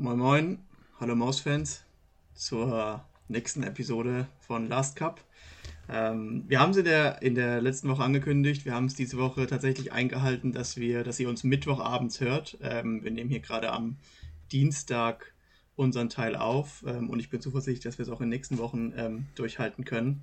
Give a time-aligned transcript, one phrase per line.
[0.00, 0.58] Moin Moin,
[1.00, 1.82] hallo Mausfans
[2.32, 5.20] zur nächsten Episode von Last Cup.
[5.88, 9.18] Ähm, wir haben es in der, in der letzten Woche angekündigt, wir haben es diese
[9.18, 12.58] Woche tatsächlich eingehalten, dass wir, dass ihr uns Mittwochabends hört.
[12.62, 13.96] Ähm, wir nehmen hier gerade am
[14.52, 15.34] Dienstag
[15.74, 18.58] unseren Teil auf ähm, und ich bin zuversichtlich, dass wir es auch in den nächsten
[18.58, 20.22] Wochen ähm, durchhalten können.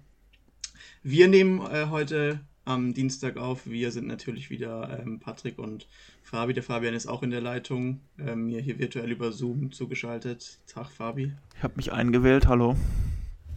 [1.03, 3.67] Wir nehmen äh, heute am Dienstag auf.
[3.67, 5.87] Wir sind natürlich wieder ähm, Patrick und
[6.23, 6.53] Fabi.
[6.53, 10.59] Der Fabian ist auch in der Leitung, ähm, mir hier virtuell über Zoom zugeschaltet.
[10.67, 11.31] Tag, Fabi.
[11.55, 12.75] Ich habe mich eingewählt, hallo.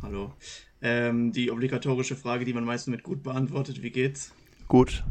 [0.02, 0.32] Hallo.
[0.80, 4.32] Ähm, die obligatorische Frage, die man meistens mit gut beantwortet, wie geht's?
[4.68, 5.02] Gut.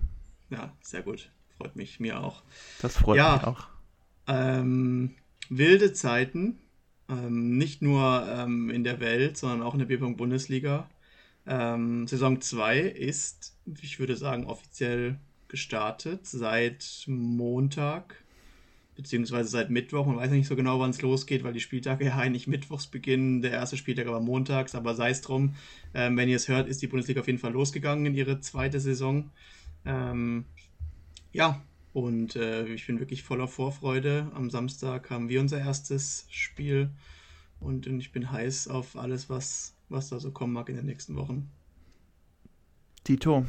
[0.50, 1.32] Ja, sehr gut.
[1.58, 2.44] Freut mich, mir auch.
[2.82, 3.68] Das freut ja, mich auch.
[4.28, 5.16] Ähm,
[5.50, 6.60] wilde Zeiten,
[7.10, 10.88] ähm, nicht nur ähm, in der Welt, sondern auch in der Bierpong-Bundesliga.
[11.48, 18.22] Ähm, Saison 2 ist, ich würde sagen, offiziell gestartet seit Montag,
[18.96, 20.06] beziehungsweise seit Mittwoch.
[20.06, 23.42] Man weiß nicht so genau, wann es losgeht, weil die Spieltage ja eigentlich mittwochs beginnen.
[23.42, 25.56] Der erste Spieltag aber montags, aber sei es drum.
[25.94, 28.82] Ähm, wenn ihr es hört, ist die Bundesliga auf jeden Fall losgegangen in ihre zweite
[28.82, 29.32] Saison.
[29.86, 30.46] Ähm,
[31.32, 31.64] ja,
[31.94, 34.30] und äh, ich bin wirklich voller Vorfreude.
[34.36, 36.90] Am Samstag haben wir unser erstes Spiel
[37.62, 40.86] und, und ich bin heiß auf alles, was was da so kommen mag in den
[40.86, 41.50] nächsten Wochen.
[43.04, 43.46] Tito.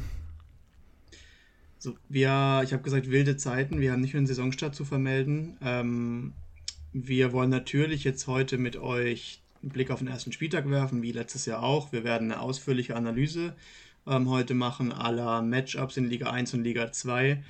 [1.77, 3.79] So, wir, ich habe gesagt, wilde Zeiten.
[3.79, 5.57] Wir haben nicht nur einen Saisonstart zu vermelden.
[5.61, 6.33] Ähm,
[6.91, 11.11] wir wollen natürlich jetzt heute mit euch einen Blick auf den ersten Spieltag werfen, wie
[11.11, 11.91] letztes Jahr auch.
[11.91, 13.55] Wir werden eine ausführliche Analyse
[14.09, 17.43] ähm, heute machen aller Matchups in Liga 1 und Liga 2.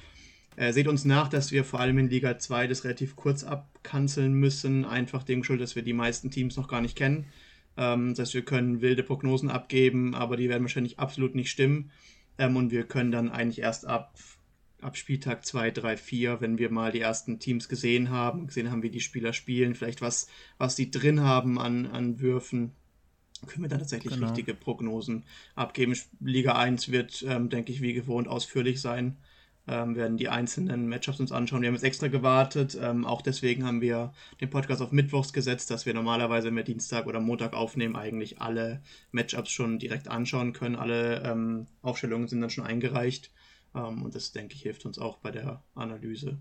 [0.57, 4.33] Äh, seht uns nach, dass wir vor allem in Liga 2 das relativ kurz abkanzeln
[4.33, 4.83] müssen.
[4.85, 7.25] Einfach dem Schuld, dass wir die meisten Teams noch gar nicht kennen.
[7.79, 11.91] Ähm, das heißt, wir können wilde Prognosen abgeben, aber die werden wahrscheinlich absolut nicht stimmen.
[12.37, 14.13] Ähm, und wir können dann eigentlich erst ab,
[14.81, 18.83] ab Spieltag 2, 3, 4, wenn wir mal die ersten Teams gesehen haben, gesehen haben,
[18.83, 20.27] wie die Spieler spielen, vielleicht was,
[20.57, 22.73] was sie drin haben an, an Würfen,
[23.47, 24.27] können wir dann tatsächlich genau.
[24.27, 25.23] richtige Prognosen
[25.55, 25.95] abgeben.
[26.19, 29.15] Liga 1 wird, ähm, denke ich, wie gewohnt ausführlich sein
[29.69, 31.61] ähm, werden die einzelnen Matchups uns anschauen.
[31.61, 32.77] Wir haben jetzt extra gewartet.
[32.81, 37.05] Ähm, auch deswegen haben wir den Podcast auf Mittwochs gesetzt, dass wir normalerweise mit Dienstag
[37.05, 38.81] oder Montag aufnehmen, eigentlich alle
[39.11, 40.75] Matchups schon direkt anschauen können.
[40.75, 43.31] Alle ähm, Aufstellungen sind dann schon eingereicht.
[43.75, 46.39] Ähm, und das, denke ich, hilft uns auch bei der Analyse.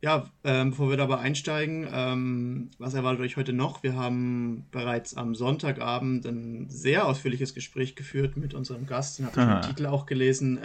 [0.00, 3.84] Ja, ähm, bevor wir dabei einsteigen, ähm, was erwartet euch heute noch?
[3.84, 9.40] Wir haben bereits am Sonntagabend ein sehr ausführliches Gespräch geführt mit unserem Gast, den habe
[9.40, 10.58] ich im Titel auch gelesen.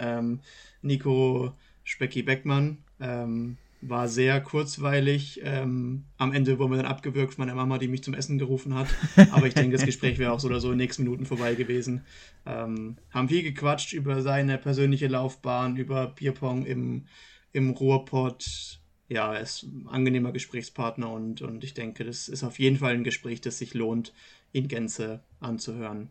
[0.82, 1.52] Nico
[1.84, 2.78] Specki Beckmann.
[3.00, 5.40] Ähm, war sehr kurzweilig.
[5.44, 8.74] Ähm, am Ende wurden wir dann abgewürgt von meiner Mama, die mich zum Essen gerufen
[8.74, 8.88] hat.
[9.30, 11.54] Aber ich denke, das Gespräch wäre auch so oder so in den nächsten Minuten vorbei
[11.54, 12.04] gewesen.
[12.44, 17.06] Ähm, haben viel gequatscht über seine persönliche Laufbahn, über Bierpong im,
[17.52, 18.80] im Ruhrpott.
[19.08, 22.94] Ja, er ist ein angenehmer Gesprächspartner und, und ich denke, das ist auf jeden Fall
[22.94, 24.12] ein Gespräch, das sich lohnt,
[24.52, 26.10] in Gänze anzuhören.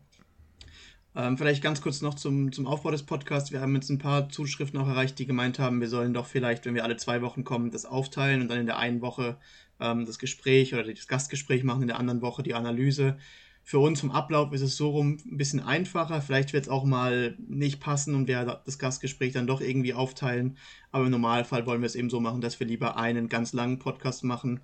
[1.18, 3.50] Ähm, vielleicht ganz kurz noch zum, zum Aufbau des Podcasts.
[3.50, 6.64] Wir haben jetzt ein paar Zuschriften auch erreicht, die gemeint haben, wir sollen doch vielleicht,
[6.64, 9.36] wenn wir alle zwei Wochen kommen, das aufteilen und dann in der einen Woche
[9.80, 13.18] ähm, das Gespräch oder das Gastgespräch machen, in der anderen Woche die Analyse.
[13.64, 16.22] Für uns vom Ablauf ist es so rum ein bisschen einfacher.
[16.22, 20.56] Vielleicht wird es auch mal nicht passen und wir das Gastgespräch dann doch irgendwie aufteilen.
[20.92, 23.80] Aber im Normalfall wollen wir es eben so machen, dass wir lieber einen ganz langen
[23.80, 24.60] Podcast machen.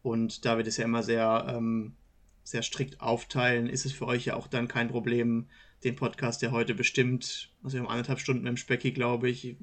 [0.00, 1.96] Und da wir das ja immer sehr, ähm,
[2.44, 5.48] sehr strikt aufteilen, ist es für euch ja auch dann kein Problem,
[5.84, 9.56] den Podcast, der heute bestimmt, also wir haben anderthalb Stunden im Specki, glaube ich, je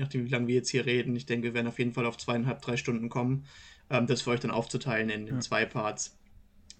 [0.00, 1.14] nachdem, wie lange wir jetzt hier reden.
[1.14, 3.44] Ich denke, wir werden auf jeden Fall auf zweieinhalb, drei Stunden kommen,
[3.90, 5.40] ähm, das für euch dann aufzuteilen in, in ja.
[5.40, 6.16] zwei Parts.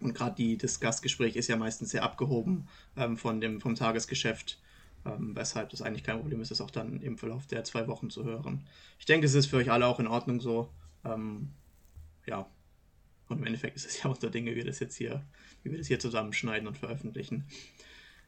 [0.00, 4.60] Und gerade das Gastgespräch ist ja meistens sehr abgehoben ähm, von dem, vom Tagesgeschäft,
[5.04, 8.10] ähm, weshalb das eigentlich kein Problem ist, das auch dann im Verlauf der zwei Wochen
[8.10, 8.66] zu hören.
[8.98, 10.70] Ich denke, es ist für euch alle auch in Ordnung so.
[11.04, 11.50] Ähm,
[12.26, 12.50] ja.
[13.28, 15.24] Und im Endeffekt ist es ja auch der Dinge, wie wir das jetzt hier,
[15.62, 17.44] wie wir das hier zusammenschneiden und veröffentlichen.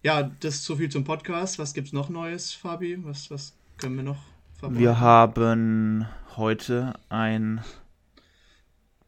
[0.02, 1.58] Ja, das ist so viel zum Podcast.
[1.58, 3.04] Was gibt es noch Neues, Fabi?
[3.04, 4.18] Was, was können wir noch
[4.54, 4.80] verbreiten?
[4.80, 7.64] Wir haben heute ein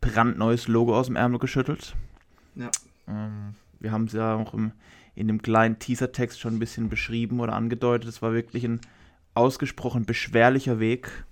[0.00, 1.94] brandneues Logo aus dem Ärmel geschüttelt.
[2.56, 2.70] Ja.
[3.06, 4.72] Ähm, wir haben es ja auch im,
[5.14, 8.08] in dem kleinen Teaser-Text schon ein bisschen beschrieben oder angedeutet.
[8.08, 8.80] Es war wirklich ein
[9.34, 11.24] ausgesprochen beschwerlicher Weg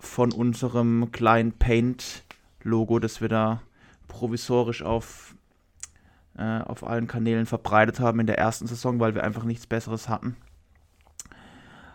[0.00, 3.62] von unserem kleinen Paint-Logo, das wir da
[4.08, 5.34] provisorisch auf
[6.36, 10.08] äh, auf allen Kanälen verbreitet haben in der ersten Saison, weil wir einfach nichts Besseres
[10.08, 10.36] hatten.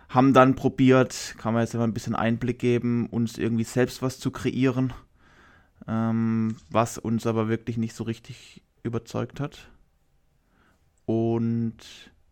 [0.07, 4.19] Haben dann probiert, kann man jetzt immer ein bisschen Einblick geben, uns irgendwie selbst was
[4.19, 4.94] zu kreieren,
[5.88, 9.69] ähm, was uns aber wirklich nicht so richtig überzeugt hat.
[11.06, 11.77] Und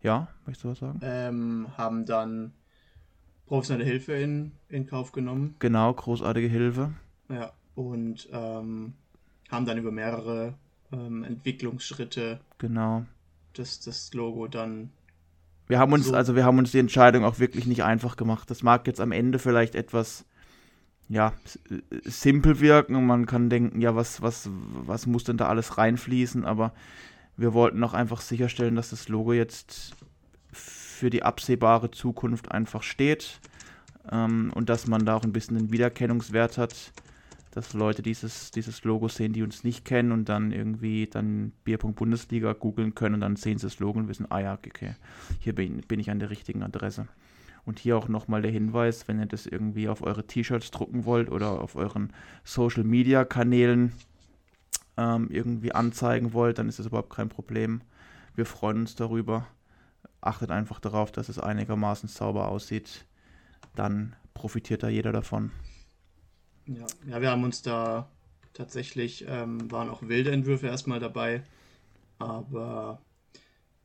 [0.02, 1.00] ja, möchtest du was sagen?
[1.02, 2.52] Ähm, haben dann
[3.46, 5.56] professionelle Hilfe in, in Kauf genommen.
[5.58, 6.92] Genau, großartige Hilfe.
[7.28, 8.94] Ja, und ähm,
[9.50, 10.54] haben dann über mehrere
[10.92, 13.04] ähm, Entwicklungsschritte genau.
[13.54, 14.90] das, das Logo dann.
[15.66, 18.50] Wir haben uns, so also wir haben uns die Entscheidung auch wirklich nicht einfach gemacht.
[18.50, 20.24] Das mag jetzt am Ende vielleicht etwas
[21.08, 21.32] ja,
[22.04, 26.44] simpel wirken und man kann denken, ja, was, was, was muss denn da alles reinfließen,
[26.44, 26.72] aber
[27.36, 29.94] wir wollten auch einfach sicherstellen, dass das Logo jetzt
[30.52, 33.40] für die absehbare Zukunft einfach steht
[34.10, 36.92] ähm, und dass man da auch ein bisschen den Wiedererkennungswert hat,
[37.58, 41.98] dass Leute dieses, dieses Logo sehen, die uns nicht kennen und dann irgendwie dann Bierpunkt
[41.98, 44.94] Bundesliga googeln können und dann sehen sie das Logo und wissen, ah ja, okay,
[45.40, 47.08] hier bin, bin ich an der richtigen Adresse.
[47.64, 51.30] Und hier auch nochmal der Hinweis, wenn ihr das irgendwie auf eure T-Shirts drucken wollt
[51.30, 52.12] oder auf euren
[52.44, 53.92] Social Media Kanälen
[54.96, 57.80] ähm, irgendwie anzeigen wollt, dann ist das überhaupt kein Problem.
[58.36, 59.48] Wir freuen uns darüber.
[60.20, 63.04] Achtet einfach darauf, dass es einigermaßen sauber aussieht.
[63.74, 65.50] Dann profitiert da jeder davon.
[66.68, 68.08] Ja, ja wir haben uns da
[68.52, 71.42] tatsächlich, ähm, waren auch wilde Entwürfe erstmal dabei.
[72.18, 73.00] Aber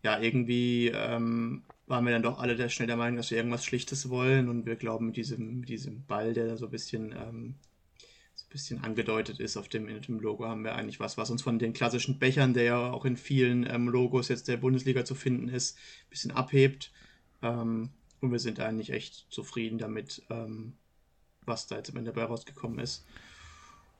[0.03, 4.09] ja, irgendwie ähm, waren wir dann doch alle schnell der Meinung, dass wir irgendwas Schlichtes
[4.09, 7.55] wollen und wir glauben mit diesem, diesem Ball, der da so ein bisschen, ähm,
[8.35, 11.41] so ein bisschen angedeutet ist auf dem, dem Logo, haben wir eigentlich was, was uns
[11.41, 15.15] von den klassischen Bechern, der ja auch in vielen ähm, Logos jetzt der Bundesliga zu
[15.15, 16.91] finden ist, ein bisschen abhebt.
[17.41, 17.91] Ähm,
[18.21, 20.73] und wir sind eigentlich echt zufrieden damit, ähm,
[21.45, 23.05] was da jetzt am Ende dabei rausgekommen ist.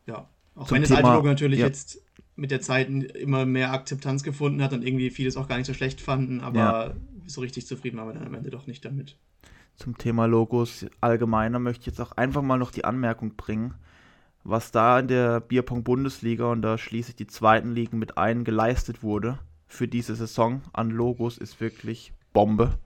[0.06, 1.68] Ja, auch Zum wenn das alte Logo natürlich ja.
[1.68, 2.02] jetzt
[2.36, 5.74] mit der Zeit immer mehr Akzeptanz gefunden hat und irgendwie vieles auch gar nicht so
[5.74, 6.94] schlecht fanden, aber ja
[7.28, 9.18] so richtig zufrieden waren wir dann am Ende doch nicht damit.
[9.76, 13.74] Zum Thema Logos allgemeiner möchte ich jetzt auch einfach mal noch die Anmerkung bringen,
[14.44, 19.04] was da in der Bierpong-Bundesliga und da schließe ich die zweiten Ligen mit ein geleistet
[19.04, 22.78] wurde für diese Saison an Logos ist wirklich Bombe.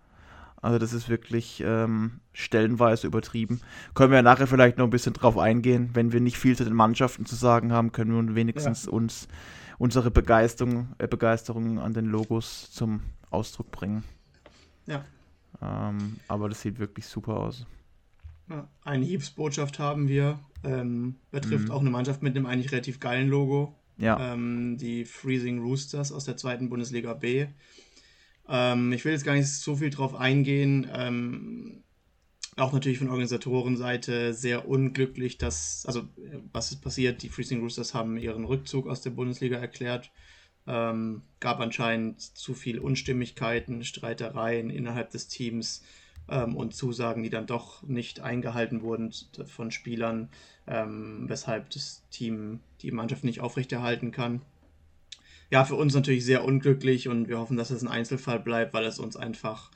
[0.62, 3.62] Also das ist wirklich ähm, stellenweise übertrieben.
[3.94, 5.92] Können wir ja nachher vielleicht noch ein bisschen drauf eingehen.
[5.94, 8.92] Wenn wir nicht viel zu den Mannschaften zu sagen haben, können wir wenigstens ja.
[8.92, 9.28] uns
[9.78, 14.04] unsere Begeisterung, äh, Begeisterung an den Logos zum Ausdruck bringen.
[14.88, 15.06] Ja.
[15.62, 17.66] Ähm, aber das sieht wirklich super aus.
[18.50, 20.40] Ja, eine Hilfsbotschaft haben wir.
[20.64, 21.72] Ähm, betrifft mhm.
[21.72, 23.76] auch eine Mannschaft mit einem eigentlich relativ geilen Logo.
[23.98, 24.34] Ja.
[24.34, 27.48] Ähm, die Freezing Roosters aus der zweiten Bundesliga B.
[28.50, 30.90] Ähm, ich will jetzt gar nicht so viel drauf eingehen.
[30.94, 31.84] Ähm,
[32.56, 36.04] auch natürlich von Organisatorenseite sehr unglücklich, dass, also
[36.52, 37.22] was ist passiert?
[37.22, 40.12] Die Freezing Roosters haben ihren Rückzug aus der Bundesliga erklärt.
[40.66, 45.84] Ähm, gab anscheinend zu viel Unstimmigkeiten, Streitereien innerhalb des Teams
[46.30, 49.14] ähm, und Zusagen, die dann doch nicht eingehalten wurden
[49.46, 50.30] von Spielern,
[50.66, 54.42] ähm, weshalb das Team die Mannschaft nicht aufrechterhalten kann.
[55.50, 58.86] Ja, für uns natürlich sehr unglücklich und wir hoffen, dass es ein Einzelfall bleibt, weil
[58.86, 59.72] es uns einfach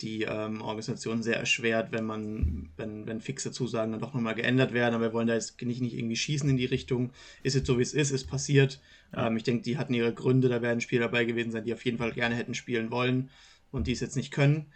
[0.00, 4.72] die ähm, Organisation sehr erschwert, wenn man, wenn, wenn fixe Zusagen dann doch nochmal geändert
[4.72, 4.94] werden.
[4.94, 7.12] Aber wir wollen da jetzt nicht, nicht irgendwie schießen in die Richtung.
[7.42, 8.80] Ist jetzt so, wie es ist, ist passiert.
[9.14, 9.26] Ja.
[9.26, 11.84] Ähm, ich denke, die hatten ihre Gründe, da werden Spieler dabei gewesen sein, die auf
[11.84, 13.30] jeden Fall gerne hätten spielen wollen
[13.70, 14.66] und die es jetzt nicht können.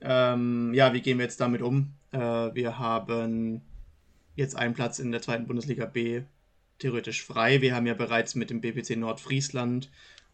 [0.00, 1.92] Ähm, ja, wie gehen wir jetzt damit um?
[2.10, 3.60] Äh, wir haben
[4.36, 6.22] jetzt einen Platz in der zweiten Bundesliga B
[6.82, 7.60] theoretisch frei.
[7.60, 9.88] Wir haben ja bereits mit dem BPC Nordfriesland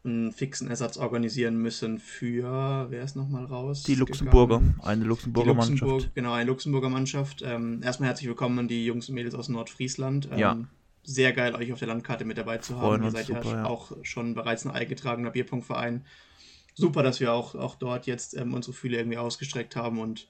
[0.04, 3.82] einen fixen Ersatz organisieren müssen für, wer ist nochmal raus?
[3.82, 6.14] Die Luxemburger, eine Luxemburger Luxemburg, Mannschaft.
[6.14, 7.42] Genau, eine Luxemburger Mannschaft.
[7.44, 10.30] Ähm, erstmal herzlich willkommen an die Jungs und Mädels aus Nordfriesland.
[10.32, 10.58] Ähm, ja.
[11.02, 13.02] Sehr geil, euch auf der Landkarte mit dabei zu haben.
[13.02, 16.04] Ihr seid super, ja, ja, auch schon bereits ein eingetragener Bierpunktverein.
[16.74, 20.28] Super, dass wir auch, auch dort jetzt ähm, unsere Fühle irgendwie ausgestreckt haben und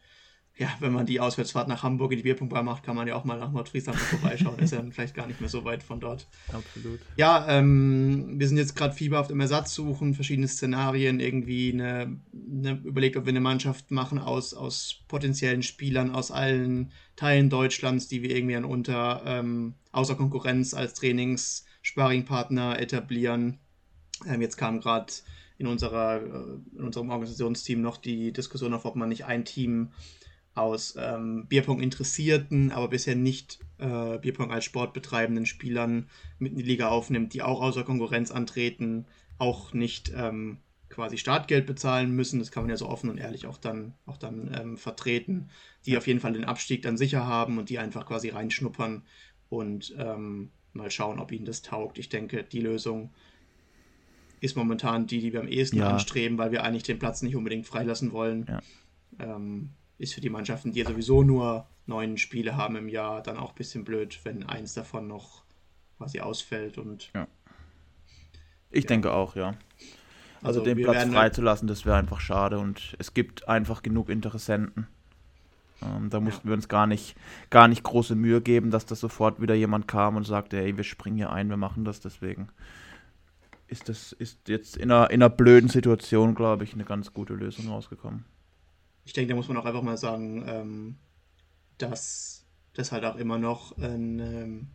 [0.58, 3.24] ja, wenn man die Auswärtsfahrt nach Hamburg in die Bierpunktbar macht, kann man ja auch
[3.24, 4.58] mal nach Nordfriesland vorbeischauen.
[4.58, 6.26] ist ja vielleicht gar nicht mehr so weit von dort.
[6.52, 6.98] Absolut.
[7.16, 12.72] Ja, ähm, wir sind jetzt gerade fieberhaft im Ersatz suchen, verschiedene Szenarien, irgendwie eine, eine,
[12.84, 18.22] überlegt, ob wir eine Mannschaft machen aus, aus potenziellen Spielern aus allen Teilen Deutschlands, die
[18.22, 23.58] wir irgendwie an unter ähm, außer Konkurrenz als Trainings-Sparringpartner etablieren.
[24.26, 25.12] Ähm, jetzt kam gerade
[25.58, 29.92] in unserer äh, in unserem Organisationsteam noch die Diskussion auf, ob man nicht ein Team
[30.58, 36.58] aus ähm, Bierpong interessierten, aber bisher nicht äh, Bierpong als Sport betreibenden Spielern mit in
[36.58, 39.06] die Liga aufnimmt, die auch außer Konkurrenz antreten,
[39.38, 42.38] auch nicht ähm, quasi Startgeld bezahlen müssen.
[42.38, 45.50] Das kann man ja so offen und ehrlich auch dann, auch dann ähm, vertreten,
[45.86, 49.02] die auf jeden Fall den Abstieg dann sicher haben und die einfach quasi reinschnuppern
[49.48, 51.98] und ähm, mal schauen, ob ihnen das taugt.
[51.98, 53.10] Ich denke, die Lösung
[54.40, 55.90] ist momentan die, die wir am ehesten ja.
[55.90, 58.46] anstreben, weil wir eigentlich den Platz nicht unbedingt freilassen wollen.
[58.48, 58.60] Ja.
[59.18, 63.50] Ähm, ist für die Mannschaften, die sowieso nur neun Spiele haben im Jahr, dann auch
[63.50, 65.42] ein bisschen blöd, wenn eins davon noch
[65.96, 66.78] quasi ausfällt.
[66.78, 67.26] Und ja.
[68.70, 68.88] Ich ja.
[68.88, 69.54] denke auch, ja.
[70.40, 74.86] Also, also den Platz freizulassen, das wäre einfach schade und es gibt einfach genug Interessenten.
[75.82, 76.52] Ähm, da mussten ja.
[76.52, 77.16] wir uns gar nicht,
[77.50, 80.84] gar nicht große Mühe geben, dass da sofort wieder jemand kam und sagte, ey, wir
[80.84, 82.48] springen hier ein, wir machen das deswegen.
[83.66, 87.34] Ist das ist jetzt in einer, in einer blöden Situation, glaube ich, eine ganz gute
[87.34, 88.24] Lösung rausgekommen.
[89.08, 90.96] Ich denke, da muss man auch einfach mal sagen, ähm,
[91.78, 94.66] dass das halt auch immer noch ein, ähm,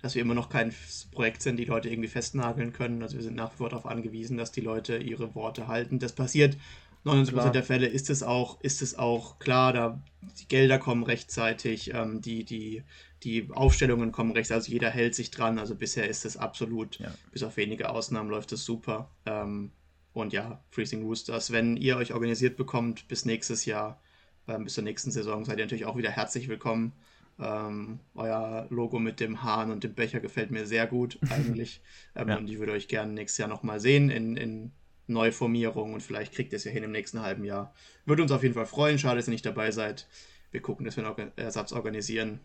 [0.00, 0.72] dass wir immer noch kein
[1.10, 3.02] Projekt sind, die Leute irgendwie festnageln können.
[3.02, 5.98] Also wir sind nach wie vor darauf angewiesen, dass die Leute ihre Worte halten.
[5.98, 6.56] Das passiert
[7.04, 7.50] 99% klar.
[7.50, 10.00] der Fälle ist es auch, ist es auch klar, da
[10.38, 12.84] die Gelder kommen rechtzeitig, ähm, die, die,
[13.24, 15.58] die Aufstellungen kommen rechtzeitig, also jeder hält sich dran.
[15.58, 17.12] Also bisher ist es absolut, ja.
[17.32, 19.10] bis auf wenige Ausnahmen läuft es super.
[19.26, 19.72] Ähm,
[20.18, 24.00] und ja, Freezing Roosters, wenn ihr euch organisiert bekommt bis nächstes Jahr,
[24.46, 26.92] ähm, bis zur nächsten Saison, seid ihr natürlich auch wieder herzlich willkommen.
[27.40, 31.80] Ähm, euer Logo mit dem Hahn und dem Becher gefällt mir sehr gut eigentlich.
[32.16, 32.36] ähm, ja.
[32.36, 34.72] Und ich würde euch gerne nächstes Jahr nochmal sehen in, in
[35.06, 37.72] Neuformierung und vielleicht kriegt ihr es ja hin im nächsten halben Jahr.
[38.04, 38.98] Würde uns auf jeden Fall freuen.
[38.98, 40.08] Schade, dass ihr nicht dabei seid.
[40.50, 42.40] Wir gucken, dass wir einen Ersatz organisieren.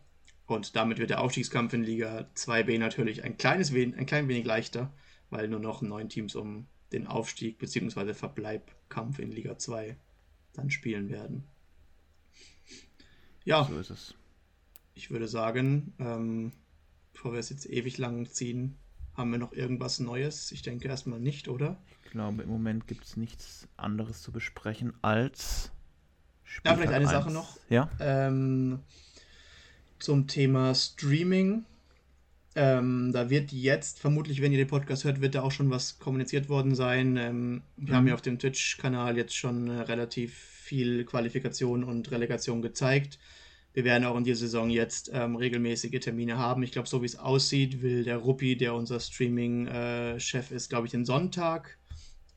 [0.45, 4.91] Und damit wird der Aufstiegskampf in Liga 2b natürlich ein, kleines ein klein wenig leichter,
[5.29, 8.13] weil nur noch neun Teams um den Aufstieg bzw.
[8.13, 9.97] Verbleibkampf in Liga 2
[10.53, 11.43] dann spielen werden.
[13.43, 14.15] Ja, so ist es.
[14.95, 16.51] Ich würde sagen, ähm,
[17.11, 18.77] bevor wir es jetzt ewig lang ziehen,
[19.15, 20.51] haben wir noch irgendwas Neues?
[20.51, 21.77] Ich denke erstmal nicht, oder?
[22.03, 25.71] Ich glaube, im Moment gibt es nichts anderes zu besprechen als.
[26.43, 27.11] Spieltag ja, vielleicht eine 1.
[27.11, 27.59] Sache noch.
[27.69, 27.89] Ja.
[27.99, 28.79] Ähm,
[29.99, 31.65] zum Thema Streaming.
[32.55, 35.97] Ähm, da wird jetzt, vermutlich, wenn ihr den Podcast hört, wird da auch schon was
[35.97, 37.17] kommuniziert worden sein.
[37.17, 37.97] Ähm, wir mhm.
[37.97, 43.17] haben ja auf dem Twitch-Kanal jetzt schon äh, relativ viel Qualifikation und Relegation gezeigt.
[43.73, 46.61] Wir werden auch in dieser Saison jetzt ähm, regelmäßige Termine haben.
[46.61, 50.85] Ich glaube, so wie es aussieht, will der Ruppi, der unser Streaming-Chef äh, ist, glaube
[50.85, 51.79] ich, den Sonntag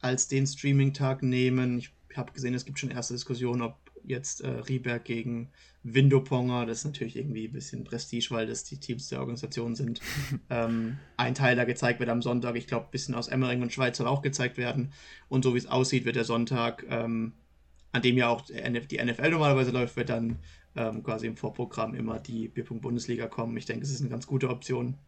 [0.01, 1.79] als den Streaming-Tag nehmen.
[1.79, 5.51] Ich habe gesehen, es gibt schon erste Diskussionen, ob jetzt äh, Rieberg gegen
[5.83, 10.01] Windoponger, das ist natürlich irgendwie ein bisschen Prestige, weil das die Teams der Organisation sind.
[10.51, 12.57] ähm, ein Teil da gezeigt wird am Sonntag.
[12.57, 14.93] Ich glaube, ein bisschen aus Emmering und Schweiz soll auch gezeigt werden.
[15.29, 17.35] Und so wie es aussieht, wird der Sonntag, ähm,
[17.93, 20.39] an dem ja auch die NFL normalerweise läuft, wird dann
[20.75, 23.57] ähm, quasi im Vorprogramm immer die Bierpunkt Bundesliga kommen.
[23.57, 24.99] Ich denke, es ist eine ganz gute Option.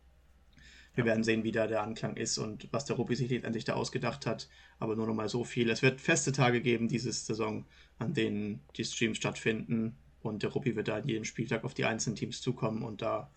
[0.98, 3.74] Wir werden sehen, wie da der Anklang ist und was der Ruppi sich letztendlich da
[3.74, 4.48] ausgedacht hat.
[4.80, 5.70] Aber nur noch mal so viel.
[5.70, 7.66] Es wird feste Tage geben diese Saison,
[8.00, 9.96] an denen die Streams stattfinden.
[10.22, 13.30] Und der Ruppi wird da jeden Spieltag auf die einzelnen Teams zukommen und da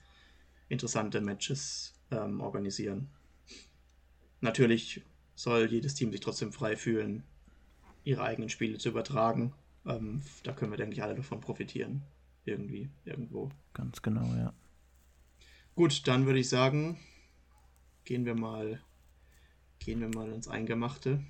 [0.70, 3.10] interessante Matches ähm, organisieren.
[4.40, 5.04] Natürlich
[5.36, 7.22] soll jedes Team sich trotzdem frei fühlen,
[8.04, 9.54] ihre eigenen Spiele zu übertragen.
[9.86, 12.02] Ähm, da können wir, denke ich, alle davon profitieren
[12.44, 13.52] irgendwie, irgendwo.
[13.76, 14.52] Ganz genau, ja.
[15.76, 16.98] Gut, dann würde ich sagen,
[18.12, 18.82] gehen wir mal,
[19.80, 21.22] gehen wir mal ins Eingemachte.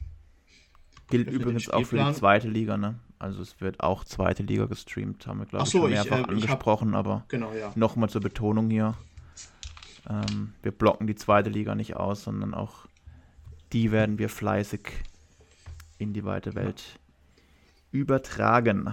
[1.12, 2.98] Gilt übrigens auch für die zweite Liga, ne?
[3.20, 6.28] Also es wird auch zweite Liga gestreamt, haben wir glaube so, ich schon mehrfach ich,
[6.28, 7.72] äh, angesprochen, hab, aber genau, ja.
[7.76, 8.96] nochmal zur Betonung hier.
[10.10, 12.88] Ähm, wir blocken die zweite Liga nicht aus, sondern auch
[13.74, 14.82] die werden wir fleißig
[16.00, 17.00] in die weite Welt
[17.92, 18.92] übertragen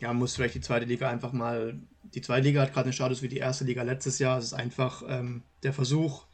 [0.00, 1.78] ja, muss vielleicht die zweite Liga einfach mal.
[2.02, 4.38] Die zweite Liga hat gerade einen Status wie die erste Liga letztes Jahr.
[4.38, 6.25] Es ist einfach ähm, der Versuch.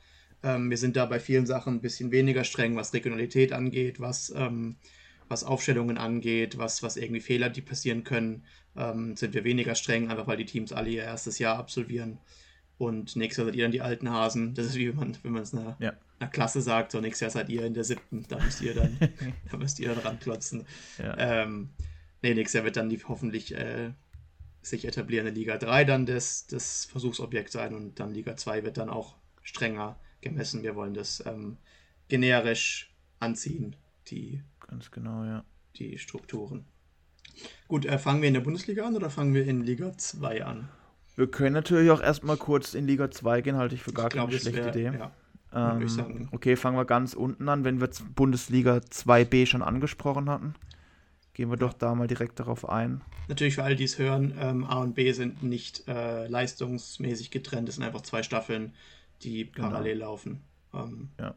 [0.42, 4.32] Ähm, wir sind da bei vielen Sachen ein bisschen weniger streng, was Regionalität angeht, was,
[4.36, 4.76] ähm,
[5.28, 8.44] was Aufstellungen angeht, was, was irgendwie Fehler, die passieren können,
[8.76, 12.18] ähm, sind wir weniger streng, einfach weil die Teams alle ihr erstes Jahr absolvieren.
[12.78, 14.54] Und nächstes Jahr seid ihr dann die alten Hasen.
[14.54, 15.92] Das ist wie wenn man es einer, ja.
[16.18, 18.98] einer Klasse sagt, so nächstes Jahr seid ihr in der siebten, da müsst ihr dann,
[19.50, 20.66] da müsst ihr dann ranklotzen.
[20.98, 21.16] Ja.
[21.18, 21.70] Ähm,
[22.22, 23.90] Nee, nächstes Jahr wird dann die hoffentlich äh,
[24.62, 28.88] sich etablierende Liga 3 dann das, das Versuchsobjekt sein und dann Liga 2 wird dann
[28.88, 30.62] auch strenger gemessen.
[30.62, 31.58] Wir wollen das ähm,
[32.08, 33.76] generisch anziehen,
[34.08, 35.44] die, Ganz genau, ja.
[35.76, 36.64] die Strukturen.
[37.68, 40.68] Gut, äh, fangen wir in der Bundesliga an oder fangen wir in Liga 2 an?
[41.16, 44.14] Wir können natürlich auch erstmal kurz in Liga 2 gehen, halte ich für gar ich
[44.14, 44.98] keine glaub, schlechte wär, Idee.
[44.98, 45.12] Ja,
[45.54, 50.54] ähm, okay, fangen wir ganz unten an, wenn wir Bundesliga 2b schon angesprochen hatten.
[51.34, 53.00] Gehen wir doch da mal direkt darauf ein.
[53.28, 57.68] Natürlich für alle, die es hören, ähm, A und B sind nicht äh, leistungsmäßig getrennt.
[57.68, 58.74] Es sind einfach zwei Staffeln,
[59.24, 59.68] die genau.
[59.68, 60.42] parallel laufen.
[60.74, 61.34] Ähm, ja.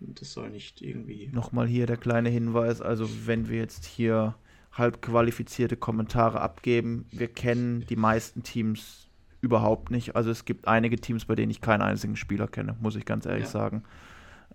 [0.00, 1.28] Das soll nicht irgendwie.
[1.32, 4.34] Nochmal hier der kleine Hinweis: Also, wenn wir jetzt hier
[4.72, 9.08] halb qualifizierte Kommentare abgeben, wir kennen die meisten Teams
[9.40, 10.16] überhaupt nicht.
[10.16, 13.24] Also, es gibt einige Teams, bei denen ich keinen einzigen Spieler kenne, muss ich ganz
[13.26, 13.50] ehrlich ja.
[13.50, 13.84] sagen.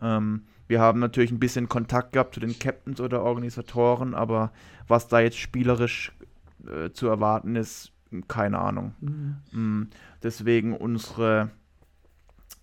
[0.01, 4.51] Ähm, wir haben natürlich ein bisschen Kontakt gehabt zu den Captains oder Organisatoren, aber
[4.87, 6.11] was da jetzt spielerisch
[6.67, 7.91] äh, zu erwarten ist,
[8.27, 8.93] keine Ahnung.
[8.99, 9.35] Mhm.
[9.51, 9.89] Mm,
[10.21, 11.49] deswegen unsere,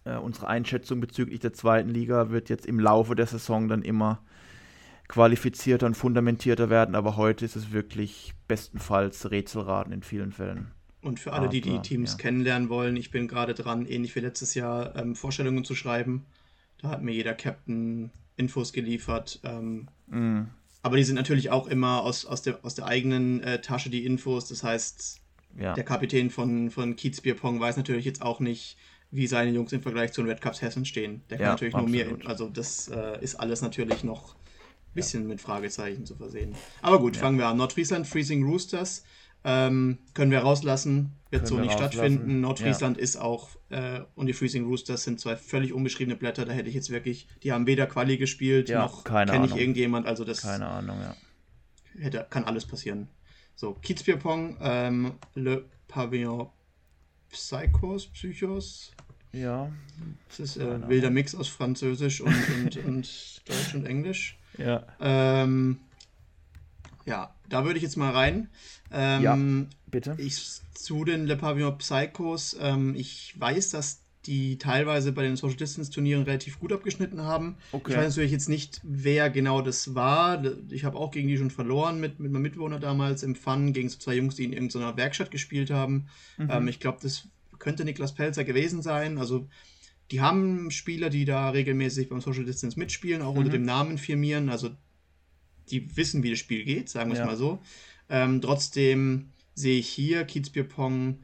[0.07, 4.23] äh, unsere Einschätzung bezüglich der zweiten Liga wird jetzt im Laufe der Saison dann immer
[5.09, 10.73] qualifizierter und fundamentierter werden, aber heute ist es wirklich bestenfalls Rätselraten in vielen Fällen.
[11.01, 12.19] Und für alle, die die Teams ja.
[12.19, 16.27] kennenlernen wollen, ich bin gerade dran, ähnlich wie letztes Jahr, ähm, Vorstellungen zu schreiben.
[16.79, 19.41] Da hat mir jeder Captain Infos geliefert.
[19.45, 20.49] Ähm, mm.
[20.83, 24.05] Aber die sind natürlich auch immer aus, aus, der, aus der eigenen äh, Tasche, die
[24.05, 24.49] Infos.
[24.49, 25.21] Das heißt,
[25.59, 25.75] ja.
[25.75, 28.77] der Kapitän von, von Kiez Bierpong weiß natürlich jetzt auch nicht,
[29.17, 31.23] wie seine Jungs im Vergleich zu den Red Cups Hessen stehen.
[31.31, 32.07] Der kann ja, natürlich absolut.
[32.07, 35.29] nur mir, also das äh, ist alles natürlich noch ein bisschen ja.
[35.29, 36.55] mit Fragezeichen zu versehen.
[36.83, 37.57] Aber gut, fangen wir an.
[37.57, 39.05] Nordfriesland, Freezing Roosters.
[39.49, 42.41] Ähm, können wir rauslassen, wird können so nicht stattfinden.
[42.41, 43.03] Nordfriesland ja.
[43.05, 46.75] ist auch, äh, und die Freezing Roosters sind zwei völlig unbeschriebene Blätter, da hätte ich
[46.75, 50.67] jetzt wirklich, die haben weder Quali gespielt, ja, noch kenne ich irgendjemand, also das keine
[50.67, 51.15] Ahnung, ja.
[51.97, 53.07] Hätte, kann alles passieren.
[53.55, 56.49] So, Kiezbierpong, ähm, Le Pavillon
[57.29, 58.93] Psychos, Psychos.
[59.37, 59.71] Ja.
[60.29, 64.39] Das ist äh, wilder Mix aus Französisch und, und, und Deutsch und Englisch.
[64.59, 64.87] Ja.
[65.01, 65.79] Ähm,
[67.05, 68.49] ja, da würde ich jetzt mal rein.
[68.91, 69.39] Ähm, ja,
[69.91, 70.17] bitte.
[70.19, 72.57] Ich, zu den Le Pavillon Psychos.
[72.61, 77.57] Ähm, ich weiß, dass die teilweise bei den Social Distance Turnieren relativ gut abgeschnitten haben.
[77.73, 77.93] Okay.
[77.93, 80.43] Ich weiß natürlich jetzt nicht, wer genau das war.
[80.71, 83.89] Ich habe auch gegen die schon verloren mit, mit meinem Mitwohner damals im Fun gegen
[83.89, 86.09] so zwei Jungs, die in irgendeiner Werkstatt gespielt haben.
[86.39, 86.49] Mhm.
[86.51, 87.29] Ähm, ich glaube, das
[87.67, 89.19] könnte Niklas Pelzer gewesen sein.
[89.19, 89.49] Also
[90.13, 93.39] die haben Spieler, die da regelmäßig beim Social Distance mitspielen, auch mhm.
[93.39, 94.51] unter dem Namen firmieren.
[94.51, 94.71] Also
[95.69, 97.27] die wissen, wie das Spiel geht, sagen wir es ja.
[97.27, 97.59] mal so.
[98.09, 101.19] Ähm, trotzdem sehe ich hier Kiezbierpong,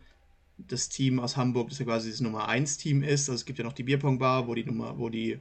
[0.59, 3.31] das Team aus Hamburg, das ja quasi das Nummer 1 Team ist.
[3.31, 5.39] Also es gibt ja noch die Bierpong-Bar, wo die Nummer, wo die,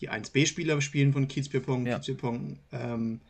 [0.00, 1.86] die 1B-Spieler spielen von Kiezbierpong.
[1.86, 1.98] Ja.
[1.98, 3.20] Kiezbierpong ähm,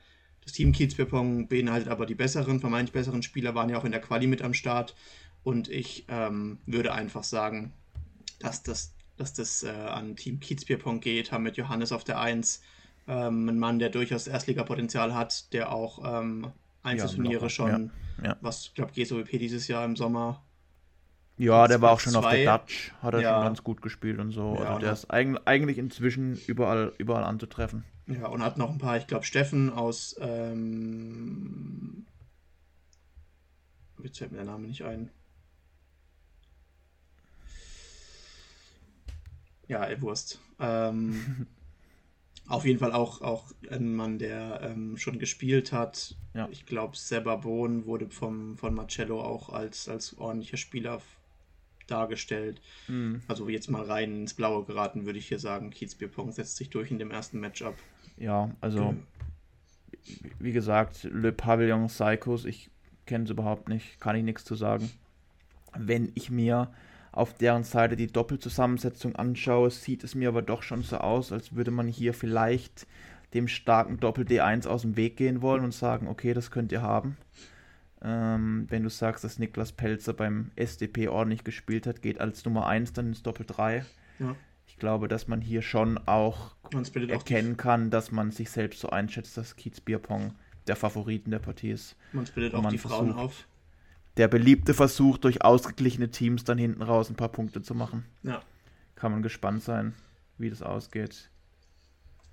[0.45, 4.01] das Team Kiezbierpong beinhaltet aber die besseren, vermeintlich besseren Spieler, waren ja auch in der
[4.01, 4.95] Quali mit am Start.
[5.43, 7.73] Und ich ähm, würde einfach sagen,
[8.41, 12.63] dass das, dass das äh, an Team Kiezbierpong geht, haben mit Johannes auf der 1
[13.09, 17.91] ähm, ein Mann, der durchaus Erstligapotenzial hat, der auch ähm, Einzelturniere ja, schon,
[18.23, 18.37] ja, ja.
[18.41, 20.43] was ich glaube GSOWP dieses Jahr im Sommer.
[21.37, 22.19] Ja, der war auch schon zwei.
[22.19, 24.57] auf der Dutch, hat er schon ganz gut gespielt und so.
[24.57, 27.85] also der ist eigentlich inzwischen überall, überall anzutreffen.
[28.07, 32.05] Ja, und hat noch ein paar, ich glaube, Steffen aus ähm,
[34.05, 35.11] jetzt fällt mir der Name nicht ein.
[39.71, 40.41] Ja, Wurst.
[40.59, 41.47] Ähm,
[42.51, 46.17] Auf jeden Fall auch, auch ein Mann, der ähm, schon gespielt hat.
[46.35, 46.49] Ja.
[46.51, 51.01] Ich glaube, Seba Bohn wurde vom, von Marcello auch als, als ordentlicher Spieler
[51.87, 52.61] dargestellt.
[52.89, 53.23] Mhm.
[53.29, 55.71] Also jetzt mal rein ins Blaue geraten, würde ich hier sagen.
[55.71, 57.77] Kiezbierpong setzt sich durch in dem ersten Matchup.
[58.17, 58.97] Ja, also
[60.41, 62.69] wie gesagt, Le Pavillon Psychos, ich
[63.07, 64.91] kenne es überhaupt nicht, kann ich nichts zu sagen.
[65.79, 66.75] Wenn ich mir
[67.13, 71.55] auf deren Seite die Doppelzusammensetzung anschaue, sieht es mir aber doch schon so aus, als
[71.55, 72.87] würde man hier vielleicht
[73.35, 76.83] dem starken Doppel D1 aus dem Weg gehen wollen und sagen, okay, das könnt ihr
[76.83, 77.17] haben.
[78.03, 82.67] Ähm, wenn du sagst, dass Niklas Pelzer beim SDP ordentlich gespielt hat, geht als Nummer
[82.67, 83.85] 1 dann ins Doppel 3.
[84.19, 84.37] Ja.
[84.67, 88.89] Ich glaube, dass man hier schon auch erkennen auch kann, dass man sich selbst so
[88.89, 90.33] einschätzt, dass Kiez Bierpong
[90.67, 91.97] der Favoriten der Partie ist.
[92.13, 93.47] Man splittet auch die Frauen auf
[94.17, 98.05] der beliebte Versuch, durch ausgeglichene Teams dann hinten raus ein paar Punkte zu machen.
[98.23, 98.43] Ja.
[98.95, 99.95] Kann man gespannt sein,
[100.39, 101.31] wie das ausgeht.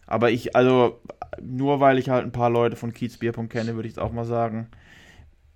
[0.06, 1.02] Aber ich, also,
[1.42, 4.12] nur weil ich halt ein paar Leute von Kiez Bierpunkt kenne, würde ich es auch
[4.12, 4.70] mal sagen.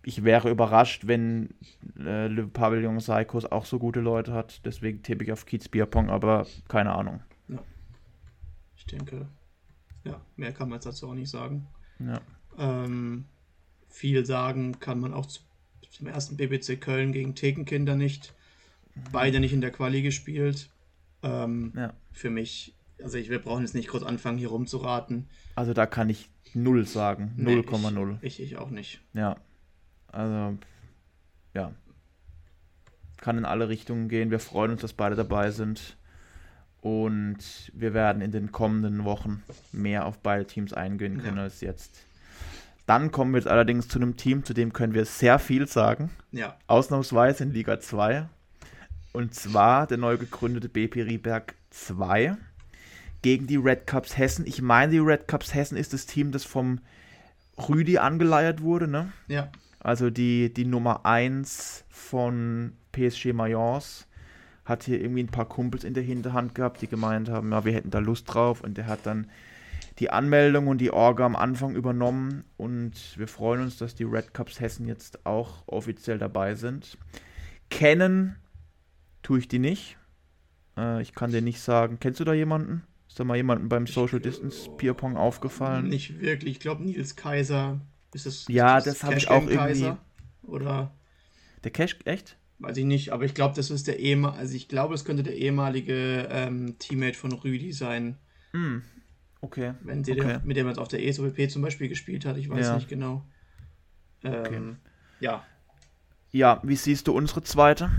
[0.04, 1.54] Ich wäre überrascht, wenn
[1.98, 4.66] äh, Le Pavillon Psychos auch so gute Leute hat.
[4.66, 7.22] Deswegen tippe ich auf Kiez Bierpong, aber keine Ahnung.
[7.48, 7.60] Ja.
[8.76, 9.28] Ich denke,
[10.04, 11.68] ja, mehr kann man jetzt dazu auch nicht sagen.
[12.00, 12.20] Ja.
[12.58, 13.26] Ähm,
[13.88, 15.42] viel sagen kann man auch zu
[15.91, 18.34] zum ersten BBC Köln gegen Thekenkinder nicht.
[19.12, 20.69] Beide nicht in der Quali gespielt.
[21.21, 21.93] Ähm, ja.
[22.12, 25.30] Für mich, also ich, wir brauchen jetzt nicht kurz anfangen, hier rumzuraten.
[25.56, 27.36] Also da kann ich null sagen.
[27.38, 28.06] 0,0.
[28.06, 29.01] Nee, ich, ich, ich auch nicht.
[29.13, 29.38] Ja.
[30.08, 30.58] Also,
[31.54, 31.73] ja.
[33.17, 34.32] Kann in alle Richtungen gehen.
[34.32, 35.97] Wir freuen uns, dass beide dabei sind.
[36.82, 41.43] Und wir werden in den kommenden Wochen mehr auf beide Teams eingehen können ja.
[41.43, 42.04] als jetzt.
[42.86, 46.10] Dann kommen wir jetzt allerdings zu einem Team, zu dem können wir sehr viel sagen.
[46.32, 46.58] Ja.
[46.67, 48.28] Ausnahmsweise in Liga 2.
[49.13, 52.38] Und zwar der neu gegründete BP Rieberg 2
[53.22, 54.46] gegen die Red Cups Hessen.
[54.48, 56.80] Ich meine, die Red Cups Hessen ist das Team, das vom
[57.70, 59.12] Rüdi angeleiert wurde, ne?
[59.28, 59.52] Ja.
[59.80, 64.08] Also die, die Nummer 1 von PSG Mayence
[64.63, 67.74] hat hier irgendwie ein paar Kumpels in der Hinterhand gehabt, die gemeint haben, ja, wir
[67.74, 68.62] hätten da Lust drauf.
[68.62, 69.30] Und der hat dann
[70.02, 74.34] die Anmeldung und die Orga am Anfang übernommen und wir freuen uns, dass die Red
[74.34, 76.98] Cups Hessen jetzt auch offiziell dabei sind.
[77.70, 78.36] Kennen
[79.22, 79.98] tue ich die nicht.
[80.76, 82.82] Äh, ich kann dir nicht sagen, kennst du da jemanden?
[83.08, 85.88] Ist da mal jemandem beim Social Distance Bierpong aufgefallen?
[85.88, 86.54] Nicht wirklich.
[86.54, 87.80] Ich glaube, Nils Kaiser
[88.12, 88.46] ist das.
[88.50, 89.94] Ja, das, das habe ich auch irgendwie.
[90.42, 90.96] Oder.
[91.64, 92.38] Der Cash, echt?
[92.58, 95.22] Weiß ich nicht, aber ich glaube, das ist der ehemalige, also ich glaube, es könnte
[95.22, 98.18] der ehemalige ähm, Teammate von Rüdi sein.
[98.54, 98.80] Mm.
[99.41, 99.73] Okay.
[99.82, 100.39] Wenn sie okay.
[100.43, 102.75] mit dem jetzt auf der ESOP zum Beispiel gespielt hat, ich weiß ja.
[102.75, 103.23] nicht genau.
[104.23, 104.62] Ähm, okay.
[105.19, 105.45] Ja.
[106.32, 107.89] Ja, wie siehst du unsere zweite?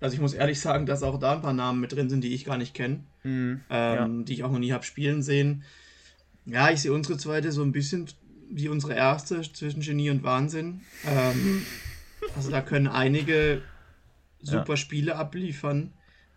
[0.00, 2.32] Also ich muss ehrlich sagen, dass auch da ein paar Namen mit drin sind, die
[2.32, 4.08] ich gar nicht kenne, mm, ähm, ja.
[4.08, 5.64] die ich auch noch nie habe spielen sehen.
[6.46, 8.06] Ja, ich sehe unsere zweite so ein bisschen
[8.50, 10.80] wie unsere erste zwischen Genie und Wahnsinn.
[11.06, 11.66] Ähm,
[12.36, 13.60] also da können einige
[14.40, 14.76] super ja.
[14.76, 15.92] Spiele abliefern.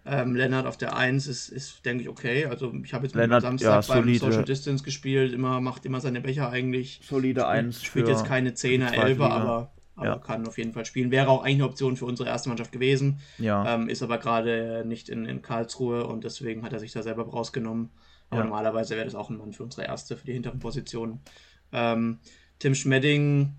[0.05, 2.45] Ähm, Lennart auf der 1 ist, ist denke ich, okay.
[2.45, 6.01] Also ich habe jetzt Lennart, am Samstag ja, beim Social Distance gespielt, immer, macht immer
[6.01, 6.99] seine Becher eigentlich.
[7.03, 7.81] Solide 1.
[7.81, 10.17] Spielt jetzt keine 10er, 11er, aber, aber ja.
[10.17, 11.09] kann auf jeden Fall spielen.
[11.09, 13.19] Wäre auch eigentlich eine Option für unsere erste Mannschaft gewesen.
[13.37, 13.75] Ja.
[13.75, 17.23] Ähm, ist aber gerade nicht in, in Karlsruhe und deswegen hat er sich da selber
[17.23, 17.89] rausgenommen.
[18.29, 18.45] Aber ja.
[18.45, 21.21] normalerweise wäre das auch ein Mann für unsere erste, für die hinteren Positionen.
[21.71, 22.19] Ähm,
[22.59, 23.55] Tim Schmedding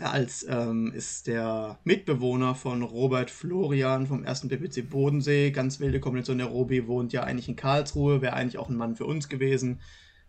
[0.00, 5.50] als ähm, ist der Mitbewohner von Robert Florian vom ersten BPC Bodensee.
[5.50, 6.38] Ganz wilde Kombination.
[6.38, 9.80] Der Robi wohnt ja eigentlich in Karlsruhe, wäre eigentlich auch ein Mann für uns gewesen,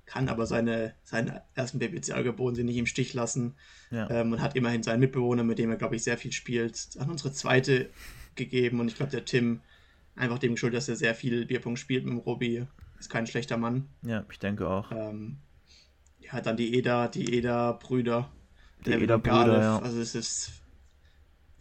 [0.06, 3.56] kann aber seine, seinen ersten BPC Alge Bodensee nicht im Stich lassen
[3.90, 4.10] ja.
[4.12, 7.10] ähm, und hat immerhin seinen Mitbewohner, mit dem er, glaube ich, sehr viel spielt, an
[7.10, 7.90] unsere zweite
[8.36, 8.80] gegeben.
[8.80, 9.62] Und ich glaube, der Tim,
[10.16, 12.68] einfach dem geschuldet, dass er sehr viel Bierpunkt spielt mit dem Robi,
[13.00, 13.90] ist kein schlechter Mann.
[14.04, 14.92] Ja, ich denke auch.
[14.92, 15.38] Ähm,
[16.20, 18.32] ja, dann die Eda, die Eda-Brüder
[18.86, 19.80] die Eder-Brüder, ja.
[19.80, 20.52] Also es ist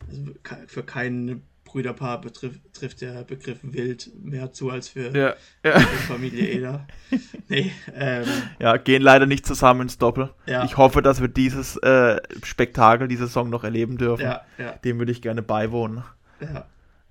[0.09, 0.33] also
[0.67, 5.35] für kein Brüderpaar betrifft, trifft der Begriff wild mehr zu als für ja,
[5.65, 5.81] ja.
[5.81, 6.87] Familie Eder.
[7.49, 8.27] nee, ähm,
[8.61, 10.31] ja, gehen leider nicht zusammen ins Doppel.
[10.47, 10.65] Ja.
[10.65, 14.23] Ich hoffe, dass wir dieses äh, Spektakel, diese Saison noch erleben dürfen.
[14.23, 14.43] Ja.
[14.85, 16.05] Dem würde ich gerne beiwohnen.
[16.41, 16.67] Ja.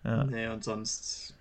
[0.06, 0.24] ja.
[0.24, 1.36] Nee, und sonst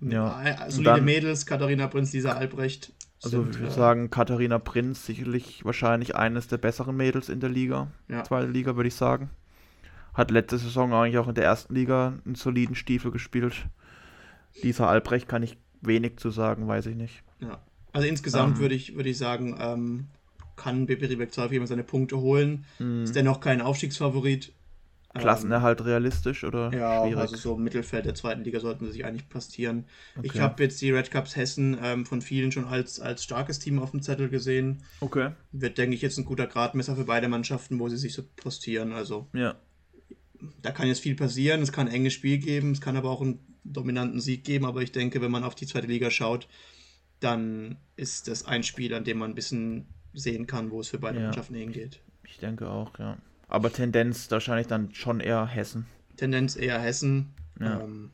[0.00, 0.66] ja.
[0.68, 2.92] solide dann, Mädels, Katharina Prinz, Lisa Albrecht,
[3.24, 7.88] also ich würde sagen, Katharina Prinz sicherlich wahrscheinlich eines der besseren Mädels in der Liga.
[8.08, 8.24] Ja.
[8.24, 9.30] Zweite Liga, würde ich sagen.
[10.12, 13.66] Hat letzte Saison eigentlich auch in der ersten Liga einen soliden Stiefel gespielt.
[14.62, 17.22] Dieser Albrecht kann ich wenig zu sagen, weiß ich nicht.
[17.40, 17.58] Ja.
[17.92, 20.06] Also insgesamt ähm, würde ich, würd ich sagen, ähm,
[20.56, 22.64] kann BP Riebeck zwar auf jeden Fall seine Punkte holen.
[22.78, 23.04] Mhm.
[23.04, 24.52] Ist dennoch kein Aufstiegsfavorit.
[25.14, 27.18] Klassenerhalt ähm, realistisch oder ja, schwierig?
[27.18, 29.84] also so im Mittelfeld der zweiten Liga sollten sie sich eigentlich passieren.
[30.16, 30.30] Okay.
[30.32, 33.78] Ich habe jetzt die Red Cups Hessen ähm, von vielen schon als, als starkes Team
[33.78, 34.82] auf dem Zettel gesehen.
[35.00, 35.30] Okay.
[35.52, 38.92] Wird, denke ich, jetzt ein guter Gradmesser für beide Mannschaften, wo sie sich so postieren.
[38.92, 39.54] Also ja.
[40.62, 41.62] da kann jetzt viel passieren.
[41.62, 44.64] Es kann ein enges Spiel geben, es kann aber auch einen dominanten Sieg geben.
[44.64, 46.48] Aber ich denke, wenn man auf die zweite Liga schaut,
[47.20, 50.98] dann ist das ein Spiel, an dem man ein bisschen sehen kann, wo es für
[50.98, 51.26] beide ja.
[51.26, 52.00] Mannschaften hingeht.
[52.26, 53.18] Ich denke auch, ja.
[53.54, 55.86] Aber Tendenz wahrscheinlich dann schon eher Hessen.
[56.16, 57.32] Tendenz eher Hessen.
[57.60, 57.82] Ja.
[57.82, 58.10] Ähm,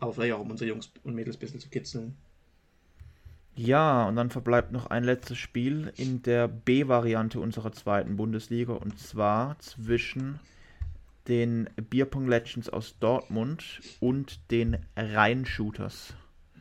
[0.00, 2.16] aber vielleicht auch, um unsere Jungs und Mädels ein bisschen zu kitzeln.
[3.54, 8.98] Ja, und dann verbleibt noch ein letztes Spiel in der B-Variante unserer zweiten Bundesliga und
[8.98, 10.40] zwar zwischen
[11.28, 16.14] den Bierpong Legends aus Dortmund und den Rhein-Shooters.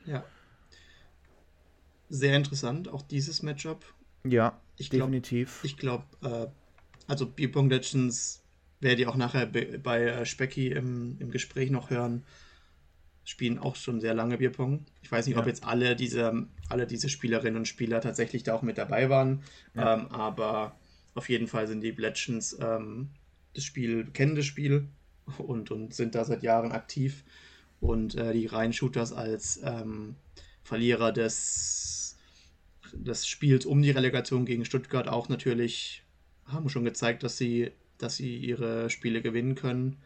[0.06, 0.24] Ja.
[2.10, 3.84] Sehr interessant, auch dieses Matchup.
[4.24, 5.62] Ja, ich definitiv.
[5.62, 6.48] Glaub, ich glaube, äh,
[7.08, 8.44] also Bierpong Legends
[8.80, 12.24] werdet ihr auch nachher bei äh, Specky im, im Gespräch noch hören,
[13.24, 14.86] spielen auch schon sehr lange Bierpong.
[15.02, 15.42] Ich weiß nicht, ja.
[15.42, 19.42] ob jetzt alle diese, alle diese Spielerinnen und Spieler tatsächlich da auch mit dabei waren,
[19.74, 19.96] ja.
[19.96, 20.78] ähm, aber
[21.16, 23.10] auf jeden Fall sind die Legends ähm,
[23.54, 24.88] das Spiel, kennen das Spiel
[25.38, 27.24] und, und sind da seit Jahren aktiv.
[27.80, 30.16] Und äh, die Rhein-Shooters als ähm,
[30.64, 32.18] Verlierer des,
[32.94, 36.04] des Spiels um die Relegation gegen Stuttgart auch natürlich
[36.48, 39.98] haben schon gezeigt, dass sie, dass sie ihre Spiele gewinnen können.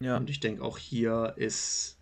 [0.00, 0.16] Ja.
[0.16, 1.98] Und ich denke, auch hier ist,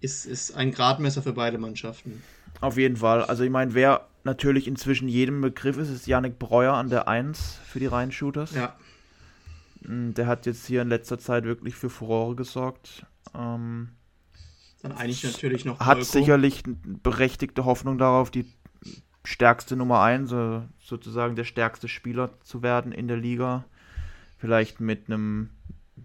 [0.00, 2.22] ist, ist ein Gradmesser für beide Mannschaften.
[2.60, 3.24] Auf jeden Fall.
[3.24, 7.58] Also ich meine, wer natürlich inzwischen jedem Begriff ist, ist Yannick Breuer an der 1
[7.64, 8.54] für die Rhein-Shooters.
[8.54, 8.76] Ja.
[9.82, 13.04] Mm, der hat jetzt hier in letzter Zeit wirklich für Furore gesorgt.
[13.34, 13.90] Ähm,
[14.82, 15.80] Dann eigentlich natürlich noch.
[15.80, 16.12] Hat Volko.
[16.12, 18.46] sicherlich berechtigte Hoffnung darauf, die
[19.24, 23.64] stärkste Nummer 1, so, sozusagen der stärkste Spieler zu werden in der Liga.
[24.38, 25.50] Vielleicht mit einem,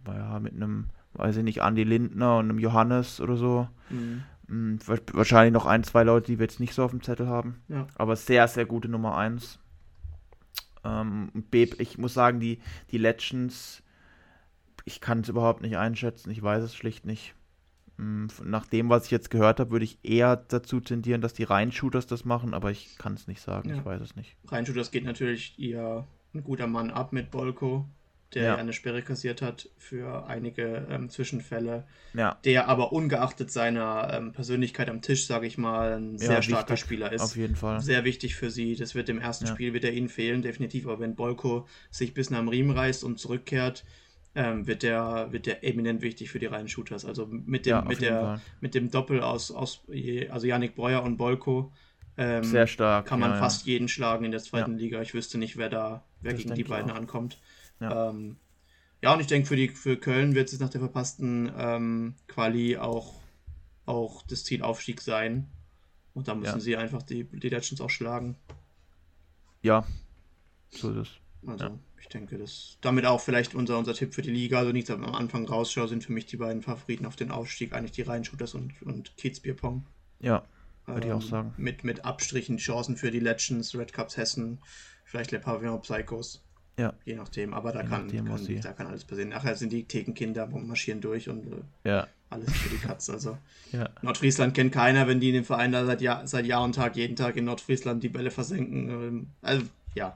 [0.06, 3.68] naja, mit einem, weiß ich nicht, Andy Lindner und einem Johannes oder so.
[3.90, 4.24] Mhm.
[4.48, 4.76] Mm,
[5.14, 7.62] wahrscheinlich noch ein, zwei Leute, die wir jetzt nicht so auf dem Zettel haben.
[7.68, 7.88] Ja.
[7.96, 9.60] Aber sehr, sehr gute Nummer 1.
[10.86, 12.60] Ähm, ich muss sagen, die,
[12.92, 13.84] die Legends,
[14.86, 16.30] ich kann es überhaupt nicht einschätzen.
[16.32, 17.34] Ich weiß es schlicht nicht.
[17.98, 21.44] Hm, nach dem, was ich jetzt gehört habe, würde ich eher dazu tendieren, dass die
[21.44, 23.76] Rhein-Shooters das machen, aber ich kann es nicht sagen, ja.
[23.76, 24.36] ich weiß es nicht.
[24.48, 27.88] Rhein-Shooters geht natürlich eher ein guter Mann ab mit Bolko.
[28.34, 28.56] der ja.
[28.56, 31.86] eine Sperre kassiert hat für einige ähm, Zwischenfälle.
[32.14, 32.38] Ja.
[32.44, 36.86] Der aber ungeachtet seiner ähm, Persönlichkeit am Tisch, sage ich mal, ein sehr starker wichtig,
[36.86, 37.22] Spieler ist.
[37.22, 37.80] Auf jeden Fall.
[37.82, 38.76] Sehr wichtig für sie.
[38.76, 40.88] Das wird im ersten Spiel wird er ihnen fehlen, definitiv.
[40.88, 43.86] Aber wenn Bolko sich bis nach dem Riemen reißt und zurückkehrt,
[44.38, 47.04] ähm, wird der wird der eminent wichtig für die reinen Shooters.
[47.04, 49.82] Also mit dem mit der mit dem Doppel aus aus
[50.30, 51.74] also Yannick Breuer und Bolko
[52.18, 53.06] ähm, Sehr stark.
[53.06, 53.74] Kann man ja, fast ja.
[53.74, 54.78] jeden schlagen in der zweiten ja.
[54.78, 55.02] Liga.
[55.02, 57.40] Ich wüsste nicht, wer da, wer das gegen die beiden ankommt.
[57.80, 58.10] Ja.
[58.10, 58.38] Ähm,
[59.04, 62.78] ja, und ich denke, für, die, für Köln wird es nach der verpassten ähm, Quali
[62.78, 63.14] auch,
[63.86, 65.48] auch das Ziel Aufstieg sein.
[66.16, 68.36] Und da müssen sie einfach die, die Legends auch schlagen.
[69.62, 69.86] Ja,
[70.72, 71.10] so ist es.
[71.48, 74.90] Also, ich denke, dass damit auch vielleicht unser, unser Tipp für die Liga, also nicht
[74.90, 78.54] am Anfang rausschaue, sind für mich die beiden Favoriten auf den Aufstieg eigentlich die Rheinshooters
[78.54, 79.86] und, und Kiezbierpong.
[80.22, 80.44] Ja,
[80.86, 81.54] würde ich auch ähm, sagen.
[81.58, 84.60] Mit, mit Abstrichen Chancen für die Legends, Red Cups Hessen,
[85.04, 86.44] vielleicht Le Pavillon Psychos.
[86.80, 86.94] Ja.
[87.04, 89.30] Je nachdem, aber da, kann, nachdem, kann da kann alles passieren.
[89.30, 91.48] Nachher sind die Thekenkinder marschieren durch und
[91.84, 92.08] äh, ja.
[92.30, 93.14] alles für die Katze.
[93.14, 93.38] Also
[93.74, 93.90] ja.
[94.02, 96.96] Nordfriesland kennt keiner, wenn die in dem Verein da seit Jahr, seit Jahr und Tag
[96.96, 98.90] jeden Tag in Nordfriesland die Bälle versenken.
[98.90, 99.66] Ähm, also
[99.96, 100.16] ja,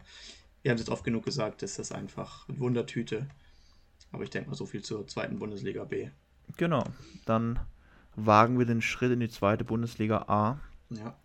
[0.61, 3.27] wir haben es jetzt oft genug gesagt, ist das einfach eine Wundertüte.
[4.11, 6.09] Aber ich denke mal so viel zur zweiten Bundesliga B.
[6.57, 6.83] Genau,
[7.25, 7.59] dann
[8.15, 10.59] wagen wir den Schritt in die zweite Bundesliga A.
[10.89, 11.15] Ja.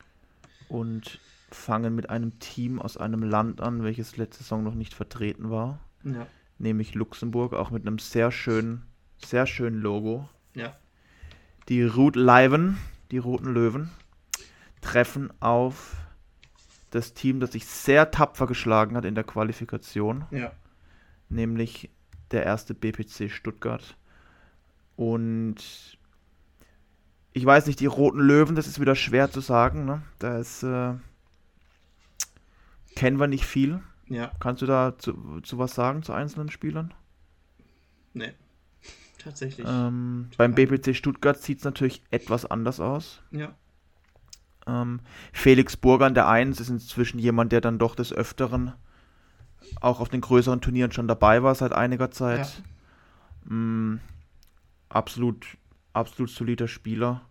[0.68, 1.20] Und
[1.50, 5.80] fangen mit einem Team aus einem Land an, welches letzte Saison noch nicht vertreten war.
[6.04, 6.26] Ja.
[6.58, 8.86] Nämlich Luxemburg, auch mit einem sehr schönen,
[9.24, 10.28] sehr schönen Logo.
[10.54, 10.76] Ja.
[11.68, 12.78] Die Root Leiven,
[13.10, 13.90] die Roten Löwen,
[14.80, 15.96] treffen auf
[16.96, 20.24] das Team, das sich sehr tapfer geschlagen hat in der Qualifikation.
[20.30, 20.52] Ja.
[21.28, 21.90] Nämlich
[22.30, 23.96] der erste BPC Stuttgart.
[24.96, 25.98] Und
[27.32, 29.84] ich weiß nicht, die roten Löwen, das ist wieder schwer zu sagen.
[29.84, 30.02] Ne?
[30.18, 30.94] Da ist, äh,
[32.94, 33.80] kennen wir nicht viel.
[34.08, 34.32] Ja.
[34.40, 36.94] Kannst du da zu, zu was sagen zu einzelnen Spielern?
[38.14, 38.32] Nee,
[39.18, 39.66] tatsächlich.
[39.68, 43.22] Ähm, beim BPC Stuttgart sieht es natürlich etwas anders aus.
[43.30, 43.54] Ja.
[44.66, 45.00] Ähm,
[45.32, 48.72] Felix Burger an der 1 ist inzwischen jemand, der dann doch des Öfteren
[49.80, 52.46] auch auf den größeren Turnieren schon dabei war seit einiger Zeit.
[52.46, 53.50] Ja.
[53.50, 54.00] Ähm,
[54.88, 55.56] absolut
[55.96, 57.22] absolut solider Spieler.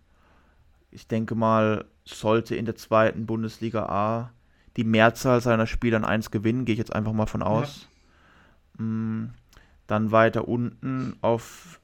[0.91, 4.31] Ich denke mal, sollte in der zweiten Bundesliga A
[4.75, 7.87] die Mehrzahl seiner Spieler an 1 gewinnen, gehe ich jetzt einfach mal von aus.
[8.77, 8.83] Ja.
[8.83, 9.33] Mm,
[9.87, 11.79] dann weiter unten auf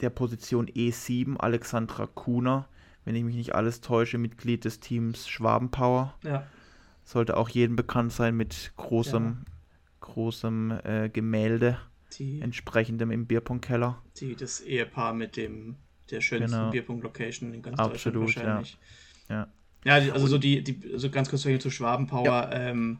[0.00, 2.68] der Position E7 Alexandra Kuhner,
[3.04, 6.14] wenn ich mich nicht alles täusche, Mitglied des Teams Schwabenpower.
[6.22, 6.46] Ja.
[7.04, 9.52] Sollte auch jedem bekannt sein mit großem, ja.
[10.00, 11.78] großem äh, Gemälde
[12.18, 14.02] die, entsprechendem im Bierpunktkeller.
[14.16, 15.76] Die, das Ehepaar mit dem
[16.10, 16.70] der schönsten genau.
[16.70, 18.78] Bierpunkt-Location in ganz Absolut, Deutschland wahrscheinlich.
[19.28, 19.48] Ja.
[19.84, 22.24] Ja, ja also so die, die, also ganz kurz zu Schwabenpower.
[22.24, 22.52] Ja.
[22.52, 22.98] Ähm,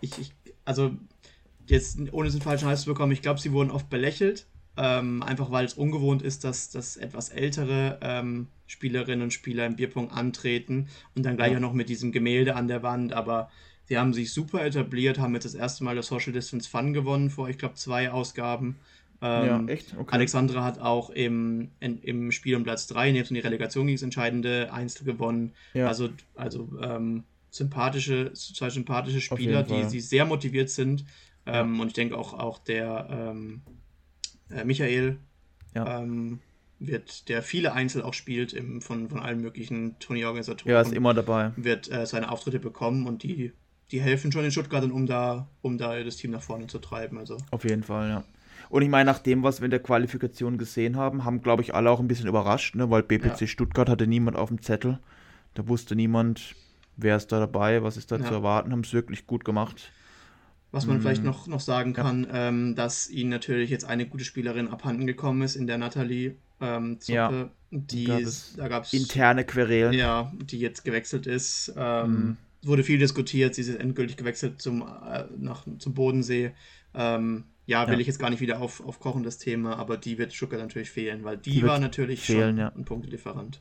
[0.00, 0.32] ich, ich,
[0.64, 0.96] also
[1.66, 5.50] jetzt ohne den falschen Hals zu bekommen, ich glaube, sie wurden oft belächelt, ähm, einfach
[5.50, 10.88] weil es ungewohnt ist, dass, dass etwas ältere ähm, Spielerinnen und Spieler im Bierpunkt antreten
[11.16, 11.58] und dann gleich ja.
[11.58, 13.50] auch noch mit diesem Gemälde an der Wand, aber
[13.88, 17.30] die haben sich super etabliert, haben jetzt das erste Mal das Social Distance Fun gewonnen
[17.30, 18.76] vor, ich glaube, zwei Ausgaben.
[19.20, 19.96] Ähm, ja, echt?
[19.98, 20.14] Okay.
[20.14, 24.02] Alexandra hat auch im, in, im Spiel um Platz 3, nebst die Relegation gegen das
[24.02, 25.54] entscheidende Einzel gewonnen.
[25.74, 25.88] Ja.
[25.88, 31.04] Also, also ähm, sympathische, zwei sympathische Spieler, die, die sehr motiviert sind.
[31.46, 31.80] Ähm.
[31.80, 33.62] Und ich denke auch, auch der ähm,
[34.50, 35.18] äh, Michael
[35.74, 36.00] ja.
[36.00, 36.40] Ähm,
[36.78, 40.72] wird, der viele Einzel auch spielt im, von, von allen möglichen Turnierorganisatoren.
[40.72, 41.52] Ja, ist immer dabei.
[41.56, 43.52] Wird äh, seine Auftritte bekommen und die
[43.90, 47.18] die helfen schon in Stuttgart, um da, um da das Team nach vorne zu treiben.
[47.18, 47.38] Also.
[47.50, 48.24] Auf jeden Fall, ja.
[48.68, 51.74] Und ich meine, nach dem, was wir in der Qualifikation gesehen haben, haben, glaube ich,
[51.74, 52.90] alle auch ein bisschen überrascht, ne?
[52.90, 53.46] weil BPC ja.
[53.46, 54.98] Stuttgart hatte niemand auf dem Zettel.
[55.54, 56.54] Da wusste niemand,
[56.96, 58.26] wer ist da dabei, was ist da ja.
[58.26, 59.90] zu erwarten, haben es wirklich gut gemacht.
[60.70, 61.02] Was man mhm.
[61.02, 62.48] vielleicht noch, noch sagen kann, ja.
[62.48, 67.00] ähm, dass ihnen natürlich jetzt eine gute Spielerin abhanden gekommen ist in der Nathalie ähm,
[67.00, 67.14] Zoppe.
[67.14, 68.20] Ja, die gab
[68.56, 69.94] da gab es interne Querelen.
[69.94, 71.72] Ja, die jetzt gewechselt ist.
[71.76, 76.52] Ähm, mhm wurde viel diskutiert, sie ist endgültig gewechselt zum, äh, nach, zum Bodensee.
[76.94, 78.00] Ähm, ja, will ja.
[78.00, 81.24] ich jetzt gar nicht wieder auf, aufkochen, das Thema, aber die wird Stuttgart natürlich fehlen,
[81.24, 82.72] weil die, die war natürlich fehlen, schon ja.
[82.74, 83.60] ein Punktelieferant.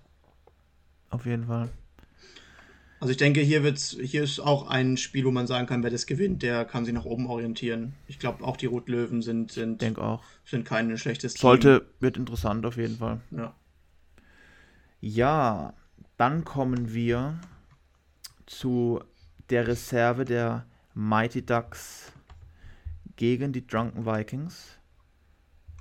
[1.10, 1.70] Auf jeden Fall.
[3.00, 5.92] Also ich denke, hier wird's, hier ist auch ein Spiel, wo man sagen kann, wer
[5.92, 7.94] das gewinnt, der kann sich nach oben orientieren.
[8.08, 10.24] Ich glaube, auch die Rotlöwen sind, sind, denk auch.
[10.46, 11.42] sind kein schlechtes Team.
[11.42, 13.22] Sollte, wird interessant auf jeden Fall.
[13.32, 13.54] Ja.
[15.00, 15.74] Ja,
[16.18, 17.40] dann kommen wir
[18.48, 19.00] zu
[19.52, 22.12] der Reserve der Mighty Ducks
[23.16, 24.80] gegen die Drunken Vikings.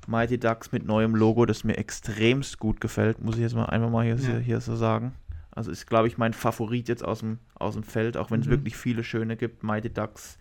[0.07, 3.91] Mighty Ducks mit neuem Logo, das mir extremst gut gefällt, muss ich jetzt mal einfach
[3.91, 4.39] mal hier, ja.
[4.39, 5.15] hier so sagen.
[5.57, 8.47] Also ist, glaube ich, mein Favorit jetzt aus dem, aus dem Feld, auch wenn es
[8.47, 8.51] mhm.
[8.51, 9.63] wirklich viele schöne gibt.
[9.63, 10.37] Mighty Ducks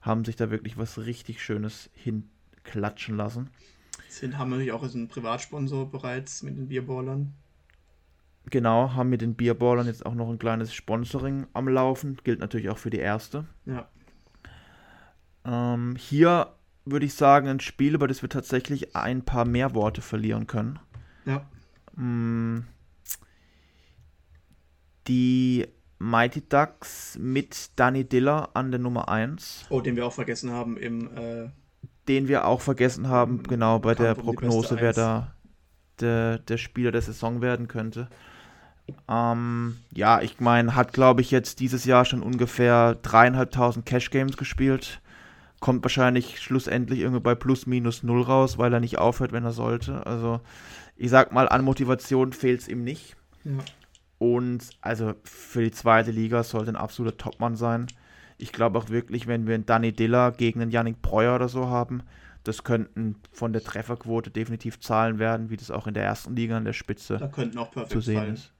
[0.00, 3.50] haben sich da wirklich was richtig Schönes hinklatschen lassen.
[4.08, 7.34] Sind, haben natürlich auch einen Privatsponsor bereits mit den Bierballern.
[8.50, 12.18] Genau, haben mit den Bierballern jetzt auch noch ein kleines Sponsoring am Laufen.
[12.24, 13.46] Gilt natürlich auch für die erste.
[13.64, 13.88] Ja.
[15.44, 16.52] Ähm, hier
[16.84, 20.80] würde ich sagen, ein Spiel, über das wir tatsächlich ein paar mehr Worte verlieren können.
[21.26, 21.46] Ja.
[21.94, 22.64] Mm,
[25.08, 25.66] die
[25.98, 29.66] Mighty Ducks mit Danny Diller an der Nummer 1.
[29.70, 31.16] Oh, den wir auch vergessen haben im.
[31.16, 31.50] Äh,
[32.08, 35.34] den wir auch vergessen haben, genau, bei der um Prognose, wer da
[36.00, 38.08] der, der Spieler der Saison werden könnte.
[39.08, 44.36] Ähm, ja, ich meine, hat, glaube ich, jetzt dieses Jahr schon ungefähr dreieinhalbtausend Cash Games
[44.36, 45.00] gespielt
[45.62, 49.52] kommt wahrscheinlich schlussendlich irgendwie bei plus minus null raus, weil er nicht aufhört, wenn er
[49.52, 50.04] sollte.
[50.06, 50.40] Also
[50.96, 53.16] ich sag mal, an Motivation fehlt es ihm nicht.
[53.44, 53.52] Ja.
[54.22, 57.88] Und also für die zweite Liga sollte ein absoluter Topmann sein.
[58.38, 61.66] Ich glaube auch wirklich, wenn wir einen Danny Diller gegen einen Yannick Breuer oder so
[61.66, 62.04] haben,
[62.44, 66.56] das könnten von der Trefferquote definitiv Zahlen werden, wie das auch in der ersten Liga
[66.56, 68.34] an der Spitze da könnten auch zu sehen fallen.
[68.34, 68.52] ist.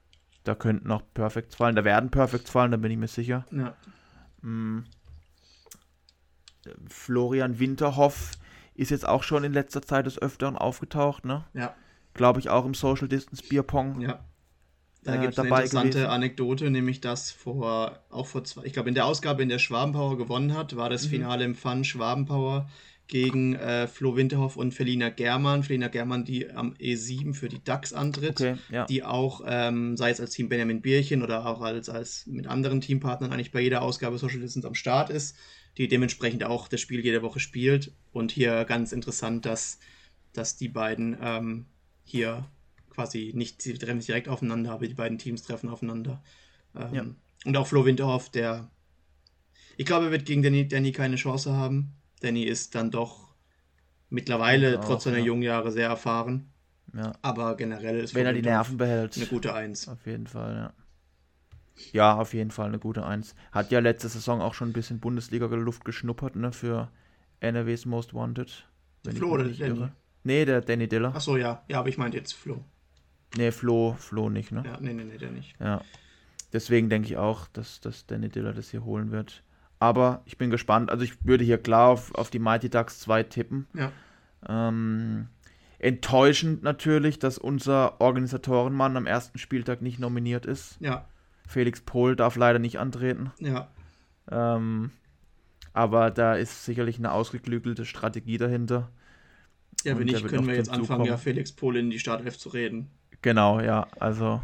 [0.43, 1.77] Da könnten auch Perfects fallen.
[1.77, 3.45] Da werden Perfects fallen, da bin ich mir sicher.
[3.49, 3.73] Ja.
[4.41, 4.83] Mm.
[6.89, 8.31] Florian Winterhoff
[8.75, 11.45] ist jetzt auch schon in letzter Zeit des Öfteren aufgetaucht, ne?
[11.53, 11.73] Ja.
[12.13, 14.01] Glaube ich auch im Social Distance Bierpong.
[14.01, 14.19] Ja.
[15.03, 16.05] Da äh, gibt es eine interessante gewesen.
[16.05, 20.17] Anekdote, nämlich dass vor, auch vor zwei, ich glaube in der Ausgabe, in der Schwabenpower
[20.17, 21.09] gewonnen hat, war das mhm.
[21.09, 22.69] Finale im Fun Schwabenpower
[23.07, 25.63] gegen äh, Flo Winterhoff und Felina Germann.
[25.63, 28.85] Felina Germann, die am E7 für die DAX antritt, okay, ja.
[28.85, 32.79] die auch, ähm, sei es als Team Benjamin Bierchen oder auch als, als mit anderen
[32.79, 35.35] Teampartnern eigentlich bei jeder Ausgabe Social Distance am Start ist
[35.77, 37.93] die dementsprechend auch das Spiel jede Woche spielt.
[38.11, 39.79] Und hier ganz interessant, dass,
[40.33, 41.65] dass die beiden ähm,
[42.03, 42.45] hier
[42.93, 46.21] quasi nicht, sie treffen sich direkt aufeinander, aber die beiden Teams treffen aufeinander.
[46.75, 47.05] Ähm, ja.
[47.45, 48.69] Und auch Flo Winterhoff, der,
[49.77, 51.93] ich glaube, er wird gegen Danny, Danny keine Chance haben.
[52.21, 53.33] Danny ist dann doch
[54.09, 55.25] mittlerweile, auch, trotz seiner ja.
[55.25, 56.51] jungen Jahre, sehr erfahren.
[56.95, 57.13] Ja.
[57.21, 59.17] Aber generell ist Wenn er die Nerven behält.
[59.17, 59.87] Eine gute Eins.
[59.87, 60.73] Auf jeden Fall, ja.
[61.91, 63.33] Ja, auf jeden Fall eine gute Eins.
[63.51, 66.91] Hat ja letzte Saison auch schon ein bisschen Bundesliga-Luft geschnuppert, ne, für
[67.39, 68.67] NRW's Most Wanted.
[69.09, 69.79] Flo oder nicht Danny?
[69.79, 69.95] Irre.
[70.23, 71.15] Nee, der Danny Diller.
[71.15, 71.63] Achso, ja.
[71.67, 72.63] Ja, aber ich meinte jetzt Flo.
[73.35, 74.63] Nee, Flo, Flo nicht, ne?
[74.65, 75.55] Ja, nee, nee, nee, der nicht.
[75.59, 75.81] Ja.
[76.51, 79.43] Deswegen denke ich auch, dass, dass Danny Diller das hier holen wird.
[79.79, 80.91] Aber ich bin gespannt.
[80.91, 83.67] Also ich würde hier klar auf, auf die Mighty Ducks 2 tippen.
[83.73, 83.91] Ja.
[84.47, 85.27] Ähm,
[85.79, 90.77] enttäuschend natürlich, dass unser Organisatorenmann am ersten Spieltag nicht nominiert ist.
[90.79, 91.07] Ja.
[91.47, 93.31] Felix Pohl darf leider nicht antreten.
[93.39, 93.67] Ja.
[94.31, 94.91] Ähm,
[95.73, 98.89] aber da ist sicherlich eine ausgeklügelte Strategie dahinter.
[99.83, 101.09] Ja, wenn nicht, können wir jetzt anfangen, kommen.
[101.09, 102.89] ja, Felix Pohl in die Startelf zu reden.
[103.23, 104.43] Genau, ja, also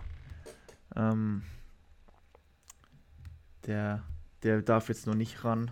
[0.96, 1.44] ähm,
[3.68, 4.04] der,
[4.42, 5.72] der darf jetzt noch nicht ran.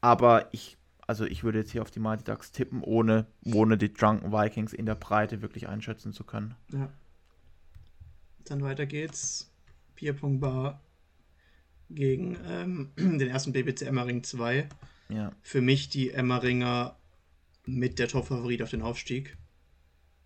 [0.00, 3.92] Aber ich, also ich würde jetzt hier auf die Mighty Ducks tippen, ohne, ohne die
[3.92, 6.54] Drunken Vikings in der Breite wirklich einschätzen zu können.
[6.72, 6.90] Ja.
[8.46, 9.52] Dann weiter geht's.
[9.94, 10.80] Bierpong-Bar
[11.90, 14.66] gegen ähm, den ersten BBC Emmering 2.
[15.10, 15.32] Ja.
[15.42, 16.96] Für mich die Emmeringer
[17.66, 19.36] mit der Top-Favorit auf den Aufstieg.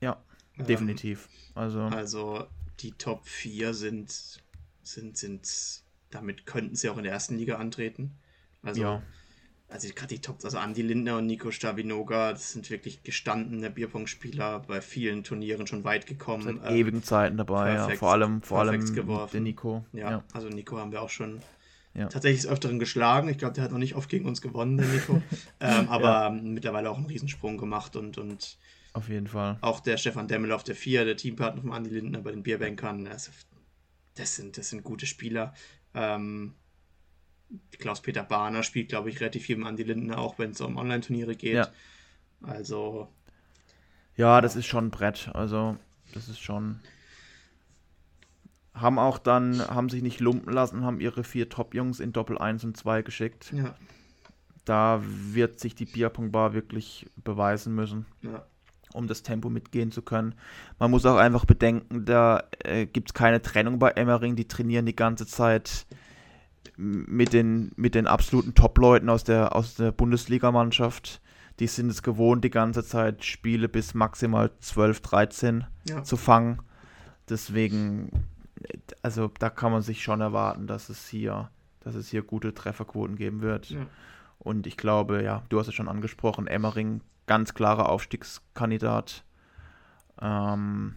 [0.00, 0.22] Ja,
[0.66, 1.28] definitiv.
[1.54, 2.46] Also, also
[2.80, 4.40] die Top 4 sind,
[4.82, 8.12] sind, sind, damit könnten sie auch in der ersten Liga antreten.
[8.62, 9.02] Also ja
[9.70, 14.60] also gerade die Top, also Andy Lindner und Nico Stabinoga, das sind wirklich gestandene Bierpong-Spieler,
[14.66, 16.42] bei vielen Turnieren schon weit gekommen.
[16.42, 17.98] Seit äh, ewigen Zeiten dabei, perfekt, ja.
[17.98, 19.84] Vor allem, vor allem der Nico.
[19.92, 21.40] Ja, ja, also Nico haben wir auch schon
[21.94, 22.06] ja.
[22.08, 23.28] tatsächlich des Öfteren geschlagen.
[23.28, 25.22] Ich glaube, der hat noch nicht oft gegen uns gewonnen, der Nico.
[25.60, 28.56] ähm, aber mittlerweile auch einen Riesensprung gemacht und, und
[28.92, 29.59] auf jeden Fall.
[29.61, 33.07] Auch der Stefan Demmel auf der 4, der Teampartner von Andy Lindner bei den Bierbankern,
[33.07, 33.31] also,
[34.14, 35.55] das, sind, das sind gute Spieler.
[35.94, 36.55] Ähm,
[37.79, 41.35] Klaus-Peter Bahner spielt, glaube ich, relativ viel im Andi Lindner, auch wenn es um Online-Turniere
[41.35, 41.55] geht.
[41.55, 41.68] Ja.
[42.42, 43.09] Also.
[44.16, 45.31] Ja, das ist schon ein Brett.
[45.33, 45.77] Also,
[46.12, 46.81] das ist schon.
[48.74, 52.64] Haben auch dann, haben sich nicht lumpen lassen, haben ihre vier Top-Jungs in Doppel 1
[52.64, 53.53] und 2 geschickt.
[53.53, 53.74] Ja.
[54.64, 58.07] Da wird sich die Bierpong-Bar wirklich beweisen müssen.
[58.22, 58.46] Ja
[58.98, 60.34] um das Tempo mitgehen zu können.
[60.78, 64.84] Man muss auch einfach bedenken, da äh, gibt es keine Trennung bei Emmering, die trainieren
[64.84, 65.87] die ganze Zeit
[66.76, 71.20] mit den, mit den absoluten Top-Leuten aus der, aus der Bundesligamannschaft.
[71.61, 76.03] Die sind es gewohnt, die ganze Zeit Spiele bis maximal 12, 13 ja.
[76.05, 76.61] zu fangen.
[77.28, 78.11] Deswegen,
[79.03, 83.16] also da kann man sich schon erwarten, dass es hier, dass es hier gute Trefferquoten
[83.16, 83.70] geben wird.
[83.70, 83.86] Ja.
[84.38, 89.24] Und ich glaube, ja, du hast es schon angesprochen, Emmering, ganz klarer Aufstiegskandidat.
[90.20, 90.97] Ähm,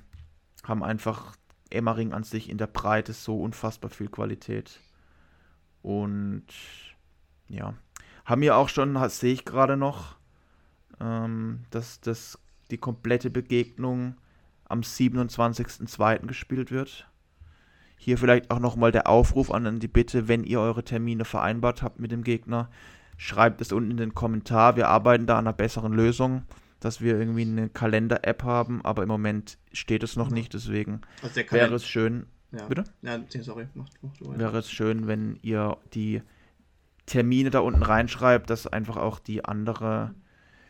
[0.64, 1.36] haben einfach
[1.70, 4.80] Emmering an sich in der Breite so unfassbar viel Qualität.
[5.84, 6.46] Und
[7.48, 7.74] ja,
[8.26, 10.16] Haben ja auch schon, sehe ich gerade noch,
[11.00, 12.40] ähm, dass, dass
[12.72, 14.16] die komplette Begegnung
[14.66, 16.28] am 27.02.
[16.28, 17.08] gespielt wird.
[17.98, 22.00] Hier vielleicht auch nochmal der Aufruf an die Bitte, wenn ihr eure Termine vereinbart habt
[22.00, 22.70] mit dem Gegner,
[23.22, 24.76] schreibt es unten in den Kommentar.
[24.76, 26.41] Wir arbeiten da an einer besseren Lösung,
[26.80, 30.34] dass wir irgendwie eine Kalender-App haben, aber im Moment steht es noch ja.
[30.34, 32.26] nicht, deswegen also wäre es schön.
[32.51, 32.65] Ja.
[32.65, 32.84] Bitte?
[33.03, 36.24] Ja, sorry, mach, mach Wäre es schön, wenn ihr die
[37.05, 40.15] Termine da unten reinschreibt, dass einfach auch die andere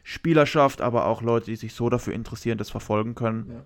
[0.04, 3.50] Spielerschaft, aber auch Leute, die sich so dafür interessieren, das verfolgen können.
[3.50, 3.66] Ja.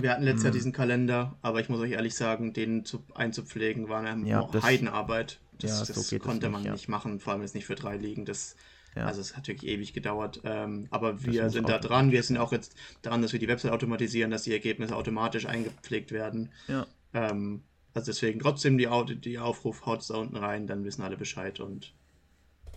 [0.00, 0.44] Wir hatten letztes.
[0.44, 4.48] Jahr diesen Kalender, aber ich muss euch ehrlich sagen, den zu, einzupflegen war eine ja,
[4.62, 5.40] Heidenarbeit.
[5.62, 7.96] Das, ja, das so konnte man nicht, nicht machen, vor allem jetzt nicht für drei
[7.96, 8.24] Ligen.
[8.24, 8.56] Das,
[8.94, 9.06] ja.
[9.06, 10.40] Also es hat wirklich ewig gedauert.
[10.44, 12.10] Ähm, aber wir sind da dran.
[12.10, 16.12] Wir sind auch jetzt dran, dass wir die Website automatisieren, dass die Ergebnisse automatisch eingepflegt
[16.12, 16.50] werden.
[16.68, 16.86] Ja.
[17.14, 17.62] Ähm,
[17.94, 21.60] also deswegen trotzdem die, die Aufruf, haut es da unten rein, dann wissen alle Bescheid
[21.60, 21.92] und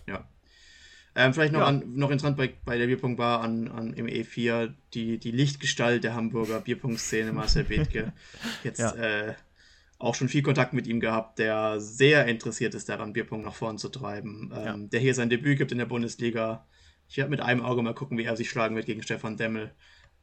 [0.06, 0.26] ja.
[1.18, 1.66] Ähm, vielleicht noch, ja.
[1.66, 6.14] an, noch interessant bei, bei der Bierpunktbar an, an, im E4 die, die Lichtgestalt der
[6.14, 8.12] Hamburger Bierpunktszene, Marcel Bethke.
[8.64, 8.94] Jetzt ja.
[8.94, 9.34] äh,
[9.98, 13.78] auch schon viel Kontakt mit ihm gehabt, der sehr interessiert ist daran, Bierpunkt nach vorn
[13.78, 14.52] zu treiben.
[14.54, 14.76] Ähm, ja.
[14.76, 16.66] Der hier sein Debüt gibt in der Bundesliga.
[17.08, 19.74] Ich werde mit einem Auge mal gucken, wie er sich schlagen wird gegen Stefan Demmel.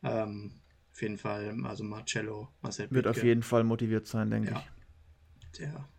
[0.04, 0.52] Ähm,
[0.92, 2.92] auf jeden Fall, also Marcello, Marcel.
[2.92, 5.58] Wird auf jeden Fall motiviert sein, denke ich.
[5.60, 5.90] Der,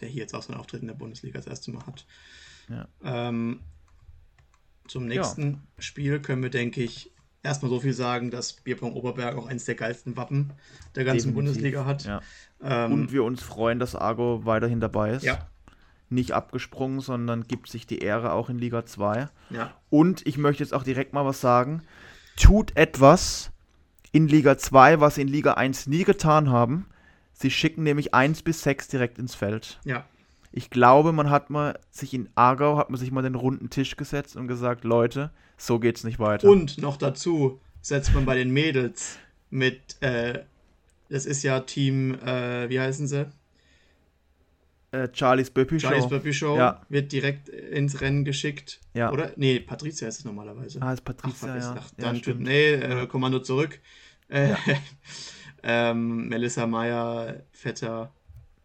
[0.00, 2.06] der hier jetzt auch so einen Auftritt in der Bundesliga das erste Mal hat.
[2.68, 2.88] Ja.
[3.02, 3.60] Ähm,
[4.88, 5.82] zum nächsten ja.
[5.82, 7.12] Spiel können wir, denke ich,
[7.46, 10.52] erstmal so viel sagen, dass Bierpong Oberberg auch eines der geilsten Wappen
[10.94, 11.34] der ganzen Definitiv.
[11.34, 12.04] Bundesliga hat.
[12.04, 12.20] Ja.
[12.62, 15.24] Ähm, Und wir uns freuen, dass Argo weiterhin dabei ist.
[15.24, 15.46] Ja.
[16.08, 19.28] Nicht abgesprungen, sondern gibt sich die Ehre auch in Liga 2.
[19.50, 19.72] Ja.
[19.90, 21.82] Und ich möchte jetzt auch direkt mal was sagen.
[22.36, 23.50] Tut etwas
[24.12, 26.86] in Liga 2, was sie in Liga 1 nie getan haben.
[27.32, 29.80] Sie schicken nämlich 1 bis 6 direkt ins Feld.
[29.84, 30.04] Ja.
[30.56, 33.94] Ich glaube, man hat mal sich in Aargau, hat man sich mal den runden Tisch
[33.94, 36.48] gesetzt und gesagt, Leute, so geht's nicht weiter.
[36.48, 39.18] Und noch dazu setzt man bei den Mädels
[39.50, 40.44] mit, äh,
[41.10, 43.26] das ist ja Team, äh, wie heißen sie?
[44.92, 45.88] Äh, Charlies Böppi Show.
[45.88, 46.80] Charlies Böppi Show ja.
[46.88, 48.80] wird direkt ins Rennen geschickt.
[48.94, 49.12] Ja.
[49.12, 49.32] Oder?
[49.36, 50.80] Nee, Patricia ist es normalerweise.
[50.80, 51.76] Ah, ist Patricia, Ach, ja.
[51.78, 53.78] Ach, dann ja, tut, nee, äh, Kommando zurück.
[54.30, 54.58] Äh, ja.
[55.62, 58.10] ähm, Melissa Meyer, Vetter,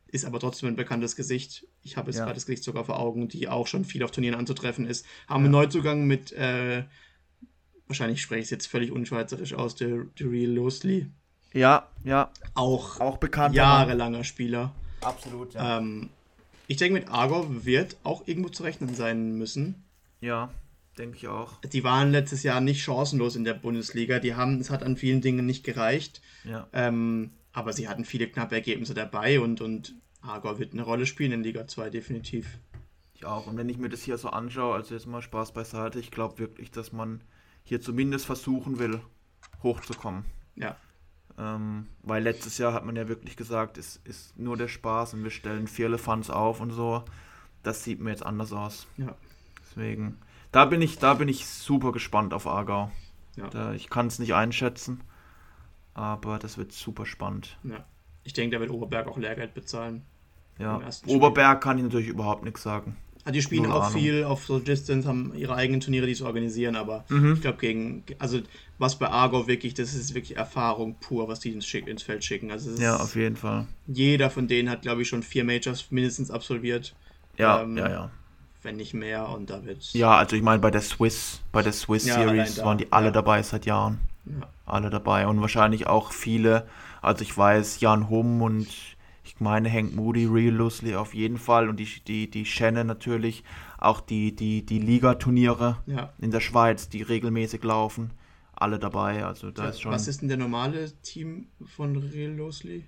[0.08, 1.68] ist aber trotzdem ein bekanntes Gesicht.
[1.84, 2.26] Ich habe jetzt ja.
[2.26, 5.06] gerade das Gesicht sogar vor Augen, die auch schon viel auf Turnieren anzutreffen ist.
[5.28, 5.46] Haben ja.
[5.46, 6.84] einen Neuzugang mit, äh,
[7.88, 11.08] wahrscheinlich spreche ich es jetzt völlig unschweizerisch aus, der, der Real Losely.
[11.54, 12.32] Ja, ja.
[12.54, 13.56] Auch, auch bekannt.
[13.56, 14.74] Jahrelanger Spieler.
[15.02, 15.80] Absolut, ja.
[15.80, 16.10] Ähm,
[16.68, 19.84] ich denke, mit Argo wird auch irgendwo zu rechnen sein müssen.
[20.22, 20.52] Ja,
[20.98, 21.60] denke ich auch.
[21.62, 24.20] Die waren letztes Jahr nicht chancenlos in der Bundesliga.
[24.20, 26.22] Die haben, es hat an vielen Dingen nicht gereicht.
[26.46, 26.68] Ja.
[26.72, 31.32] Ähm, aber sie hatten viele knappe Ergebnisse dabei und, und Argor wird eine Rolle spielen
[31.32, 32.60] in Liga 2, definitiv.
[33.14, 33.48] Ich auch.
[33.48, 36.40] Und wenn ich mir das hier so anschaue, also jetzt mal Spaß beiseite, ich glaube
[36.40, 37.24] wirklich, dass man
[37.64, 39.02] hier zumindest versuchen will,
[39.64, 40.26] hochzukommen.
[40.56, 40.76] Ja.
[41.38, 45.24] Ähm, weil letztes Jahr hat man ja wirklich gesagt, es ist nur der Spaß und
[45.24, 47.04] wir stellen vier Elefants auf und so.
[47.64, 48.88] Das sieht mir jetzt anders aus.
[48.98, 49.16] Ja.
[49.62, 50.20] Deswegen,
[50.52, 52.92] da bin ich, da bin ich super gespannt auf Aargau.
[53.38, 53.48] Ja.
[53.50, 55.02] Da, ich kann es nicht einschätzen.
[55.94, 57.58] Aber das wird super spannend.
[57.64, 57.86] Ja.
[58.24, 60.06] Ich denke, der wird Oberberg auch Lehrgeld bezahlen.
[60.62, 60.80] Ja.
[61.08, 62.96] Oberberg kann ich natürlich überhaupt nichts sagen.
[63.24, 64.00] Also die spielen Null auch Ahnung.
[64.00, 67.34] viel auf so Distance, haben ihre eigenen Turniere, die sie organisieren, aber mhm.
[67.34, 68.40] ich glaube gegen, also
[68.80, 72.50] was bei Argo wirklich, das ist wirklich Erfahrung pur, was die ins, ins Feld schicken.
[72.50, 73.68] Also ja, auf jeden Fall.
[73.86, 76.96] Jeder von denen hat, glaube ich, schon vier Majors mindestens absolviert.
[77.38, 78.12] Ja, ähm, ja, ja.
[78.64, 81.74] Wenn nicht mehr und da wird Ja, also ich meine bei der Swiss, bei der
[81.74, 83.12] Swiss ja, Series waren die alle ja.
[83.12, 84.00] dabei seit Jahren.
[84.26, 84.48] Ja.
[84.66, 86.68] Alle dabei und wahrscheinlich auch viele.
[87.02, 88.68] Also ich weiß, Jan Humm und
[89.42, 93.44] meine Hank Moody, Real Loosely auf jeden Fall und die, die, die Shannon natürlich,
[93.78, 96.14] auch die, die, die Liga-Turniere ja.
[96.20, 98.12] in der Schweiz, die regelmäßig laufen,
[98.54, 99.26] alle dabei.
[99.26, 99.92] Also da ist schon.
[99.92, 102.86] Was ist denn der normale Team von Real Loosely?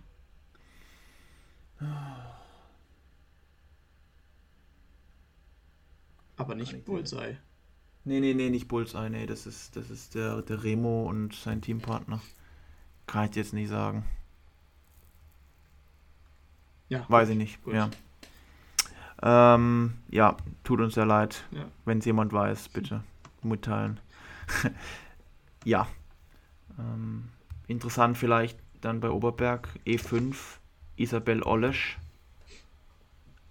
[6.38, 7.38] Aber nicht Bullseye.
[8.06, 11.62] Nee, nee, nee, nicht Bullseye, nee, das ist, das ist der, der Remo und sein
[11.62, 12.22] Teampartner.
[13.08, 14.06] Kann ich jetzt nicht sagen.
[16.94, 17.06] Ja.
[17.08, 17.74] Weiß ich nicht, gut.
[17.74, 17.90] ja.
[19.22, 21.44] Ähm, ja, tut uns sehr leid.
[21.52, 21.66] Ja.
[21.86, 23.04] Wenn es jemand weiß, bitte
[23.42, 24.00] mitteilen.
[25.66, 25.88] ja.
[26.78, 27.30] Ähm,
[27.68, 30.36] interessant vielleicht dann bei Oberberg E5
[30.98, 31.98] Isabel Olesch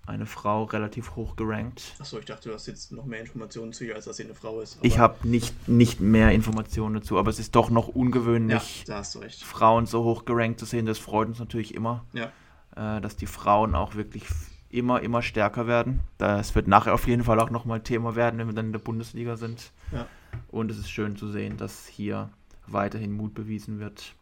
[0.07, 1.95] eine Frau relativ hoch gerankt.
[1.99, 4.35] Achso, ich dachte, du hast jetzt noch mehr Informationen zu ihr, als dass sie eine
[4.35, 4.79] Frau ist.
[4.83, 9.03] ich habe nicht, nicht mehr Informationen dazu, aber es ist doch noch ungewöhnlich, ja,
[9.45, 10.87] Frauen so hoch gerankt zu sehen.
[10.87, 12.05] Das freut uns natürlich immer.
[12.13, 12.33] Ja.
[12.77, 14.25] Äh, dass die Frauen auch wirklich
[14.71, 16.01] immer, immer stärker werden.
[16.19, 18.81] Das wird nachher auf jeden Fall auch nochmal Thema werden, wenn wir dann in der
[18.81, 19.73] Bundesliga sind.
[19.93, 20.07] Ja.
[20.49, 22.31] Und es ist schön zu sehen, dass hier
[22.67, 24.15] weiterhin Mut bewiesen wird.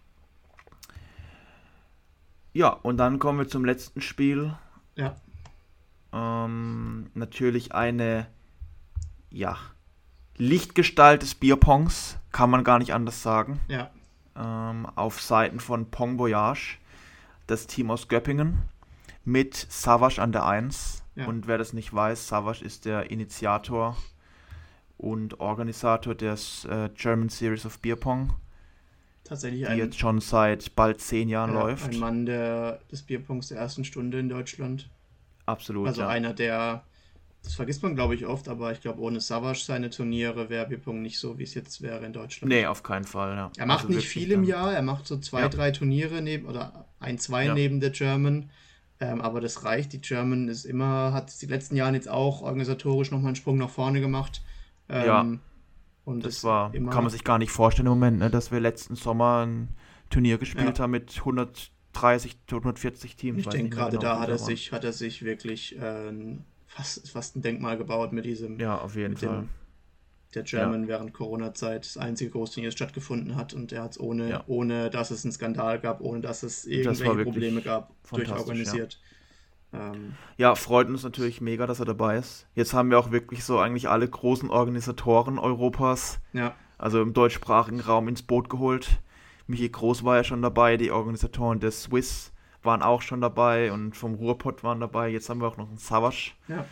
[2.52, 4.52] Ja, und dann kommen wir zum letzten Spiel.
[4.96, 5.14] Ja.
[6.12, 8.26] Ähm, natürlich eine,
[9.30, 9.56] ja,
[10.36, 13.60] Lichtgestalt des Bierpongs, kann man gar nicht anders sagen.
[13.68, 13.90] Ja.
[14.34, 16.78] Ähm, auf Seiten von Pong Voyage,
[17.50, 18.62] das Team aus Göppingen,
[19.24, 21.02] mit Savage an der 1.
[21.16, 21.26] Ja.
[21.26, 23.96] Und wer das nicht weiß, Savage ist der Initiator
[24.96, 28.34] und Organisator des äh, German Series of Beer Pong.
[29.24, 31.88] Tatsächlich die ein, jetzt schon seit bald zehn Jahren ja, läuft.
[31.88, 34.88] Ein Mann der, des Bierpongs der ersten Stunde in Deutschland.
[35.46, 35.88] Absolut.
[35.88, 36.08] Also ja.
[36.08, 36.84] einer der,
[37.42, 41.00] das vergisst man glaube ich oft, aber ich glaube ohne Savage seine Turniere wäre Bierpong
[41.02, 42.52] nicht so, wie es jetzt wäre in Deutschland.
[42.52, 43.52] Nee, auf keinen Fall, ja.
[43.56, 46.86] Er macht also nicht viel im Jahr, er macht so zwei, drei Turniere neben, oder
[47.00, 47.54] ein, zwei ja.
[47.54, 48.50] neben der German.
[49.00, 49.92] Ähm, aber das reicht.
[49.94, 53.70] Die German ist immer, hat die letzten Jahre jetzt auch organisatorisch nochmal einen Sprung nach
[53.70, 54.42] vorne gemacht.
[54.88, 55.26] Ähm, ja.
[56.04, 58.96] Und das war, kann man sich gar nicht vorstellen im Moment, ne, dass wir letzten
[58.96, 59.68] Sommer ein
[60.10, 60.82] Turnier gespielt ja.
[60.82, 63.38] haben mit 130, 140 Teams.
[63.38, 66.12] Ich denke, gerade genau, da hat er, sich, hat er sich wirklich äh,
[66.66, 68.58] fast, fast ein Denkmal gebaut mit diesem.
[68.58, 69.40] Ja, auf jeden Fall.
[69.40, 69.48] Dem,
[70.34, 70.88] der German ja.
[70.88, 74.44] während Corona-Zeit das einzige Großturnier stattgefunden hat und er hat es ohne, ja.
[74.46, 78.94] ohne, dass es einen Skandal gab, ohne dass es irgendwelche Probleme gab, durchorganisiert.
[79.72, 79.92] Ja.
[79.92, 82.46] Ähm, ja, freut uns natürlich mega, dass er dabei ist.
[82.54, 86.54] Jetzt haben wir auch wirklich so eigentlich alle großen Organisatoren Europas, ja.
[86.78, 89.00] also im deutschsprachigen Raum ins Boot geholt.
[89.46, 93.96] Michi Groß war ja schon dabei, die Organisatoren der Swiss waren auch schon dabei und
[93.96, 95.08] vom Ruhrpott waren dabei.
[95.08, 96.32] Jetzt haben wir auch noch einen Savage.
[96.48, 96.64] Ja.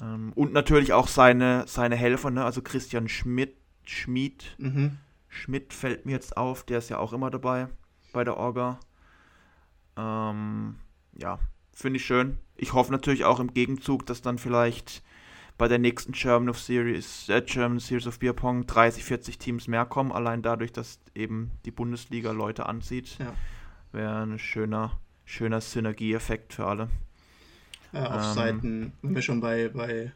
[0.00, 2.44] Ähm, und natürlich auch seine, seine Helfer, ne?
[2.44, 4.56] also Christian Schmidt, Schmied.
[4.58, 4.98] Mhm.
[5.28, 7.68] Schmidt fällt mir jetzt auf, der ist ja auch immer dabei
[8.12, 8.80] bei der Orga.
[9.96, 10.76] Ähm,
[11.14, 11.38] ja,
[11.80, 12.36] Finde ich schön.
[12.56, 15.02] Ich hoffe natürlich auch im Gegenzug, dass dann vielleicht
[15.56, 19.66] bei der nächsten German of Series, äh, German Series of Beer Pong 30, 40 Teams
[19.66, 23.16] mehr kommen, allein dadurch, dass eben die Bundesliga Leute anzieht.
[23.18, 23.32] Ja.
[23.92, 26.90] Wäre ein schöner, schöner Synergieeffekt für alle.
[27.92, 30.12] Ja, auf ähm, Seiten, wenn wir schon bei, bei,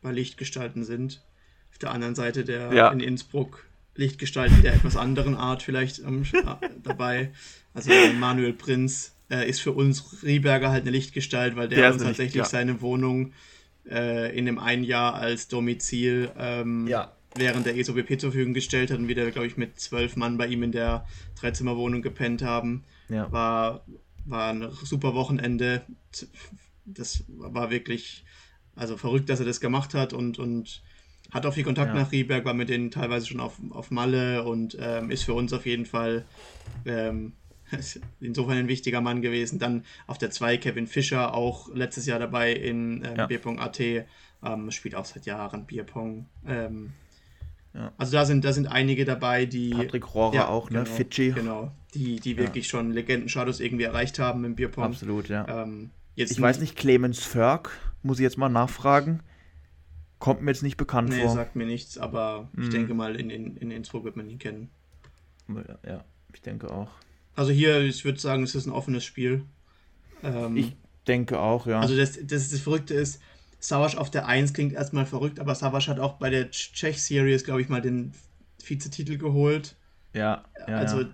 [0.00, 1.22] bei Lichtgestalten sind,
[1.70, 2.90] auf der anderen Seite der ja.
[2.90, 3.64] in Innsbruck
[3.94, 6.24] Lichtgestalten der etwas anderen Art vielleicht ähm,
[6.82, 7.30] dabei.
[7.74, 12.02] Also Manuel Prinz, äh, ist für uns Rieberger halt eine Lichtgestalt, weil der, der uns
[12.02, 12.44] tatsächlich ja.
[12.44, 13.32] seine Wohnung
[13.88, 17.12] äh, in dem einen Jahr als Domizil ähm, ja.
[17.34, 20.46] während der ESOBP zur Verfügung gestellt hat und wieder, glaube ich, mit zwölf Mann bei
[20.46, 21.06] ihm in der
[21.40, 22.84] Dreizimmerwohnung gepennt haben.
[23.08, 23.32] Ja.
[23.32, 23.84] War,
[24.26, 25.82] war ein super Wochenende.
[26.84, 28.24] Das war wirklich,
[28.74, 30.82] also verrückt, dass er das gemacht hat und, und
[31.30, 32.00] hat auch viel Kontakt ja.
[32.00, 35.52] nach Rieberg, war mit denen teilweise schon auf, auf Malle und ähm, ist für uns
[35.52, 36.26] auf jeden Fall
[36.84, 37.32] ähm,
[38.20, 39.58] insofern ein wichtiger Mann gewesen.
[39.58, 43.26] Dann auf der 2 Kevin Fischer, auch letztes Jahr dabei in ähm, ja.
[43.26, 46.26] Bierpong.at, ähm, spielt auch seit Jahren Bierpong.
[46.46, 46.92] Ähm,
[47.74, 47.92] ja.
[47.96, 49.70] Also da sind, da sind einige dabei, die.
[49.70, 50.82] Patrick Rohrer ja, auch, ne?
[50.84, 51.30] Genau, Fidschi.
[51.30, 54.84] Genau, die, die wirklich schon Legendenstatus irgendwie erreicht haben im Bierpong.
[54.84, 55.62] Absolut, ja.
[55.62, 57.70] Ähm, ich weiß nicht, Clemens Förk,
[58.02, 59.22] muss ich jetzt mal nachfragen.
[60.18, 61.30] Kommt mir jetzt nicht bekannt nee, vor.
[61.30, 62.70] Nee, sagt mir nichts, aber ich mhm.
[62.70, 64.70] denke mal, in, in, in Innsbruck wird man ihn kennen.
[65.86, 66.90] Ja, ich denke auch.
[67.34, 69.44] Also hier, ich würde sagen, es ist ein offenes Spiel.
[70.22, 71.80] Ähm, ich denke auch, ja.
[71.80, 73.20] Also das, das, das Verrückte ist,
[73.58, 77.44] Savage auf der 1 klingt erstmal verrückt, aber Savage hat auch bei der Czech Series,
[77.44, 78.12] glaube ich, mal den
[78.64, 79.76] Vizetitel geholt.
[80.14, 81.02] Ja, ja also.
[81.02, 81.08] Ja,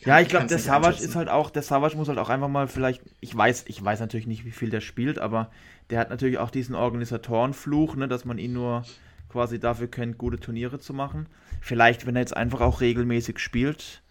[0.00, 2.48] ich ja, ich glaube, der Savage ist halt auch, der Savage muss halt auch einfach
[2.48, 5.50] mal vielleicht, ich weiß, ich weiß natürlich nicht, wie viel der spielt, aber
[5.90, 8.84] der hat natürlich auch diesen Organisatorenfluch, ne, dass man ihn nur
[9.28, 11.26] quasi dafür kennt, gute Turniere zu machen.
[11.60, 14.02] Vielleicht, wenn er jetzt einfach auch regelmäßig spielt,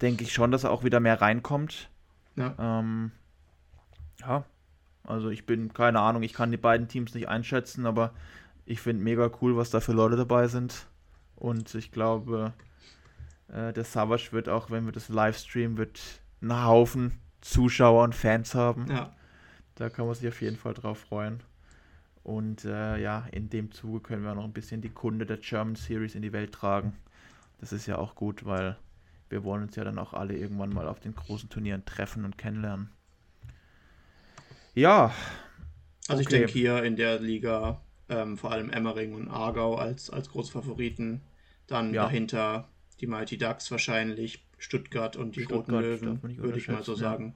[0.00, 1.88] denke ich schon, dass er auch wieder mehr reinkommt.
[2.36, 2.54] Ja.
[2.58, 3.12] Ähm,
[4.20, 4.44] ja,
[5.04, 8.12] also ich bin, keine Ahnung, ich kann die beiden Teams nicht einschätzen, aber
[8.64, 10.86] ich finde mega cool, was da für Leute dabei sind.
[11.36, 12.52] Und ich glaube,
[13.52, 16.00] äh, der Savage wird auch, wenn wir das Livestream, wird
[16.40, 18.86] einen Haufen Zuschauer und Fans haben.
[18.88, 19.14] Ja.
[19.74, 21.42] Da kann man sich auf jeden Fall drauf freuen.
[22.22, 25.74] Und äh, ja, in dem Zuge können wir noch ein bisschen die Kunde der German
[25.74, 26.94] Series in die Welt tragen.
[27.60, 28.76] Das ist ja auch gut, weil
[29.28, 32.38] wir wollen uns ja dann auch alle irgendwann mal auf den großen Turnieren treffen und
[32.38, 32.90] kennenlernen.
[34.74, 35.12] Ja.
[36.06, 36.22] Also okay.
[36.22, 41.22] ich denke hier in der Liga ähm, vor allem Emmering und Aargau als, als Großfavoriten.
[41.66, 42.04] Dann ja.
[42.04, 42.68] dahinter
[43.02, 47.34] die Mighty Ducks wahrscheinlich, Stuttgart und die Stuttgart Roten Löwen, würde ich mal so sagen.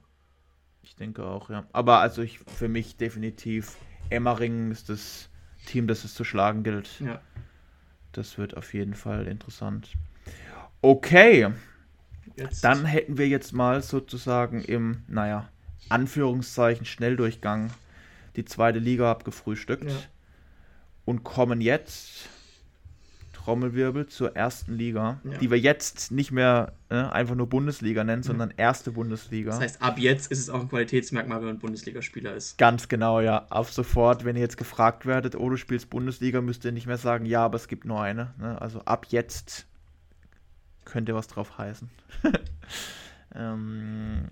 [0.81, 1.67] Ich denke auch, ja.
[1.73, 3.77] Aber also ich für mich definitiv
[4.09, 5.29] Emmering ist das
[5.67, 6.99] Team, das es zu schlagen gilt.
[7.01, 7.21] Ja.
[8.13, 9.93] Das wird auf jeden Fall interessant.
[10.81, 11.51] Okay,
[12.37, 12.63] Jetzt.
[12.63, 15.49] Dann hätten wir jetzt mal sozusagen im, naja,
[15.89, 17.71] Anführungszeichen Schnelldurchgang
[18.35, 19.97] die zweite Liga abgefrühstückt ja.
[21.05, 22.29] und kommen jetzt
[23.47, 25.37] Trommelwirbel zur ersten Liga, ja.
[25.37, 29.51] die wir jetzt nicht mehr äh, einfach nur Bundesliga nennen, sondern erste Bundesliga.
[29.51, 32.57] Das heißt, ab jetzt ist es auch ein Qualitätsmerkmal, wenn man Bundesligaspieler ist.
[32.57, 33.45] Ganz genau, ja.
[33.49, 36.97] Auf sofort, wenn ihr jetzt gefragt werdet, oh, du spielst Bundesliga, müsst ihr nicht mehr
[36.97, 38.33] sagen, ja, aber es gibt nur eine.
[38.37, 38.61] Ne?
[38.61, 39.65] Also ab jetzt
[40.83, 41.89] könnte was drauf heißen.
[43.33, 44.27] ähm,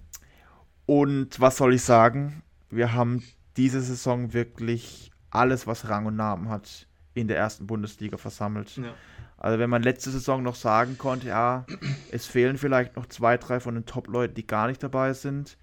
[0.86, 2.44] und was soll ich sagen?
[2.70, 3.24] Wir haben
[3.56, 8.78] diese Saison wirklich alles, was Rang und Namen hat, in der ersten Bundesliga versammelt.
[8.78, 8.94] Ja.
[9.38, 11.66] Also wenn man letzte Saison noch sagen konnte, ja,
[12.12, 15.58] es fehlen vielleicht noch zwei, drei von den Top-Leuten, die gar nicht dabei sind.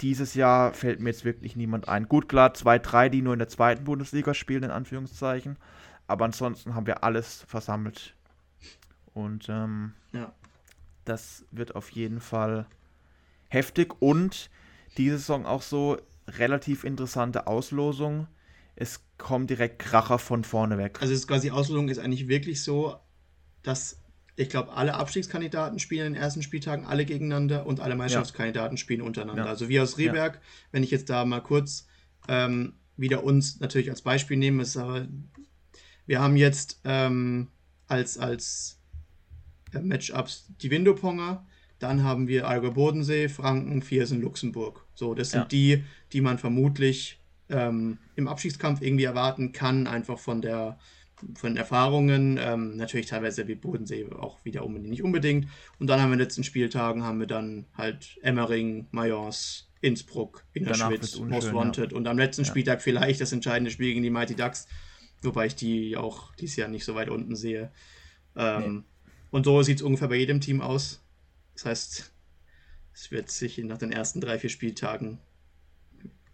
[0.00, 2.08] Dieses Jahr fällt mir jetzt wirklich niemand ein.
[2.08, 5.56] Gut, klar, zwei, drei, die nur in der zweiten Bundesliga spielen, in Anführungszeichen.
[6.06, 8.14] Aber ansonsten haben wir alles versammelt.
[9.12, 10.32] Und ähm, ja.
[11.04, 12.66] das wird auf jeden Fall
[13.48, 13.94] heftig.
[14.00, 14.50] Und
[14.96, 15.98] diese Saison auch so
[16.28, 18.26] relativ interessante Auslosung
[18.74, 20.98] es kommt direkt Kracher von vorne weg.
[21.00, 22.96] Also ist quasi Auslosung ist eigentlich wirklich so,
[23.62, 24.02] dass
[24.36, 28.80] ich glaube, alle Abstiegskandidaten spielen in den ersten Spieltagen alle gegeneinander und alle Meisterschaftskandidaten ja.
[28.80, 29.44] spielen untereinander.
[29.44, 29.50] Ja.
[29.50, 30.40] Also wir aus Rehberg, ja.
[30.72, 31.86] wenn ich jetzt da mal kurz
[32.28, 35.06] ähm, wieder uns natürlich als Beispiel nehme, ist aber,
[36.06, 37.48] wir haben jetzt ähm,
[37.88, 38.80] als, als
[39.74, 41.46] äh, Matchups die Windoponger,
[41.78, 44.86] dann haben wir Allgäu Bodensee, Franken, Viersen, Luxemburg.
[44.94, 50.40] So, das sind die, die man vermutlich ähm, im Abschiedskampf irgendwie erwarten kann, einfach von
[50.40, 50.78] der
[51.34, 55.46] von den Erfahrungen, ähm, natürlich teilweise wie Bodensee auch wieder unbedingt, nicht unbedingt.
[55.78, 60.44] Und dann haben wir in den letzten Spieltagen haben wir dann halt Emmering, Mayence, Innsbruck,
[60.52, 61.96] Innerschwitz, Most Wanted ja.
[61.96, 62.48] und am letzten ja.
[62.48, 64.66] Spieltag vielleicht das entscheidende Spiel gegen die Mighty Ducks,
[65.22, 67.70] wobei ich die auch dieses Jahr nicht so weit unten sehe.
[68.36, 69.12] Ähm, nee.
[69.30, 71.04] Und so sieht es ungefähr bei jedem Team aus.
[71.54, 72.12] Das heißt,
[72.94, 75.18] es wird sich nach den ersten drei, vier Spieltagen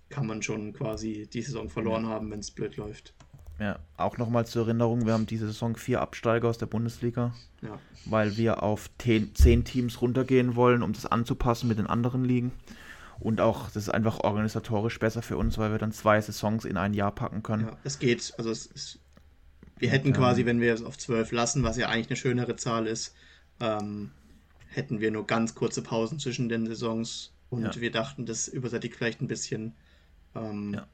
[0.09, 2.11] kann man schon quasi die Saison verloren ja.
[2.11, 3.15] haben, wenn es blöd läuft.
[3.59, 7.79] Ja, auch nochmal zur Erinnerung, wir haben diese Saison vier Absteiger aus der Bundesliga, ja.
[8.05, 12.53] weil wir auf ten, zehn Teams runtergehen wollen, um das anzupassen mit den anderen Ligen.
[13.19, 16.77] Und auch, das ist einfach organisatorisch besser für uns, weil wir dann zwei Saisons in
[16.77, 17.67] ein Jahr packen können.
[17.67, 18.33] Ja, es geht.
[18.39, 19.01] Also es ist,
[19.77, 22.87] wir hätten quasi, wenn wir es auf zwölf lassen, was ja eigentlich eine schönere Zahl
[22.87, 23.17] ist,
[23.59, 24.13] ähm,
[24.69, 27.33] hätten wir nur ganz kurze Pausen zwischen den Saisons.
[27.51, 27.81] Und ja.
[27.81, 29.75] wir dachten, das übersättigt vielleicht ein bisschen
[30.35, 30.87] ähm, ja.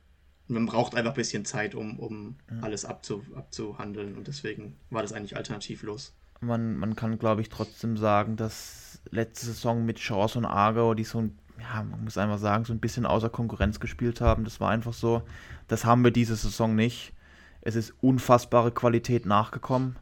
[0.47, 2.61] Man braucht einfach ein bisschen Zeit, um, um ja.
[2.61, 6.15] alles abzu, abzuhandeln und deswegen war das eigentlich alternativlos.
[6.41, 11.05] Man, man kann, glaube ich, trotzdem sagen, dass letzte Saison mit Chance und Argo, die
[11.05, 14.61] so ein, ja, man muss einfach sagen, so ein bisschen außer Konkurrenz gespielt haben, das
[14.61, 15.23] war einfach so,
[15.67, 17.15] das haben wir diese Saison nicht.
[17.63, 19.97] Es ist unfassbare Qualität nachgekommen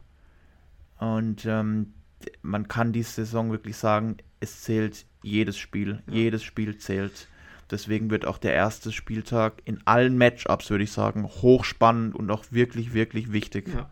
[0.97, 1.93] und ähm,
[2.41, 6.03] man kann diese Saison wirklich sagen, es zählt jedes Spiel.
[6.07, 6.13] Ja.
[6.13, 7.27] Jedes Spiel zählt.
[7.73, 12.45] Deswegen wird auch der erste Spieltag in allen Matchups, würde ich sagen, hochspannend und auch
[12.51, 13.67] wirklich, wirklich wichtig.
[13.73, 13.89] Ja.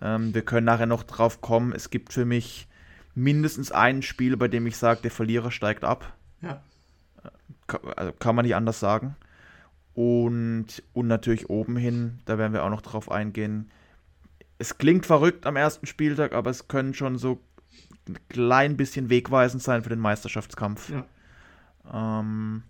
[0.00, 1.74] Ähm, wir können nachher noch drauf kommen.
[1.74, 2.68] Es gibt für mich
[3.14, 6.16] mindestens ein Spiel, bei dem ich sage, der Verlierer steigt ab.
[6.40, 6.62] Ja.
[7.96, 9.14] Also kann man nicht anders sagen.
[9.92, 13.70] Und, und natürlich oben hin, da werden wir auch noch drauf eingehen.
[14.56, 17.42] Es klingt verrückt am ersten Spieltag, aber es können schon so
[18.08, 20.88] ein klein bisschen wegweisend sein für den Meisterschaftskampf.
[20.88, 22.20] Ja.
[22.20, 22.62] Ähm,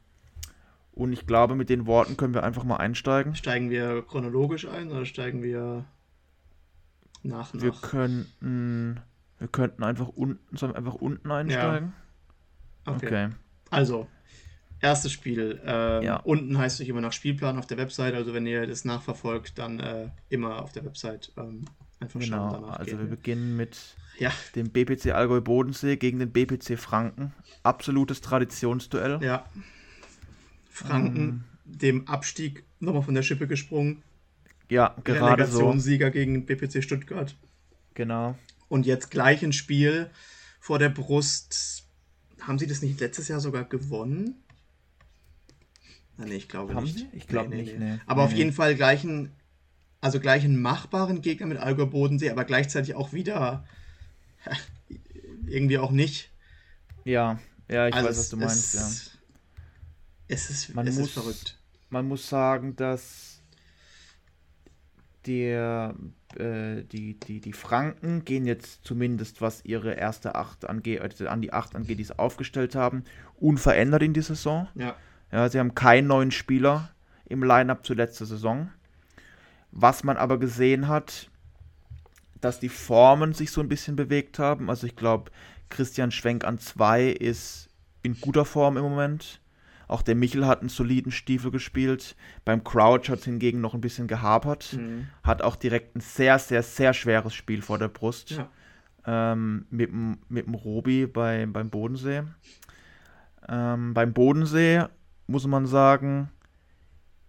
[0.93, 3.35] und ich glaube, mit den Worten können wir einfach mal einsteigen.
[3.35, 5.85] Steigen wir chronologisch ein oder steigen wir
[7.23, 7.63] nach nach?
[7.63, 9.01] Wir könnten,
[9.39, 11.93] wir könnten einfach unten, sollen wir einfach unten einsteigen?
[12.87, 12.93] Ja.
[12.95, 13.07] Okay.
[13.07, 13.29] okay.
[13.71, 14.07] Also,
[14.81, 15.61] erstes Spiel.
[15.65, 16.17] Ähm, ja.
[16.17, 18.15] Unten heißt es immer nach Spielplan auf der Website.
[18.15, 21.65] Also, wenn ihr das nachverfolgt, dann äh, immer auf der Website ähm,
[22.01, 22.51] einfach genau.
[22.51, 22.63] schauen.
[22.63, 22.99] Danach also, gehen.
[22.99, 23.79] wir beginnen mit
[24.19, 24.31] ja.
[24.55, 27.33] dem BPC Allgäu Bodensee gegen den BPC Franken.
[27.63, 29.23] Absolutes Traditionsduell.
[29.23, 29.47] Ja.
[30.73, 34.03] Franken ähm, dem Abstieg nochmal von der Schippe gesprungen.
[34.69, 35.73] Ja, gerade so.
[35.77, 37.37] Sieger gegen BPC Stuttgart.
[37.95, 38.37] Genau.
[38.69, 40.11] Und jetzt gleich ein Spiel
[40.59, 41.85] vor der Brust.
[42.41, 44.43] Haben sie das nicht letztes Jahr sogar gewonnen?
[46.17, 46.99] Na, nee, ich glaube Haben nicht.
[46.99, 47.09] Sie?
[47.13, 47.79] Ich glaube nee, nicht.
[47.79, 47.99] Nee.
[48.07, 49.31] Aber auf jeden Fall gleich einen,
[50.01, 53.67] also gleich einen machbaren Gegner mit Allgäu Bodensee, aber gleichzeitig auch wieder
[55.47, 56.31] irgendwie auch nicht.
[57.05, 59.12] Ja, ja, ich also weiß, was du meinst, ja
[60.33, 61.59] es ist, man es muss, ist verrückt.
[61.91, 63.43] Man muss sagen, dass
[65.27, 65.95] der,
[66.37, 71.43] äh, die, die, die Franken gehen jetzt zumindest, was ihre erste Acht angeht, also an
[71.43, 73.05] die Acht angeht, die sie aufgestellt haben,
[73.37, 74.69] unverändert in die Saison.
[74.75, 74.97] Ja.
[75.31, 76.91] ja sie haben keinen neuen Spieler
[77.27, 78.71] im Line-Up zur letzten Saison.
[79.71, 81.31] Was man aber gesehen hat,
[82.41, 84.69] dass die Formen sich so ein bisschen bewegt haben.
[84.69, 85.31] Also ich glaube,
[85.69, 87.69] Christian Schwenk an zwei ist
[88.03, 89.42] in guter Form im Moment
[89.93, 92.17] Auch der Michel hat einen soliden Stiefel gespielt.
[92.47, 94.73] Beim Crouch hat es hingegen noch ein bisschen gehapert.
[94.73, 95.09] Mhm.
[95.23, 98.31] Hat auch direkt ein sehr, sehr, sehr schweres Spiel vor der Brust.
[98.31, 98.49] Ja.
[99.05, 99.91] Ähm, mit,
[100.29, 102.23] mit dem Robi bei, beim Bodensee.
[103.47, 104.85] Ähm, beim Bodensee
[105.27, 106.31] muss man sagen,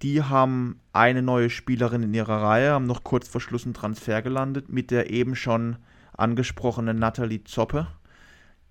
[0.01, 4.21] die haben eine neue Spielerin in ihrer Reihe, haben noch kurz vor Schluss einen Transfer
[4.21, 5.77] gelandet mit der eben schon
[6.15, 7.87] angesprochenen Nathalie Zoppe,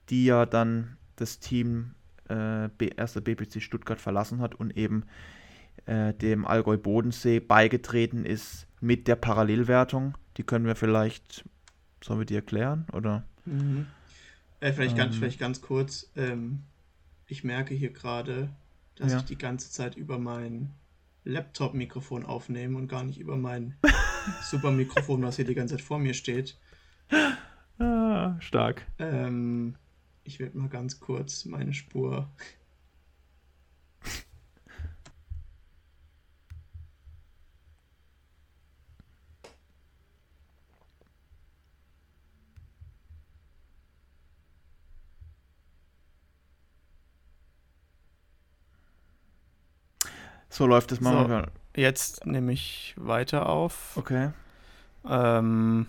[0.08, 1.94] die ja dann das Team
[2.32, 5.04] äh, erster BPC Stuttgart verlassen hat und eben
[5.86, 10.16] äh, dem Allgäu Bodensee beigetreten ist mit der Parallelwertung.
[10.36, 11.44] Die können wir vielleicht,
[12.02, 12.86] sollen wir die erklären?
[12.92, 13.24] Oder?
[13.44, 13.86] Mhm.
[14.60, 16.10] Äh, vielleicht, ähm, ganz, vielleicht ganz kurz.
[16.16, 16.62] Ähm,
[17.26, 18.48] ich merke hier gerade,
[18.96, 19.18] dass ja.
[19.18, 20.70] ich die ganze Zeit über mein
[21.24, 23.74] Laptop-Mikrofon aufnehme und gar nicht über mein
[24.42, 26.56] super Mikrofon, was hier die ganze Zeit vor mir steht.
[27.78, 28.86] Ah, stark.
[28.98, 29.76] Ähm,
[30.24, 32.28] ich werde mal ganz kurz meine Spur.
[50.48, 51.46] So läuft es mal.
[51.74, 53.96] So, jetzt nehme ich weiter auf.
[53.96, 54.32] Okay.
[55.08, 55.86] Ähm,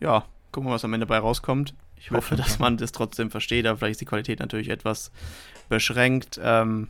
[0.00, 1.74] ja, gucken wir, was am Ende dabei rauskommt.
[1.96, 5.10] Ich hoffe, dass man das trotzdem versteht, aber vielleicht ist die Qualität natürlich etwas
[5.68, 6.40] beschränkt.
[6.42, 6.88] Ähm,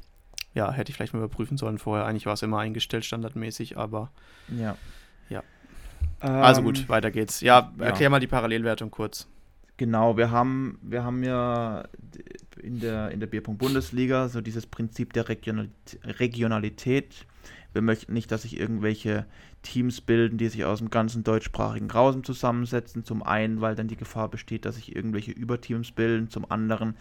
[0.54, 2.06] ja, hätte ich vielleicht mal überprüfen sollen vorher.
[2.06, 4.10] Eigentlich war es immer eingestellt, standardmäßig, aber
[4.48, 4.76] ja.
[5.28, 5.42] Ja.
[6.20, 7.40] also gut, ähm, weiter geht's.
[7.40, 8.10] Ja, erklär ja.
[8.10, 9.26] mal die Parallelwertung kurz.
[9.76, 11.84] Genau, wir haben, wir haben ja
[12.62, 17.26] in der, in der Bierpunkt Bundesliga so dieses Prinzip der Regionalität.
[17.74, 19.26] Wir möchten nicht, dass sich irgendwelche
[19.62, 23.04] Teams bilden, die sich aus dem ganzen deutschsprachigen Raum zusammensetzen.
[23.04, 26.30] Zum einen, weil dann die Gefahr besteht, dass sich irgendwelche Überteams bilden.
[26.30, 26.94] Zum anderen,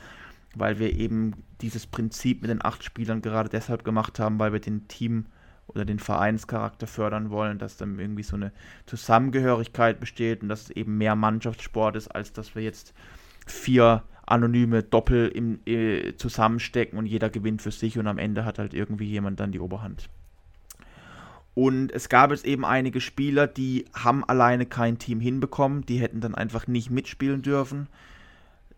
[0.55, 4.59] weil wir eben dieses Prinzip mit den acht Spielern gerade deshalb gemacht haben, weil wir
[4.59, 5.27] den Team
[5.67, 8.51] oder den Vereinscharakter fördern wollen, dass dann irgendwie so eine
[8.87, 12.93] Zusammengehörigkeit besteht und dass es eben mehr Mannschaftssport ist, als dass wir jetzt
[13.45, 18.57] vier anonyme Doppel im, äh, zusammenstecken und jeder gewinnt für sich und am Ende hat
[18.57, 20.09] halt irgendwie jemand dann die Oberhand.
[21.55, 26.19] Und es gab jetzt eben einige Spieler, die haben alleine kein Team hinbekommen, die hätten
[26.19, 27.87] dann einfach nicht mitspielen dürfen.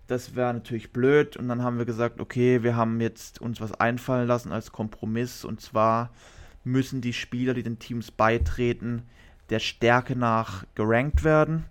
[0.08, 3.74] Das wäre natürlich blöd und dann haben wir gesagt, okay, wir haben jetzt uns was
[3.74, 6.12] einfallen lassen als Kompromiss und zwar
[6.64, 9.04] müssen die Spieler, die den Teams beitreten,
[9.50, 11.66] der Stärke nach gerankt werden.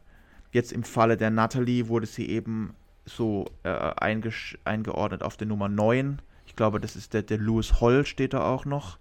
[0.52, 2.74] Jetzt im Falle der Natalie wurde sie eben
[3.04, 6.22] so äh, eingeordnet auf der Nummer 9.
[6.46, 8.98] Ich glaube, das ist der, der Lewis Holl, steht da auch noch.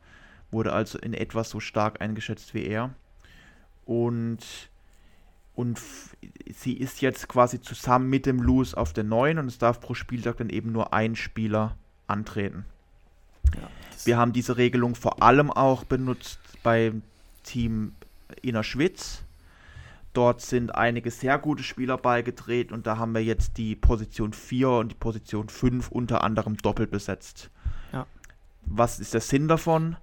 [0.54, 2.92] Wurde also in etwas so stark eingeschätzt wie er.
[3.86, 4.40] Und,
[5.56, 5.82] und
[6.56, 9.94] sie ist jetzt quasi zusammen mit dem Lewis auf der 9 und es darf pro
[9.94, 11.76] Spieltag dann eben nur ein Spieler
[12.08, 12.66] antreten.
[13.54, 13.70] Ja,
[14.06, 17.02] Wir haben diese Regelung vor allem auch benutzt beim
[17.44, 17.94] Team
[18.42, 19.24] Innerschwitz
[20.14, 24.70] Dort sind einige sehr gute Spieler beigetreten und da haben wir jetzt die Position 4
[24.70, 27.50] und die Position 5 unter anderem doppelt besetzt.
[27.92, 28.06] Ja.
[28.62, 29.98] Was ist der Sinn davon?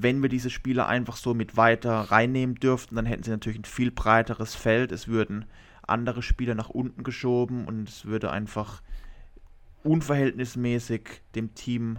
[0.00, 3.64] Wenn wir diese Spieler einfach so mit weiter reinnehmen dürften, dann hätten sie natürlich ein
[3.64, 4.92] viel breiteres Feld.
[4.92, 5.44] Es würden
[5.86, 8.82] andere Spieler nach unten geschoben und es würde einfach
[9.82, 11.98] unverhältnismäßig dem Team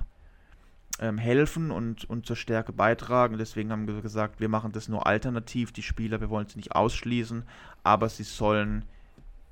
[0.99, 3.37] ähm, helfen und, und zur Stärke beitragen.
[3.37, 5.71] Deswegen haben wir gesagt, wir machen das nur alternativ.
[5.71, 7.43] Die Spieler, wir wollen sie nicht ausschließen,
[7.83, 8.85] aber sie sollen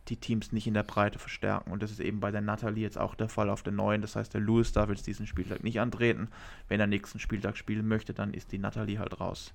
[0.10, 1.72] die Teams nicht in der Breite verstärken.
[1.72, 4.01] Und das ist eben bei der Natalie jetzt auch der Fall auf der neuen.
[4.01, 6.30] Das heißt, der Lewis darf jetzt diesen Spieltag nicht antreten.
[6.68, 9.53] Wenn er nächsten Spieltag spielen möchte, dann ist die Natalie halt raus.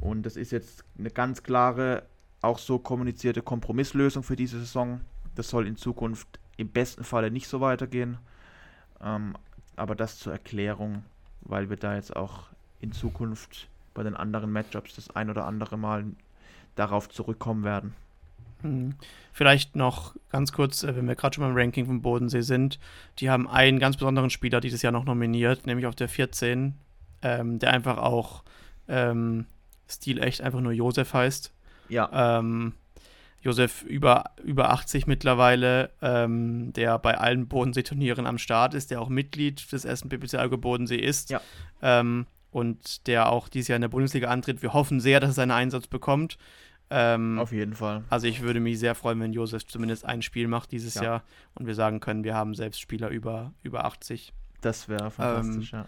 [0.00, 2.04] Und das ist jetzt eine ganz klare,
[2.40, 5.00] auch so kommunizierte Kompromisslösung für diese Saison.
[5.34, 8.18] Das soll in Zukunft im besten Falle nicht so weitergehen.
[9.02, 9.34] Ähm,
[9.76, 11.04] aber das zur Erklärung,
[11.40, 12.48] weil wir da jetzt auch
[12.80, 16.04] in Zukunft bei den anderen Matchups das ein oder andere Mal
[16.74, 17.94] darauf zurückkommen werden.
[18.64, 18.94] Mhm.
[19.32, 22.78] Vielleicht noch ganz kurz, äh, wenn wir gerade schon beim Ranking vom Bodensee sind,
[23.18, 26.74] die haben einen ganz besonderen Spieler dieses Jahr noch nominiert, nämlich auf der 14,
[27.22, 28.42] ähm, der einfach auch
[28.88, 29.46] ähm,
[29.88, 31.52] stilecht einfach nur Josef heißt.
[31.88, 32.38] Ja.
[32.38, 32.74] Ähm,
[33.42, 39.10] Josef über, über 80 mittlerweile, ähm, der bei allen Bodenseeturnieren am Start ist, der auch
[39.10, 41.28] Mitglied des ersten PPC Algo Bodensee ist.
[41.28, 41.42] Ja.
[41.82, 44.62] Ähm, und der auch dieses Jahr in der Bundesliga antritt.
[44.62, 46.38] Wir hoffen sehr, dass er seinen Einsatz bekommt.
[46.90, 48.04] Ähm, Auf jeden Fall.
[48.10, 51.02] Also ich würde mich sehr freuen, wenn Josef zumindest ein Spiel macht dieses ja.
[51.02, 51.22] Jahr
[51.54, 54.32] und wir sagen können, wir haben selbst Spieler über, über 80.
[54.60, 55.86] Das wäre fantastisch, ähm, ja.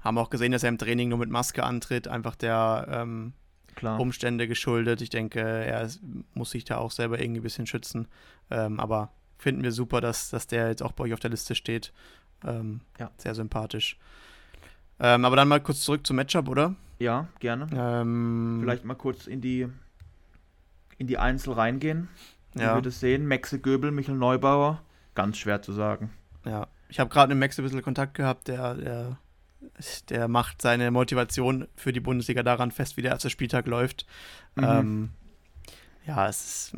[0.00, 3.32] Haben auch gesehen, dass er im Training nur mit Maske antritt, einfach der ähm.
[3.80, 5.00] Umstände geschuldet.
[5.00, 5.88] Ich denke, er
[6.34, 8.06] muss sich da auch selber irgendwie ein bisschen schützen.
[8.50, 11.54] Ähm, aber finden wir super, dass, dass der jetzt auch bei euch auf der Liste
[11.54, 11.92] steht.
[12.44, 13.10] Ähm, ja.
[13.16, 13.98] Sehr sympathisch.
[15.00, 16.76] Ähm, aber dann mal kurz zurück zum Matchup, oder?
[16.98, 17.66] Ja, gerne.
[18.60, 19.68] Vielleicht mal kurz in die,
[21.02, 22.08] in die Einzel reingehen.
[22.54, 22.76] Wie Ja.
[22.76, 23.26] wir das sehen.
[23.26, 24.80] Maxe Göbel, Michael Neubauer.
[25.14, 26.10] Ganz schwer zu sagen.
[26.46, 29.18] Ja, ich habe gerade mit Max ein bisschen Kontakt gehabt, der, der,
[30.08, 34.06] der macht seine Motivation für die Bundesliga daran fest, wie der erste Spieltag läuft.
[34.54, 34.64] Mhm.
[34.64, 35.10] Ähm,
[36.06, 36.76] ja, es ist.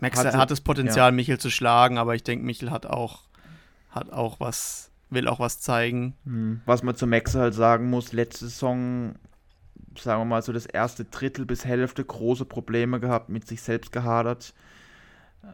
[0.00, 3.22] Max Hat hat, das Potenzial, Michel zu schlagen, aber ich denke, Michel hat auch,
[3.90, 6.14] hat auch was, will auch was zeigen.
[6.24, 6.60] Hm.
[6.66, 9.14] Was man zu Maxe halt sagen muss, letzte Saison,
[9.98, 13.92] sagen wir mal so das erste Drittel bis Hälfte große Probleme gehabt, mit sich selbst
[13.92, 14.54] gehadert.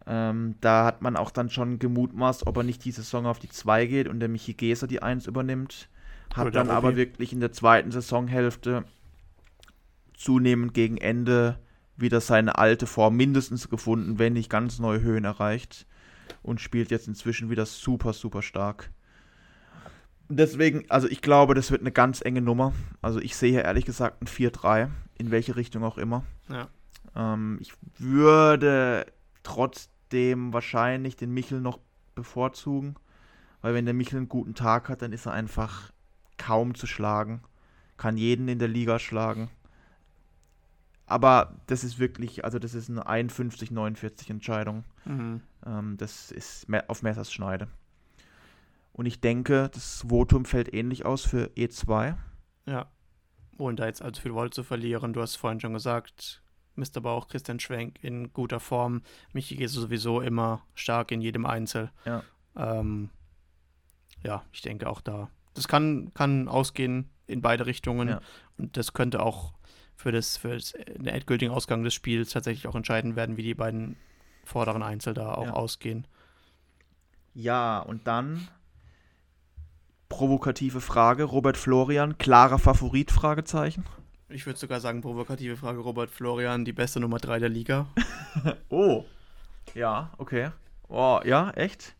[0.07, 3.49] Ähm, da hat man auch dann schon gemutmaßt, ob er nicht die Saison auf die
[3.49, 5.89] 2 geht und der Michi Geser die 1 übernimmt.
[6.35, 8.85] Hat Oder der dann aber wirklich in der zweiten Saisonhälfte
[10.15, 11.59] zunehmend gegen Ende
[11.97, 15.87] wieder seine alte Form mindestens gefunden, wenn nicht ganz neue Höhen erreicht.
[16.43, 18.91] Und spielt jetzt inzwischen wieder super, super stark.
[20.37, 22.73] Deswegen, also ich glaube, das wird eine ganz enge Nummer.
[23.01, 26.25] Also ich sehe hier ehrlich gesagt ein 4-3, in welche Richtung auch immer.
[26.49, 26.69] Ja.
[27.15, 29.07] Ähm, ich würde
[29.43, 31.79] trotzdem wahrscheinlich den Michel noch
[32.15, 32.97] bevorzugen,
[33.61, 35.93] weil wenn der Michel einen guten Tag hat, dann ist er einfach
[36.39, 37.43] kaum zu schlagen.
[37.97, 39.51] Kann jeden in der Liga schlagen.
[41.07, 44.85] Aber das ist wirklich, also das ist eine 51-49 Entscheidung.
[45.05, 45.43] Mhm.
[45.67, 47.69] Ähm, das ist auf Messerschneide.
[48.93, 52.17] Und ich denke, das Votum fällt ähnlich aus für E E2.
[52.67, 52.91] Ja.
[53.59, 55.13] Ohne da jetzt allzu viel Wolle zu verlieren.
[55.13, 56.43] Du hast vorhin schon gesagt,
[56.75, 57.01] Mr.
[57.01, 59.03] Bauch, Christian Schwenk in guter Form.
[59.33, 61.91] Michi geht sowieso immer stark in jedem Einzel.
[62.05, 62.23] Ja.
[62.57, 63.11] Ähm,
[64.25, 65.31] ja, ich denke auch da.
[65.55, 68.09] Das kann, kann ausgehen in beide Richtungen.
[68.09, 68.21] Ja.
[68.59, 69.53] Und das könnte auch
[69.97, 73.55] für, das, für das, den endgültigen Ausgang des Spiels tatsächlich auch entscheiden werden, wie die
[73.55, 73.97] beiden
[74.45, 75.53] vorderen Einzel da auch Ja.
[75.53, 76.07] ausgehen.
[77.35, 78.49] Ja, und dann
[80.13, 83.87] provokative Frage, Robert Florian, klarer Favorit, Fragezeichen.
[84.29, 87.87] Ich würde sogar sagen, provokative Frage, Robert Florian, die beste Nummer 3 der Liga.
[88.69, 89.05] Oh.
[89.75, 90.51] Ja, okay.
[90.89, 91.95] Oh, ja, echt?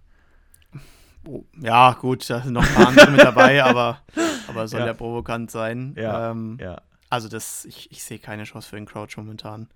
[1.27, 4.01] Oh, ja, gut, da sind noch ein paar andere mit dabei, aber,
[4.49, 4.87] aber soll Ja.
[4.87, 5.95] ja, provokant sein.
[5.97, 6.81] Ja, Ähm, Ja.
[7.09, 9.69] Also das, ich, ich sehe keine Chance für den Crouch momentan.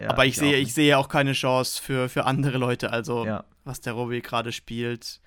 [0.00, 2.90] ja aber ich, sehe, auch ich sehe auch keine Chance für, für andere Leute.
[2.92, 3.24] Also
[3.64, 5.20] was der Robbie gerade spielt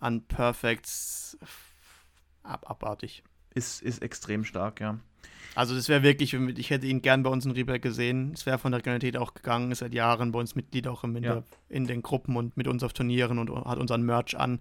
[0.00, 1.36] an Perfects,
[2.48, 3.22] ab, abartig.
[3.54, 4.98] ist, ist extrem stark, ja.
[5.54, 8.32] Also das wäre wirklich, ich hätte ihn gern bei uns in Rieberg gesehen.
[8.34, 11.16] Es wäre von der Regionalität auch gegangen, ist seit Jahren bei uns Mitglied auch im,
[11.16, 11.42] in, Ja.
[11.68, 14.60] in den Gruppen und mit uns auf Turnieren und hat unseren Merch an.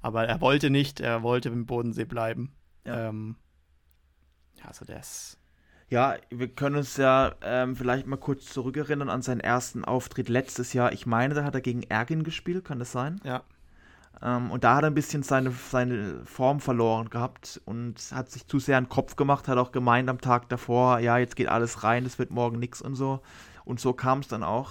[0.00, 2.52] Aber er wollte nicht, er wollte im Bodensee bleiben.
[2.84, 3.08] Ja.
[3.10, 3.36] Ähm,
[4.64, 5.38] also ist.
[5.88, 10.72] Ja, wir können uns ja ähm, vielleicht mal kurz zurückerinnern an seinen ersten Auftritt letztes
[10.72, 10.92] Jahr.
[10.92, 13.20] Ich meine, da hat er gegen Ergin gespielt, kann das sein?
[13.24, 13.42] Ja.
[14.20, 18.46] Ähm, und da hat er ein bisschen seine, seine Form verloren gehabt und hat sich
[18.46, 21.82] zu sehr einen Kopf gemacht, hat auch gemeint am Tag davor, ja, jetzt geht alles
[21.82, 23.20] rein, es wird morgen nichts und so.
[23.64, 24.70] Und so kam es dann auch.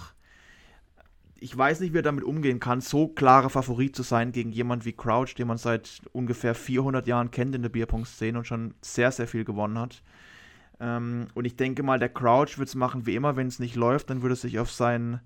[1.39, 4.85] Ich weiß nicht, wie er damit umgehen kann, so klarer Favorit zu sein gegen jemand
[4.85, 9.11] wie Crouch, den man seit ungefähr 400 Jahren kennt in der Bierpong-Szene und schon sehr,
[9.11, 10.03] sehr viel gewonnen hat.
[10.79, 13.75] Ähm, und ich denke mal, der Crouch wird es machen wie immer, wenn es nicht
[13.75, 15.19] läuft, dann würde er sich auf seinen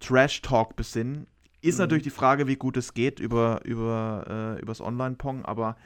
[0.00, 1.26] Trash-Talk besinnen.
[1.62, 1.82] Ist Mhm.
[1.84, 5.76] natürlich die Frage, wie gut es geht über, über, äh, übers Online-Pong, aber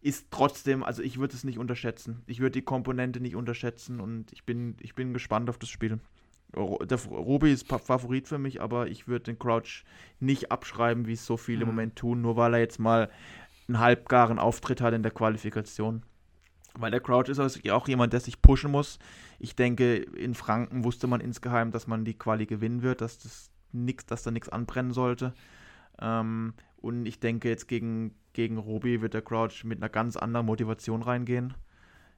[0.00, 2.22] ist trotzdem, also ich würde es nicht unterschätzen.
[2.26, 5.98] Ich würde die Komponente nicht unterschätzen und ich bin, ich bin gespannt auf das Spiel.
[6.54, 9.84] Der Ruby ist Favorit für mich, aber ich würde den Crouch
[10.20, 11.74] nicht abschreiben, wie es so viele im Mhm.
[11.74, 13.10] Moment tun, nur weil er jetzt mal
[13.68, 16.02] einen halbgaren Auftritt hat in der Qualifikation.
[16.78, 18.98] Weil der Crouch ist also auch jemand, der sich pushen muss.
[19.38, 23.50] Ich denke, in Franken wusste man insgeheim, dass man die Quali gewinnen wird, dass das
[23.84, 25.34] nix, dass da nichts anbrennen sollte.
[26.00, 30.46] Ähm, und ich denke, jetzt gegen, gegen Robi wird der Crouch mit einer ganz anderen
[30.46, 31.54] Motivation reingehen.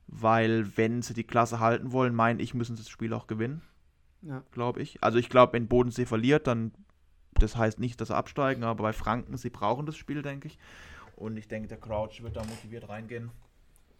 [0.07, 3.61] Weil, wenn sie die Klasse halten wollen, meine ich, müssen sie das Spiel auch gewinnen,
[4.23, 4.43] Ja.
[4.53, 5.03] glaube ich.
[5.05, 6.73] Also ich glaube, wenn Bodensee verliert, dann
[7.35, 10.59] das heißt nicht, dass sie absteigen, aber bei Franken, sie brauchen das Spiel, denke ich.
[11.15, 13.31] Und ich denke, der Crouch wird da motiviert reingehen.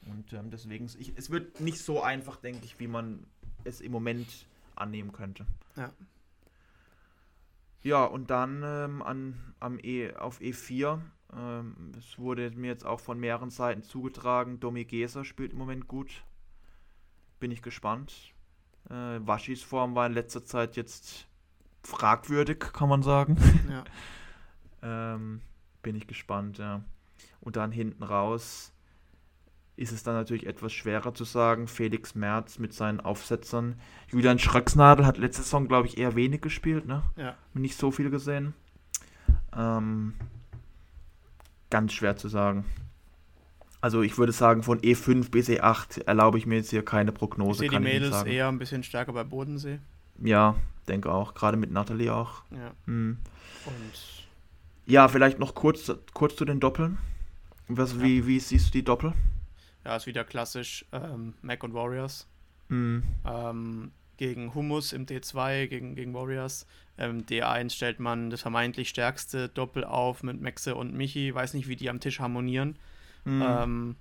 [0.07, 3.25] Und ähm, deswegen, ich, es wird nicht so einfach, denke ich, wie man
[3.65, 4.47] es im Moment
[4.77, 5.45] annehmen könnte.
[5.77, 5.91] Ja.
[7.83, 11.01] Ja, und dann ähm, an, am e, auf E4,
[11.37, 15.89] ähm, es wurde mir jetzt auch von mehreren Seiten zugetragen, Domi Geser spielt im Moment
[15.89, 16.25] gut.
[17.41, 18.33] Bin ich gespannt.
[18.91, 21.29] Äh, Waschis Form war in letzter Zeit jetzt
[21.83, 23.37] fragwürdig, kann man sagen.
[23.71, 23.85] Ja.
[24.81, 25.41] Ähm,
[25.83, 26.85] bin ich gespannt, ja.
[27.41, 28.73] Und dann hinten raus
[29.79, 31.69] ist es dann natürlich etwas schwerer zu sagen.
[31.69, 33.77] Felix Merz mit seinen Aufsetzern.
[34.09, 37.03] Julian Schröcksnadel hat letzte Saison, glaube ich, eher wenig gespielt, ne?
[37.17, 37.37] Ja.
[37.55, 38.55] Nicht so viel gesehen.
[39.57, 40.15] Ähm,
[41.71, 42.65] ganz schwer zu sagen.
[43.81, 47.65] Also ich würde sagen, von E5 bis E8 erlaube ich mir jetzt hier keine Prognose.
[47.65, 49.79] Ich sehe die Mädels eher ein bisschen stärker bei Bodensee.
[50.21, 50.57] Ja,
[50.89, 51.35] denke auch.
[51.35, 52.43] Gerade mit Natalie auch.
[52.51, 52.73] Ja.
[52.87, 53.19] Hm.
[53.67, 54.27] Und
[54.87, 56.99] ja, vielleicht noch kurz, kurz zu den Doppeln.
[57.69, 58.03] Was, ja.
[58.03, 59.13] wie, wie siehst du die Doppel?
[59.89, 62.27] Ja, ist wieder klassisch ähm, Mac und Warriors.
[62.69, 63.05] Mhm.
[63.25, 66.67] Ähm, gegen Humus im D2, gegen, gegen Warriors.
[66.99, 71.35] Ähm, D1 stellt man das vermeintlich stärkste Doppel auf mit Maxe und Michi.
[71.35, 72.77] Weiß nicht, wie die am Tisch harmonieren.
[73.25, 73.43] Mhm.
[73.43, 73.97] Ähm,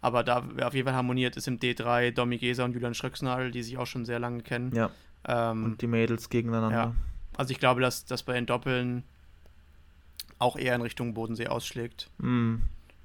[0.00, 3.64] aber da auf jeden Fall harmoniert ist im D3 Domi Gesa und Julian Schröcksnadel, die
[3.64, 4.72] sich auch schon sehr lange kennen.
[4.72, 4.92] Ja.
[5.26, 6.76] Ähm, und die Mädels gegeneinander.
[6.76, 6.94] Ja.
[7.36, 9.02] Also ich glaube, dass, dass bei den Doppeln
[10.38, 12.10] auch eher in Richtung Bodensee ausschlägt.
[12.18, 12.62] Mhm.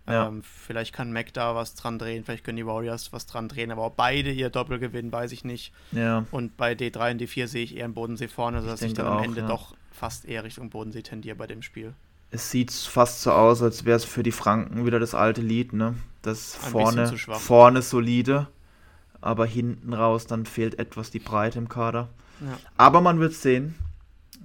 [0.08, 0.28] Ja.
[0.28, 3.72] Ähm, vielleicht kann Mac da was dran drehen, vielleicht können die Warriors was dran drehen,
[3.72, 5.74] aber ob beide ihr Doppel gewinnen, weiß ich nicht.
[5.92, 6.26] Ja.
[6.32, 9.08] Und bei D3 und D4 sehe ich eher einen Bodensee vorne, sodass ich, ich dann
[9.08, 9.48] am Ende ja.
[9.48, 11.94] doch fast eher Richtung Bodensee tendiere bei dem Spiel.
[12.30, 15.74] Es sieht fast so aus, als wäre es für die Franken wieder das alte Lied,
[15.74, 15.96] ne?
[16.22, 18.48] Das vorne, vorne solide,
[19.22, 22.10] aber hinten raus dann fehlt etwas die Breite im Kader.
[22.42, 22.58] Ja.
[22.76, 23.76] Aber man wird sehen.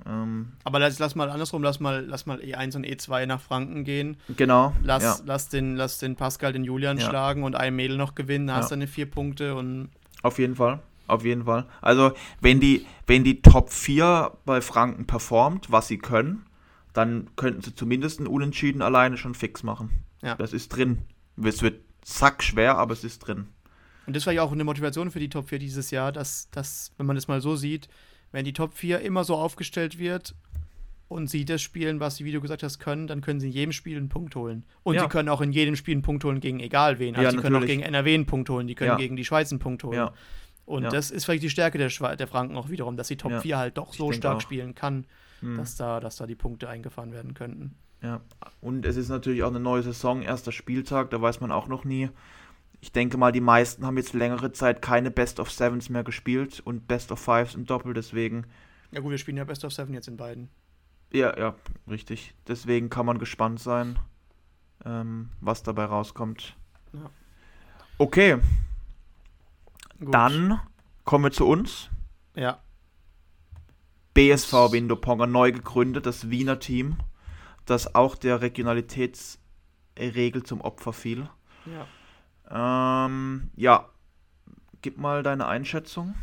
[0.06, 3.84] Ähm, Aber lass, lass mal andersrum, lass mal, lass mal E1 und E2 nach Franken
[3.84, 4.16] gehen.
[4.36, 4.74] Genau.
[4.82, 5.16] Lass, ja.
[5.24, 7.08] lass, den, lass den Pascal, den Julian ja.
[7.08, 9.90] schlagen und ein Mädel noch gewinnen, da hast du deine vier Punkte und.
[10.22, 10.80] Auf jeden Fall.
[11.08, 11.66] Auf jeden Fall.
[11.80, 16.46] Also, wenn die, wenn die Top 4 bei Franken performt, was sie können,
[16.92, 20.04] dann könnten sie zumindest einen Unentschieden alleine schon fix machen.
[20.22, 20.36] Ja.
[20.36, 21.02] Das ist drin.
[21.42, 23.48] Es wird sackschwer, aber es ist drin.
[24.06, 26.92] Und das war ja auch eine Motivation für die Top 4 dieses Jahr, dass, dass
[26.96, 27.88] wenn man das mal so sieht,
[28.32, 30.34] wenn die Top 4 immer so aufgestellt wird
[31.08, 33.52] und sie das spielen, was sie, wie du gesagt hast, können, dann können sie in
[33.52, 34.64] jedem Spiel einen Punkt holen.
[34.82, 35.02] Und ja.
[35.02, 37.14] sie können auch in jedem Spiel einen Punkt holen gegen egal wen.
[37.14, 38.96] Also ja, sie können auch gegen NRW einen Punkt holen, die können ja.
[38.96, 39.96] gegen die Schweiz einen Punkt holen.
[39.96, 40.12] Ja.
[40.64, 43.40] Und das ist vielleicht die Stärke der, Schwe der Franken auch wiederum, dass die Top
[43.40, 44.40] 4 halt doch so stark auch.
[44.40, 45.06] spielen kann,
[45.40, 45.56] hm.
[45.56, 47.74] dass, da, dass da die Punkte eingefahren werden könnten.
[48.02, 48.20] Ja,
[48.60, 51.84] und es ist natürlich auch eine neue Saison, erster Spieltag, da weiß man auch noch
[51.84, 52.08] nie,
[52.82, 56.58] ich denke mal, die meisten haben jetzt längere Zeit keine Best of Sevens mehr gespielt
[56.58, 58.44] und Best of Fives im Doppel, deswegen.
[58.90, 60.48] Ja gut, wir spielen ja Best of Seven jetzt in beiden.
[61.12, 61.54] Ja, ja,
[61.88, 62.34] richtig.
[62.48, 64.00] Deswegen kann man gespannt sein,
[64.84, 66.56] ähm, was dabei rauskommt.
[66.92, 67.08] Ja.
[67.98, 68.38] Okay.
[70.00, 70.12] Gut.
[70.12, 70.60] Dann
[71.04, 71.88] kommen wir zu uns.
[72.34, 72.60] Ja.
[74.12, 76.96] BSV Windoponger neu gegründet, das Wiener Team,
[77.64, 81.28] das auch der Regionalitätsregel zum Opfer fiel.
[81.66, 81.86] Ja.
[82.52, 83.88] Ähm, ja,
[84.82, 86.14] gib mal deine Einschätzung.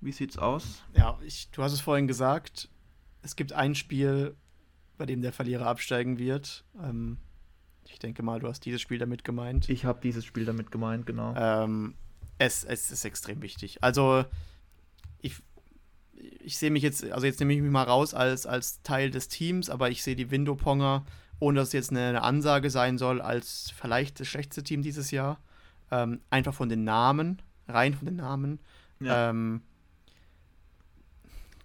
[0.00, 0.82] Wie sieht's aus?
[0.94, 2.68] Ja, ich, du hast es vorhin gesagt.
[3.22, 4.36] Es gibt ein Spiel,
[4.96, 6.64] bei dem der Verlierer absteigen wird.
[6.82, 7.18] Ähm,
[7.84, 9.68] ich denke mal, du hast dieses Spiel damit gemeint.
[9.68, 11.34] Ich habe dieses Spiel damit gemeint, genau.
[11.36, 11.94] Ähm,
[12.38, 13.82] es, es ist extrem wichtig.
[13.82, 14.24] Also,
[15.20, 15.36] ich,
[16.40, 19.28] ich sehe mich jetzt, also jetzt nehme ich mich mal raus als, als Teil des
[19.28, 21.04] Teams, aber ich sehe die Window-Ponger,
[21.40, 25.10] ohne dass es jetzt eine, eine Ansage sein soll, als vielleicht das schlechteste Team dieses
[25.10, 25.40] Jahr.
[25.90, 28.58] Ähm, einfach von den Namen, rein von den Namen.
[29.00, 29.30] Ja.
[29.30, 29.62] Ähm,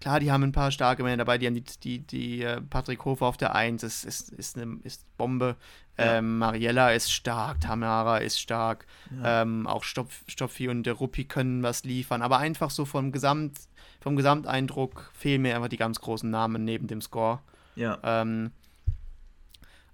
[0.00, 3.04] klar, die haben ein paar starke Männer dabei, die haben die, die, die äh, Patrick
[3.04, 5.56] Hofer auf der 1, ist, ist, ist eine ist Bombe.
[5.96, 6.18] Ja.
[6.18, 9.42] Ähm, Mariella ist stark, Tamara ist stark, ja.
[9.42, 13.60] ähm, auch Stopf, Stopfi und der Ruppi können was liefern, aber einfach so vom, Gesamt,
[14.00, 17.40] vom Gesamteindruck fehlen mir einfach die ganz großen Namen neben dem Score.
[17.76, 17.98] Ja.
[18.02, 18.50] Ähm,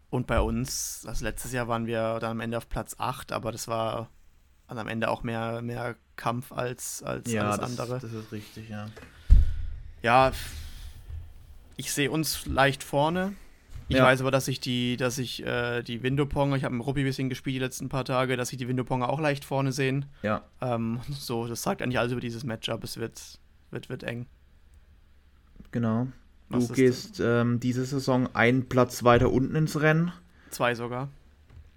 [0.08, 3.52] und bei uns, also letztes Jahr waren wir dann am Ende auf Platz 8, aber
[3.52, 4.08] das war
[4.70, 7.98] und am Ende auch mehr, mehr Kampf als, als ja, alles das, andere.
[8.00, 8.86] Das ist richtig, ja.
[10.02, 10.32] Ja,
[11.76, 13.34] ich sehe uns leicht vorne.
[13.88, 14.04] Ich ja.
[14.04, 17.06] weiß aber, dass ich die, dass ich äh, die Window-Ponger, ich habe mit Ruppi ein
[17.06, 20.06] bisschen gespielt die letzten paar Tage, dass ich die Window-Ponger auch leicht vorne sehen.
[20.22, 20.44] Ja.
[20.60, 22.84] Ähm, so, das sagt eigentlich alles über dieses Matchup.
[22.84, 23.40] Es wird,
[23.72, 24.26] wird, wird eng.
[25.72, 26.06] Genau.
[26.48, 30.12] Was du gehst ähm, diese Saison einen Platz weiter unten ins Rennen.
[30.50, 31.08] Zwei sogar.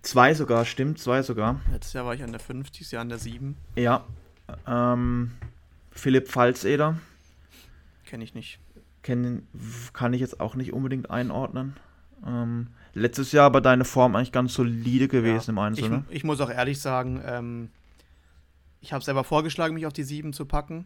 [0.04, 1.62] Zwei sogar, stimmt, zwei sogar.
[1.72, 3.56] Letztes Jahr war ich an der 5, dieses Jahr an der 7.
[3.76, 4.06] Ja.
[4.68, 5.32] Ähm,
[5.92, 7.00] Philipp Pfalzeder.
[8.06, 8.60] Kenne ich nicht.
[9.02, 9.48] Kenn,
[9.94, 11.78] kann ich jetzt auch nicht unbedingt einordnen.
[12.28, 16.06] Ähm, letztes Jahr aber deine Form eigentlich ganz solide gewesen ja, im Einzelnen.
[16.10, 17.70] Ich, ich, muss auch ehrlich sagen, ähm,
[18.82, 20.86] ich habe selber vorgeschlagen, mich auf die 7 zu packen.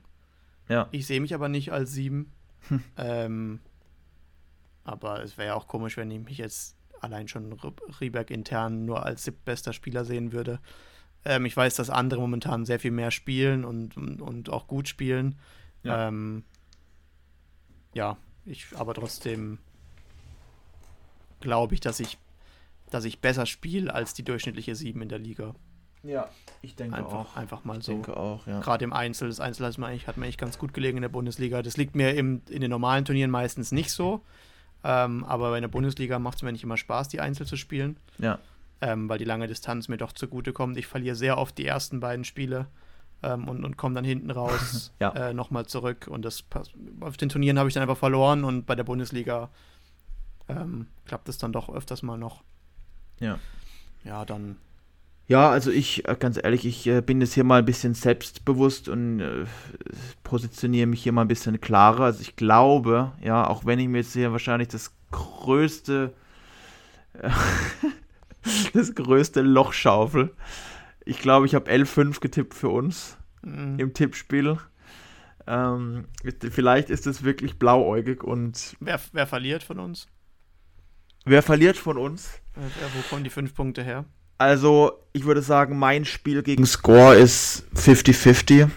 [0.70, 0.90] Ja.
[0.92, 2.32] Ich sehe mich aber nicht als 7.
[2.70, 2.84] Hm.
[2.98, 3.60] Ähm,
[4.84, 7.58] aber es wäre ja auch komisch, wenn ich mich jetzt allein schon
[8.02, 10.60] Rieberg intern nur als siebtbester Spieler sehen würde.
[11.26, 14.88] Ähm, ich weiß, dass andere momentan sehr viel mehr spielen und, und, und auch gut
[14.88, 15.40] spielen.
[15.84, 16.08] Ja.
[16.08, 16.44] Ähm,
[17.94, 19.60] ja, ich aber trotzdem
[21.40, 22.18] glaube ich, dass ich,
[22.90, 25.56] dass ich besser spiele als die durchschnittliche sieben in der Liga.
[26.04, 26.30] Ja,
[26.62, 27.36] ich denke einfach, auch.
[27.36, 27.92] Einfach mal so.
[27.92, 28.60] Ich denke auch, ja.
[28.62, 29.28] Gerade im Einzel.
[29.28, 31.62] Das Einzel hat mir, eigentlich, hat mir eigentlich ganz gut gelegen in der Bundesliga.
[31.62, 34.24] Das liegt mir im, in den normalen Turnieren meistens nicht so.
[34.90, 37.98] Ähm, aber in der Bundesliga macht es mir nicht immer Spaß, die Einzel zu spielen.
[38.20, 38.40] Ja.
[38.80, 40.78] ähm, weil die lange Distanz mir doch zugute kommt.
[40.78, 42.68] Ich verliere sehr oft die ersten beiden Spiele
[43.22, 45.10] ähm, und, und komme dann hinten raus ja.
[45.12, 46.08] äh, nochmal zurück.
[46.10, 46.46] Und das
[47.02, 49.50] auf den Turnieren habe ich dann einfach verloren und bei der Bundesliga
[50.48, 52.44] ähm, klappt es dann doch öfters mal noch.
[53.20, 53.40] Ja.
[54.06, 54.56] Ja, dann.
[55.28, 58.88] Ja, also ich, äh, ganz ehrlich, ich äh, bin jetzt hier mal ein bisschen selbstbewusst
[58.88, 59.46] und äh,
[60.24, 62.06] positioniere mich hier mal ein bisschen klarer.
[62.06, 66.14] Also ich glaube, ja, auch wenn ich mir jetzt hier wahrscheinlich das größte,
[68.74, 70.34] das größte Loch schaufel,
[71.04, 73.80] ich glaube, ich habe L5 getippt für uns mhm.
[73.80, 74.58] im Tippspiel.
[75.46, 76.06] Ähm,
[76.52, 78.76] vielleicht ist es wirklich blauäugig und.
[78.80, 80.08] Wer, wer verliert von uns?
[81.26, 82.42] Wer verliert von uns?
[82.56, 84.06] Wo kommen die fünf Punkte her?
[84.38, 88.70] Also, ich würde sagen, mein Spiel gegen Score ist 50-50.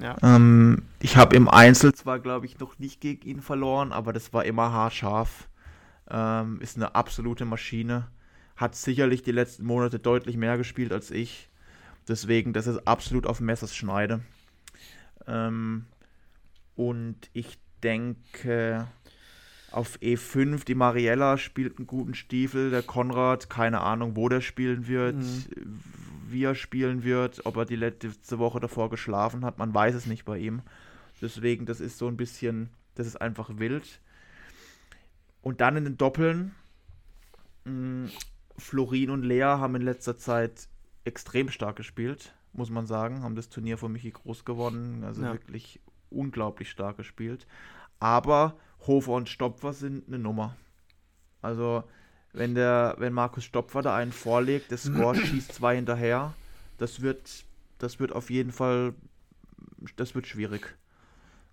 [0.00, 0.16] Ja.
[0.22, 4.32] Ähm, ich habe im Einzel zwar, glaube ich, noch nicht gegen ihn verloren, aber das
[4.32, 5.48] war immer haarscharf.
[6.08, 8.06] Ähm, ist eine absolute Maschine.
[8.56, 11.48] Hat sicherlich die letzten Monate deutlich mehr gespielt als ich.
[12.06, 14.20] Deswegen, das ist absolut auf Messers Schneide.
[15.26, 15.86] Ähm,
[16.76, 18.86] und ich denke,
[19.70, 24.86] auf E5, die Mariella spielt einen guten Stiefel, der Konrad, keine Ahnung, wo der spielen
[24.86, 25.44] wird, mhm.
[26.28, 30.06] wie er spielen wird, ob er die letzte Woche davor geschlafen hat, man weiß es
[30.06, 30.62] nicht bei ihm.
[31.20, 34.00] Deswegen, das ist so ein bisschen, das ist einfach wild.
[35.42, 36.54] Und dann in den Doppeln,
[37.64, 38.10] mh, mm,
[38.56, 40.68] Florin und Lea haben in letzter Zeit
[41.04, 43.22] extrem stark gespielt, muss man sagen.
[43.22, 45.04] Haben das Turnier von Michi Groß gewonnen.
[45.04, 45.32] Also ja.
[45.32, 47.46] wirklich unglaublich stark gespielt.
[48.00, 48.56] Aber
[48.86, 50.56] Hofer und Stopfer sind eine Nummer.
[51.42, 51.84] Also,
[52.32, 56.34] wenn der, wenn Markus Stopfer da einen vorlegt, der Score schießt zwei hinterher,
[56.78, 57.44] das wird,
[57.78, 58.94] das wird auf jeden Fall,
[59.96, 60.76] das wird schwierig.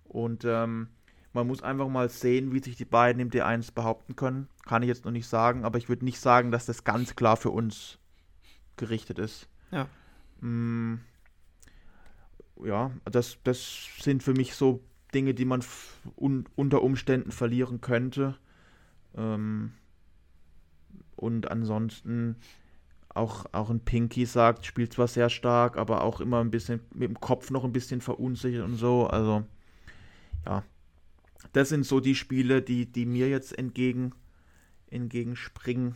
[0.04, 0.88] Und ähm,
[1.32, 4.48] man muss einfach mal sehen, wie sich die beiden im D1 behaupten können.
[4.64, 7.36] Kann ich jetzt noch nicht sagen, aber ich würde nicht sagen, dass das ganz klar
[7.36, 7.98] für uns
[8.76, 9.48] gerichtet ist.
[9.70, 9.88] Ja.
[10.40, 11.00] Mm,
[12.64, 14.82] ja, das, das sind für mich so
[15.16, 15.64] Dinge, die man
[16.16, 18.36] un unter Umständen verlieren könnte.
[19.16, 19.72] Ähm,
[21.16, 22.36] und ansonsten
[23.08, 27.08] auch, auch ein Pinky sagt, spielt zwar sehr stark, aber auch immer ein bisschen mit
[27.08, 29.06] dem Kopf noch ein bisschen verunsichert und so.
[29.06, 29.44] Also,
[30.44, 30.62] ja.
[31.54, 34.12] Das sind so die Spiele, die, die mir jetzt entgegen,
[34.90, 35.94] entgegenspringen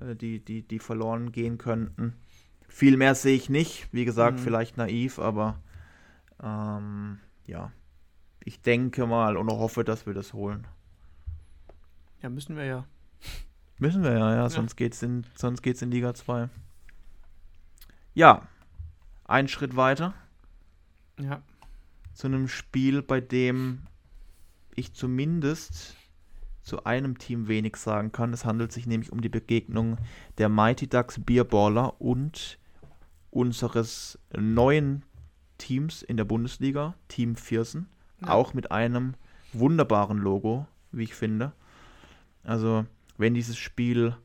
[0.00, 2.14] äh, die, die, die verloren gehen könnten.
[2.68, 3.88] Viel mehr sehe ich nicht.
[3.92, 4.42] Wie gesagt, mhm.
[4.42, 5.60] vielleicht naiv, aber
[6.42, 7.72] ähm, ja.
[8.44, 10.66] Ich denke mal und hoffe, dass wir das holen.
[12.22, 12.84] Ja, müssen wir ja.
[13.78, 14.84] Müssen wir ja, ja, sonst ja.
[14.84, 16.48] geht's in, sonst geht's in Liga 2.
[18.14, 18.46] Ja.
[19.24, 20.14] Ein Schritt weiter.
[21.18, 21.42] Ja.
[22.12, 23.86] Zu einem Spiel, bei dem
[24.74, 25.96] ich zumindest
[26.62, 28.32] zu einem Team wenig sagen kann.
[28.32, 29.96] Es handelt sich nämlich um die Begegnung
[30.38, 32.58] der Mighty Ducks Beerballer und
[33.30, 35.04] unseres neuen
[35.58, 37.88] Teams in der Bundesliga, Team Viersen.
[38.22, 38.28] Ja.
[38.28, 39.14] Auch mit einem
[39.52, 41.52] wunderbaren Logo, wie ich finde.
[42.44, 44.16] Also, wenn dieses Spiel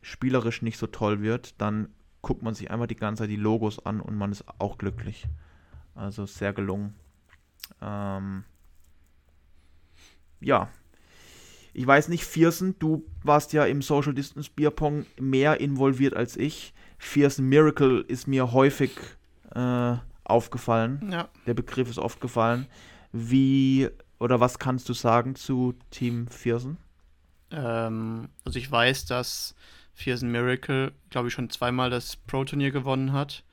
[0.00, 1.88] spielerisch nicht so toll wird, dann
[2.22, 5.26] guckt man sich einfach die ganze Zeit die Logos an und man ist auch glücklich.
[5.94, 6.94] Also sehr gelungen.
[7.80, 8.44] Ähm,
[10.40, 10.70] ja,
[11.74, 16.74] ich weiß nicht, Viersen, du warst ja im Social Distance Bierpong mehr involviert als ich.
[16.98, 18.92] Viersen Miracle ist mir häufig
[19.54, 21.10] äh, aufgefallen.
[21.10, 21.28] Ja.
[21.46, 22.66] Der Begriff ist oft gefallen.
[23.12, 23.88] Wie
[24.18, 26.78] oder was kannst du sagen zu Team Viersen?
[27.50, 29.54] Ähm, also ich weiß, dass
[29.94, 33.44] Viersen Miracle, glaube ich, schon zweimal das Pro-Turnier gewonnen hat.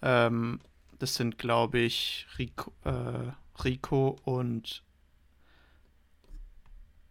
[0.00, 0.60] Ähm,
[0.98, 3.32] das sind, glaube ich, Rico, äh,
[3.62, 4.82] Rico und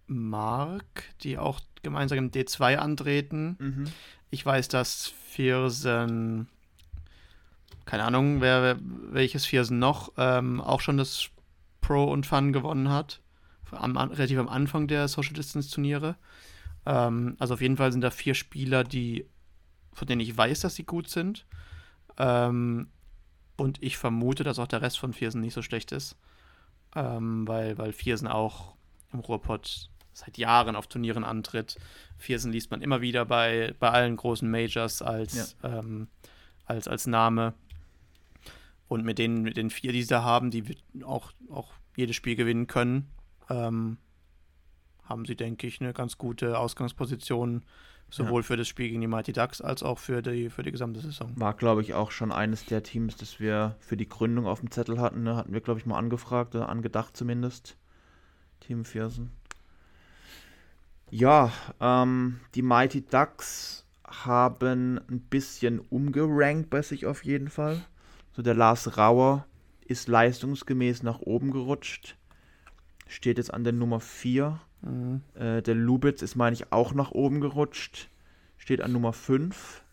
[0.07, 3.55] Mark, die auch gemeinsam im D2 antreten.
[3.59, 3.85] Mhm.
[4.29, 6.47] Ich weiß, dass Viersen,
[7.85, 11.29] keine Ahnung, wer, welches Viersen noch, ähm, auch schon das
[11.91, 13.19] Pro und Fun gewonnen hat.
[13.71, 16.15] Am, relativ am Anfang der Social Distance Turniere.
[16.85, 19.25] Ähm, also auf jeden Fall sind da vier Spieler, die,
[19.91, 21.45] von denen ich weiß, dass sie gut sind.
[22.17, 22.87] Ähm,
[23.57, 26.15] und ich vermute, dass auch der Rest von Viersen nicht so schlecht ist.
[26.95, 28.73] Ähm, weil, weil Viersen auch
[29.11, 31.77] im Ruhrpott seit Jahren auf Turnieren antritt.
[32.17, 35.79] Viersen liest man immer wieder bei, bei allen großen Majors als, ja.
[35.79, 36.07] ähm,
[36.65, 37.53] als, als Name.
[38.87, 42.35] Und mit den, mit den vier, die sie da haben, die auch, auch jedes Spiel
[42.35, 43.09] gewinnen können,
[43.49, 43.97] ähm,
[45.03, 47.63] haben sie, denke ich, eine ganz gute Ausgangsposition,
[48.09, 48.47] sowohl ja.
[48.47, 51.31] für das Spiel gegen die Mighty Ducks als auch für die, für die gesamte Saison.
[51.35, 54.71] War, glaube ich, auch schon eines der Teams, das wir für die Gründung auf dem
[54.71, 55.23] Zettel hatten.
[55.23, 55.35] Ne?
[55.35, 57.77] Hatten wir, glaube ich, mal angefragt oder angedacht zumindest.
[58.61, 59.31] Team Viersen.
[61.09, 61.51] Ja,
[61.81, 67.81] ähm, die Mighty Ducks haben ein bisschen umgerankt bei sich auf jeden Fall.
[68.33, 69.45] So der Lars Rauer
[69.91, 72.17] ist leistungsgemäß nach oben gerutscht.
[73.07, 74.59] Steht jetzt an der Nummer 4.
[74.81, 75.21] Mhm.
[75.35, 78.09] Äh, der Lubitz ist, meine ich, auch nach oben gerutscht.
[78.57, 79.83] Steht an Nummer 5.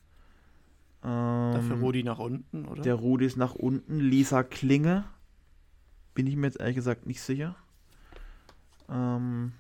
[1.05, 2.83] Ähm, Dafür Rudi nach unten, oder?
[2.83, 4.01] Der Rudi ist nach unten.
[4.01, 5.05] Lisa Klinge.
[6.15, 7.55] Bin ich mir jetzt ehrlich gesagt nicht sicher.
[8.89, 9.53] Ähm,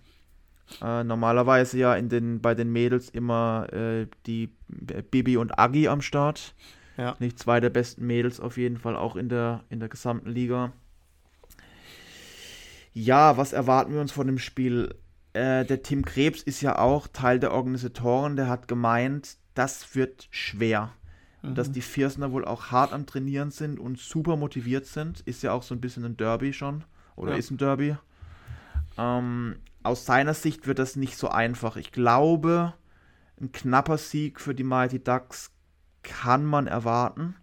[0.82, 6.02] äh, normalerweise ja in den, bei den Mädels immer äh, die Bibi und Agi am
[6.02, 6.54] Start.
[6.98, 7.16] Ja.
[7.20, 10.72] Nicht zwei der besten Mädels auf jeden Fall auch in der, in der gesamten Liga.
[12.92, 14.94] Ja, was erwarten wir uns von dem Spiel?
[15.32, 18.34] Äh, der Tim Krebs ist ja auch Teil der Organisatoren.
[18.34, 20.92] Der hat gemeint, das wird schwer.
[21.42, 21.54] Mhm.
[21.54, 25.20] Dass die Viersner wohl auch hart am Trainieren sind und super motiviert sind.
[25.20, 26.82] Ist ja auch so ein bisschen ein Derby schon.
[27.14, 27.38] Oder ja.
[27.38, 27.96] ist ein Derby.
[28.96, 31.76] Ähm, aus seiner Sicht wird das nicht so einfach.
[31.76, 32.74] Ich glaube,
[33.40, 35.52] ein knapper Sieg für die Mighty Ducks
[36.08, 37.36] kann man erwarten,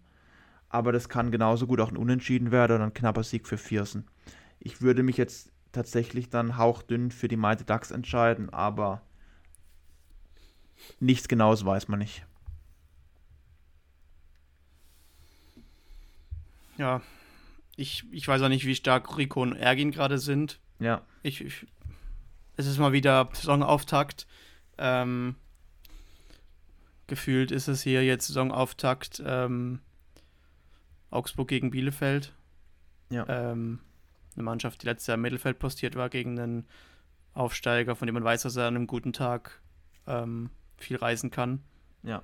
[0.68, 4.06] aber das kann genauso gut auch ein Unentschieden werden oder ein knapper Sieg für Viersen.
[4.58, 9.02] Ich würde mich jetzt tatsächlich dann hauchdünn für die Mighty Ducks entscheiden, aber
[11.00, 12.26] nichts Genaues weiß man nicht.
[16.76, 17.00] Ja,
[17.76, 20.60] ich, ich weiß auch nicht, wie stark Rico und Ergin gerade sind.
[20.78, 21.02] Ja.
[21.22, 21.66] Ich, ich,
[22.56, 24.26] es ist mal wieder Saisonauftakt.
[24.78, 25.36] Ähm,
[27.06, 29.80] gefühlt ist es hier jetzt Saisonauftakt ähm,
[31.10, 32.32] Augsburg gegen Bielefeld.
[33.10, 33.26] Ja.
[33.28, 33.80] Ähm,
[34.34, 36.66] eine Mannschaft, die letztes Jahr im Mittelfeld postiert war gegen einen
[37.32, 39.60] Aufsteiger, von dem man weiß, dass er an einem guten Tag
[40.06, 41.62] ähm, viel reisen kann.
[42.02, 42.22] Ja.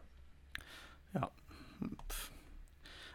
[1.15, 1.31] Ja.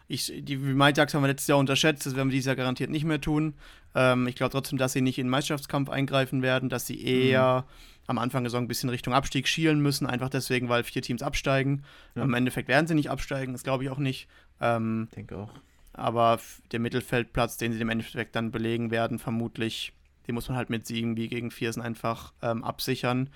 [0.06, 3.04] Ich, die Ducks haben wir letztes Jahr unterschätzt, das werden wir dieses Jahr garantiert nicht
[3.04, 3.54] mehr tun.
[3.94, 7.66] Ähm, ich glaube trotzdem, dass sie nicht in den Meisterschaftskampf eingreifen werden, dass sie eher
[7.66, 7.97] mhm.
[8.08, 11.22] Am Anfang der Saison ein bisschen Richtung Abstieg schielen müssen, einfach deswegen, weil vier Teams
[11.22, 11.84] absteigen.
[12.16, 12.24] Ja.
[12.24, 14.28] Im Endeffekt werden sie nicht absteigen, das glaube ich auch nicht.
[14.60, 15.52] Ähm, ich denke auch.
[15.92, 16.40] Aber
[16.72, 19.92] der Mittelfeldplatz, den sie im Endeffekt dann belegen werden, vermutlich,
[20.26, 23.28] den muss man halt mit Siegen wie gegen Viersen einfach ähm, absichern.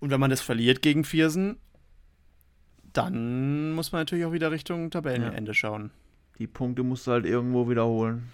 [0.00, 1.58] Und wenn man das verliert gegen Viersen,
[2.94, 5.54] dann muss man natürlich auch wieder Richtung Tabellenende ja.
[5.54, 5.90] schauen.
[6.38, 8.30] Die Punkte musst du halt irgendwo wiederholen.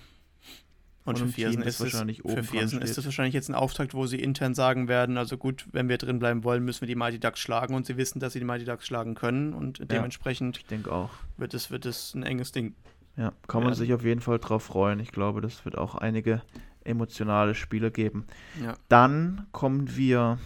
[1.04, 4.06] Und für Viersen, ist, wahrscheinlich es, für Viersen ist das wahrscheinlich jetzt ein Auftakt, wo
[4.06, 7.18] sie intern sagen werden, also gut, wenn wir drin bleiben wollen, müssen wir die Mighty
[7.18, 10.58] Ducks schlagen und sie wissen, dass sie die Mighty Ducks schlagen können und ja, dementsprechend
[10.58, 11.10] ich denke auch.
[11.38, 12.74] Wird, es, wird es ein enges Ding.
[13.16, 15.00] Ja, kann man sich auf jeden Fall drauf freuen.
[15.00, 16.42] Ich glaube, das wird auch einige
[16.84, 18.26] emotionale Spiele geben.
[18.62, 18.74] Ja.
[18.88, 20.38] Dann kommen wir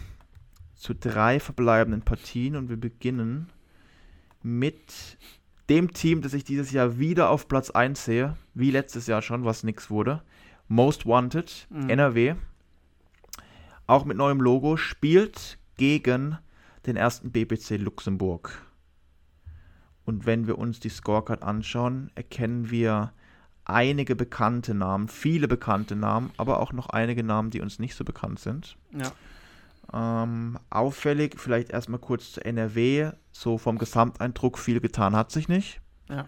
[0.75, 3.49] zu drei verbleibenden Partien und wir beginnen
[4.41, 5.17] mit
[5.69, 9.45] dem Team, das ich dieses Jahr wieder auf Platz 1 sehe, wie letztes Jahr schon,
[9.45, 10.21] was nix wurde.
[10.67, 11.89] Most Wanted, mhm.
[11.89, 12.35] NRW.
[13.87, 16.37] Auch mit neuem Logo, spielt gegen
[16.85, 18.61] den ersten BBC Luxemburg.
[20.05, 23.11] Und wenn wir uns die Scorecard anschauen, erkennen wir
[23.65, 28.03] einige bekannte Namen, viele bekannte Namen, aber auch noch einige Namen, die uns nicht so
[28.03, 28.77] bekannt sind.
[28.91, 29.11] Ja.
[29.93, 35.81] Ähm, auffällig, vielleicht erstmal kurz zu NRW, so vom Gesamteindruck viel getan hat sich nicht.
[36.09, 36.25] Ja.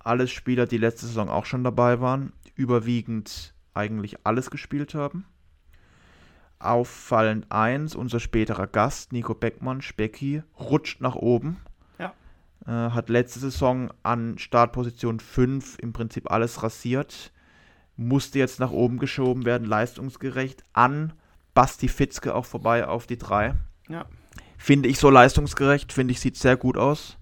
[0.00, 5.26] Alles Spieler, die letzte Saison auch schon dabei waren, überwiegend eigentlich alles gespielt haben.
[6.58, 11.58] Auffallend 1, unser späterer Gast, Nico Beckmann, Specki, rutscht nach oben.
[11.98, 12.12] Ja.
[12.66, 17.32] Äh, hat letzte Saison an Startposition 5 im Prinzip alles rasiert.
[17.96, 21.12] Musste jetzt nach oben geschoben werden, leistungsgerecht an
[21.54, 23.54] Basti Fitzke auch vorbei auf die 3.
[23.88, 24.06] Ja.
[24.56, 27.16] Finde ich so leistungsgerecht, finde ich, sieht sehr gut aus.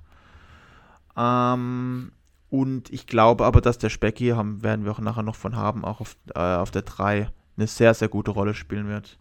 [1.16, 2.12] Ähm,
[2.50, 5.84] und ich glaube aber, dass der Specki, haben, werden wir auch nachher noch von haben,
[5.84, 9.18] auch auf, äh, auf der 3 eine sehr, sehr gute Rolle spielen wird.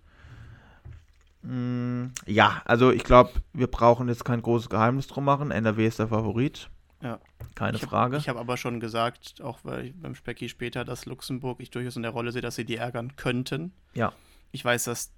[1.41, 5.51] Mm, ja, also ich glaube, wir brauchen jetzt kein großes Geheimnis drum machen.
[5.51, 6.69] NRW ist der Favorit.
[7.01, 7.19] Ja.
[7.55, 8.17] Keine ich hab, Frage.
[8.17, 12.11] Ich habe aber schon gesagt, auch beim Specki später, dass Luxemburg ich durchaus in der
[12.11, 13.73] Rolle sehe, dass sie die ärgern könnten.
[13.93, 14.13] Ja.
[14.51, 15.11] Ich weiß, dass,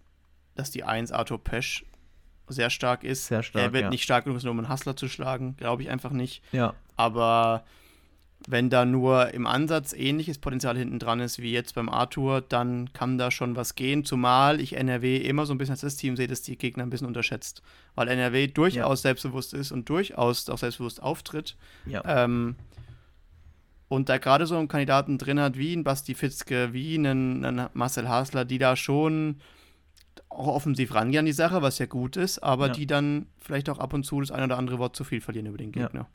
[0.55, 1.85] dass die 1 Arthur Pesch
[2.47, 3.27] sehr stark ist.
[3.27, 3.63] Sehr stark.
[3.63, 3.89] Er wird ja.
[3.89, 6.43] nicht stark genug sein, um einen Hustler zu schlagen, glaube ich einfach nicht.
[6.51, 6.73] Ja.
[6.95, 7.63] Aber
[8.47, 12.91] wenn da nur im Ansatz ähnliches Potenzial hinten dran ist wie jetzt beim Arthur, dann
[12.93, 14.05] kann da schon was gehen.
[14.05, 16.89] Zumal ich NRW immer so ein bisschen als das Team sehe, das die Gegner ein
[16.89, 17.61] bisschen unterschätzt.
[17.95, 19.09] Weil NRW durchaus ja.
[19.09, 21.57] selbstbewusst ist und durchaus auch selbstbewusst auftritt.
[21.85, 22.01] Ja.
[22.05, 22.55] Ähm,
[23.89, 27.69] und da gerade so einen Kandidaten drin hat, wie ein Basti Fitzke, wie einen, einen
[27.73, 29.41] Marcel Hasler, die da schon
[30.29, 32.73] auch offensiv rangehen an die Sache, was ja gut ist, aber ja.
[32.73, 35.47] die dann vielleicht auch ab und zu das ein oder andere Wort zu viel verlieren
[35.47, 36.01] über den Gegner.
[36.01, 36.07] Ja.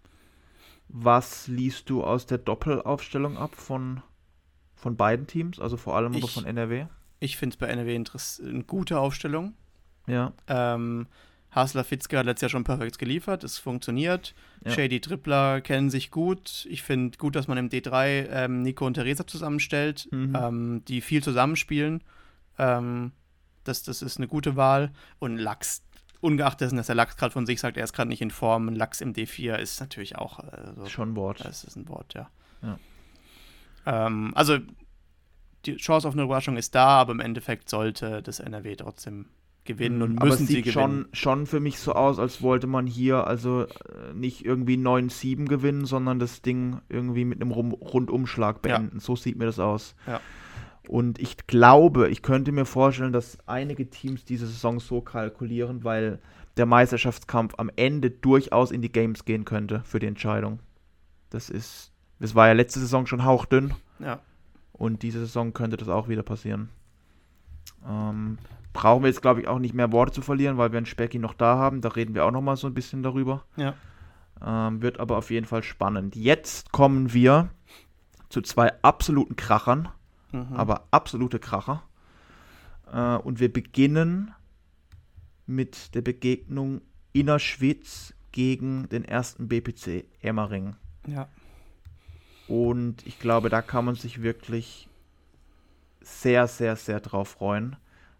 [0.89, 4.03] Was liest du aus der Doppelaufstellung ab von,
[4.75, 6.87] von beiden Teams, also vor allem ich, von NRW?
[7.21, 9.55] Ich finde es bei NRW eine gute Aufstellung.
[10.07, 10.33] Ja.
[10.47, 11.07] Ähm,
[11.51, 14.35] Hasler Fitzke hat letztes Jahr schon perfekt geliefert, es funktioniert.
[14.65, 14.73] Ja.
[14.73, 16.67] Shady Tripler kennen sich gut.
[16.69, 20.37] Ich finde gut, dass man im D3 ähm, Nico und Theresa zusammenstellt, mhm.
[20.37, 22.03] ähm, die viel zusammenspielen.
[22.59, 23.13] Ähm,
[23.63, 24.91] das, das ist eine gute Wahl.
[25.21, 25.85] Und Lachs,
[26.25, 28.69] ungeachtet dessen, dass der Lachs gerade von sich sagt, er ist gerade nicht in Form,
[28.71, 30.39] Lachs im D4 ist natürlich auch.
[30.39, 31.45] Also, Schon ein Wort.
[31.45, 32.31] Das ist ein Wort, ja.
[32.63, 32.79] ja.
[33.87, 34.59] Ähm, also
[35.67, 39.27] die Chance auf eine Überraschung ist da, aber im Endeffekt sollte das NRW trotzdem
[39.65, 40.73] gewinnen und müssen aber es sieht sie gewinnen.
[40.73, 45.47] Schon, schon für mich so aus, als wollte man hier also äh, nicht irgendwie 9-7
[45.47, 48.97] gewinnen, sondern das Ding irgendwie mit einem Rundumschlag beenden.
[48.97, 49.01] Ja.
[49.01, 49.95] So sieht mir das aus.
[50.07, 50.21] Ja.
[50.89, 56.19] Und ich glaube, ich könnte mir vorstellen, dass einige Teams diese Saison so kalkulieren, weil
[56.57, 60.61] der Meisterschaftskampf am Ende durchaus in die Games gehen könnte für die Entscheidung.
[61.31, 61.91] Das ist,
[62.21, 63.75] das war ja letzte Saison schon hauchdünn.
[63.99, 64.21] Ja.
[64.73, 66.69] Und diese Saison könnte das auch wieder passieren.
[67.89, 68.39] Ähm,
[68.73, 71.19] brauchen wir jetzt, glaube ich, auch nicht mehr Worte zu verlieren, weil wir einen Specky
[71.19, 71.81] noch da haben.
[71.81, 73.45] Da reden wir auch noch mal so ein bisschen darüber.
[73.57, 73.75] Ja.
[74.45, 76.17] Ähm, wird aber auf jeden Fall spannend.
[76.17, 77.49] Jetzt kommen wir
[78.29, 79.89] zu zwei absoluten Krachern
[80.35, 80.57] mhm.
[80.57, 81.83] aber absolute Kracher.
[82.93, 84.35] Äh, und wir beginnen
[85.47, 86.81] mit der Begegnung
[87.13, 90.77] Innerschwitz gegen den ersten BPC Emmering.
[91.07, 91.29] Ja.
[92.49, 94.89] Und ich glaube, da kann man sich wirklich
[96.01, 97.77] sehr, sehr, sehr drauf freuen.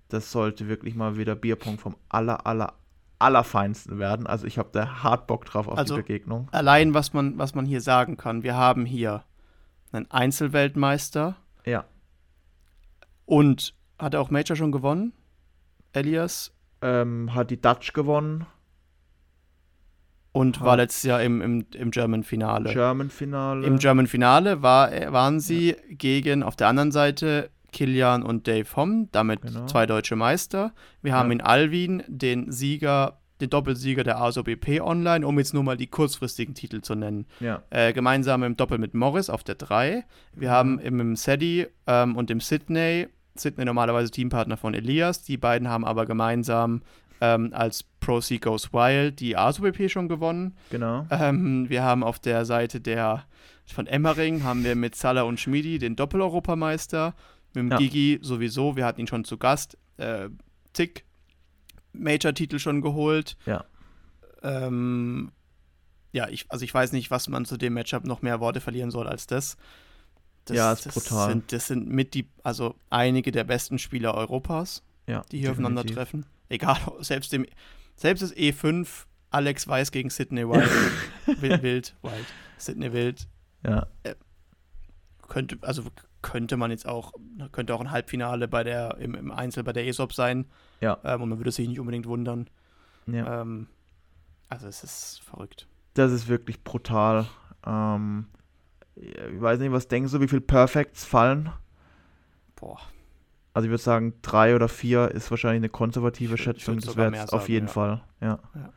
[0.09, 2.75] Das sollte wirklich mal wieder Bierpunkt vom aller, aller,
[3.19, 4.27] allerfeinsten werden.
[4.27, 6.49] Also ich habe da hart Bock drauf auf also die Begegnung.
[6.53, 9.25] Allein, was man, was man hier sagen kann, wir haben hier
[9.93, 11.37] einen Einzelweltmeister.
[11.65, 11.85] Ja.
[13.27, 15.13] Und hat er auch Major schon gewonnen?
[15.93, 16.53] Elias?
[16.83, 18.47] Ähm, hat die Dutch gewonnen.
[20.33, 22.73] Und hat war letztes Jahr im, im, im German-Finale.
[22.73, 23.67] German-Finale.
[23.67, 25.77] Im German-Finale war, waren sie ja.
[25.91, 29.67] gegen auf der anderen Seite Kilian und Dave Homm, damit genau.
[29.67, 30.73] zwei deutsche Meister.
[31.03, 31.19] Wir ja.
[31.19, 35.87] haben in Alwin den Sieger den Doppelsieger der ASOBP Online, um jetzt nur mal die
[35.87, 37.27] kurzfristigen Titel zu nennen.
[37.41, 37.63] Ja.
[37.71, 40.05] Äh, gemeinsam im Doppel mit Morris auf der 3.
[40.35, 40.53] Wir mhm.
[40.53, 45.69] haben im, im Sedi ähm, und im Sydney, Sydney normalerweise Teampartner von Elias, die beiden
[45.69, 46.83] haben aber gemeinsam
[47.21, 50.57] ähm, als Pro C Goes Wild die ASOBP schon gewonnen.
[50.71, 51.07] Genau.
[51.11, 53.25] Ähm, wir haben auf der Seite der
[53.67, 57.15] von Emmering haben wir mit Salah und Schmidi den Doppel-Europameister.
[57.55, 57.79] Mit dem ja.
[57.79, 59.79] Gigi sowieso, wir hatten ihn schon zu Gast.
[59.97, 60.29] Äh,
[60.73, 61.05] Tick
[61.95, 63.37] Major-Titel schon geholt.
[63.47, 63.65] Ja.
[64.43, 65.33] Ähm,
[66.13, 68.91] ja, ich, also ich weiß nicht, was man zu dem Matchup noch mehr Worte verlieren
[68.91, 69.57] soll als das.
[70.45, 71.31] das ja, ist das brutal.
[71.31, 75.51] Sind, das sind mit die, also einige der besten Spieler Europas, ja, die hier definitiv.
[75.51, 76.27] aufeinandertreffen.
[76.49, 77.47] Egal, selbst dem,
[77.97, 78.87] selbst das E5,
[79.31, 80.71] Alex Weiß gegen Sydney Wild,
[81.41, 82.27] Wild, Wild, Wild,
[82.59, 83.27] Sydney Wild.
[83.65, 83.87] Ja.
[84.05, 84.15] Äh,
[85.27, 85.85] könnte, also
[86.23, 87.13] könnte man jetzt auch,
[87.51, 90.47] könnte auch ein Halbfinale bei der, im, im Einzel bei der ESOP sein.
[90.85, 90.99] Ja.
[91.05, 92.49] Ähm, und man würde sich nicht unbedingt wundern.
[93.07, 93.41] Ja.
[93.41, 93.69] Ähm,
[94.49, 95.67] also es ist verrückt.
[95.95, 97.27] Das ist wirklich brutal.
[97.67, 98.27] Ähm,
[98.95, 101.51] ich weiß nicht, was denkst du, wie viele Perfects fallen?
[102.57, 102.81] Boah.
[103.55, 106.81] Also ich würde sagen, drei oder vier ist wahrscheinlich eine konservative Schätzung.
[106.81, 107.73] Das wäre jetzt auf jeden ja.
[107.73, 108.39] Fall, ja.
[108.55, 108.73] ja.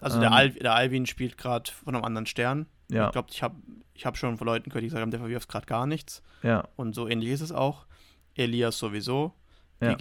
[0.00, 2.66] Also ähm, der, Al der Alvin spielt gerade von einem anderen Stern.
[2.90, 3.06] Ja.
[3.06, 3.56] Ich glaube, ich habe
[3.94, 6.22] ich hab schon von Leuten gehört, die gesagt haben, der verwirft gerade gar nichts.
[6.42, 6.68] Ja.
[6.76, 7.86] Und so ähnlich ist es auch.
[8.34, 9.34] Elias sowieso.
[9.80, 9.96] Ja.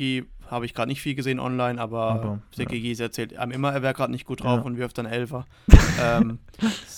[0.49, 2.69] Habe ich gerade nicht viel gesehen online, aber, aber der ja.
[2.69, 4.61] Gigi erzählt einem immer, er wäre gerade nicht gut drauf ja.
[4.61, 5.45] und wirft dann Elfer.
[6.01, 6.39] ähm,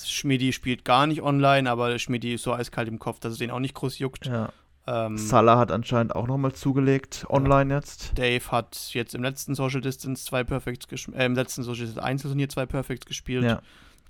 [0.06, 3.50] Schmidi spielt gar nicht online, aber Schmidi ist so eiskalt im Kopf, dass es den
[3.50, 4.28] auch nicht groß juckt.
[4.28, 4.54] Ja.
[4.86, 8.18] Ähm, Salah hat anscheinend auch nochmal zugelegt, online jetzt.
[8.18, 12.06] Dave hat jetzt im letzten Social Distance zwei Perfects gespielt, äh, im letzten Social Distance
[12.06, 13.44] Einzelturnier zwei Perfects gespielt.
[13.44, 13.62] Ja.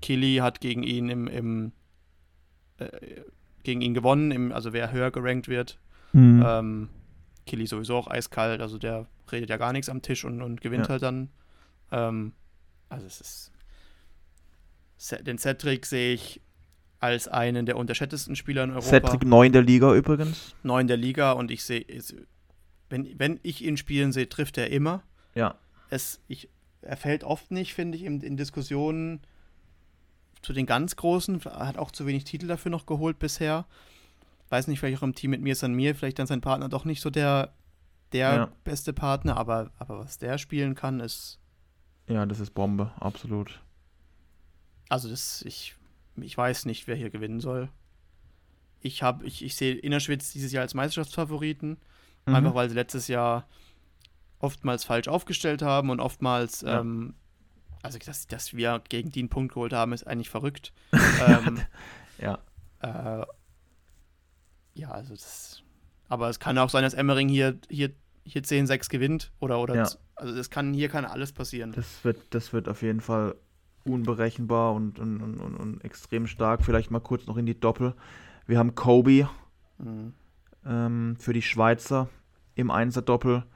[0.01, 1.71] Killy hat gegen ihn im, im
[2.77, 2.87] äh,
[3.63, 5.79] gegen ihn gewonnen, im, also wer höher gerankt wird.
[6.13, 6.43] Mhm.
[6.45, 6.89] Ähm,
[7.49, 10.85] Killy sowieso auch eiskalt, also der redet ja gar nichts am Tisch und, und gewinnt
[10.85, 10.89] ja.
[10.89, 11.29] halt dann.
[11.91, 12.33] Ähm,
[12.87, 13.51] also es ist.
[15.25, 16.41] Den Cedric sehe ich
[16.99, 18.87] als einen der unterschätztesten Spieler in Europa.
[18.87, 20.53] Cedric 9 der Liga übrigens.
[20.63, 21.85] 9 der Liga und ich sehe,
[22.89, 25.03] wenn, wenn ich ihn spielen sehe, trifft er immer.
[25.35, 25.55] Ja.
[25.89, 26.49] Es, ich,
[26.81, 29.21] er fällt oft nicht, finde ich, in, in Diskussionen
[30.41, 31.41] zu den ganz Großen.
[31.45, 33.65] Er hat auch zu wenig Titel dafür noch geholt bisher.
[34.49, 36.69] Weiß nicht, vielleicht auch im Team mit mir ist an mir, vielleicht dann sein Partner
[36.69, 37.53] doch nicht so der,
[38.11, 38.51] der ja.
[38.63, 41.39] beste Partner, aber, aber was der spielen kann, ist.
[42.07, 43.61] Ja, das ist Bombe, absolut.
[44.89, 45.75] Also das, ich,
[46.15, 47.69] ich weiß nicht, wer hier gewinnen soll.
[48.81, 51.77] Ich habe, ich, ich sehe Innerschwitz dieses Jahr als Meisterschaftsfavoriten,
[52.25, 52.35] mhm.
[52.35, 53.47] einfach weil sie letztes Jahr
[54.39, 56.79] oftmals falsch aufgestellt haben und oftmals ja.
[56.79, 57.13] ähm,
[57.81, 60.73] also dass, dass wir gegen die einen Punkt geholt haben, ist eigentlich verrückt.
[61.27, 61.61] ähm,
[62.17, 62.39] ja.
[62.81, 63.25] Äh,
[64.73, 65.63] ja, also das.
[66.07, 67.91] Aber es kann auch sein, dass Emmering hier, hier,
[68.23, 69.89] hier 10-6 gewinnt oder, oder ja.
[70.15, 71.71] also das kann, hier kann alles passieren.
[71.73, 73.35] Das wird, das wird auf jeden Fall
[73.85, 76.63] unberechenbar und, und, und, und extrem stark.
[76.63, 77.93] Vielleicht mal kurz noch in die Doppel.
[78.45, 79.29] Wir haben Kobe
[79.77, 80.13] mhm.
[80.65, 82.09] ähm, für die Schweizer
[82.55, 83.43] im Einser-Doppel.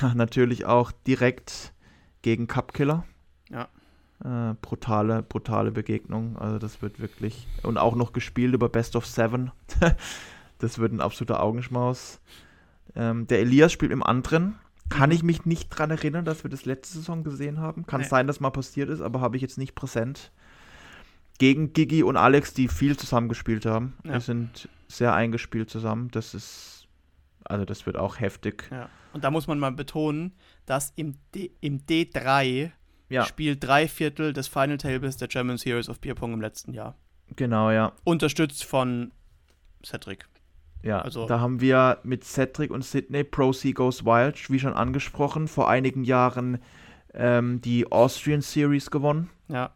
[0.00, 1.74] Ja, natürlich auch direkt
[2.22, 3.04] gegen Cupkiller.
[3.50, 3.68] Ja.
[4.22, 6.36] Äh, brutale, brutale Begegnung.
[6.38, 7.46] Also das wird wirklich.
[7.62, 9.50] Und auch noch gespielt über Best of Seven.
[10.58, 12.20] das wird ein absoluter Augenschmaus.
[12.94, 14.58] Ähm, der Elias spielt im anderen.
[14.88, 17.86] Kann ich mich nicht dran erinnern, dass wir das letzte Saison gesehen haben.
[17.86, 18.06] Kann nee.
[18.06, 20.30] sein, dass mal passiert ist, aber habe ich jetzt nicht präsent.
[21.38, 23.94] Gegen Gigi und Alex, die viel zusammen gespielt haben.
[24.04, 24.14] Ja.
[24.14, 26.10] Die sind sehr eingespielt zusammen.
[26.12, 26.86] Das ist,
[27.44, 28.68] also das wird auch heftig.
[28.70, 28.88] Ja.
[29.12, 30.32] Und da muss man mal betonen,
[30.66, 32.70] dass im, D, im D3
[33.08, 33.24] ja.
[33.24, 36.96] spielt drei Viertel des Final Tables der German Series of Beer Pong im letzten Jahr.
[37.36, 37.92] Genau, ja.
[38.04, 39.12] Unterstützt von
[39.84, 40.26] Cedric.
[40.82, 44.74] Ja, also, da haben wir mit Cedric und Sydney Pro Sea Goes Wild, wie schon
[44.74, 46.58] angesprochen, vor einigen Jahren
[47.14, 49.30] ähm, die Austrian Series gewonnen.
[49.48, 49.70] Ja.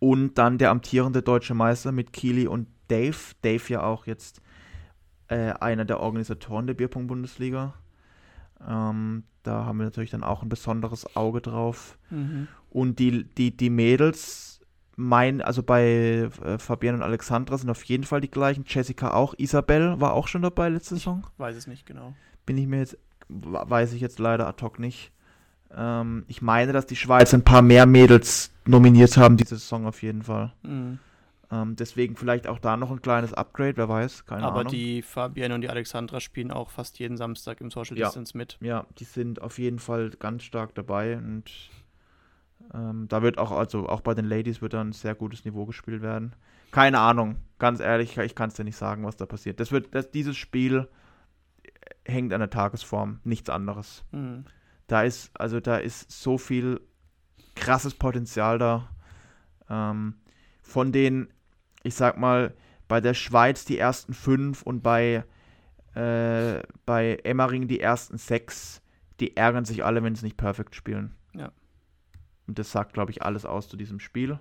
[0.00, 3.16] Und dann der amtierende deutsche Meister mit Keely und Dave.
[3.42, 4.42] Dave ja auch jetzt
[5.28, 7.74] äh, einer der Organisatoren der Bierpong-Bundesliga.
[8.66, 11.96] Ähm, da haben wir natürlich dann auch ein besonderes Auge drauf.
[12.10, 12.48] Mhm.
[12.70, 14.60] Und die, die, die Mädels
[15.00, 18.64] mein, also bei äh, Fabian und Alexandra sind auf jeden Fall die gleichen.
[18.66, 19.34] Jessica auch.
[19.38, 21.26] Isabel war auch schon dabei letzte Saison.
[21.32, 22.14] Ich weiß es nicht genau.
[22.44, 22.98] Bin ich mir jetzt,
[23.28, 25.10] weiß ich jetzt leider ad hoc nicht.
[25.74, 30.02] Ähm, ich meine, dass die Schweiz ein paar mehr Mädels nominiert haben diese Saison auf
[30.02, 30.52] jeden Fall.
[30.62, 30.98] Mhm.
[31.52, 34.60] Ähm, deswegen vielleicht auch da noch ein kleines Upgrade, wer weiß, keine Aber Ahnung.
[34.60, 38.38] Aber die Fabienne und die Alexandra spielen auch fast jeden Samstag im Social Distance ja.
[38.38, 38.58] mit.
[38.60, 41.50] Ja, die sind auf jeden Fall ganz stark dabei und
[42.72, 45.66] ähm, da wird auch, also auch bei den Ladies wird dann ein sehr gutes Niveau
[45.66, 46.34] gespielt werden.
[46.70, 49.58] Keine Ahnung, ganz ehrlich, ich kann es dir nicht sagen, was da passiert.
[49.58, 50.88] Das wird, das, dieses Spiel
[52.04, 54.04] hängt an der Tagesform, nichts anderes.
[54.12, 54.44] Mhm.
[54.86, 56.80] Da ist, also da ist so viel
[57.54, 58.88] krasses Potenzial da.
[59.68, 60.14] Ähm,
[60.62, 61.28] von den,
[61.82, 62.54] ich sag mal,
[62.86, 65.24] bei der Schweiz die ersten fünf und bei,
[65.94, 68.82] äh, bei Emmering die ersten sechs,
[69.20, 71.14] die ärgern sich alle, wenn sie nicht perfekt spielen.
[71.34, 71.52] Ja.
[72.50, 74.40] Und das sagt, glaube ich, alles aus zu diesem Spiel.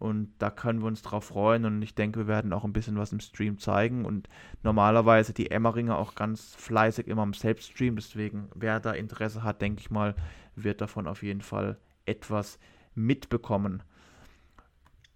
[0.00, 1.64] Und da können wir uns drauf freuen.
[1.64, 4.04] Und ich denke, wir werden auch ein bisschen was im Stream zeigen.
[4.04, 4.28] Und
[4.64, 7.94] normalerweise die Emmeringer auch ganz fleißig immer im Selbststream.
[7.94, 10.16] Deswegen, wer da Interesse hat, denke ich mal,
[10.56, 12.58] wird davon auf jeden Fall etwas
[12.96, 13.84] mitbekommen.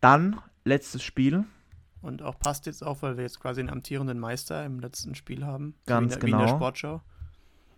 [0.00, 1.42] Dann letztes Spiel.
[2.00, 5.44] Und auch passt jetzt auch, weil wir jetzt quasi einen amtierenden Meister im letzten Spiel
[5.44, 5.74] haben.
[5.84, 6.26] Ganz wie genau.
[6.26, 6.58] Wie in der genau.
[6.58, 7.02] Sportschau.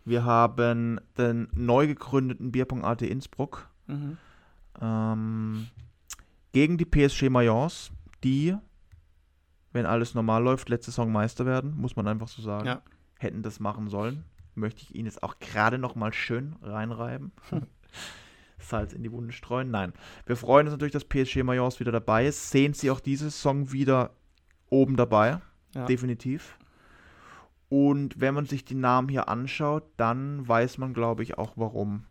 [0.05, 4.19] Wir haben den neu gegründeten Bierpong AT Innsbruck Mhm.
[4.81, 5.69] Ähm,
[6.53, 7.91] gegen die PSG Mayence,
[8.25, 8.57] die,
[9.73, 12.67] wenn alles normal läuft, letzte Saison Meister werden, muss man einfach so sagen.
[12.67, 12.83] Ja.
[13.19, 14.25] Hätten das machen sollen.
[14.55, 17.33] Möchte ich Ihnen jetzt auch gerade noch mal schön reinreiben.
[18.59, 19.71] Salz in die Wunde streuen.
[19.71, 19.93] Nein.
[20.25, 22.51] Wir freuen uns natürlich, dass PSG Mayence wieder dabei ist.
[22.51, 24.15] Sehen Sie auch diese Saison wieder
[24.71, 25.41] oben dabei.
[25.75, 25.85] Ja.
[25.87, 26.59] Definitiv.
[27.69, 32.07] Und wenn man sich die Namen hier anschaut, dann weiß man, glaube ich, auch warum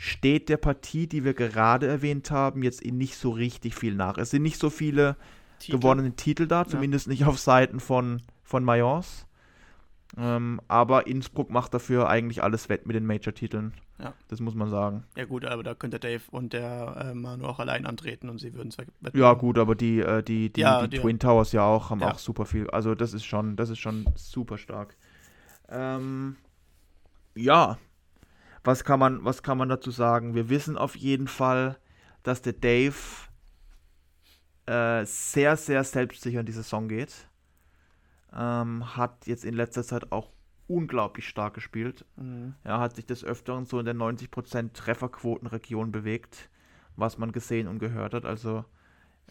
[0.00, 4.16] steht der Partie, die wir gerade erwähnt haben, jetzt nicht so richtig viel nach.
[4.16, 5.16] Es sind nicht so viele
[5.58, 5.76] Titel.
[5.76, 7.10] gewonnene Titel da, zumindest ja.
[7.10, 9.26] nicht auf Seiten von, von Mayence.
[10.16, 13.74] Ähm, aber Innsbruck macht dafür eigentlich alles wett mit den Major-Titeln.
[13.98, 14.14] Ja.
[14.28, 15.02] Das muss man sagen.
[15.16, 18.54] Ja, gut, aber da könnte Dave und der äh, Manu auch allein antreten und sie
[18.54, 19.18] würden es wetten.
[19.18, 22.00] Ja, gut, aber die, äh, die, die, ja, die, die, Twin Towers ja auch, haben
[22.00, 22.12] ja.
[22.12, 22.70] auch super viel.
[22.70, 24.96] Also, das ist schon, das ist schon super stark.
[25.68, 26.36] Ähm,
[27.34, 27.76] ja,
[28.64, 30.34] was kann man, was kann man dazu sagen?
[30.34, 31.78] Wir wissen auf jeden Fall,
[32.22, 32.96] dass der Dave
[34.66, 37.28] äh, sehr, sehr selbstsicher in die Saison geht.
[38.32, 40.30] Ähm, hat jetzt in letzter Zeit auch
[40.66, 42.04] unglaublich stark gespielt.
[42.16, 42.54] Mhm.
[42.62, 46.50] Er hat sich des Öfteren so in der 90% Trefferquotenregion bewegt,
[46.96, 48.26] was man gesehen und gehört hat.
[48.26, 48.64] Also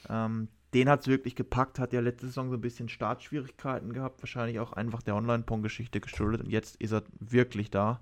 [0.10, 4.22] ähm, den hat es wirklich gepackt, hat ja letzte Saison so ein bisschen Startschwierigkeiten gehabt,
[4.22, 8.02] wahrscheinlich auch einfach der Online-Pong-Geschichte geschuldet und jetzt ist er wirklich da.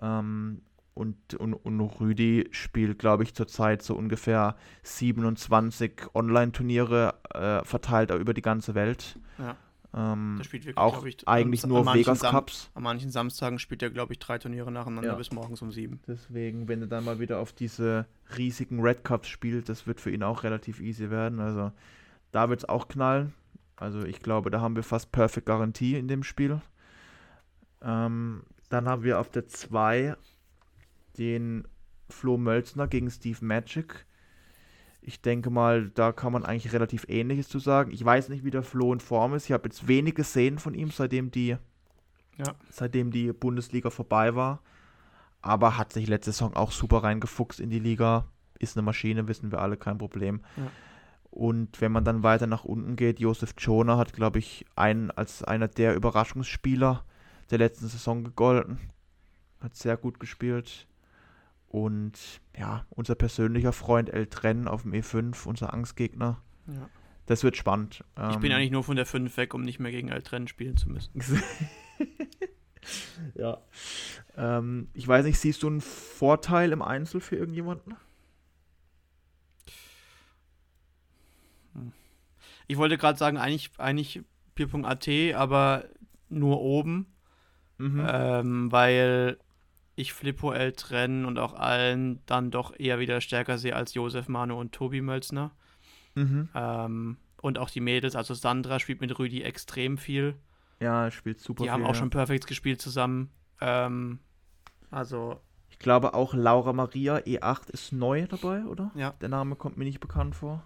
[0.00, 0.62] Ähm,
[0.94, 8.34] und, und, und Rüdi spielt, glaube ich, zurzeit so ungefähr 27 Online-Turniere äh, verteilt über
[8.34, 9.16] die ganze Welt.
[9.38, 9.56] Ja.
[9.94, 12.70] Ähm, der spielt wirklich, auch ich, eigentlich nur Vegas Cups.
[12.74, 15.14] An manchen Samstagen spielt er, glaube ich, drei Turniere nacheinander ja.
[15.14, 16.00] bis morgens um sieben.
[16.06, 18.06] Deswegen, wenn er dann mal wieder auf diese
[18.36, 21.40] riesigen Red Cups spielt, das wird für ihn auch relativ easy werden.
[21.40, 21.72] Also
[22.32, 23.32] da wird es auch knallen.
[23.76, 26.60] Also ich glaube, da haben wir fast Perfect Garantie in dem Spiel.
[27.80, 30.16] Ähm, dann haben wir auf der 2
[31.18, 31.66] den
[32.08, 34.06] Flo Mölzner gegen Steve Magic.
[35.00, 37.92] Ich denke mal, da kann man eigentlich relativ Ähnliches zu sagen.
[37.92, 39.46] Ich weiß nicht, wie der Flo in Form ist.
[39.46, 41.56] Ich habe jetzt wenig gesehen von ihm, seitdem die
[42.38, 42.54] ja.
[42.70, 44.60] seitdem die Bundesliga vorbei war.
[45.42, 48.26] Aber hat sich letzte Saison auch super reingefuchst in die Liga.
[48.58, 50.40] Ist eine Maschine, wissen wir alle, kein Problem.
[50.56, 50.70] Ja.
[51.30, 55.44] Und wenn man dann weiter nach unten geht, Josef Jonah hat, glaube ich, einen, als
[55.44, 57.04] einer der Überraschungsspieler
[57.50, 58.78] der letzten Saison gegolten.
[59.60, 60.86] Hat sehr gut gespielt.
[61.68, 66.40] Und ja, unser persönlicher Freund El Tren auf dem E5, unser Angstgegner.
[66.66, 66.88] Ja.
[67.26, 68.04] Das wird spannend.
[68.30, 70.48] Ich bin ähm, eigentlich nur von der 5 weg, um nicht mehr gegen El Tren
[70.48, 71.20] spielen zu müssen.
[73.34, 73.58] ja.
[74.34, 77.96] Ähm, ich weiß nicht, siehst du einen Vorteil im Einzel für irgendjemanden?
[82.66, 84.22] Ich wollte gerade sagen, eigentlich, eigentlich
[84.54, 85.84] Bier.at, aber
[86.30, 87.06] nur oben.
[87.78, 88.06] Mhm.
[88.08, 89.38] Ähm, weil
[89.94, 94.28] ich Flippo L trennen und auch allen dann doch eher wieder stärker sehe als Josef
[94.28, 95.52] Manu und Tobi Mölzner.
[96.14, 96.48] Mhm.
[96.54, 100.34] Ähm, und auch die Mädels, also Sandra spielt mit Rüdi extrem viel.
[100.80, 101.94] Ja, spielt super Die viel, haben auch ja.
[101.94, 103.30] schon Perfects gespielt zusammen.
[103.60, 104.20] Ähm,
[104.90, 105.40] also.
[105.70, 108.90] Ich glaube auch Laura Maria E8 ist neu dabei, oder?
[108.94, 109.14] Ja.
[109.20, 110.64] Der Name kommt mir nicht bekannt vor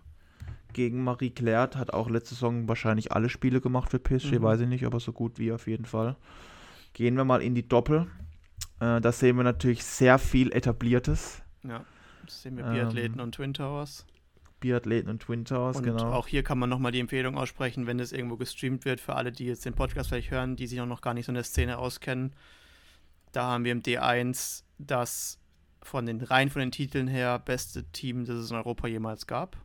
[0.72, 4.42] gegen Marie Claire, hat auch letzte Saison wahrscheinlich alle Spiele gemacht für PSG, mhm.
[4.42, 6.16] weiß ich nicht, aber so gut wie auf jeden Fall.
[6.92, 8.06] Gehen wir mal in die Doppel.
[8.80, 11.42] Äh, da sehen wir natürlich sehr viel Etabliertes.
[11.62, 11.84] Ja,
[12.24, 14.06] das sehen wir Biathleten ähm, und Twin Towers.
[14.60, 16.12] Biathleten und Twin Towers, und genau.
[16.12, 19.32] Auch hier kann man nochmal die Empfehlung aussprechen, wenn das irgendwo gestreamt wird, für alle,
[19.32, 21.44] die jetzt den Podcast vielleicht hören, die sich auch noch gar nicht so in der
[21.44, 22.32] Szene auskennen.
[23.32, 25.38] Da haben wir im D1 das
[25.82, 29.56] von den rein von den Titeln her beste Team, das es in Europa jemals gab.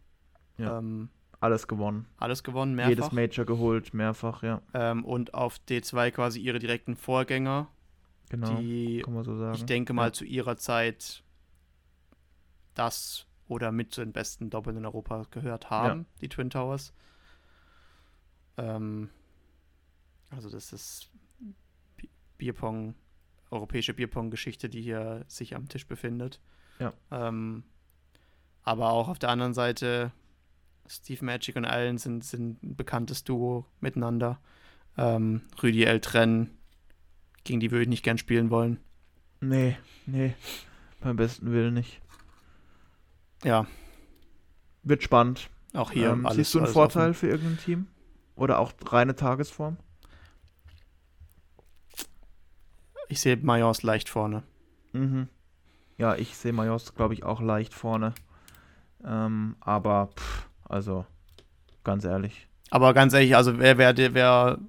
[0.58, 0.80] Ja.
[0.80, 2.08] Ähm, alles gewonnen.
[2.18, 2.90] Alles gewonnen, mehrfach.
[2.90, 4.62] Jedes Major geholt, mehrfach, ja.
[4.74, 7.68] Ähm, und auf D2 quasi ihre direkten Vorgänger.
[8.30, 9.56] Genau, die, kann man so sagen.
[9.56, 10.14] Ich denke mal ja.
[10.14, 11.24] zu ihrer Zeit
[12.74, 16.06] das oder mit zu den besten Doppeln in Europa gehört haben, ja.
[16.22, 16.94] die Twin Towers.
[18.58, 19.10] Ähm,
[20.30, 21.10] also das ist
[22.38, 22.96] Bierpong,
[23.50, 26.42] europäische Bierpong-Geschichte, die hier sich am Tisch befindet.
[26.80, 26.94] Ja.
[27.12, 27.64] Ähm,
[28.64, 30.12] aber auch auf der anderen Seite
[30.88, 34.40] Steve Magic und Allen sind, sind ein bekanntes Duo miteinander.
[34.98, 36.58] Ähm, Rüdi Eltren,
[37.44, 38.80] gegen die würde ich nicht gern spielen wollen.
[39.40, 40.34] Nee, nee.
[41.02, 42.02] Beim besten Willen nicht.
[43.44, 43.68] Ja.
[44.84, 45.50] Wird spannend.
[45.74, 46.10] Auch hier.
[46.10, 47.20] Ähm, alles, siehst du einen Vorteil offen.
[47.20, 47.88] für irgendein Team?
[48.36, 49.78] Oder auch reine Tagesform?
[53.10, 54.44] Ich sehe Majors leicht vorne.
[54.94, 55.28] Mhm.
[55.98, 58.14] Ja, ich sehe Majors, glaube ich, auch leicht vorne.
[59.04, 61.06] Ähm, aber pff, also,
[61.84, 62.48] ganz ehrlich.
[62.70, 64.60] Aber ganz ehrlich, also wer, wer, wer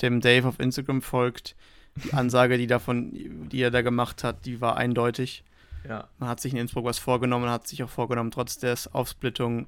[0.00, 1.56] dem Dave auf Instagram folgt,
[2.04, 5.44] die Ansage, die davon, die er da gemacht hat, die war eindeutig.
[5.88, 6.08] Ja.
[6.18, 9.66] Man hat sich in Innsbruck was vorgenommen, hat sich auch vorgenommen, trotz der Aufsplittung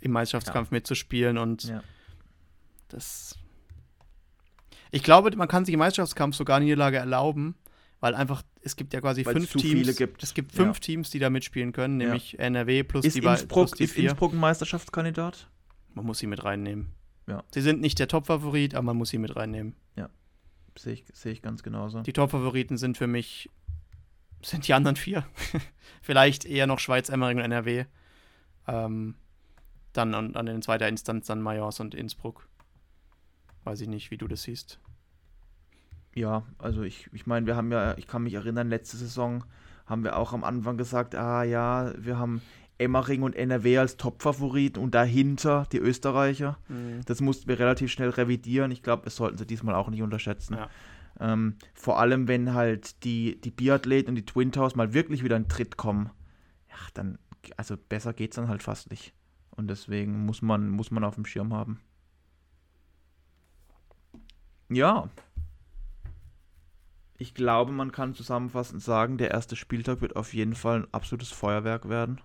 [0.00, 0.76] im Meisterschaftskampf ja.
[0.76, 1.82] mitzuspielen und ja.
[2.88, 3.38] das.
[4.90, 7.54] Ich glaube, man kann sich im Meisterschaftskampf sogar Niederlage erlauben,
[8.02, 9.96] weil einfach, es gibt ja quasi Weil's fünf Teams.
[9.96, 10.24] Gibt.
[10.24, 10.80] Es gibt fünf ja.
[10.80, 12.40] Teams, die da mitspielen können, nämlich ja.
[12.40, 15.48] NRW plus ist die Innsbruck, plus die Ist Innsbruck ein Meisterschaftskandidat?
[15.94, 16.90] Man muss sie mit reinnehmen.
[17.28, 17.44] Ja.
[17.54, 19.76] Sie sind nicht der Top-Favorit, aber man muss sie mit reinnehmen.
[19.94, 20.10] Ja.
[20.76, 22.00] Sehe ich, seh ich ganz genauso.
[22.00, 23.48] Die Top-Favoriten sind für mich,
[24.42, 25.24] sind die anderen vier.
[26.02, 27.84] Vielleicht eher noch Schweiz, Emmering und NRW.
[28.66, 29.14] Ähm,
[29.92, 32.48] dann an, an in zweiter Instanz dann Majors und Innsbruck.
[33.62, 34.80] Weiß ich nicht, wie du das siehst.
[36.14, 39.44] Ja, also ich, ich meine, wir haben ja, ich kann mich erinnern, letzte Saison
[39.86, 42.42] haben wir auch am Anfang gesagt, ah ja, wir haben
[42.78, 46.58] Emmering und NRW als Top-Favoriten und dahinter die Österreicher.
[46.68, 47.00] Mhm.
[47.06, 48.70] Das mussten wir relativ schnell revidieren.
[48.70, 50.54] Ich glaube, das sollten sie diesmal auch nicht unterschätzen.
[50.54, 50.68] Ja.
[51.20, 55.36] Ähm, vor allem, wenn halt die, die Biathleten und die Twin Towers mal wirklich wieder
[55.36, 56.10] in Tritt kommen,
[56.68, 57.18] ja, dann,
[57.56, 59.14] also besser geht es dann halt fast nicht.
[59.50, 61.80] Und deswegen muss man, muss man auf dem Schirm haben.
[64.70, 65.10] Ja,
[67.22, 71.30] ich glaube, man kann zusammenfassend sagen, der erste Spieltag wird auf jeden Fall ein absolutes
[71.30, 72.20] Feuerwerk werden.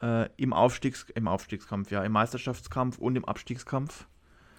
[0.00, 4.06] Äh, Im Aufstiegs im Aufstiegskampf, ja, im Meisterschaftskampf und im Abstiegskampf.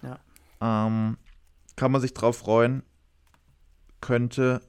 [0.02, 0.20] Ja.
[0.60, 1.18] Ähm,
[1.74, 2.84] kann man sich drauf freuen.
[4.00, 4.60] Könnte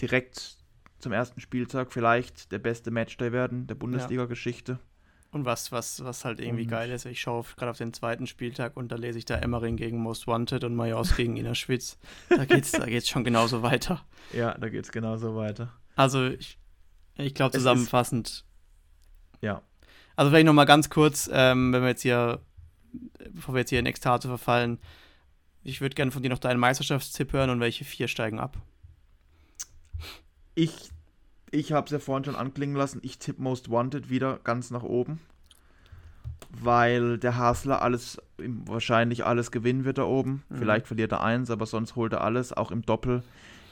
[0.00, 0.56] direkt
[1.00, 4.72] zum ersten Spieltag vielleicht der beste Matchday werden der Bundesliga-Geschichte.
[4.72, 4.78] Ja.
[5.32, 8.26] Und was, was, was halt irgendwie und geil ist, ich schaue gerade auf den zweiten
[8.26, 11.98] Spieltag und da lese ich da Emmering gegen Most Wanted und Majors gegen Ina Schwitz.
[12.28, 14.04] Da geht's, da geht's schon genauso weiter.
[14.34, 15.72] Ja, da geht's genauso weiter.
[15.96, 16.58] Also ich,
[17.16, 18.28] ich glaube zusammenfassend.
[18.28, 18.44] Ist,
[19.40, 19.62] ja.
[20.16, 22.40] Also vielleicht nochmal ganz kurz, ähm, wenn wir jetzt hier,
[23.30, 24.78] bevor wir jetzt hier in Ekstase verfallen,
[25.64, 28.58] ich würde gerne von dir noch deinen Meisterschaftstipp hören und welche vier steigen ab.
[30.54, 30.90] Ich
[31.52, 34.82] ich habe es ja vorhin schon anklingen lassen, ich tippe Most Wanted wieder ganz nach
[34.82, 35.20] oben.
[36.50, 40.42] weil der Hasler alles, wahrscheinlich alles gewinnen wird da oben.
[40.48, 40.56] Mhm.
[40.56, 42.52] Vielleicht verliert er eins, aber sonst holt er alles.
[42.52, 43.22] Auch im Doppel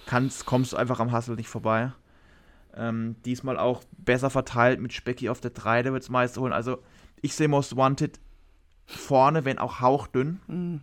[0.06, 1.92] kannst, kommst du einfach am Hassel nicht vorbei.
[2.74, 6.52] Ähm, diesmal auch besser verteilt mit Specky auf der 3, der wird es meist holen.
[6.52, 6.78] Also
[7.20, 8.18] ich sehe Most Wanted
[8.86, 10.40] vorne, wenn auch hauchdünn.
[10.46, 10.80] Mhm.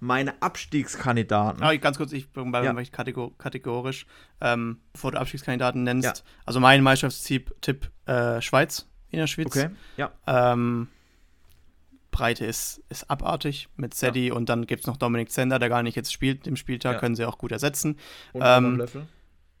[0.00, 1.62] Meine Abstiegskandidaten.
[1.62, 2.74] Ah, ganz kurz, ich bin ja.
[2.84, 4.06] kategor kategorisch,
[4.40, 6.18] ähm, bevor du Abstiegskandidaten nennst.
[6.18, 6.24] Ja.
[6.44, 9.46] Also mein Meisterschaftstipp äh, Schweiz, in der Schweiz.
[9.46, 10.12] Okay, ja.
[10.26, 10.88] Ähm,
[12.16, 14.34] Breite ist, ist abartig mit Sadie ja.
[14.34, 17.14] und dann gibt es noch Dominik Zender, der gar nicht jetzt spielt im Spieltag, können
[17.14, 17.98] sie auch gut ersetzen.
[18.32, 19.06] Und ähm, Löffel?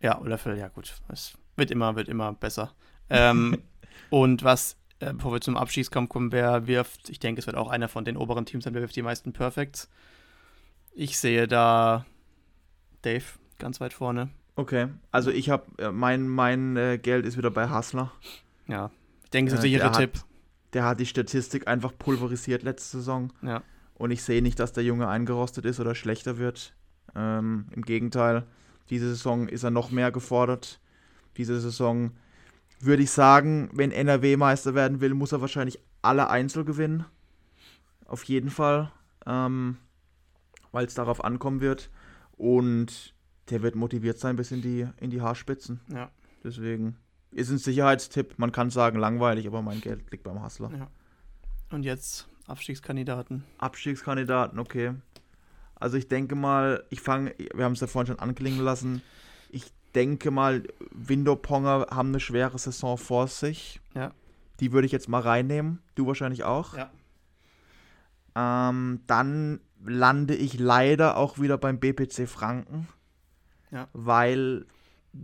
[0.00, 0.94] Ja, Löffel, ja gut.
[1.08, 2.72] Es wird immer, wird immer besser.
[3.10, 3.62] ähm,
[4.10, 7.68] und was, äh, bevor wir zum Abschießkampf kommen, wer wirft, ich denke, es wird auch
[7.68, 9.90] einer von den oberen Teams sein, wer wirft die meisten Perfects.
[10.98, 12.06] Ich sehe da
[13.02, 13.24] Dave
[13.58, 14.30] ganz weit vorne.
[14.56, 18.10] Okay, also ich habe, äh, mein, mein äh, Geld ist wieder bei Hustler.
[18.66, 18.90] Ja,
[19.22, 20.14] ich denke, das ist äh, der Tipp.
[20.14, 20.24] Hat,
[20.72, 23.30] der hat die Statistik einfach pulverisiert letzte Saison.
[23.42, 23.62] Ja.
[23.92, 26.74] Und ich sehe nicht, dass der Junge eingerostet ist oder schlechter wird.
[27.14, 28.44] Ähm, Im Gegenteil,
[28.88, 30.80] diese Saison ist er noch mehr gefordert.
[31.36, 32.12] Diese Saison
[32.80, 37.04] würde ich sagen, wenn NRW Meister werden will, muss er wahrscheinlich alle Einzel gewinnen.
[38.06, 38.90] Auf jeden Fall.
[39.26, 39.76] Ähm,
[40.76, 41.88] Weil es darauf ankommen wird.
[42.36, 43.14] Und
[43.48, 45.80] der wird motiviert sein bis in die, in die Haarspitzen.
[45.90, 46.10] Ja.
[46.44, 46.98] Deswegen
[47.30, 48.34] ist ein Sicherheitstipp.
[48.36, 50.70] Man kann sagen langweilig, aber mein Geld liegt beim Hustler.
[50.76, 50.88] Ja.
[51.70, 53.42] Und jetzt Abstiegskandidaten.
[53.56, 54.92] Abstiegskandidaten, okay.
[55.76, 59.00] Also ich denke mal, ich fange, wir haben es ja vorhin schon anklingen lassen.
[59.48, 63.80] Ich denke mal, Window-Ponger haben eine schwere Saison vor sich.
[63.94, 64.12] Ja.
[64.60, 65.78] Die würde ich jetzt mal reinnehmen.
[65.94, 66.76] Du wahrscheinlich auch.
[66.76, 66.90] Ja.
[68.34, 72.88] Ähm, dann lande ich leider auch wieder beim BPC Franken.
[73.70, 73.88] Ja.
[73.92, 74.66] Weil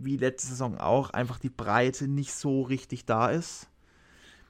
[0.01, 3.67] wie letzte Saison auch, einfach die Breite nicht so richtig da ist.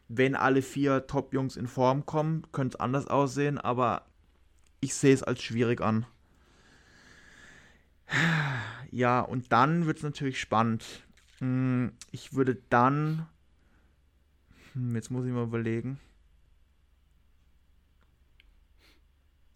[0.07, 4.05] Wenn alle vier Top-Jungs in Form kommen, könnte es anders aussehen, aber
[4.79, 6.05] ich sehe es als schwierig an.
[8.91, 10.85] Ja, und dann wird es natürlich spannend.
[11.39, 13.25] Hm, ich würde dann.
[14.73, 15.99] Hm, jetzt muss ich mal überlegen.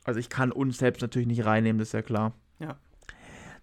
[0.08, 2.34] Also ich kann uns selbst natürlich nicht reinnehmen, das ist ja klar.
[2.60, 2.80] Ja.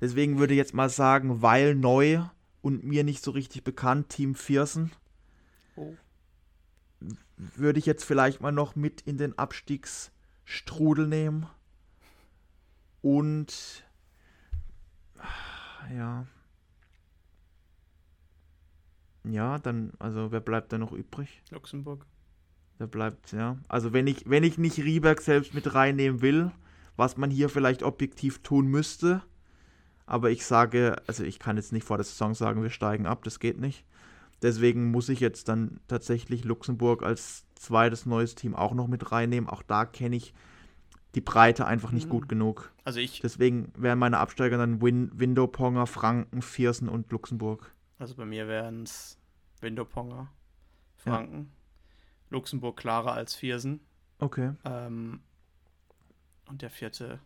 [0.02, 2.22] Deswegen würde ich jetzt mal sagen, weil neu
[2.60, 4.92] und mir nicht so richtig bekannt, Team Viersen.
[5.74, 5.94] Oh.
[7.38, 11.46] Würde ich jetzt vielleicht mal noch mit in den Abstiegsstrudel nehmen.
[13.00, 13.82] Und
[15.96, 16.26] ja.
[19.24, 21.42] Ja, dann, also wer bleibt da noch übrig?
[21.48, 22.04] Luxemburg.
[22.84, 23.56] Der bleibt, ja.
[23.66, 26.50] Also wenn ich, wenn ich nicht Rieberg selbst mit reinnehmen will,
[26.96, 29.22] was man hier vielleicht objektiv tun müsste,
[30.04, 33.24] aber ich sage, also ich kann jetzt nicht vor der Saison sagen, wir steigen ab,
[33.24, 33.86] das geht nicht.
[34.42, 39.48] Deswegen muss ich jetzt dann tatsächlich Luxemburg als zweites neues Team auch noch mit reinnehmen.
[39.48, 40.34] Auch da kenne ich
[41.14, 42.10] die Breite einfach nicht mhm.
[42.10, 42.70] gut genug.
[42.84, 43.22] Also ich.
[43.22, 47.74] Deswegen wären meine Absteiger dann Win Window-Ponger, Franken, Viersen und Luxemburg.
[47.98, 49.18] Also bei mir wären es
[49.62, 50.30] Window-Ponger,
[50.96, 51.53] Franken, ja.
[52.34, 53.80] Luxemburg klarer als Viersen.
[54.18, 54.52] Okay.
[54.64, 55.20] Ähm,
[56.46, 57.20] und der vierte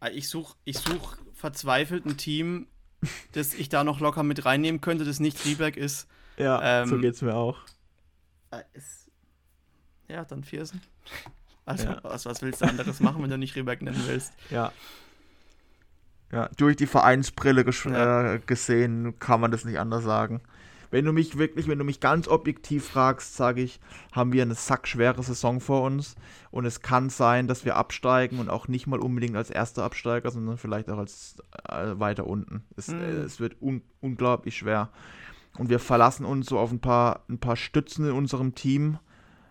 [0.00, 2.66] Ah, ich suche ich such verzweifelt ein Team,
[3.32, 6.06] das ich da noch locker mit reinnehmen könnte, das nicht Rieberg ist.
[6.36, 7.58] Ja, ähm, so geht's mir auch.
[8.50, 9.10] Äh, ist,
[10.08, 10.80] ja, dann Viersen.
[11.68, 11.98] Also, ja.
[12.04, 14.32] was, was willst du anderes machen, wenn du nicht Rieberg nennen willst?
[14.50, 14.70] Ja.
[16.30, 18.34] Ja, durch die Vereinsbrille ja.
[18.34, 20.42] äh, gesehen kann man das nicht anders sagen.
[20.90, 23.80] Wenn du mich wirklich, wenn du mich ganz objektiv fragst, sage ich,
[24.12, 26.16] haben wir eine sackschwere Saison vor uns
[26.50, 30.30] und es kann sein, dass wir absteigen und auch nicht mal unbedingt als erster Absteiger,
[30.30, 31.36] sondern vielleicht auch als
[31.68, 32.64] äh, weiter unten.
[32.76, 33.00] Es, mhm.
[33.00, 34.90] äh, es wird un unglaublich schwer.
[35.58, 38.98] Und wir verlassen uns so auf ein paar, ein paar Stützen in unserem Team.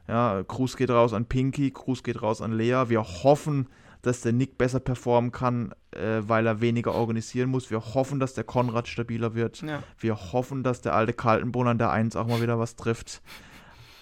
[0.07, 2.86] Ja, Gruß geht raus an Pinky, Gruß geht raus an Lea.
[2.88, 3.68] Wir hoffen,
[4.06, 7.72] dass der Nick besser performen kann, äh, weil er weniger organisieren muss.
[7.72, 9.61] Wir hoffen, dass der Konrad stabiler wird.
[9.61, 9.82] Ja.
[9.98, 13.22] Wir hoffen, dass der alte Kaltenbrunn an der 1 auch mal wieder was trifft.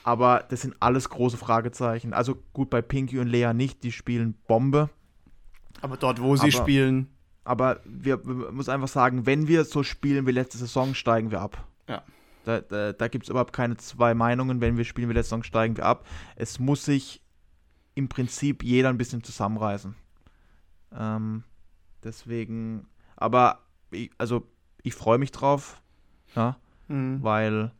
[0.03, 2.13] Aber das sind alles große Fragezeichen.
[2.13, 4.89] Also gut, bei Pinky und Lea nicht, die spielen Bombe.
[5.81, 7.07] Aber dort, wo sie aber, spielen.
[7.45, 11.39] Aber wir, wir müssen einfach sagen, wenn wir so spielen wie letzte Saison, steigen wir
[11.39, 11.65] ab.
[11.87, 12.03] Ja.
[12.43, 14.59] Da, da, da gibt es überhaupt keine zwei Meinungen.
[14.59, 16.05] Wenn wir spielen wie letzte Saison, steigen wir ab.
[16.35, 17.22] Es muss sich
[17.95, 19.95] im Prinzip jeder ein bisschen zusammenreißen.
[20.93, 21.43] Ähm,
[22.03, 23.59] deswegen, aber
[23.91, 24.47] ich, also
[24.81, 25.81] ich freue mich drauf,
[26.35, 26.57] ja,
[26.87, 27.21] mhm.
[27.21, 27.71] weil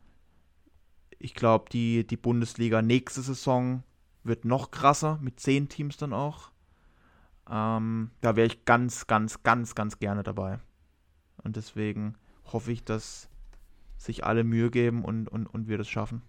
[1.20, 3.84] ich glaube, die, die Bundesliga nächste Saison
[4.24, 6.52] wird noch krasser, mit zehn Teams dann auch.
[7.50, 10.60] Ähm, da wäre ich ganz, ganz, ganz, ganz gerne dabei.
[11.44, 12.16] Und deswegen
[12.46, 13.30] hoffe ich, dass
[13.98, 16.22] sich alle Mühe geben und, und, und wir das schaffen.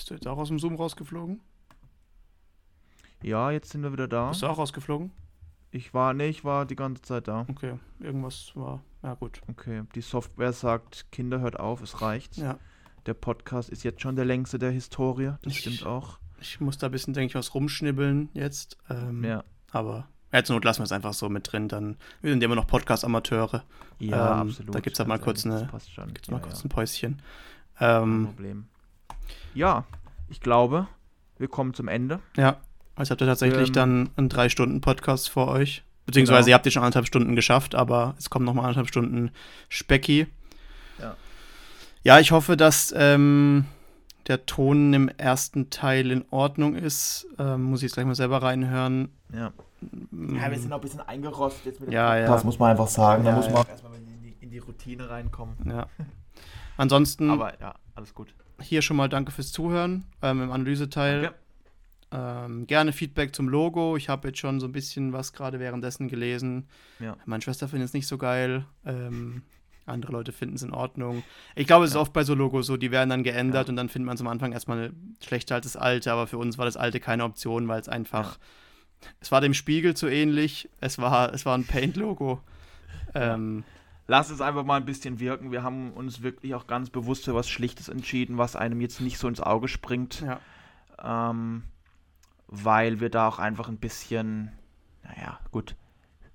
[0.00, 1.42] Bist du jetzt auch aus dem Zoom rausgeflogen?
[3.22, 4.30] Ja, jetzt sind wir wieder da.
[4.30, 5.10] Bist du auch rausgeflogen?
[5.72, 7.44] Ich war, nee, ich war die ganze Zeit da.
[7.50, 9.42] Okay, irgendwas war, ja gut.
[9.50, 12.38] Okay, die Software sagt, Kinder hört auf, es reicht.
[12.38, 12.58] Ja.
[13.04, 16.18] Der Podcast ist jetzt schon der längste der Historie, das ich, stimmt auch.
[16.40, 18.78] Ich muss da ein bisschen, denke ich, was rumschnibbeln jetzt.
[18.88, 19.44] Ähm, ja.
[19.70, 22.54] Aber ja, zur Not lassen wir es einfach so mit drin, dann wir sind immer
[22.54, 23.64] noch Podcast-Amateure.
[23.98, 24.74] Ja, ähm, absolut.
[24.74, 25.68] Da gibt es halt mal kurz, eine,
[26.06, 26.64] gibt's mal ja, kurz ja.
[26.64, 27.22] ein Päuschen.
[27.78, 28.68] Ähm, Kein Problem.
[29.54, 29.84] Ja,
[30.28, 30.86] ich glaube,
[31.38, 32.20] wir kommen zum Ende.
[32.36, 32.56] Ja,
[32.96, 35.82] also habt ihr tatsächlich ähm, dann einen drei Stunden Podcast vor euch.
[36.06, 36.48] Beziehungsweise genau.
[36.48, 39.30] ihr habt ihr schon anderthalb Stunden geschafft, aber es kommen noch mal anderthalb Stunden
[39.68, 40.26] Specki.
[40.98, 41.16] Ja.
[42.02, 43.66] Ja, ich hoffe, dass ähm,
[44.26, 47.26] der Ton im ersten Teil in Ordnung ist.
[47.38, 49.10] Ähm, muss ich jetzt gleich mal selber reinhören.
[49.32, 49.52] Ja.
[49.82, 52.46] Ja, wir sind noch ein bisschen eingerostet jetzt mit dem ja, Podcast, ja.
[52.46, 53.24] muss man einfach sagen.
[53.24, 53.68] Ja, da muss man ja.
[53.70, 55.56] erstmal in die, in die Routine reinkommen.
[55.64, 55.86] Ja.
[56.76, 57.30] Ansonsten.
[57.30, 58.34] Aber ja, alles gut.
[58.62, 61.22] Hier schon mal danke fürs Zuhören ähm, im Analyseteil.
[61.22, 61.36] Danke.
[62.12, 63.96] Ähm, gerne Feedback zum Logo.
[63.96, 66.66] Ich habe jetzt schon so ein bisschen was gerade währenddessen gelesen.
[66.98, 67.16] Ja.
[67.24, 68.64] Meine Schwester findet es nicht so geil.
[68.84, 69.42] Ähm,
[69.86, 71.22] andere Leute finden es in Ordnung.
[71.54, 71.98] Ich glaube, es ja.
[71.98, 73.70] ist oft bei so Logos so, die werden dann geändert ja.
[73.70, 74.92] und dann findet man es am Anfang erstmal
[75.24, 78.38] schlechter als das alte, aber für uns war das alte keine Option, weil es einfach,
[79.20, 82.40] es war dem Spiegel zu ähnlich, es war, es war ein Paint-Logo.
[83.14, 83.64] Ähm,
[84.10, 85.52] Lass es einfach mal ein bisschen wirken.
[85.52, 89.18] Wir haben uns wirklich auch ganz bewusst für was Schlichtes entschieden, was einem jetzt nicht
[89.18, 90.22] so ins Auge springt.
[90.26, 91.30] Ja.
[91.30, 91.62] Ähm,
[92.48, 94.50] weil wir da auch einfach ein bisschen,
[95.04, 95.76] naja, gut,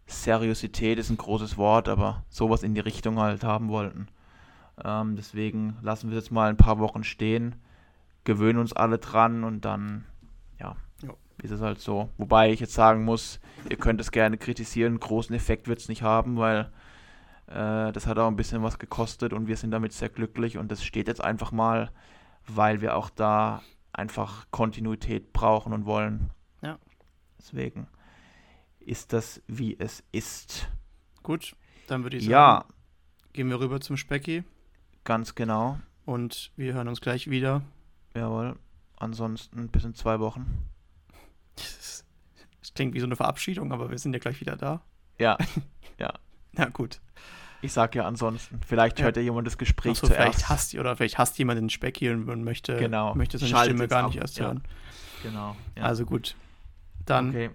[0.06, 4.07] Seriosität ist ein großes Wort, aber sowas in die Richtung halt haben wollten.
[4.81, 7.56] Ähm, deswegen lassen wir es jetzt mal ein paar Wochen stehen,
[8.23, 10.06] gewöhnen uns alle dran und dann,
[10.61, 12.07] ja, ja, ist es halt so.
[12.15, 16.03] Wobei ich jetzt sagen muss, ihr könnt es gerne kritisieren, großen Effekt wird es nicht
[16.03, 16.72] haben, weil
[17.47, 20.72] äh, das hat auch ein bisschen was gekostet und wir sind damit sehr glücklich und
[20.72, 21.91] das steht jetzt einfach mal,
[22.47, 23.61] weil wir auch da
[23.93, 26.31] einfach Kontinuität brauchen und wollen.
[26.61, 26.80] Ja.
[27.38, 27.88] Deswegen
[28.80, 30.69] ist das, wie es ist.
[31.23, 31.55] Gut,
[31.88, 32.65] dann würde ich sagen, ja.
[33.34, 34.43] gehen wir rüber zum Specki.
[35.03, 35.80] Ganz genau.
[36.05, 37.61] Und wir hören uns gleich wieder.
[38.15, 38.57] Jawohl.
[38.97, 40.45] Ansonsten bis in zwei Wochen.
[41.55, 44.81] Das, klingt wie so eine Verabschiedung, aber wir sind ja gleich wieder da.
[45.17, 45.38] Ja,
[45.97, 46.13] ja.
[46.57, 46.99] Na gut.
[47.61, 48.60] Ich sag ja ansonsten.
[48.65, 50.22] Vielleicht hört ja jemand das Gespräch so, zuerst.
[50.22, 53.15] Vielleicht hasst, oder vielleicht hasst jemand den Specki und möchte, genau.
[53.15, 54.11] möchte seine Schaltet Stimme gar ab.
[54.11, 54.61] nicht erst hören.
[55.23, 55.30] Ja.
[55.30, 55.56] Genau.
[55.76, 55.84] Ja.
[55.84, 56.36] Also gut.
[57.06, 57.49] Dann okay.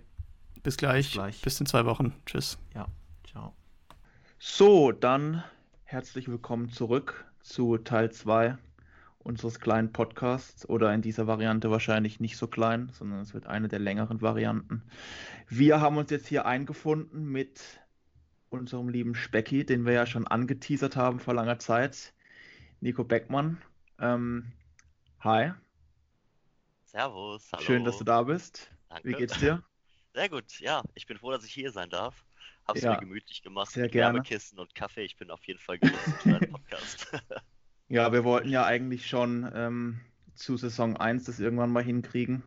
[0.62, 1.06] bis, gleich.
[1.06, 1.42] bis gleich.
[1.42, 2.12] Bis in zwei Wochen.
[2.26, 2.58] Tschüss.
[2.74, 2.86] Ja.
[3.30, 3.54] Ciao.
[4.38, 5.44] So, dann
[5.84, 8.56] herzlich willkommen zurück zu Teil 2
[9.18, 13.68] unseres kleinen Podcasts oder in dieser Variante wahrscheinlich nicht so klein, sondern es wird eine
[13.68, 14.82] der längeren Varianten.
[15.48, 17.60] Wir haben uns jetzt hier eingefunden mit
[18.50, 22.12] unserem lieben Specki, den wir ja schon angeteasert haben vor langer Zeit.
[22.80, 23.62] Nico Beckmann.
[23.98, 24.52] Ähm,
[25.20, 25.52] hi.
[26.84, 27.62] Servus, hallo.
[27.62, 28.70] Schön, dass du da bist.
[28.88, 29.08] Danke.
[29.08, 29.62] Wie geht's dir?
[30.14, 30.82] Sehr gut, ja.
[30.94, 32.24] Ich bin froh, dass ich hier sein darf.
[32.66, 34.18] Hab's ja, mir gemütlich gemacht sehr mit gerne.
[34.18, 35.02] Wärmekissen und Kaffee.
[35.02, 37.10] Ich bin auf jeden Fall gewissen für deinen Podcast.
[37.88, 40.00] ja, wir wollten ja eigentlich schon ähm,
[40.34, 42.42] zu Saison 1 das irgendwann mal hinkriegen.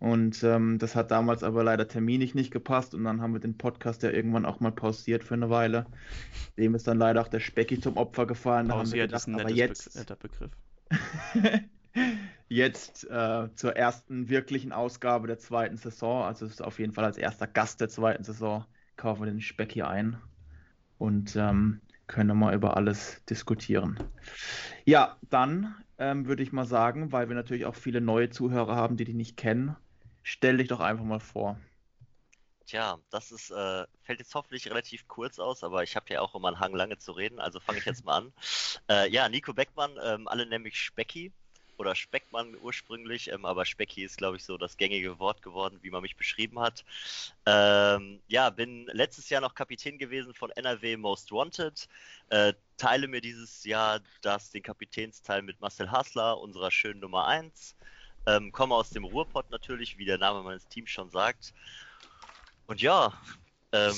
[0.00, 3.58] Und ähm, das hat damals aber leider terminlich nicht gepasst und dann haben wir den
[3.58, 5.84] Podcast ja irgendwann auch mal pausiert für eine Weile.
[6.56, 8.68] Dem ist dann leider auch der Specki zum Opfer gefallen.
[8.68, 10.50] Pausiert gedacht, ist ein aber jetzt, netter Begriff.
[12.48, 17.18] jetzt äh, zur ersten wirklichen Ausgabe der zweiten Saison, also ist auf jeden Fall als
[17.18, 18.64] erster Gast der zweiten Saison,
[18.96, 20.16] kaufen wir den Specki ein
[20.96, 23.98] und ähm, können mal über alles diskutieren.
[24.86, 28.96] Ja, dann ähm, würde ich mal sagen, weil wir natürlich auch viele neue Zuhörer haben,
[28.96, 29.76] die die nicht kennen,
[30.32, 31.58] Stell dich doch einfach mal vor.
[32.64, 36.36] Tja, das ist, äh, fällt jetzt hoffentlich relativ kurz aus, aber ich habe ja auch
[36.36, 38.32] immer einen Hang, lange zu reden, also fange ich jetzt mal an.
[38.88, 41.32] Äh, ja, Nico Beckmann, ähm, alle nämlich Specki
[41.78, 45.90] oder Speckmann ursprünglich, ähm, aber Specki ist, glaube ich, so das gängige Wort geworden, wie
[45.90, 46.84] man mich beschrieben hat.
[47.46, 51.88] Ähm, ja, bin letztes Jahr noch Kapitän gewesen von NRW Most Wanted.
[52.28, 57.74] Äh, teile mir dieses Jahr das, den Kapitänsteil mit Marcel Hasler, unserer schönen Nummer 1.
[58.26, 61.54] Ähm, komme aus dem Ruhrpott natürlich, wie der Name meines Teams schon sagt.
[62.66, 63.12] Und ja,
[63.72, 63.94] ähm,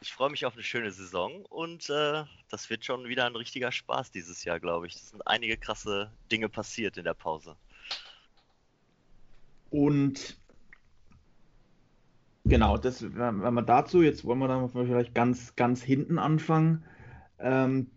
[0.00, 3.72] ich freue mich auf eine schöne Saison und äh, das wird schon wieder ein richtiger
[3.72, 4.96] Spaß dieses Jahr, glaube ich.
[4.96, 7.56] Es sind einige krasse Dinge passiert in der Pause.
[9.70, 10.38] Und
[12.44, 16.84] genau, das, wenn wir dazu, jetzt wollen wir dann vielleicht ganz, ganz hinten anfangen.
[17.38, 17.90] Ähm,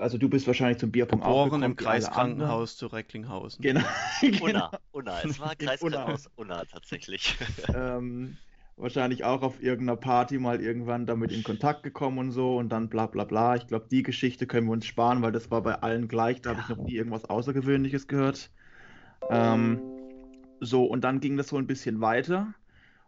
[0.00, 3.62] also du bist wahrscheinlich zum Bierpunkt Geboren im Kreiskrankenhaus zu Recklinghausen.
[3.62, 3.80] Genau.
[4.20, 4.44] genau.
[4.44, 7.36] Unna, Unna, es war Kreiskrankenhaus Unna, Unna tatsächlich.
[7.74, 8.36] ähm,
[8.76, 12.88] wahrscheinlich auch auf irgendeiner Party mal irgendwann damit in Kontakt gekommen und so und dann
[12.88, 13.54] bla bla bla.
[13.54, 16.42] Ich glaube, die Geschichte können wir uns sparen, weil das war bei allen gleich.
[16.42, 16.56] Da ja.
[16.56, 18.50] habe ich noch nie irgendwas Außergewöhnliches gehört.
[19.30, 19.80] Ähm,
[20.60, 22.52] so, und dann ging das so ein bisschen weiter.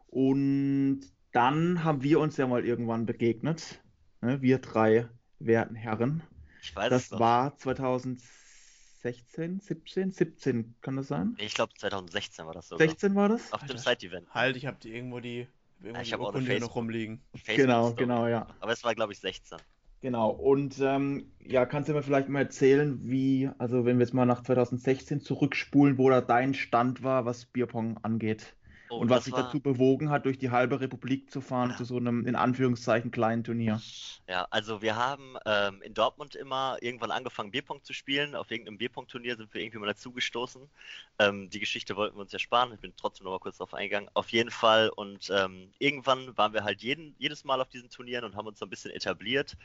[0.06, 1.00] Und
[1.32, 3.82] dann haben wir uns ja mal irgendwann begegnet.
[4.20, 4.40] Ne?
[4.40, 5.08] Wir drei
[5.46, 6.22] werten Herren.
[6.62, 7.20] Ich weiß Das es noch.
[7.20, 11.34] war 2016, 17, 17, kann das sein?
[11.38, 12.86] Ich glaube 2016 war das sogar.
[12.88, 13.52] 16 war das?
[13.52, 13.96] Auf dem Alter.
[13.96, 14.28] Side-Event.
[14.34, 15.46] Halt, ich habe die irgendwo die,
[15.82, 17.20] irgendwo ich die Urkunde noch Facebook- rumliegen.
[17.32, 17.40] Genau,
[17.90, 17.94] Facebook-Story.
[17.96, 18.46] genau, ja.
[18.60, 19.58] Aber es war glaube ich 16.
[20.00, 20.30] Genau.
[20.30, 24.26] Und ähm, ja, kannst du mir vielleicht mal erzählen, wie, also wenn wir jetzt mal
[24.26, 28.54] nach 2016 zurückspulen, wo da dein Stand war, was Bierpong angeht?
[28.94, 31.76] Oh, Und was das dich war- dazu bewogen hat, durch die halbe Republik zu fahren,
[31.76, 33.80] zu so einem in Anführungszeichen kleinen Turnier.
[34.26, 38.34] Ja, also wir haben ähm, in Dortmund immer irgendwann angefangen, Bierpong zu spielen.
[38.34, 40.62] Auf irgendeinem Bierpong-Turnier sind wir irgendwie mal dazugestoßen.
[41.18, 42.72] Ähm, die Geschichte wollten wir uns ja sparen.
[42.72, 44.08] Ich bin trotzdem noch mal kurz darauf eingegangen.
[44.14, 44.88] Auf jeden Fall.
[44.88, 48.58] Und ähm, irgendwann waren wir halt jeden, jedes Mal auf diesen Turnieren und haben uns
[48.58, 49.56] so ein bisschen etabliert.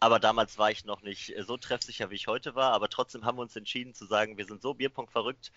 [0.00, 2.72] Aber damals war ich noch nicht so treffsicher, wie ich heute war.
[2.72, 5.52] Aber trotzdem haben wir uns entschieden zu sagen, wir sind so Bierpong verrückt.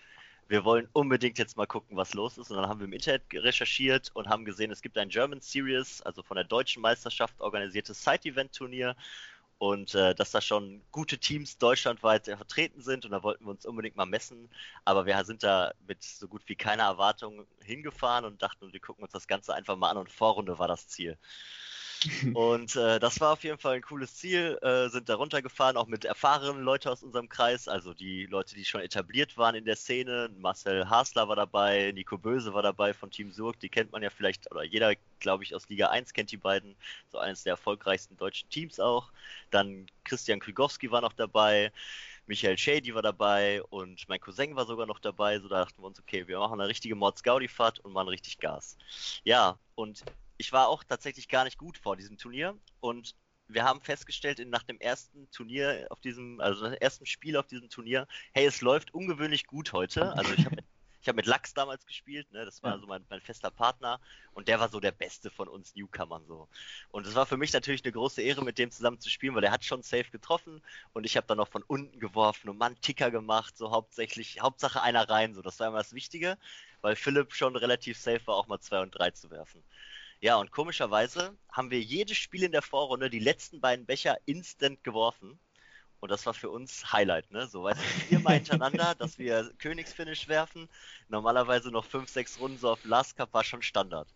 [0.48, 2.50] Wir wollen unbedingt jetzt mal gucken, was los ist.
[2.50, 6.02] Und dann haben wir im Internet recherchiert und haben gesehen, es gibt ein German Series,
[6.02, 8.96] also von der deutschen Meisterschaft organisiertes Side-Event-Turnier.
[9.58, 13.04] Und äh, dass da schon gute Teams deutschlandweit äh, vertreten sind.
[13.06, 14.50] Und da wollten wir uns unbedingt mal messen.
[14.84, 19.02] Aber wir sind da mit so gut wie keiner Erwartung hingefahren und dachten, wir gucken
[19.02, 19.96] uns das Ganze einfach mal an.
[19.96, 21.18] Und Vorrunde war das Ziel.
[22.34, 24.58] Und äh, das war auf jeden Fall ein cooles Ziel.
[24.62, 28.64] Äh, sind da runtergefahren, auch mit erfahrenen Leuten aus unserem Kreis, also die Leute, die
[28.64, 30.30] schon etabliert waren in der Szene.
[30.38, 34.10] Marcel Hasler war dabei, Nico Böse war dabei von Team Surg, die kennt man ja
[34.10, 36.76] vielleicht, oder jeder, glaube ich, aus Liga 1 kennt die beiden.
[37.10, 39.10] So eines der erfolgreichsten deutschen Teams auch.
[39.50, 41.72] Dann Christian Krygowski war noch dabei.
[42.26, 45.38] Michael Shady war dabei und mein Cousin war sogar noch dabei.
[45.38, 48.76] So da dachten wir uns, okay, wir machen eine richtige Mords-Gaudi-Fahrt und machen richtig Gas.
[49.24, 50.04] Ja, und
[50.38, 53.16] ich war auch tatsächlich gar nicht gut vor diesem Turnier und
[53.48, 57.46] wir haben festgestellt nach dem ersten Turnier auf diesem, also nach dem ersten Spiel auf
[57.46, 60.16] diesem Turnier, hey, es läuft ungewöhnlich gut heute.
[60.16, 60.56] Also ich habe
[61.00, 62.44] ich hab mit Lachs damals gespielt, ne?
[62.44, 62.80] das war Ja.
[62.80, 64.00] so mein, mein fester Partner
[64.32, 66.48] und der war so der Beste von uns Newcomern so.
[66.90, 69.42] Und es war für mich natürlich eine große Ehre, mit dem zusammen zu spielen, weil
[69.42, 72.80] der hat schon safe getroffen und ich habe dann noch von unten geworfen und Mann
[72.80, 76.38] Ticker gemacht, so hauptsächlich, Hauptsache einer rein, so das war immer das Wichtige,
[76.80, 79.64] weil Philipp schon relativ safe war, auch mal zwei und drei zu werfen.
[80.20, 84.82] Ja, und komischerweise haben wir jedes Spiel in der Vorrunde die letzten beiden Becher instant
[84.82, 85.38] geworfen.
[86.00, 87.46] Und das war für uns Highlight, ne?
[87.46, 90.68] So, weißt du, viermal hintereinander, dass wir Königsfinish werfen.
[91.08, 94.08] Normalerweise noch fünf, sechs Runden so auf Last Cup war schon Standard.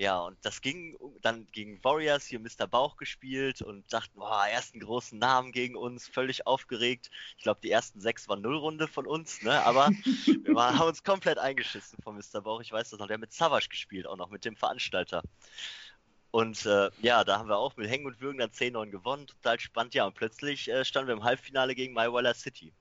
[0.00, 2.68] Ja, und das ging dann gegen Warriors, hier Mr.
[2.68, 7.10] Bauch gespielt und dachten, boah, ersten großen Namen gegen uns, völlig aufgeregt.
[7.36, 9.60] Ich glaube, die ersten sechs waren Nullrunde von uns, ne?
[9.64, 9.88] Aber
[10.44, 12.40] wir waren, haben uns komplett eingeschissen von Mr.
[12.42, 12.60] Bauch.
[12.60, 13.08] Ich weiß das noch.
[13.08, 15.24] Der hat mit Savage gespielt, auch noch mit dem Veranstalter.
[16.30, 19.26] Und äh, ja, da haben wir auch mit Hängen und Würgen dann 10-9 gewonnen.
[19.26, 19.94] Total spannend.
[19.94, 22.72] Ja, und plötzlich äh, standen wir im Halbfinale gegen MyWeller City.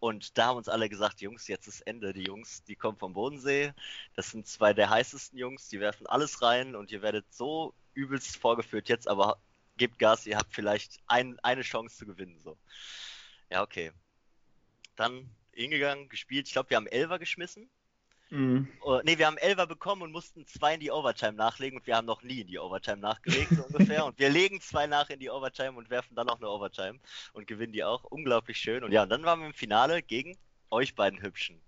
[0.00, 2.14] Und da haben uns alle gesagt, Jungs, jetzt ist Ende.
[2.14, 3.72] Die Jungs, die kommen vom Bodensee.
[4.16, 5.68] Das sind zwei der heißesten Jungs.
[5.68, 9.38] Die werfen alles rein und ihr werdet so übelst vorgeführt jetzt, aber
[9.76, 12.38] gebt Gas, ihr habt vielleicht ein, eine Chance zu gewinnen.
[12.38, 12.56] So.
[13.50, 13.92] Ja, okay.
[14.96, 16.46] Dann hingegangen, gespielt.
[16.46, 17.68] Ich glaube, wir haben Elfer geschmissen.
[18.30, 18.68] Mhm.
[18.84, 21.96] Uh, ne, wir haben Elfer bekommen und mussten zwei in die Overtime nachlegen und wir
[21.96, 24.04] haben noch nie in die Overtime nachgelegt, so ungefähr.
[24.06, 26.98] Und wir legen zwei nach in die Overtime und werfen dann noch eine Overtime
[27.32, 28.04] und gewinnen die auch.
[28.04, 28.84] Unglaublich schön.
[28.84, 30.36] Und ja, und dann waren wir im Finale gegen
[30.70, 31.60] euch beiden Hübschen.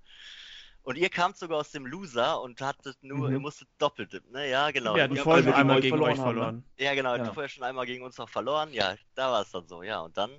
[0.85, 3.35] Und ihr kamt sogar aus dem Loser und hattet nur, Mhm.
[3.35, 4.49] ihr musstet doppelt ne?
[4.49, 4.95] Ja, genau.
[4.97, 6.65] Wir hatten Ihr- vorher wir einmal gegen euch verloren verloren.
[6.77, 7.25] ja, genau, Ja.
[7.25, 8.73] du vorher schon einmal gegen uns noch verloren.
[8.73, 10.01] Ja, da war es dann so, ja.
[10.01, 10.31] Und dann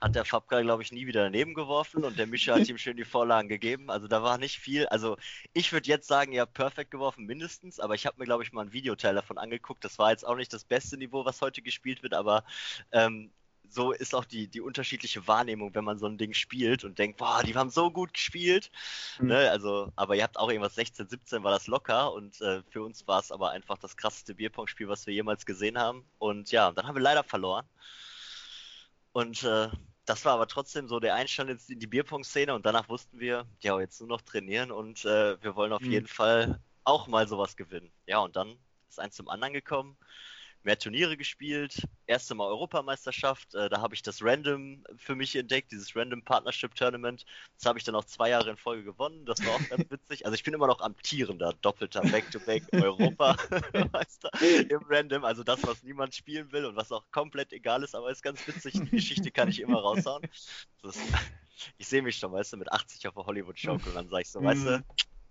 [0.00, 2.96] hat der Fabka, glaube ich, nie wieder daneben geworfen und der Mischa hat ihm schön
[2.96, 3.90] die Vorlagen gegeben.
[3.90, 4.86] Also da war nicht viel.
[4.86, 5.16] Also
[5.52, 8.52] ich würde jetzt sagen, ihr habt perfekt geworfen, mindestens, aber ich habe mir, glaube ich,
[8.52, 9.84] mal einen Videoteil davon angeguckt.
[9.84, 12.44] Das war jetzt auch nicht das beste Niveau, was heute gespielt wird, aber
[12.92, 13.30] ähm,
[13.68, 17.18] so ist auch die, die unterschiedliche Wahrnehmung, wenn man so ein Ding spielt und denkt,
[17.18, 18.70] boah, die haben so gut gespielt.
[19.18, 19.28] Mhm.
[19.28, 22.82] Ne, also, aber ihr habt auch irgendwas 16, 17 war das locker und äh, für
[22.82, 26.04] uns war es aber einfach das krasseste Bierpong-Spiel, was wir jemals gesehen haben.
[26.18, 27.66] Und ja, dann haben wir leider verloren.
[29.16, 29.70] Und äh,
[30.04, 33.80] das war aber trotzdem so der Einstand in die- Bierpong-Szene und danach wussten wir, ja,
[33.80, 35.90] jetzt nur noch trainieren und äh, wir wollen auf Mhm.
[35.90, 37.90] jeden Fall auch mal sowas gewinnen.
[38.06, 38.58] Ja, und dann
[38.90, 39.96] ist eins zum anderen gekommen.
[40.66, 45.70] Mehr Turniere gespielt, erste Mal Europameisterschaft, äh, da habe ich das Random für mich entdeckt,
[45.70, 47.24] dieses Random Partnership Tournament.
[47.56, 50.26] Das habe ich dann auch zwei Jahre in Folge gewonnen, das war auch ganz witzig.
[50.26, 54.30] Also ich bin immer noch amtierender, doppelter Back-to-Back Europameister
[54.68, 58.10] im Random, also das, was niemand spielen will und was auch komplett egal ist, aber
[58.10, 60.28] ist ganz witzig, die Geschichte kann ich immer raushauen.
[60.82, 60.98] Das,
[61.78, 64.22] ich sehe mich schon, weißt du, mit 80 auf der Hollywood Joke und dann sage
[64.22, 64.84] ich so, weißt du,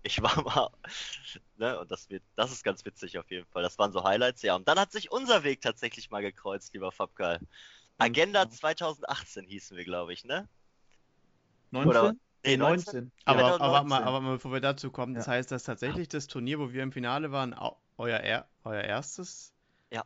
[0.06, 0.70] ich war mal,
[1.56, 3.62] ne, und das wird, das ist ganz witzig auf jeden Fall.
[3.62, 4.54] Das waren so Highlights, ja.
[4.54, 7.40] Und dann hat sich unser Weg tatsächlich mal gekreuzt, lieber Fabkal.
[7.98, 10.48] Agenda 2018 hießen wir, glaube ich, ne?
[11.70, 11.90] 19?
[11.90, 12.14] Oder-
[12.44, 13.10] Nee, 19.
[13.24, 15.18] Aber, aber, warte mal, aber mal, bevor wir dazu kommen, ja.
[15.18, 17.56] das heißt, dass tatsächlich das Turnier, wo wir im Finale waren,
[17.98, 19.52] euer, er euer erstes?
[19.90, 20.04] Ja.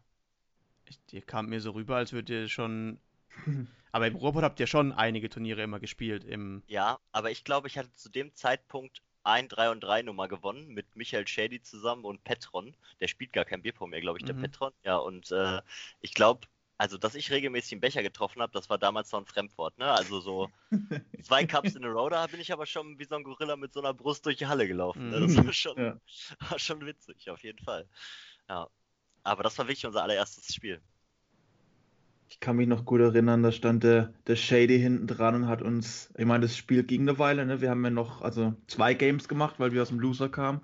[0.87, 2.99] Ich, ihr kam mir so rüber, als würdet ihr schon.
[3.93, 6.25] aber im Ruhrpott habt ihr schon einige Turniere immer gespielt.
[6.25, 10.29] Im ja, aber ich glaube, ich hatte zu dem Zeitpunkt ein 3 und 3 Nummer
[10.29, 12.75] gewonnen mit Michael Shady zusammen und Petron.
[13.01, 14.43] Der spielt gar kein Bierpong mehr, glaube ich, der mhm.
[14.43, 14.73] Petron.
[14.85, 15.61] Ja, und äh,
[16.01, 16.47] ich glaube,
[16.79, 19.91] also dass ich regelmäßig einen Becher getroffen habe, das war damals noch ein Fremdwort, ne?
[19.91, 20.51] Also so
[21.23, 23.75] zwei Cups in a row, da bin ich aber schon wie so ein Gorilla mit
[23.75, 25.11] so einer Brust durch die Halle gelaufen.
[25.11, 25.21] Ne?
[25.21, 26.01] Das war schon, ja.
[26.49, 27.87] war schon witzig, auf jeden Fall.
[28.49, 28.69] Ja.
[29.23, 30.81] Aber das war wirklich unser allererstes Spiel.
[32.31, 35.63] Ich kann mich noch gut erinnern, da stand der, der Shady hinten dran und hat
[35.63, 37.61] uns, ich meine, das Spiel ging eine Weile, ne?
[37.61, 40.61] Wir haben ja noch also zwei Games gemacht, weil wir aus dem Loser kamen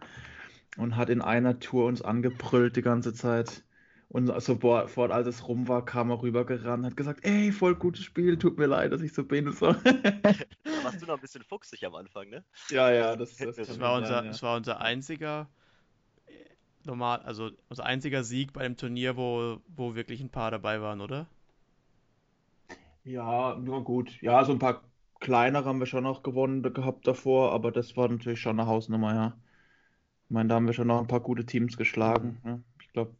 [0.76, 3.64] und hat in einer Tour uns angebrüllt die ganze Zeit.
[4.08, 8.38] Und sofort, als es rum war, kam er rübergerannt, hat gesagt, ey, voll gutes Spiel,
[8.38, 9.72] tut mir leid, dass ich so bin und so.
[9.82, 12.44] da warst du noch ein bisschen fuchsig am Anfang, ne?
[12.70, 14.30] Ja, ja, das, das, das war, unser, sein, ja.
[14.30, 15.48] das war unser einziger
[16.26, 16.32] äh,
[16.84, 21.00] normal, also unser einziger Sieg bei dem Turnier, wo, wo wirklich ein paar dabei waren,
[21.00, 21.26] oder?
[23.06, 24.20] Ja, nur gut.
[24.20, 24.82] Ja, so ein paar
[25.20, 29.14] kleinere haben wir schon noch gewonnen gehabt davor, aber das war natürlich schon eine Hausnummer,
[29.14, 29.36] ja.
[30.28, 32.38] Ich meine, da haben wir schon noch ein paar gute Teams geschlagen.
[32.44, 32.58] Ja.
[32.82, 33.12] Ich glaube,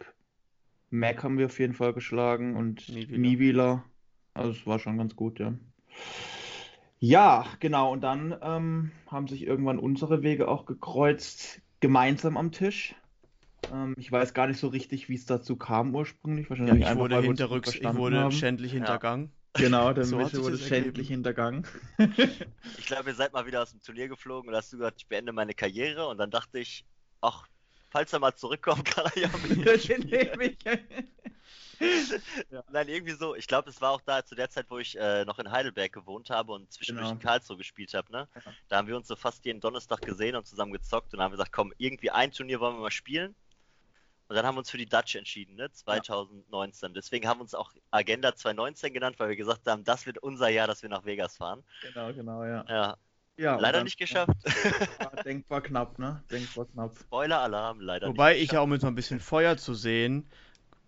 [0.90, 3.84] Mac haben wir auf jeden Fall geschlagen und Niewieler.
[4.34, 5.54] Also es war schon ganz gut, ja.
[6.98, 7.92] Ja, genau.
[7.92, 12.96] Und dann ähm, haben sich irgendwann unsere Wege auch gekreuzt, gemeinsam am Tisch.
[13.72, 16.50] Ähm, ich weiß gar nicht so richtig, wie es dazu kam ursprünglich.
[16.50, 19.26] Wahrscheinlich ja, ich, wurde hinterrücks, ich wurde schändlich hintergangen.
[19.26, 19.30] Ja.
[19.56, 21.66] Genau, der so Mische wurde schändlich hintergangen.
[22.78, 25.06] ich glaube, ihr seid mal wieder aus dem Turnier geflogen und hast du gesagt, ich
[25.06, 26.06] beende meine Karriere.
[26.08, 26.84] Und dann dachte ich,
[27.20, 27.46] ach,
[27.90, 29.66] falls er mal zurückkommt, kann er ja mit
[32.50, 32.64] ja.
[32.70, 33.34] Nein, irgendwie so.
[33.34, 35.92] Ich glaube, es war auch da zu der Zeit, wo ich äh, noch in Heidelberg
[35.92, 37.20] gewohnt habe und zwischendurch genau.
[37.20, 38.10] in Karlsruhe gespielt habe.
[38.12, 38.28] Ne?
[38.34, 38.52] Ja.
[38.68, 41.52] Da haben wir uns so fast jeden Donnerstag gesehen und zusammen gezockt und haben gesagt,
[41.52, 43.34] komm, irgendwie ein Turnier wollen wir mal spielen.
[44.28, 45.70] Und dann haben wir uns für die Dutch entschieden, ne?
[45.70, 46.88] 2019.
[46.88, 46.94] Ja.
[46.94, 50.48] Deswegen haben wir uns auch Agenda 2019 genannt, weil wir gesagt haben, das wird unser
[50.48, 51.62] Jahr, dass wir nach Vegas fahren.
[51.82, 52.64] Genau, genau, ja.
[52.68, 52.96] Ja,
[53.36, 54.32] ja, leider dann, nicht geschafft.
[55.00, 56.22] Ja, denkbar knapp, ne?
[56.30, 56.96] Denkbar knapp.
[56.98, 60.26] Spoiler-Alarm, leider Wobei nicht ich auch mit so ein bisschen Feuer zu sehen,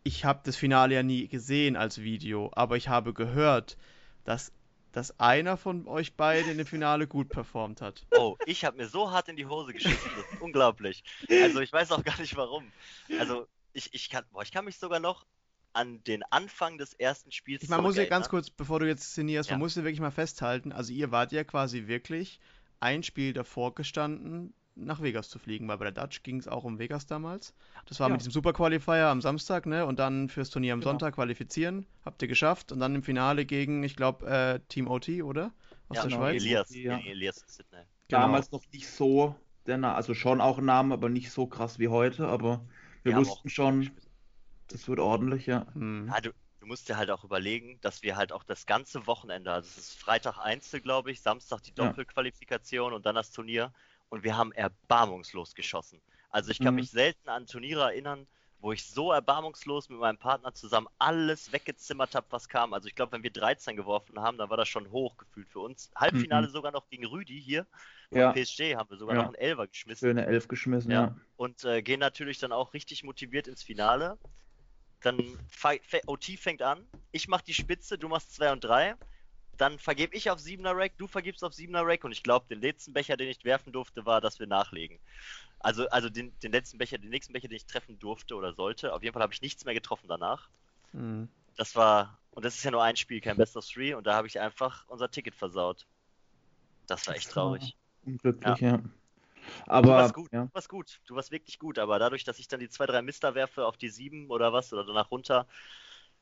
[0.02, 3.77] ich habe das Finale ja nie gesehen als Video, aber ich habe gehört,
[4.24, 4.52] dass,
[4.98, 8.04] dass einer von euch beiden in dem Finale gut performt hat.
[8.16, 11.04] Oh, ich habe mir so hart in die Hose geschissen, das ist unglaublich.
[11.30, 12.72] Also ich weiß auch gar nicht warum.
[13.16, 15.24] Also ich, ich, kann, boah, ich kann mich sogar noch
[15.72, 17.62] an den Anfang des ersten Spiels.
[17.62, 19.54] Ich man muss ja ganz kurz, bevor du jetzt szenierst, ja.
[19.54, 22.40] man muss ja wirklich mal festhalten, also ihr wart ja quasi wirklich
[22.80, 26.64] ein Spiel davor gestanden, nach Vegas zu fliegen, weil bei der Dutch ging es auch
[26.64, 27.55] um Vegas damals.
[27.86, 28.12] Das war ja.
[28.12, 29.86] mit diesem Super Qualifier am Samstag, ne?
[29.86, 30.92] Und dann fürs Turnier am genau.
[30.92, 31.86] Sonntag qualifizieren.
[32.05, 32.72] Habt ihr geschafft.
[32.72, 35.52] Und dann im Finale gegen, ich glaube, äh, Team OT, oder?
[35.88, 36.16] Aus ja, der genau.
[36.16, 36.42] Schweiz.
[36.42, 36.98] Elias, ja.
[36.98, 37.82] Elias Sydney.
[38.09, 38.22] Genau.
[38.22, 39.34] Damals noch nicht so,
[39.66, 42.28] also schon auch ein Name, aber nicht so krass wie heute.
[42.28, 42.64] Aber
[43.02, 43.90] wir, wir wussten schon,
[44.68, 45.66] das wird ordentlich, ja.
[45.74, 46.09] Hm.
[46.09, 46.30] ja du,
[46.60, 49.78] du, musst dir halt auch überlegen, dass wir halt auch das ganze Wochenende, also es
[49.78, 52.96] ist Freitag Einzel, glaube ich, Samstag die Doppelqualifikation ja.
[52.96, 53.72] und dann das Turnier
[54.10, 56.01] und wir haben erbarmungslos geschossen.
[56.30, 56.80] Also ich kann mhm.
[56.80, 58.26] mich selten an Turniere erinnern,
[58.60, 62.72] wo ich so erbarmungslos mit meinem Partner zusammen alles weggezimmert habe, was kam.
[62.72, 65.60] Also ich glaube, wenn wir 13 geworfen haben, dann war das schon hoch gefühlt für
[65.60, 65.90] uns.
[65.94, 66.52] Halbfinale mhm.
[66.52, 67.66] sogar noch gegen Rüdi hier.
[68.10, 68.32] Ja.
[68.32, 69.22] PSG haben wir sogar ja.
[69.22, 70.10] noch einen Elfer geschmissen.
[70.10, 71.02] Eine Elf geschmissen, ja.
[71.02, 71.16] ja.
[71.36, 74.18] Und äh, gehen natürlich dann auch richtig motiviert ins Finale.
[75.02, 75.39] Dann
[76.06, 76.85] OT fängt an.
[77.12, 78.97] Ich mache die Spitze, du machst 2 und 3
[79.59, 82.60] dann vergebe ich auf 7er Rack, du vergibst auf 7er Rack und ich glaube, den
[82.60, 84.98] letzten Becher, den ich werfen durfte, war, dass wir nachlegen.
[85.59, 88.94] Also, also den, den letzten Becher, den nächsten Becher, den ich treffen durfte oder sollte.
[88.94, 90.48] Auf jeden Fall habe ich nichts mehr getroffen danach.
[90.93, 91.28] Mhm.
[91.56, 94.14] Das war, und das ist ja nur ein Spiel, kein Best of Three, und da
[94.14, 95.86] habe ich einfach unser Ticket versaut.
[96.86, 97.76] Das war echt traurig.
[98.06, 98.76] Unglücklich, ja.
[98.76, 98.82] ja.
[99.66, 100.44] Aber, du warst gut, ja.
[100.44, 103.02] du warst gut, du warst wirklich gut, aber dadurch, dass ich dann die zwei, drei
[103.02, 105.47] Mister werfe auf die 7 oder was, oder danach runter,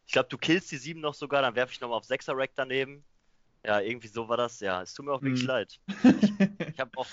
[0.06, 2.52] ich glaube, du killst die 7 noch sogar, dann werfe ich nochmal auf 6er Rack
[2.54, 3.04] daneben
[3.66, 4.60] ja, irgendwie so war das.
[4.60, 5.48] Ja, es tut mir auch wirklich hm.
[5.48, 5.80] leid.
[6.58, 7.06] Ich, ich habe auch,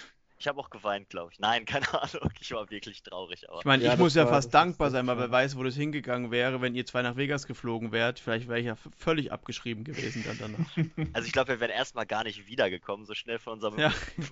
[0.46, 1.40] hab auch geweint, glaube ich.
[1.40, 2.30] Nein, keine Ahnung.
[2.40, 3.50] Ich war wirklich traurig.
[3.50, 3.60] Aber...
[3.60, 6.30] Ich meine, ja, ich muss ja fast dankbar sein, weil wer weiß, wo das hingegangen
[6.30, 8.20] wäre, wenn ihr zwei nach Vegas geflogen wärt.
[8.20, 10.78] Vielleicht wäre ich ja völlig abgeschrieben gewesen dann danach.
[11.14, 13.90] Also ich glaube, wir wären erstmal gar nicht wiedergekommen, so schnell von unserem, ja.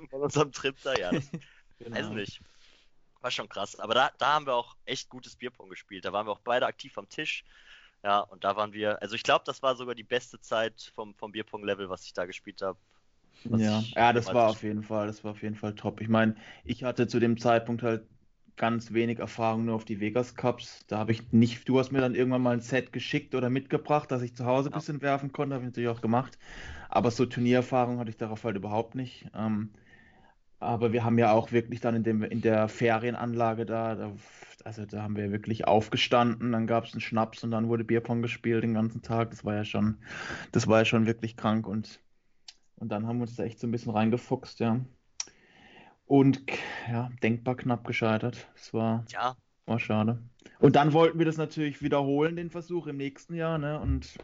[0.10, 0.94] von unserem Trip da.
[0.94, 1.30] Ja, das,
[1.80, 1.98] genau.
[1.98, 2.40] weiß nicht.
[3.22, 3.80] War schon krass.
[3.80, 6.06] Aber da, da haben wir auch echt gutes Bierpong gespielt.
[6.06, 7.44] Da waren wir auch beide aktiv am Tisch.
[8.04, 11.14] Ja, und da waren wir, also ich glaube, das war sogar die beste Zeit vom,
[11.16, 12.80] vom Bierpong-Level, was ich da gespielt habe.
[13.44, 16.00] Ja, ja, das war auf jeden Fall, das war auf jeden Fall top.
[16.02, 18.08] Ich meine, ich hatte zu dem Zeitpunkt halt
[18.56, 20.86] ganz wenig Erfahrung nur auf die Vegas Cups.
[20.88, 24.12] Da habe ich nicht, du hast mir dann irgendwann mal ein Set geschickt oder mitgebracht,
[24.12, 26.38] dass ich zu Hause ein bisschen werfen konnte, habe ich natürlich auch gemacht.
[26.90, 29.28] Aber so Turniererfahrung hatte ich darauf halt überhaupt nicht.
[29.36, 29.72] Ähm,
[30.62, 34.12] Aber wir haben ja auch wirklich dann in, dem, in der Ferienanlage da, da
[34.64, 38.22] also da haben wir wirklich aufgestanden, dann gab es einen Schnaps und dann wurde Bierpong
[38.22, 39.32] gespielt den ganzen Tag.
[39.32, 39.98] Das war ja schon,
[40.52, 42.00] das war ja schon wirklich krank und,
[42.76, 44.80] und dann haben wir uns da echt so ein bisschen reingefuchst, ja.
[46.06, 46.44] Und
[46.88, 48.48] ja, denkbar knapp gescheitert.
[48.54, 49.36] Das war, ja.
[49.66, 50.22] war schade.
[50.60, 53.80] Und dann wollten wir das natürlich wiederholen, den Versuch im nächsten Jahr, ne?
[53.80, 54.20] Und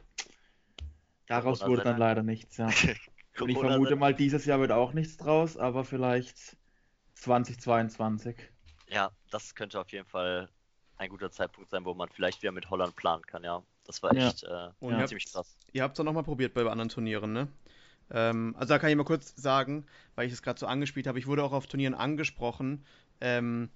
[1.26, 2.70] daraus wurde dann leider nichts, ja.
[3.40, 6.58] Und ich vermute mal, dieses Jahr wird auch nichts draus, aber vielleicht
[7.14, 8.36] 2022.
[8.90, 10.50] Ja, das könnte auf jeden Fall
[10.98, 13.64] ein guter Zeitpunkt sein, wo man vielleicht wieder mit Holland planen kann, ja.
[13.86, 14.74] Das war echt ja.
[14.82, 15.06] äh, ja.
[15.06, 15.58] ziemlich krass.
[15.72, 17.48] Ihr habt es auch nochmal probiert bei anderen Turnieren, ne?
[18.10, 19.86] Ähm, also da kann ich mal kurz sagen,
[20.16, 22.86] weil ich es gerade so angespielt habe, ich wurde auch auf Turnieren angesprochen,
[23.22, 23.70] ähm,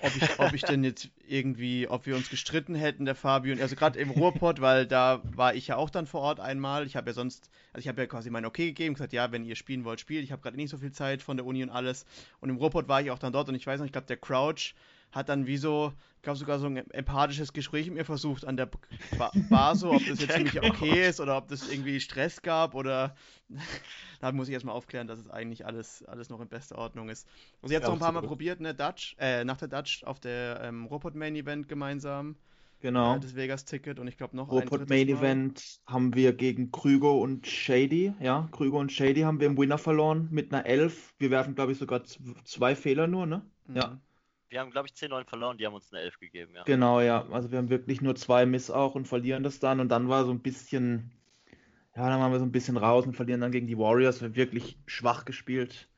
[0.00, 3.76] ob ich, ob ich denn jetzt irgendwie, ob wir uns gestritten hätten, der Fabio, also
[3.76, 6.86] gerade im Ruhrpott, weil da war ich ja auch dann vor Ort einmal.
[6.86, 9.44] Ich habe ja sonst, also ich habe ja quasi mein Okay gegeben, gesagt, ja, wenn
[9.44, 10.24] ihr spielen wollt, spielt.
[10.24, 12.06] Ich habe gerade nicht so viel Zeit von der Uni und alles.
[12.40, 14.16] Und im Ruhrpott war ich auch dann dort und ich weiß noch, ich glaube, der
[14.16, 14.74] Crouch
[15.14, 18.56] hat dann wie so, ich glaube sogar so ein empathisches Gespräch mit mir versucht an
[18.56, 18.68] der
[19.48, 22.74] Bar, so, ob das jetzt für mich okay ist oder ob das irgendwie Stress gab
[22.74, 23.14] oder
[24.20, 27.28] da muss ich erstmal aufklären, dass es eigentlich alles, alles noch in bester Ordnung ist.
[27.62, 30.18] Also jetzt ja, noch ein paar Mal probiert, ne, Dutch, äh, nach der Dutch auf
[30.18, 32.36] der ähm, Robot Main Event gemeinsam.
[32.80, 33.16] Genau.
[33.16, 35.18] Äh, das Vegas-Ticket und ich glaube noch Robot Main Mal.
[35.18, 39.78] Event haben wir gegen Krüger und Shady, ja, Krüger und Shady haben wir im Winner
[39.78, 41.14] verloren mit einer 11.
[41.18, 42.02] Wir werfen, glaube ich, sogar
[42.44, 43.42] zwei Fehler nur, ne?
[43.66, 43.76] Mhm.
[43.76, 44.00] Ja.
[44.54, 46.62] Wir haben, glaube ich, 10-9 verloren, die haben uns eine 11 gegeben, ja.
[46.62, 47.26] Genau, ja.
[47.32, 49.80] Also wir haben wirklich nur zwei Miss auch und verlieren das dann.
[49.80, 51.10] Und dann war so ein bisschen,
[51.96, 54.20] ja, dann waren wir so ein bisschen raus und verlieren dann gegen die Warriors.
[54.20, 55.88] Wir haben wirklich schwach gespielt.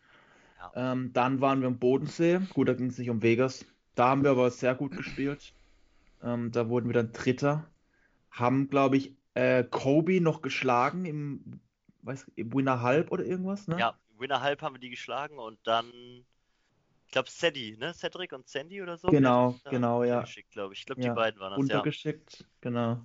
[0.58, 0.92] Ja.
[0.92, 2.40] Ähm, dann waren wir im Bodensee.
[2.54, 3.66] Gut, da ging es nicht um Vegas.
[3.94, 5.52] Da haben wir aber sehr gut gespielt.
[6.22, 7.66] Ähm, da wurden wir dann Dritter.
[8.30, 11.60] Haben, glaube ich, äh, Kobe noch geschlagen im,
[12.04, 13.78] weiß, im Winner Halb oder irgendwas, ne?
[13.78, 15.92] Ja, Winner Halb haben wir die geschlagen und dann
[17.06, 17.94] ich glaube, Sadie, ne?
[17.94, 19.08] Cedric und Sandy oder so?
[19.08, 20.24] Genau, genau, ja.
[20.50, 20.80] glaube ich.
[20.80, 21.10] Ich glaube, ja.
[21.10, 22.46] die beiden waren das, Untergeschickt, ja.
[22.60, 23.00] genau.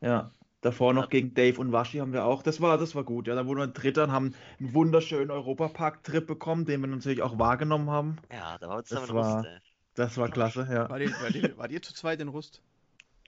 [0.00, 0.32] Ja.
[0.60, 1.08] Davor noch ja.
[1.08, 2.42] gegen Dave und Waschi haben wir auch.
[2.42, 3.26] Das war, das war gut.
[3.26, 7.38] Ja, da wurden wir Dritter und haben einen wunderschönen Europapark-Trip bekommen, den wir natürlich auch
[7.38, 8.18] wahrgenommen haben.
[8.30, 9.48] Ja, da war das, das war, Rust,
[9.94, 10.90] Das war klasse, ja.
[10.90, 12.60] War die, war, die, war die zu zweit in Rust?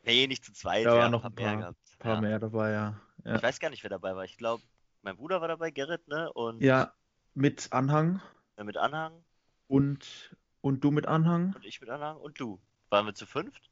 [0.05, 0.84] Nee, nicht zu zweit.
[0.84, 1.98] Da waren noch ein paar, mehr, gehabt.
[1.98, 2.20] paar ja.
[2.20, 3.01] mehr dabei, ja.
[3.24, 3.36] ja.
[3.36, 4.24] Ich weiß gar nicht, wer dabei war.
[4.24, 4.62] Ich glaube,
[5.02, 6.32] mein Bruder war dabei, Gerrit, ne?
[6.32, 6.92] Und ja,
[7.34, 8.20] mit Anhang.
[8.59, 9.12] Ja, mit Anhang.
[9.70, 11.55] Und, und du mit Anhang?
[11.55, 12.59] Und ich mit Anhang und du.
[12.88, 13.70] Waren wir zu fünft?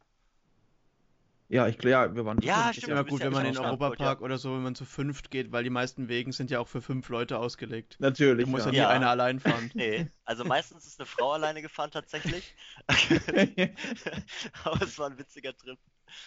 [1.48, 2.72] Ja, ich ja, wir waren zu ja, fünft.
[2.74, 4.24] Stimmt, ist immer gut, wenn man in den Europapark ja.
[4.24, 6.80] oder so, wenn man zu fünft geht, weil die meisten Wegen sind ja auch für
[6.80, 7.96] fünf Leute ausgelegt.
[7.98, 8.44] Natürlich.
[8.44, 9.72] Da muss ja nie einer allein fahren.
[9.74, 12.54] nee, also meistens ist eine Frau alleine gefahren tatsächlich.
[14.62, 15.80] Aber es war ein witziger Trip.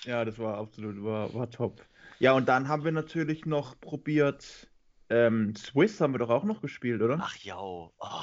[0.04, 1.82] Ja, das war absolut, war, war top.
[2.20, 4.68] Ja, und dann haben wir natürlich noch probiert,
[5.12, 7.20] ähm, Swiss haben wir doch auch noch gespielt, oder?
[7.22, 7.58] Ach ja.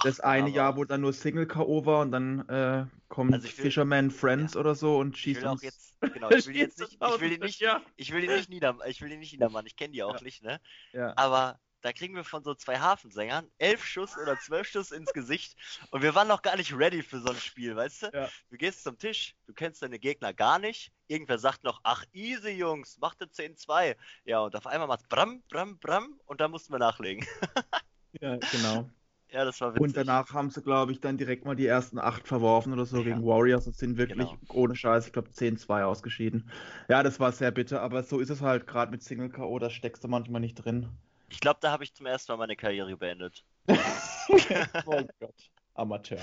[0.04, 0.54] Das eine aber...
[0.54, 1.84] Jahr, wo dann nur Single K.O.
[1.84, 3.50] war und dann äh, kommt also will...
[3.50, 4.60] Fisherman Friends ja.
[4.60, 5.62] oder so und schießt uns.
[5.62, 7.64] Jetzt, genau, ich will jetzt nicht, ich will ihn nicht,
[7.96, 10.22] ich will ihn nicht nieder, ich will ihn nicht niedermachen, ich kenne die auch ja.
[10.22, 10.60] nicht, ne?
[10.92, 11.12] Ja.
[11.16, 15.56] Aber da kriegen wir von so zwei Hafensängern elf Schuss oder zwölf Schuss ins Gesicht
[15.90, 18.06] und wir waren noch gar nicht ready für so ein Spiel, weißt du?
[18.12, 18.28] Ja.
[18.50, 22.50] Du gehst zum Tisch, du kennst deine Gegner gar nicht, irgendwer sagt noch, ach easy
[22.50, 23.96] Jungs, macht 10-2.
[24.24, 27.26] Ja, und auf einmal macht's bram, bram, bram und dann mussten wir nachlegen.
[28.20, 28.90] ja, genau.
[29.30, 29.82] Ja, das war witzig.
[29.82, 32.98] Und danach haben sie, glaube ich, dann direkt mal die ersten acht verworfen oder so
[32.98, 33.04] ja.
[33.04, 34.38] gegen Warriors und sind wirklich genau.
[34.54, 36.50] ohne Scheiß, ich glaube, 10-2 ausgeschieden.
[36.88, 39.68] Ja, das war sehr bitter, aber so ist es halt gerade mit Single K.O., da
[39.68, 40.88] steckst du manchmal nicht drin.
[41.28, 43.44] Ich glaube, da habe ich zum ersten Mal meine Karriere beendet.
[44.86, 46.18] oh Gott, Amateur.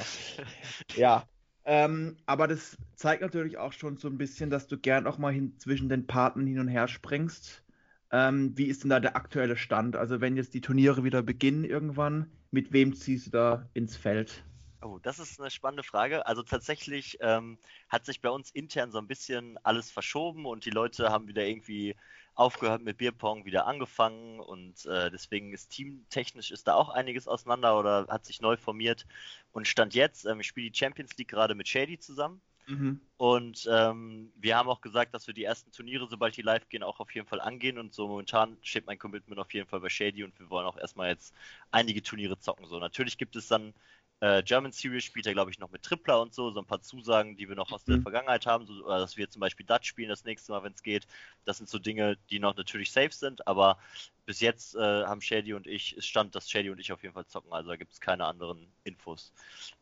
[0.95, 1.25] Ja,
[1.65, 5.33] ähm, aber das zeigt natürlich auch schon so ein bisschen, dass du gern auch mal
[5.33, 7.63] hin, zwischen den Partnern hin und her springst.
[8.11, 9.95] Ähm, wie ist denn da der aktuelle Stand?
[9.95, 14.43] Also wenn jetzt die Turniere wieder beginnen irgendwann, mit wem ziehst du da ins Feld?
[14.85, 16.27] Oh, das ist eine spannende Frage.
[16.27, 17.57] Also tatsächlich ähm,
[17.89, 21.43] hat sich bei uns intern so ein bisschen alles verschoben und die Leute haben wieder
[21.43, 21.95] irgendwie
[22.35, 27.79] aufgehört mit Bierpong, wieder angefangen und äh, deswegen ist teamtechnisch ist da auch einiges auseinander
[27.79, 29.07] oder hat sich neu formiert
[29.53, 32.99] und stand jetzt, ähm, ich spiele die Champions League gerade mit Shady zusammen mhm.
[33.17, 36.83] und ähm, wir haben auch gesagt, dass wir die ersten Turniere, sobald die live gehen,
[36.83, 39.89] auch auf jeden Fall angehen und so momentan steht mein Commitment auf jeden Fall bei
[39.89, 41.33] Shady und wir wollen auch erstmal jetzt
[41.71, 42.67] einige Turniere zocken.
[42.67, 43.73] So, natürlich gibt es dann
[44.21, 46.81] äh, German Series spielt er, glaube ich, noch mit Tripler und so, so ein paar
[46.81, 47.93] Zusagen, die wir noch aus mhm.
[47.93, 50.73] der Vergangenheit haben, so, oder dass wir zum Beispiel Dutch spielen das nächste Mal, wenn
[50.73, 51.05] es geht.
[51.43, 53.77] Das sind so Dinge, die noch natürlich safe sind, aber
[54.25, 57.13] bis jetzt äh, haben Shady und ich, es stand, dass Shady und ich auf jeden
[57.13, 59.33] Fall zocken, also da gibt es keine anderen Infos.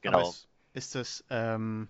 [0.01, 0.29] Genau.
[0.29, 1.87] Ist, ist, das, ähm,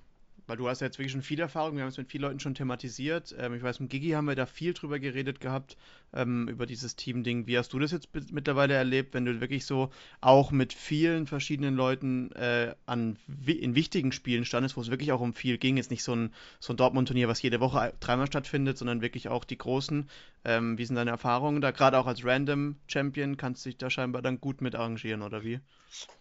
[0.47, 2.39] weil du hast ja jetzt wirklich schon viel Erfahrung, wir haben es mit vielen Leuten
[2.39, 3.35] schon thematisiert.
[3.37, 5.77] Ähm, ich weiß, mit Gigi haben wir da viel drüber geredet gehabt,
[6.13, 7.47] ähm, über dieses Team-Ding.
[7.47, 9.89] Wie hast du das jetzt mittlerweile erlebt, wenn du wirklich so
[10.21, 15.21] auch mit vielen verschiedenen Leuten äh, an, in wichtigen Spielen standest, wo es wirklich auch
[15.21, 15.77] um viel ging?
[15.77, 19.43] Jetzt nicht so ein, so ein Dortmund-Turnier, was jede Woche dreimal stattfindet, sondern wirklich auch
[19.43, 20.09] die großen.
[20.45, 21.71] Ähm, wie sind deine Erfahrungen da?
[21.71, 25.59] Gerade auch als Random-Champion kannst du dich da scheinbar dann gut mit arrangieren, oder wie?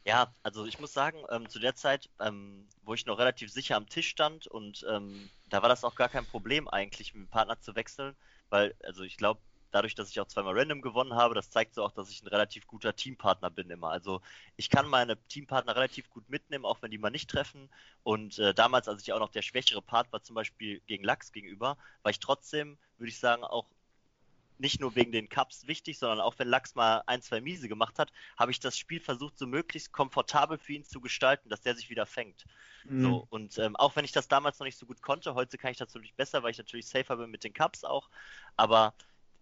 [0.04, 3.76] Ja, also ich muss sagen, ähm, zu der Zeit, ähm, wo ich noch relativ sicher
[3.76, 7.30] am Tisch stand und ähm, da war das auch gar kein Problem eigentlich, mit dem
[7.30, 8.14] Partner zu wechseln,
[8.48, 9.40] weil, also ich glaube,
[9.72, 12.28] dadurch, dass ich auch zweimal random gewonnen habe, das zeigt so auch, dass ich ein
[12.28, 13.90] relativ guter Teampartner bin immer.
[13.90, 14.20] Also
[14.56, 17.70] ich kann meine Teampartner relativ gut mitnehmen, auch wenn die mal nicht treffen.
[18.02, 21.32] Und äh, damals, als ich auch noch der schwächere Part war, zum Beispiel gegen Lachs
[21.32, 23.66] gegenüber, war ich trotzdem, würde ich sagen, auch
[24.58, 27.98] nicht nur wegen den Cups wichtig, sondern auch wenn Lachs mal ein, zwei Miese gemacht
[27.98, 31.74] hat, habe ich das Spiel versucht, so möglichst komfortabel für ihn zu gestalten, dass der
[31.74, 32.44] sich wieder fängt.
[32.84, 33.02] Mhm.
[33.02, 35.72] So, und ähm, auch wenn ich das damals noch nicht so gut konnte, heute kann
[35.72, 38.08] ich das natürlich besser, weil ich natürlich safer bin mit den Cups auch.
[38.56, 38.94] Aber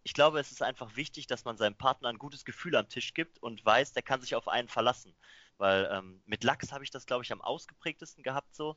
[0.03, 3.15] ich glaube, es ist einfach wichtig, dass man seinem Partner ein gutes Gefühl am Tisch
[3.15, 5.15] gibt und weiß, der kann sich auf einen verlassen.
[5.59, 8.77] Weil ähm, mit Lachs habe ich das, glaube ich, am ausgeprägtesten gehabt so.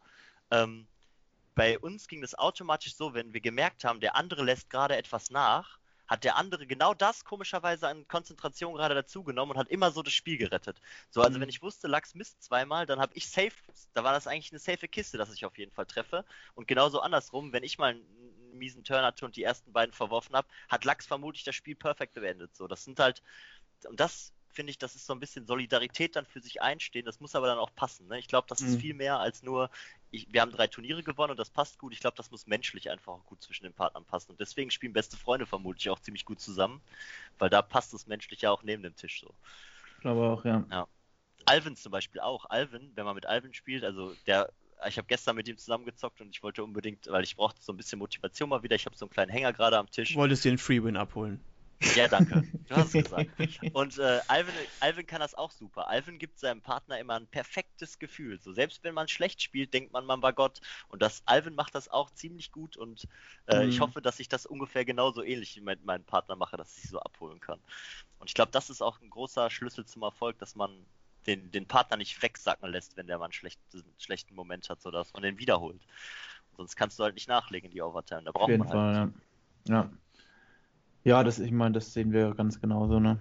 [0.52, 0.88] Ähm,
[1.56, 5.30] bei uns ging das automatisch so, wenn wir gemerkt haben, der andere lässt gerade etwas
[5.30, 10.04] nach, hat der andere genau das komischerweise an Konzentration gerade dazugenommen und hat immer so
[10.04, 10.82] das Spiel gerettet.
[11.10, 11.44] So, also mhm.
[11.44, 13.54] wenn ich wusste, Lachs misst zweimal, dann habe ich safe,
[13.94, 16.26] da war das eigentlich eine safe Kiste, dass ich auf jeden Fall treffe.
[16.56, 20.36] Und genauso andersrum, wenn ich mal einen miesen Turn hatte und die ersten beiden verworfen
[20.36, 22.56] habe, hat Lachs vermutlich das Spiel perfekt beendet.
[22.56, 23.24] So, das sind halt,
[23.88, 27.06] und das finde ich, das ist so ein bisschen Solidarität dann für sich einstehen.
[27.06, 28.08] Das muss aber dann auch passen.
[28.08, 28.20] Ne?
[28.20, 28.68] Ich glaube, das mhm.
[28.68, 29.70] ist viel mehr als nur,
[30.14, 31.92] ich, wir haben drei Turniere gewonnen und das passt gut.
[31.92, 34.32] Ich glaube, das muss menschlich einfach auch gut zwischen den Partnern passen.
[34.32, 36.82] Und deswegen spielen beste Freunde vermutlich auch ziemlich gut zusammen,
[37.40, 39.34] weil da passt das menschlich ja auch neben dem Tisch so.
[39.96, 40.64] Ich glaube auch, ja.
[40.70, 40.88] ja.
[41.46, 42.46] Alvin zum Beispiel auch.
[42.48, 44.54] Alvin, wenn man mit Alvin spielt, also der
[44.88, 47.78] ich habe gestern mit ihm zusammengezockt und ich wollte unbedingt, weil ich brauchte so ein
[47.78, 48.76] bisschen Motivation mal wieder.
[48.76, 50.14] Ich habe so einen kleinen Hänger gerade am Tisch.
[50.16, 51.40] Wolltest du den Freewin abholen?
[51.96, 52.44] Ja, danke.
[52.70, 53.30] Du hast es gesagt.
[53.74, 55.90] Und äh, Alvin, Alvin kann das auch super.
[55.90, 58.40] Alvin gibt seinem Partner immer ein perfektes Gefühl.
[58.40, 60.62] So selbst wenn man schlecht spielt, denkt man, man war Gott.
[60.88, 62.78] Und das Alvin macht das auch ziemlich gut.
[62.78, 63.08] Und
[63.48, 63.70] äh, mhm.
[63.70, 67.00] ich hoffe, dass ich das ungefähr genauso ähnlich mit meinem Partner mache, dass ich so
[67.00, 67.60] abholen kann.
[68.20, 70.72] Und ich glaube, das ist auch ein großer Schlüssel zum Erfolg, dass man
[71.28, 75.14] den, den Partner nicht wegsacken lässt, wenn der mal einen schlechten, schlechten Moment hat, sodass
[75.14, 75.82] man den wiederholt.
[76.58, 78.24] Sonst kannst du halt nicht nachlegen, die Overtime.
[78.24, 78.72] Da braucht man halt.
[78.72, 79.12] Fall,
[79.68, 79.76] ja.
[79.76, 79.90] ja.
[81.04, 83.20] Ja, das, ich meine, das sehen wir ganz genauso, ne?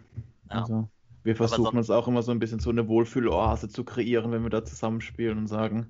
[0.50, 0.60] Ja.
[0.60, 0.88] Also,
[1.24, 4.50] wir versuchen uns auch immer so ein bisschen so eine Wohlfühloase zu kreieren, wenn wir
[4.50, 5.86] da zusammenspielen und sagen,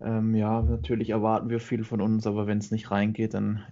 [0.00, 3.62] ähm, ja, natürlich erwarten wir viel von uns, aber wenn es nicht reingeht, dann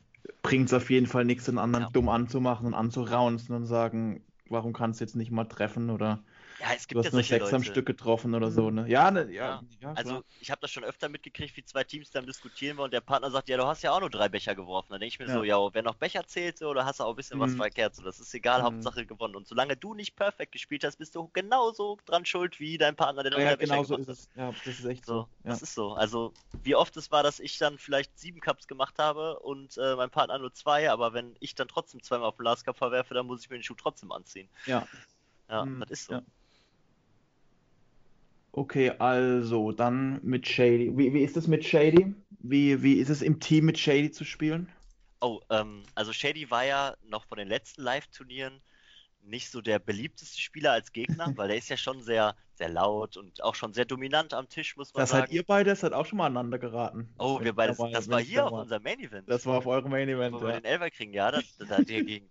[0.42, 1.90] bringt es auf jeden Fall nichts, den anderen ja.
[1.92, 6.22] dumm anzumachen und anzuraunzen und sagen, warum kannst du jetzt nicht mal treffen oder
[6.60, 8.88] ja, es gibt du hast ja nur sechs am Stück getroffen oder so, ne?
[8.88, 9.92] Ja, ne, ja, ja.
[9.94, 13.00] Also ich habe das schon öfter mitgekriegt, wie zwei Teams dann diskutieren wir und der
[13.00, 14.88] Partner sagt, ja, du hast ja auch nur drei Becher geworfen.
[14.90, 15.34] Dann denke ich mir ja.
[15.34, 17.42] so, ja, wer noch Becher zählt, so, oder hast du auch ein bisschen mhm.
[17.42, 18.64] was verkehrt, so, das ist egal, mhm.
[18.64, 19.36] Hauptsache gewonnen.
[19.36, 23.22] Und solange du nicht perfekt gespielt hast, bist du genauso dran schuld wie dein Partner,
[23.22, 24.28] der noch ja, drei genau Becher so ist es.
[24.34, 25.12] Ja, das ist echt so.
[25.12, 25.28] so.
[25.44, 25.92] Das ist so.
[25.92, 26.32] Also
[26.64, 30.10] wie oft es war, dass ich dann vielleicht sieben Cups gemacht habe und äh, mein
[30.10, 33.26] Partner nur zwei, aber wenn ich dann trotzdem zweimal auf den Last Cup verwerfe, dann
[33.26, 34.48] muss ich mir den Schuh trotzdem anziehen.
[34.66, 34.86] Ja.
[35.48, 35.80] Ja, mhm.
[35.80, 36.20] das ist so.
[38.52, 40.96] Okay, also dann mit Shady.
[40.96, 42.14] Wie, wie ist es mit Shady?
[42.40, 44.72] Wie, wie ist es im Team mit Shady zu spielen?
[45.20, 48.60] Oh, ähm, also Shady war ja noch von den letzten Live-Turnieren
[49.20, 53.16] nicht so der beliebteste Spieler als Gegner, weil der ist ja schon sehr, sehr laut
[53.16, 55.22] und auch schon sehr dominant am Tisch, muss man das sagen.
[55.22, 57.08] Das seid ihr beide, das hat auch schon mal aneinander geraten.
[57.16, 59.28] Oh, wir beide, das, das war hier auf unserem Main Event.
[59.30, 60.46] Das war auf eurem Main Event, Wo ja.
[60.46, 61.68] wir den Elfer kriegen, ja, das, das,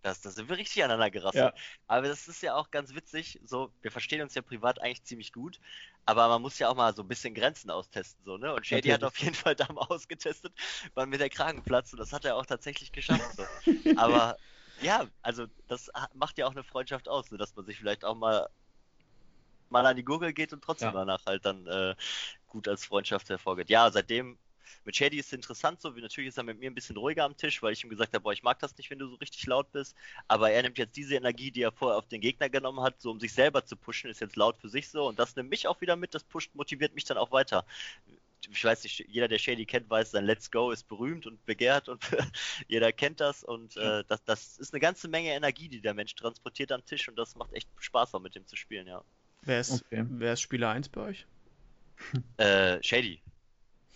[0.02, 1.56] das, das sind wir richtig aneinander gerasselt.
[1.56, 1.62] Ja.
[1.88, 5.32] Aber das ist ja auch ganz witzig, so, wir verstehen uns ja privat eigentlich ziemlich
[5.32, 5.60] gut,
[6.06, 8.54] aber man muss ja auch mal so ein bisschen Grenzen austesten, so, ne?
[8.54, 10.54] Und Shady hat auf jeden Fall da mal ausgetestet,
[10.94, 13.44] wann mir der Kragen platzt und das hat er auch tatsächlich geschafft, so.
[13.96, 14.38] Aber
[14.82, 17.38] ja, also das macht ja auch eine Freundschaft aus, ne?
[17.38, 18.48] dass man sich vielleicht auch mal
[19.72, 20.94] mal an die Gurgel geht und trotzdem ja.
[20.94, 21.96] danach halt dann äh,
[22.48, 23.70] gut als Freundschaft hervorgeht.
[23.70, 24.38] Ja, seitdem
[24.84, 27.24] mit Shady ist es interessant so, wie natürlich ist er mit mir ein bisschen ruhiger
[27.24, 29.16] am Tisch, weil ich ihm gesagt habe, boah, ich mag das nicht, wenn du so
[29.16, 29.96] richtig laut bist.
[30.28, 33.12] Aber er nimmt jetzt diese Energie, die er vorher auf den Gegner genommen hat, so
[33.12, 35.68] um sich selber zu pushen, ist jetzt laut für sich so und das nimmt mich
[35.68, 37.66] auch wieder mit, das pusht, motiviert mich dann auch weiter
[38.50, 41.90] ich weiß nicht, jeder, der Shady kennt, weiß, sein Let's Go ist berühmt und begehrt
[41.90, 42.04] und
[42.68, 46.16] jeder kennt das und äh, das, das ist eine ganze Menge Energie, die der Mensch
[46.16, 49.04] transportiert am Tisch und das macht echt Spaß, auch mit dem zu spielen, ja.
[49.48, 50.06] Wer ist, okay.
[50.10, 51.26] wer ist Spieler 1 bei euch?
[52.38, 53.24] Äh, Shady.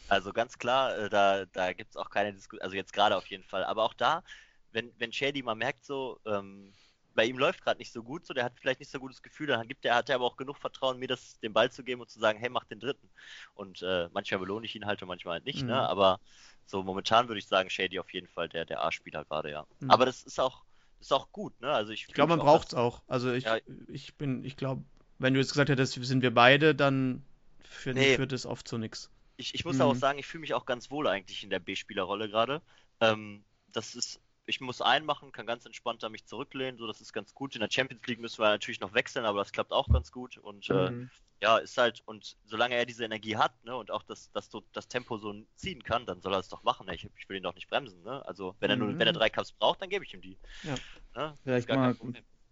[0.08, 3.28] Also ganz klar, äh, da, da gibt es auch keine Diskussion, also jetzt gerade auf
[3.28, 4.24] jeden Fall, aber auch da,
[4.72, 6.74] wenn, wenn Shady mal merkt so, ähm,
[7.14, 9.48] bei ihm läuft gerade nicht so gut, so der hat vielleicht nicht so gutes Gefühl,
[9.48, 12.02] dann gibt er, hat er aber auch genug Vertrauen, mir das, den Ball zu geben
[12.02, 13.10] und zu sagen, hey, mach den dritten.
[13.54, 15.64] Und äh, manchmal belohne ich ihn halt und manchmal halt nicht, ne?
[15.64, 15.70] mhm.
[15.70, 15.90] ne?
[15.90, 16.20] Aber
[16.66, 19.68] so momentan würde ich sagen, Shady auf jeden Fall der, der A-Spieler gerade, ja.
[19.80, 19.92] Mhm.
[19.92, 20.64] Aber das ist auch,
[21.00, 21.72] das ist auch gut, ne?
[21.72, 23.02] Also ich, ich glaube, man braucht es auch.
[23.08, 23.58] Also ich, ja.
[23.88, 24.84] ich bin, ich glaube,
[25.22, 27.24] wenn du jetzt gesagt hättest, sind wir beide, dann
[27.62, 28.16] finde nee.
[28.16, 29.10] führt es oft zu nichts.
[29.38, 29.82] Ich, ich muss mhm.
[29.84, 32.62] auch sagen, ich fühle mich auch ganz wohl eigentlich in der B-Spielerrolle gerade.
[33.00, 37.14] Ähm, das ist ich muss einmachen, kann ganz entspannt da mich zurücklehnen, so das ist
[37.14, 37.56] ganz gut.
[37.56, 40.38] In der Champions League müssen wir natürlich noch wechseln, aber das klappt auch ganz gut.
[40.38, 41.10] Und äh, mhm.
[41.40, 44.50] äh, ja, ist halt, und solange er diese Energie hat, ne, und auch das, das,
[44.74, 46.88] das Tempo so ziehen kann, dann soll er es doch machen.
[46.92, 48.26] Ich, ich will ihn doch nicht bremsen, ne?
[48.26, 49.18] Also wenn er nur, wenn er mhm.
[49.18, 50.38] drei Cups braucht, dann gebe ich ihm die.
[50.64, 50.76] Ja.
[51.16, 51.38] Ne?
[51.44, 51.96] Vielleicht mal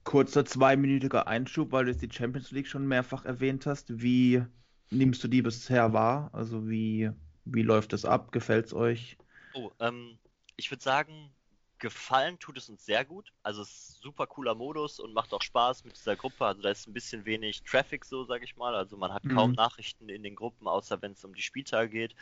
[0.04, 4.02] kurzer zweiminütiger Einschub, weil du jetzt die Champions League schon mehrfach erwähnt hast.
[4.02, 4.44] Wie
[4.90, 6.30] nimmst du die bisher wahr?
[6.34, 7.12] Also wie,
[7.46, 8.32] wie läuft das ab?
[8.32, 9.18] Gefällt es euch?
[9.54, 10.18] Oh, ähm,
[10.56, 11.32] ich würde sagen,
[11.80, 13.32] gefallen tut es uns sehr gut.
[13.44, 16.46] Also es ist super cooler Modus und macht auch Spaß mit dieser Gruppe.
[16.46, 18.76] Also da ist ein bisschen wenig Traffic so, sage ich mal.
[18.76, 19.36] Also man hat mhm.
[19.36, 22.16] kaum Nachrichten in den Gruppen, außer wenn es um die Spieltage geht.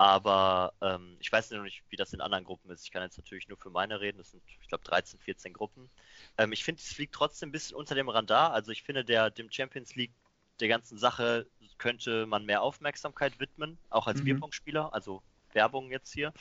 [0.00, 2.84] Aber ähm, ich weiß noch nicht, wie das in anderen Gruppen ist.
[2.84, 4.16] Ich kann jetzt natürlich nur für meine reden.
[4.16, 5.90] Das sind, ich glaube, 13, 14 Gruppen.
[6.38, 8.54] Ähm, ich finde, es fliegt trotzdem ein bisschen unter dem Radar.
[8.54, 10.14] Also ich finde, der dem Champions League
[10.58, 11.46] der ganzen Sache
[11.76, 14.24] könnte man mehr Aufmerksamkeit widmen, auch als mhm.
[14.24, 14.94] Bierpong-Spieler.
[14.94, 15.22] Also
[15.52, 16.32] Werbung jetzt hier.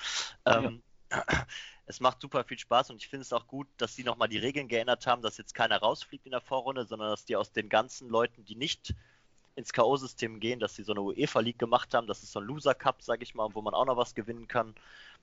[0.45, 0.81] Ähm,
[1.11, 1.45] ja
[1.85, 4.37] es macht super viel Spaß und ich finde es auch gut, dass sie nochmal die
[4.37, 7.67] Regeln geändert haben, dass jetzt keiner rausfliegt in der Vorrunde, sondern dass die aus den
[7.67, 8.93] ganzen Leuten, die nicht
[9.55, 12.45] ins K.O.-System gehen, dass sie so eine UEFA League gemacht haben, das ist so ein
[12.45, 14.75] Loser Cup, sag ich mal, wo man auch noch was gewinnen kann,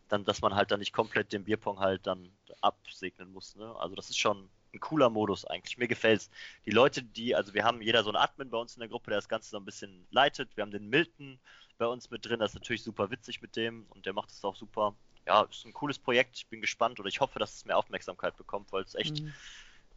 [0.08, 2.30] dann, dass man halt dann nicht komplett den Bierpong halt dann
[2.60, 3.56] absegnen muss.
[3.56, 3.74] Ne?
[3.78, 5.78] Also das ist schon ein cooler Modus eigentlich.
[5.78, 6.30] Mir gefällt's.
[6.64, 9.10] Die Leute, die, also wir haben jeder so einen Admin bei uns in der Gruppe,
[9.10, 10.56] der das Ganze so ein bisschen leitet.
[10.56, 11.38] Wir haben den Milton
[11.78, 14.44] bei uns mit drin, das ist natürlich super witzig mit dem und der macht es
[14.44, 14.94] auch super
[15.26, 16.36] ja, ist ein cooles Projekt.
[16.36, 19.34] Ich bin gespannt oder ich hoffe, dass es mehr Aufmerksamkeit bekommt, weil es echt mhm.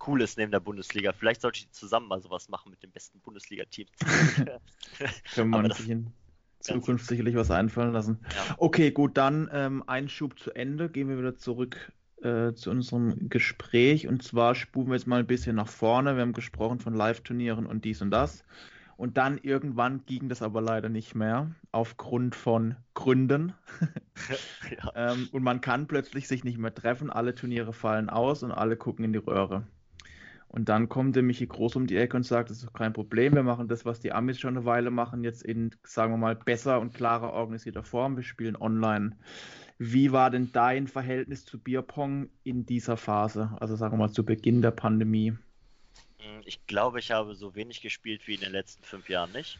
[0.07, 1.13] Cool ist neben der Bundesliga.
[1.13, 3.87] Vielleicht sollte ich zusammen mal sowas machen mit dem besten Bundesliga-Team.
[5.33, 6.13] Können wir sich in
[6.59, 8.19] Zukunft sicherlich was einfallen lassen.
[8.35, 8.55] Ja.
[8.57, 10.89] Okay, gut, dann ähm, Einschub zu Ende.
[10.89, 14.07] Gehen wir wieder zurück äh, zu unserem Gespräch.
[14.07, 16.15] Und zwar spulen wir jetzt mal ein bisschen nach vorne.
[16.15, 18.43] Wir haben gesprochen von Live-Turnieren und dies und das.
[18.97, 23.53] Und dann irgendwann ging das aber leider nicht mehr, aufgrund von Gründen.
[24.83, 25.13] ja.
[25.13, 28.75] ähm, und man kann plötzlich sich nicht mehr treffen, alle Turniere fallen aus und alle
[28.75, 29.65] gucken in die Röhre.
[30.49, 33.35] Und dann kommt der Michi Groß um die Ecke und sagt, das ist kein Problem,
[33.35, 36.35] wir machen das, was die Amis schon eine Weile machen, jetzt in, sagen wir mal,
[36.35, 38.17] besser und klarer organisierter Form.
[38.17, 39.15] Wir spielen online.
[39.77, 44.25] Wie war denn dein Verhältnis zu Bierpong in dieser Phase, also sagen wir mal zu
[44.25, 45.37] Beginn der Pandemie?
[46.17, 49.59] Hm, ich glaube, ich habe so wenig gespielt wie in den letzten fünf Jahren nicht.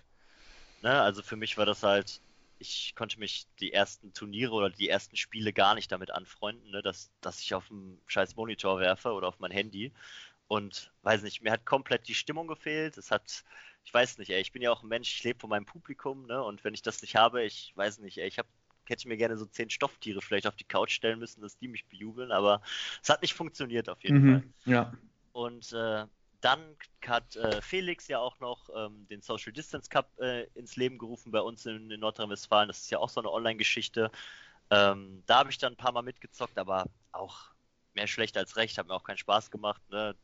[0.81, 1.01] Ne?
[1.01, 2.19] Also für mich war das halt,
[2.57, 6.81] ich konnte mich die ersten Turniere oder die ersten Spiele gar nicht damit anfreunden, ne?
[6.81, 9.93] dass, dass ich auf dem scheiß Monitor werfe oder auf mein Handy.
[10.49, 12.97] Und weiß nicht, mir hat komplett die Stimmung gefehlt.
[12.97, 13.45] Es hat,
[13.85, 16.25] ich weiß nicht, ey, ich bin ja auch ein Mensch, ich lebe von meinem Publikum,
[16.25, 16.43] ne?
[16.43, 18.49] Und wenn ich das nicht habe, ich weiß nicht, ey, ich habe
[18.85, 21.85] hätte mir gerne so zehn Stofftiere vielleicht auf die Couch stellen müssen, dass die mich
[21.85, 22.63] bejubeln, aber
[23.03, 24.43] es hat nicht funktioniert auf jeden mhm, Fall.
[24.65, 24.93] Ja.
[25.31, 26.05] Und äh,
[26.41, 30.97] dann hat äh, Felix ja auch noch ähm, den Social Distance Cup äh, ins Leben
[30.97, 32.67] gerufen bei uns in, in Nordrhein-Westfalen.
[32.67, 34.09] Das ist ja auch so eine Online-Geschichte.
[34.71, 37.51] Ähm, da habe ich dann ein paar Mal mitgezockt, aber auch
[37.93, 38.79] mehr schlecht als recht.
[38.79, 39.81] Hat mir auch keinen Spaß gemacht.
[39.91, 40.15] Ne?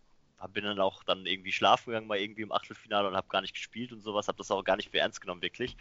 [0.50, 3.54] Bin dann auch dann irgendwie schlafen gegangen, mal irgendwie im Achtelfinale und habe gar nicht
[3.54, 4.28] gespielt und sowas.
[4.28, 5.76] Habe das auch gar nicht für ernst genommen, wirklich.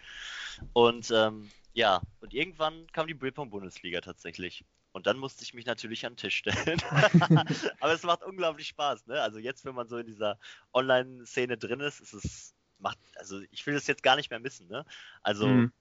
[0.73, 4.65] Und ähm, ja, und irgendwann kam die Billpong-Bundesliga tatsächlich.
[4.93, 6.81] Und dann musste ich mich natürlich an den Tisch stellen.
[7.81, 9.21] Aber es macht unglaublich Spaß, ne?
[9.21, 10.39] Also jetzt, wenn man so in dieser
[10.73, 14.69] Online-Szene drin ist, ist es macht, also ich will das jetzt gar nicht mehr missen,
[14.69, 14.85] ne?
[15.23, 15.73] Also mhm.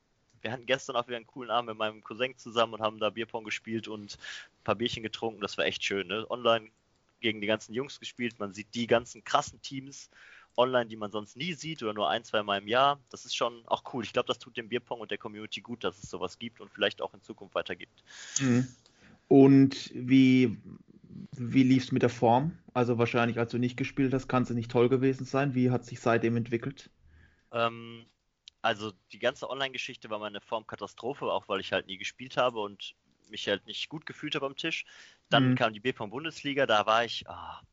[0.42, 3.12] wir hatten gestern auch wieder einen coolen Abend mit meinem Cousin zusammen und haben da
[3.12, 5.42] Bierpong gespielt und ein paar Bierchen getrunken.
[5.42, 6.26] Das war echt schön, ne?
[6.32, 6.72] Online
[7.24, 8.38] gegen die ganzen Jungs gespielt.
[8.38, 10.12] Man sieht die ganzen krassen Teams
[10.56, 13.00] online, die man sonst nie sieht oder nur ein, zwei Mal im Jahr.
[13.10, 14.04] Das ist schon auch cool.
[14.04, 16.70] Ich glaube, das tut dem Bierpong und der Community gut, dass es sowas gibt und
[16.70, 18.04] vielleicht auch in Zukunft weitergibt.
[18.40, 18.68] Mhm.
[19.28, 20.58] Und wie,
[21.32, 22.58] wie lief es mit der Form?
[22.74, 25.56] Also wahrscheinlich, als du nicht gespielt hast, kann es nicht toll gewesen sein.
[25.56, 26.92] Wie hat sich seitdem entwickelt?
[27.52, 28.06] Ähm,
[28.62, 32.96] also die ganze Online-Geschichte war meine Formkatastrophe, auch weil ich halt nie gespielt habe und
[33.34, 34.86] mich halt nicht gut gefühlt habe am Tisch.
[35.30, 35.56] Dann mhm.
[35.56, 37.66] kam die B-Pong-Bundesliga, da war ich, oh,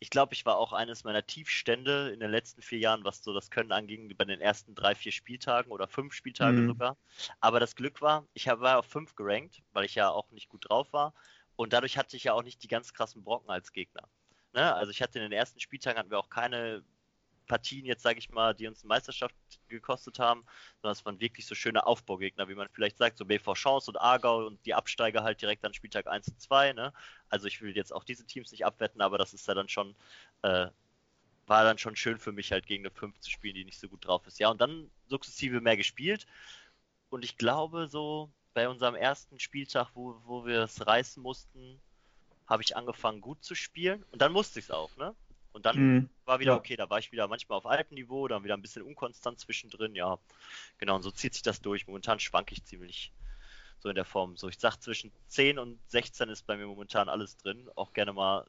[0.00, 3.32] ich glaube, ich war auch eines meiner Tiefstände in den letzten vier Jahren, was so
[3.32, 6.68] das Können anging, bei den ersten drei, vier Spieltagen oder fünf Spieltage mhm.
[6.68, 6.96] sogar.
[7.40, 10.68] Aber das Glück war, ich war auf fünf gerankt, weil ich ja auch nicht gut
[10.68, 11.14] drauf war.
[11.56, 14.08] Und dadurch hatte ich ja auch nicht die ganz krassen Brocken als Gegner.
[14.52, 14.74] Ne?
[14.74, 16.82] Also ich hatte in den ersten Spieltagen hatten wir auch keine
[17.46, 19.34] Partien jetzt, sage ich mal, die uns Meisterschaft
[19.68, 20.44] gekostet haben,
[20.80, 23.96] sondern es waren wirklich so schöne Aufbaugegner, wie man vielleicht sagt, so BV Chance und
[23.96, 26.72] Aargau und die Absteiger halt direkt an Spieltag 1 und 2.
[26.72, 26.92] Ne?
[27.28, 29.94] Also ich will jetzt auch diese Teams nicht abwetten, aber das ist ja dann schon,
[30.42, 30.68] äh,
[31.46, 33.88] war dann schon schön für mich halt gegen eine 5 zu spielen, die nicht so
[33.88, 34.38] gut drauf ist.
[34.38, 36.26] Ja, und dann sukzessive mehr gespielt
[37.10, 41.80] und ich glaube so bei unserem ersten Spieltag, wo, wo wir es reißen mussten,
[42.46, 45.14] habe ich angefangen gut zu spielen und dann musste ich es auch, ne?
[45.54, 46.08] Und dann mhm.
[46.24, 46.58] war wieder ja.
[46.58, 49.94] okay, da war ich wieder manchmal auf altem Niveau, dann wieder ein bisschen unkonstant zwischendrin,
[49.94, 50.18] ja.
[50.78, 51.86] Genau, und so zieht sich das durch.
[51.86, 53.12] Momentan schwanke ich ziemlich
[53.78, 54.36] so in der Form.
[54.36, 57.70] So, ich sag zwischen 10 und 16 ist bei mir momentan alles drin.
[57.76, 58.44] Auch gerne mal,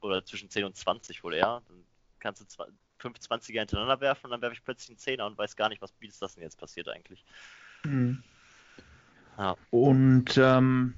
[0.00, 1.62] oder zwischen 10 und 20 wohl eher.
[1.68, 1.84] Dann
[2.18, 2.64] kannst du
[2.98, 5.80] 5 20er hintereinander werfen und dann werfe ich plötzlich einen 10er und weiß gar nicht,
[5.80, 7.24] was wie ist das denn jetzt passiert eigentlich.
[7.84, 8.24] Mhm.
[9.36, 9.56] Ja.
[9.70, 10.94] Und ähm,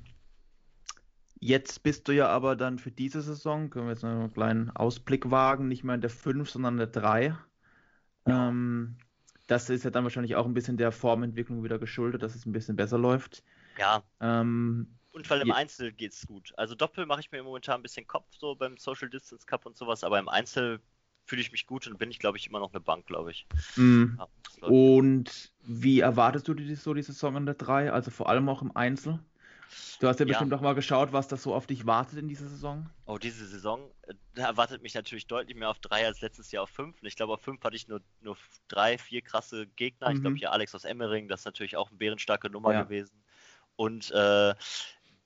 [1.40, 4.70] Jetzt bist du ja aber dann für diese Saison, können wir jetzt noch einen kleinen
[4.70, 7.34] Ausblick wagen, nicht mehr in der 5, sondern in der 3.
[8.26, 8.48] Ja.
[8.48, 8.98] Ähm,
[9.46, 12.52] das ist ja dann wahrscheinlich auch ein bisschen der Formentwicklung wieder geschuldet, dass es ein
[12.52, 13.42] bisschen besser läuft.
[13.78, 14.02] Ja.
[14.20, 16.52] Ähm, und weil im Einzel geht es gut.
[16.56, 19.76] Also Doppel mache ich mir momentan ein bisschen Kopf, so beim Social Distance Cup und
[19.76, 20.80] sowas, aber im Einzel
[21.24, 23.46] fühle ich mich gut und bin ich, glaube ich, immer noch eine Bank, glaube ich.
[23.76, 24.18] Mm.
[24.18, 27.92] Ja, und wie erwartest du die, so die Saison in der 3?
[27.92, 29.20] Also vor allem auch im Einzel?
[30.00, 30.28] Du hast ja, ja.
[30.28, 32.88] bestimmt noch mal geschaut, was das so auf dich wartet in dieser Saison.
[33.06, 36.64] Oh, diese Saison, äh, da erwartet mich natürlich deutlich mehr auf drei als letztes Jahr
[36.64, 37.00] auf fünf.
[37.00, 38.36] Und ich glaube, auf fünf hatte ich nur, nur
[38.68, 40.10] drei, vier krasse Gegner.
[40.10, 40.16] Mhm.
[40.16, 42.82] Ich glaube, hier Alex aus Emmering, das ist natürlich auch eine bärenstarke Nummer ja.
[42.82, 43.22] gewesen.
[43.76, 44.54] Und äh,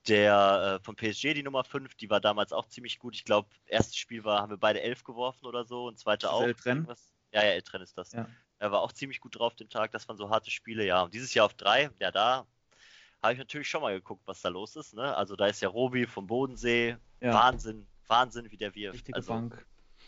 [0.09, 3.15] der äh, von PSG, die Nummer 5, die war damals auch ziemlich gut.
[3.15, 6.43] Ich glaube, erstes Spiel war, haben wir beide elf geworfen oder so und zweite auch.
[6.43, 6.87] Eltren?
[7.33, 8.13] Ja, ja, Eltren ist das.
[8.13, 8.29] Ja.
[8.59, 9.93] Er war auch ziemlich gut drauf den Tag.
[9.93, 11.03] Das waren so harte Spiele, ja.
[11.03, 12.47] Und dieses Jahr auf drei, ja, da
[13.25, 14.95] habe ich natürlich schon mal geguckt, was da los ist.
[14.95, 15.17] Ne?
[15.17, 16.97] Also da ist ja Robi vom Bodensee.
[17.21, 17.33] Ja.
[17.33, 18.97] Wahnsinn, Wahnsinn, wie der wirft.
[18.97, 19.67] Richtige also, Bank.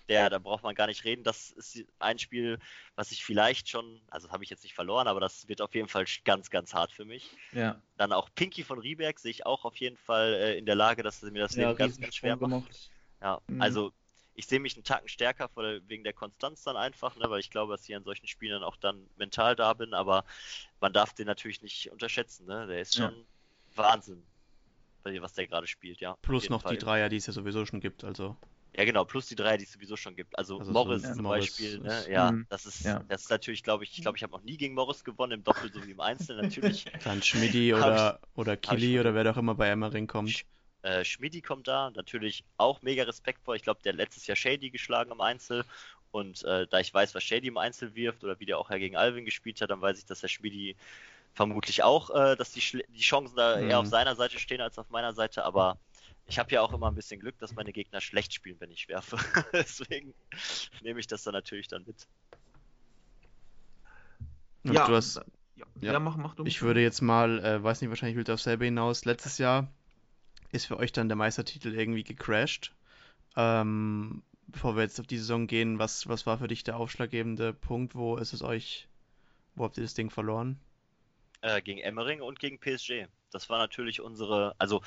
[0.09, 1.25] Der, da braucht man gar nicht reden.
[1.25, 2.59] Das ist ein Spiel,
[2.95, 5.89] was ich vielleicht schon, also habe ich jetzt nicht verloren, aber das wird auf jeden
[5.89, 7.35] Fall ganz, ganz hart für mich.
[7.53, 7.81] Ja.
[7.97, 11.03] Dann auch Pinky von Rieberg sehe ich auch auf jeden Fall äh, in der Lage,
[11.03, 12.51] dass mir das Leben ganz, ganz schwer macht.
[12.51, 12.91] Gemacht.
[13.21, 13.63] Ja, mhm.
[13.63, 13.93] also
[14.37, 15.51] ich sehe mich einen Tacken stärker
[15.89, 18.77] wegen der Konstanz dann einfach, ne, weil ich glaube, dass ich an solchen Spielen auch
[18.77, 20.25] dann mental da bin, aber
[20.81, 22.67] man darf den natürlich nicht unterschätzen, ne?
[22.67, 23.27] Der ist schon ja.
[23.75, 24.23] Wahnsinn,
[25.05, 26.17] was der gerade spielt, ja.
[26.21, 26.73] Plus noch Fall.
[26.73, 28.37] die Dreier, die es ja sowieso schon gibt, also.
[28.77, 30.39] Ja, genau, plus die Dreier, die es sowieso schon gibt.
[30.39, 31.99] Also, also Morris so, ja, zum Morris Beispiel, ne?
[32.01, 32.47] Ist, ja, mhm.
[32.51, 33.03] das ist, ja.
[33.09, 35.45] das ist natürlich, glaube ich, ich glaube, ich habe noch nie gegen Morris gewonnen, im
[35.45, 36.85] Doppel sowie im Einzel natürlich.
[37.05, 40.45] Dann Schmidti oder, oder Kili oder wer doch immer bei Emmering kommt.
[40.87, 43.57] Äh, Schmidi kommt da, natürlich auch mega Respekt vor.
[43.57, 45.65] Ich glaube, der hat letztes Jahr Shady geschlagen im Einzel.
[46.13, 48.95] Und äh, da ich weiß, was Shady im Einzel wirft oder wie der auch gegen
[48.95, 50.77] Alvin gespielt hat, dann weiß ich, dass der Schmidi
[51.35, 53.69] vermutlich auch, äh, dass die, die Chancen da mhm.
[53.69, 55.45] eher auf seiner Seite stehen als auf meiner Seite.
[55.45, 55.77] Aber
[56.29, 58.87] ich habe ja auch immer ein bisschen Glück, dass meine Gegner schlecht spielen, wenn ich
[58.89, 59.17] werfe.
[59.53, 60.15] Deswegen
[60.83, 62.07] nehme ich das dann natürlich dann mit.
[64.63, 65.21] Ja, hast,
[65.57, 66.45] ja, ja, mach, mach du.
[66.45, 69.05] Ich würde jetzt mal, äh, weiß nicht, wahrscheinlich will du auf selber hinaus.
[69.05, 69.69] Letztes Jahr
[70.57, 72.73] ist für euch dann der Meistertitel irgendwie gecrashed.
[73.37, 77.53] Ähm, bevor wir jetzt auf die Saison gehen, was, was war für dich der aufschlaggebende
[77.53, 77.95] Punkt?
[77.95, 78.89] Wo ist es euch,
[79.55, 80.59] wo habt ihr das Ding verloren?
[81.43, 83.07] Äh, gegen Emmering und gegen PSG.
[83.31, 84.83] Das war natürlich unsere, also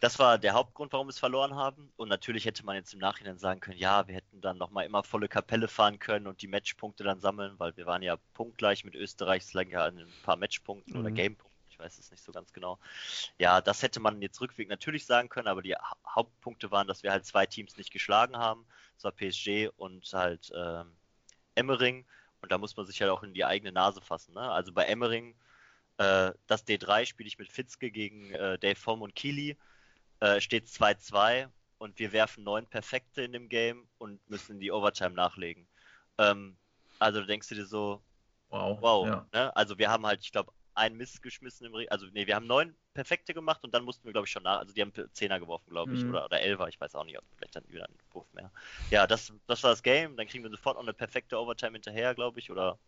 [0.00, 1.92] das war der Hauptgrund, warum wir es verloren haben.
[1.96, 5.02] Und natürlich hätte man jetzt im Nachhinein sagen können, ja, wir hätten dann nochmal immer
[5.02, 8.94] volle Kapelle fahren können und die Matchpunkte dann sammeln, weil wir waren ja punktgleich mit
[8.94, 11.00] Österreich, es lag ja an ein paar Matchpunkten mhm.
[11.00, 11.49] oder Gamepunkten
[11.80, 12.78] weiß es nicht so ganz genau.
[13.38, 15.74] Ja, das hätte man jetzt rückwärts natürlich sagen können, aber die
[16.06, 18.66] Hauptpunkte waren, dass wir halt zwei Teams nicht geschlagen haben.
[18.96, 20.84] Das war PSG und halt äh,
[21.54, 22.04] Emmering.
[22.42, 24.34] Und da muss man sich halt auch in die eigene Nase fassen.
[24.34, 24.40] Ne?
[24.40, 25.34] Also bei Emmering,
[25.98, 29.56] äh, das D3 spiele ich mit Fitzke gegen äh, Dave Form und Kili.
[30.20, 31.48] Äh, steht 2-2
[31.78, 35.66] und wir werfen neun Perfekte in dem Game und müssen die Overtime nachlegen.
[36.18, 36.56] Ähm,
[36.98, 38.02] also denkst du dir so,
[38.50, 39.26] wow, wow ja.
[39.32, 39.56] ne?
[39.56, 41.88] Also wir haben halt, ich glaube, einen Mist geschmissen im Ring.
[41.90, 44.58] Also, nee, wir haben neun perfekte gemacht und dann mussten wir, glaube ich, schon nach.
[44.58, 46.10] Also, die haben Zehner geworfen, glaube ich, mhm.
[46.10, 48.50] oder, oder Elfer, ich weiß auch nicht, ob vielleicht dann wieder ein Wurf mehr.
[48.90, 50.16] Ja, das, das war das Game.
[50.16, 52.78] Dann kriegen wir sofort noch eine perfekte Overtime hinterher, glaube ich, oder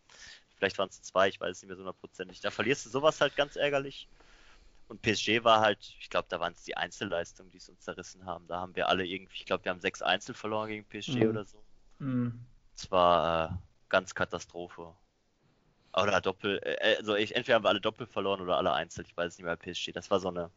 [0.55, 2.41] vielleicht waren es zwei, ich weiß es nicht mehr so hundertprozentig.
[2.41, 4.07] Da verlierst du sowas halt ganz ärgerlich.
[4.87, 8.25] Und PSG war halt, ich glaube, da waren es die Einzelleistungen, die es uns zerrissen
[8.25, 8.47] haben.
[8.47, 11.29] Da haben wir alle irgendwie, ich glaube, wir haben sechs Einzel verloren gegen PSG mhm.
[11.29, 11.63] oder so.
[11.99, 12.45] Mhm.
[12.75, 13.55] Es war äh,
[13.89, 14.93] ganz Katastrophe.
[15.95, 19.15] Oder Doppel, äh, also ich, entweder haben wir alle Doppel verloren oder alle einzeln, ich
[19.15, 19.91] weiß nicht mehr, PSG.
[19.91, 20.49] Das war so eine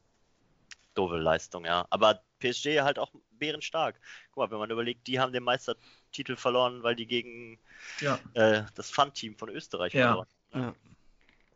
[0.94, 1.86] doofe Leistung, ja.
[1.90, 4.00] Aber PSG halt auch bärenstark.
[4.30, 7.58] Guck mal, wenn man überlegt, die haben den Meistertitel verloren, weil die gegen
[8.00, 8.18] ja.
[8.34, 10.08] äh, das Fun-Team von Österreich ja.
[10.08, 10.28] verloren.
[10.54, 10.74] Ja.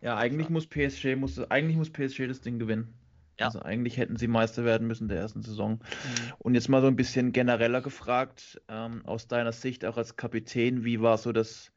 [0.03, 2.95] ja, eigentlich muss PSG muss eigentlich muss PSG das Ding gewinnen.
[3.39, 3.47] Ja.
[3.47, 5.73] Also eigentlich hätten sie Meister werden müssen der ersten Saison.
[5.73, 6.33] Mhm.
[6.39, 10.85] Und jetzt mal so ein bisschen genereller gefragt, ähm, aus deiner Sicht auch als Kapitän,
[10.85, 11.73] wie war so das,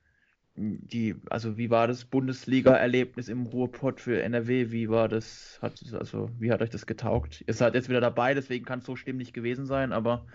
[0.56, 4.72] die, also wie war das Bundesliga-Erlebnis im Ruhrpott für NRW?
[4.72, 7.44] Wie war das, hat, also wie hat euch das getaugt?
[7.48, 10.28] Ihr seid jetzt wieder dabei, deswegen kann es so stimmig gewesen sein, aber.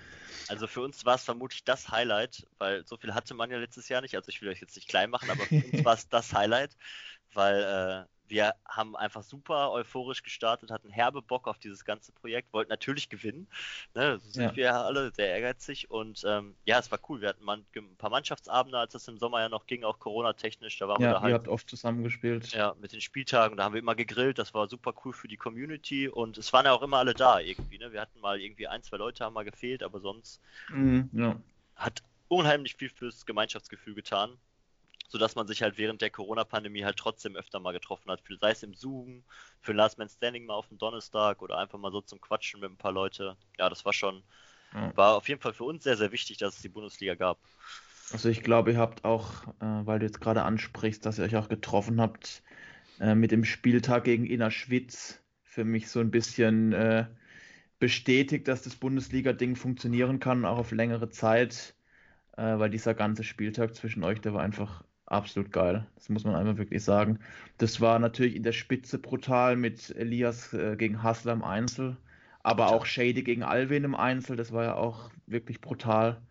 [0.48, 3.88] Also für uns war es vermutlich das Highlight, weil so viel hatte man ja letztes
[3.88, 4.16] Jahr nicht.
[4.16, 6.76] Also ich will euch jetzt nicht klein machen, aber für uns war es das Highlight,
[7.32, 7.62] weil
[8.06, 12.70] äh, wir haben einfach super euphorisch gestartet, hatten herbe Bock auf dieses ganze Projekt, wollten
[12.70, 13.48] natürlich gewinnen.
[13.94, 14.18] Ne?
[14.18, 14.56] So sind ja.
[14.56, 17.20] wir alle sehr ehrgeizig und ähm, ja, es war cool.
[17.20, 20.78] Wir hatten man, ein paar Mannschaftsabende, als es im Sommer ja noch ging, auch Corona-technisch.
[20.78, 21.30] Da waren ja, wir da halt.
[21.30, 22.52] Ihr habt oft zusammengespielt.
[22.52, 23.56] Ja, mit den Spieltagen.
[23.56, 24.38] Da haben wir immer gegrillt.
[24.38, 27.40] Das war super cool für die Community und es waren ja auch immer alle da
[27.40, 27.78] irgendwie.
[27.78, 27.92] Ne?
[27.92, 31.36] Wir hatten mal irgendwie ein, zwei Leute haben mal gefehlt, aber sonst mhm, ja.
[31.76, 34.38] hat unheimlich viel fürs Gemeinschaftsgefühl getan
[35.08, 38.22] sodass man sich halt während der Corona-Pandemie halt trotzdem öfter mal getroffen hat.
[38.40, 39.24] Sei es im Zoom,
[39.60, 42.70] für Last Man Standing mal auf dem Donnerstag oder einfach mal so zum Quatschen mit
[42.70, 43.36] ein paar Leute.
[43.58, 44.22] Ja, das war schon,
[44.94, 47.38] war auf jeden Fall für uns sehr, sehr wichtig, dass es die Bundesliga gab.
[48.12, 51.36] Also ich glaube, ihr habt auch, äh, weil du jetzt gerade ansprichst, dass ihr euch
[51.36, 52.42] auch getroffen habt,
[53.00, 57.06] äh, mit dem Spieltag gegen Innerschwitz für mich so ein bisschen äh,
[57.78, 61.74] bestätigt, dass das Bundesliga-Ding funktionieren kann, auch auf längere Zeit,
[62.36, 65.86] äh, weil dieser ganze Spieltag zwischen euch, der war einfach absolut geil.
[65.96, 67.18] Das muss man einmal wirklich sagen.
[67.58, 71.96] Das war natürlich in der Spitze brutal mit Elias äh, gegen Hassler im Einzel,
[72.42, 74.36] aber auch Shady gegen Alvin im Einzel.
[74.36, 76.22] Das war ja auch wirklich brutal.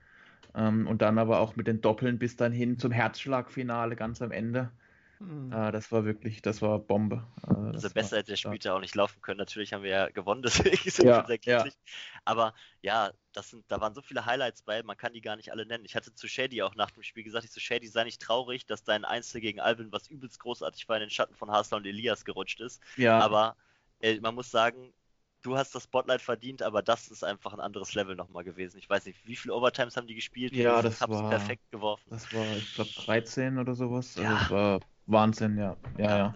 [0.56, 4.32] Ähm, und dann aber auch mit den Doppeln bis dann hin zum Herzschlagfinale ganz am
[4.32, 4.72] Ende.
[5.20, 5.52] Mhm.
[5.52, 7.26] Äh, das war wirklich, das war Bombe.
[7.48, 9.38] Äh, also besser hätte der Spieler auch nicht laufen können.
[9.38, 11.74] Natürlich haben wir ja gewonnen, deswegen sind ja, wir sehr glücklich.
[11.74, 12.22] Ja.
[12.26, 15.52] Aber ja, das sind, da waren so viele Highlights bei, man kann die gar nicht
[15.52, 15.86] alle nennen.
[15.86, 18.66] Ich hatte zu Shady auch nach dem Spiel gesagt, ich so, Shady, sei nicht traurig,
[18.66, 21.86] dass dein Einzel gegen Alvin, was übelst großartig war, in den Schatten von Hasler und
[21.86, 22.82] Elias gerutscht ist.
[22.96, 23.20] Ja.
[23.20, 23.56] Aber
[24.00, 24.94] äh, man muss sagen,
[25.42, 28.78] du hast das Spotlight verdient, aber das ist einfach ein anderes Level nochmal gewesen.
[28.78, 30.54] Ich weiß nicht, wie viele Overtimes haben die gespielt?
[30.54, 32.10] Ja, das war perfekt geworfen.
[32.10, 34.18] Das war, ich glaube, 13 oder sowas.
[34.18, 34.30] Also ja.
[34.30, 35.76] Also das war Wahnsinn, ja.
[35.98, 36.34] Ja, ja.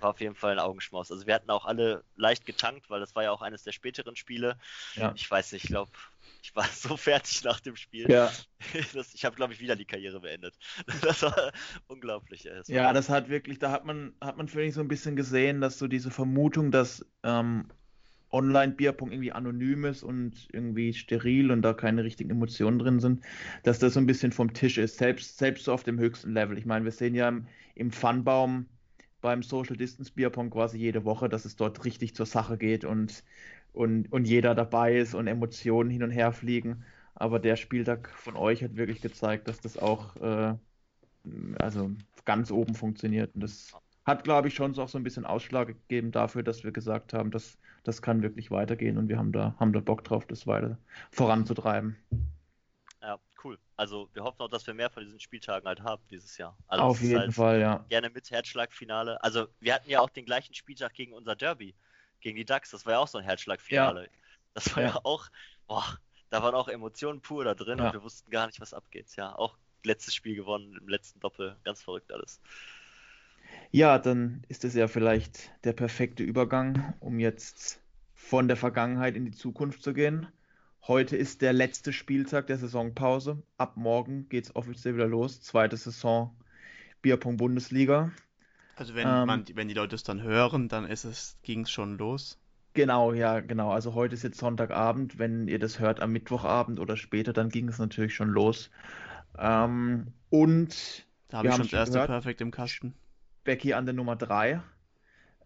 [0.00, 1.12] War auf jeden Fall ein Augenschmaus.
[1.12, 4.16] Also wir hatten auch alle leicht getankt, weil das war ja auch eines der späteren
[4.16, 4.58] Spiele.
[4.94, 5.12] Ja.
[5.14, 5.90] Ich weiß nicht, ich glaube,
[6.42, 8.10] ich war so fertig nach dem Spiel.
[8.10, 8.30] Ja.
[8.94, 10.56] Das, ich habe, glaube ich, wieder die Karriere beendet.
[11.02, 11.52] Das war
[11.86, 12.44] unglaublich.
[12.44, 14.88] Das war ja, das hat wirklich, da hat man, hat man für mich so ein
[14.88, 17.68] bisschen gesehen, dass so diese Vermutung, dass ähm,
[18.34, 23.22] Online-Bierpong irgendwie anonym ist und irgendwie steril und da keine richtigen Emotionen drin sind,
[23.62, 26.58] dass das so ein bisschen vom Tisch ist, selbst, selbst so auf dem höchsten Level.
[26.58, 28.66] Ich meine, wir sehen ja im, im Funbaum
[29.20, 33.24] beim Social Distance Bierpong quasi jede Woche, dass es dort richtig zur Sache geht und,
[33.72, 36.84] und, und jeder dabei ist und Emotionen hin und her fliegen.
[37.14, 40.54] Aber der Spieltag von euch hat wirklich gezeigt, dass das auch äh,
[41.58, 41.90] also
[42.24, 43.34] ganz oben funktioniert.
[43.34, 43.72] Und das
[44.04, 47.12] hat, glaube ich, schon so auch so ein bisschen Ausschlag gegeben dafür, dass wir gesagt
[47.12, 50.46] haben, dass das kann wirklich weitergehen und wir haben da, haben da Bock drauf, das
[50.46, 50.78] weiter
[51.10, 51.96] voranzutreiben.
[53.00, 53.58] Ja, cool.
[53.76, 56.56] Also wir hoffen auch, dass wir mehr von diesen Spieltagen halt haben dieses Jahr.
[56.66, 57.84] Also Auf jeden halt Fall, ja.
[57.90, 59.22] Gerne mit Herzschlagfinale.
[59.22, 61.74] Also wir hatten ja auch den gleichen Spieltag gegen unser Derby,
[62.20, 62.70] gegen die DAX.
[62.70, 64.04] Das war ja auch so ein Herzschlagfinale.
[64.04, 64.08] Ja.
[64.54, 65.28] Das war ja, ja auch,
[65.66, 65.84] boah,
[66.30, 67.86] da waren auch Emotionen pur da drin ja.
[67.86, 69.14] und wir wussten gar nicht, was abgeht.
[69.16, 71.56] Ja, auch letztes Spiel gewonnen, im letzten Doppel.
[71.64, 72.40] Ganz verrückt alles.
[73.74, 77.80] Ja, dann ist es ja vielleicht der perfekte Übergang, um jetzt
[78.14, 80.28] von der Vergangenheit in die Zukunft zu gehen.
[80.86, 83.42] Heute ist der letzte Spieltag der Saisonpause.
[83.58, 85.40] Ab morgen geht es offiziell wieder los.
[85.40, 86.36] Zweite Saison
[87.02, 88.12] Bierpong Bundesliga.
[88.76, 91.72] Also wenn, ähm, man, wenn die Leute es dann hören, dann ist es, ging es
[91.72, 92.38] schon los.
[92.74, 93.72] Genau, ja, genau.
[93.72, 95.18] Also heute ist jetzt Sonntagabend.
[95.18, 98.70] Wenn ihr das hört am Mittwochabend oder später, dann ging es natürlich schon los.
[99.36, 102.94] Ähm, und da habe ich schon das erste gehört, Perfekt im Kasten.
[103.44, 104.62] Becky an der Nummer 3.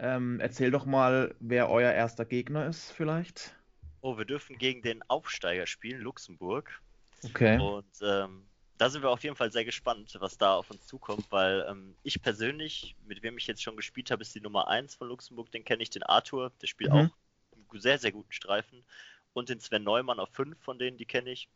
[0.00, 3.54] Ähm, erzähl doch mal, wer euer erster Gegner ist, vielleicht.
[4.00, 6.80] Oh, wir dürfen gegen den Aufsteiger spielen, Luxemburg.
[7.24, 7.58] Okay.
[7.58, 8.46] Und ähm,
[8.78, 11.96] da sind wir auf jeden Fall sehr gespannt, was da auf uns zukommt, weil ähm,
[12.04, 15.50] ich persönlich, mit wem ich jetzt schon gespielt habe, ist die Nummer 1 von Luxemburg,
[15.50, 16.96] den kenne ich, den Arthur, der spielt mhm.
[16.96, 17.10] auch
[17.72, 18.84] einen sehr, sehr guten Streifen.
[19.32, 21.48] Und den Sven Neumann auf 5 von denen, die kenne ich.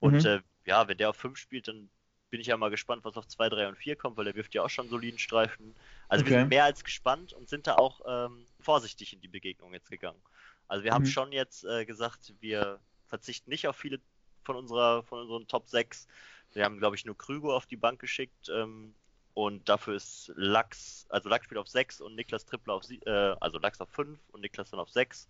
[0.00, 0.26] Und mhm.
[0.26, 1.90] äh, ja, wenn der auf 5 spielt, dann
[2.32, 4.54] bin ich ja mal gespannt, was auf 2, 3 und 4 kommt, weil der wirft
[4.54, 5.74] ja auch schon soliden Streifen.
[6.08, 6.30] Also okay.
[6.30, 9.90] wir sind mehr als gespannt und sind da auch ähm, vorsichtig in die Begegnung jetzt
[9.90, 10.18] gegangen.
[10.66, 10.94] Also wir mhm.
[10.94, 14.00] haben schon jetzt äh, gesagt, wir verzichten nicht auf viele
[14.44, 16.08] von unserer von unseren Top 6.
[16.54, 18.94] Wir haben, glaube ich, nur Krüger auf die Bank geschickt ähm,
[19.34, 23.10] und dafür ist Lachs, also Lachs spielt auf 6 und Niklas Trippler auf, äh,
[23.40, 25.28] also Lachs auf 5 und Niklas dann auf 6.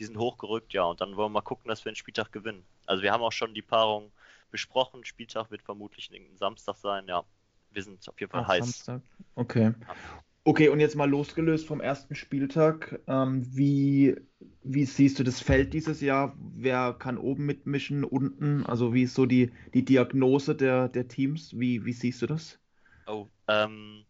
[0.00, 2.64] Die sind hochgerückt, ja, und dann wollen wir mal gucken, dass wir den Spieltag gewinnen.
[2.86, 4.10] Also wir haben auch schon die Paarung
[4.52, 5.04] besprochen.
[5.04, 7.08] Spieltag wird vermutlich ein Samstag sein.
[7.08, 7.24] Ja,
[7.70, 8.64] wir sind auf jeden Fall Ach, heiß.
[8.64, 9.02] Samstag.
[9.34, 9.74] Okay.
[10.44, 13.00] Okay, und jetzt mal losgelöst vom ersten Spieltag.
[13.06, 14.16] Ähm, wie,
[14.62, 16.36] wie siehst du das Feld dieses Jahr?
[16.56, 18.66] Wer kann oben mitmischen, unten?
[18.66, 21.58] Also wie ist so die, die Diagnose der, der Teams?
[21.58, 22.58] Wie, wie siehst du das?
[23.06, 24.04] Oh, ähm,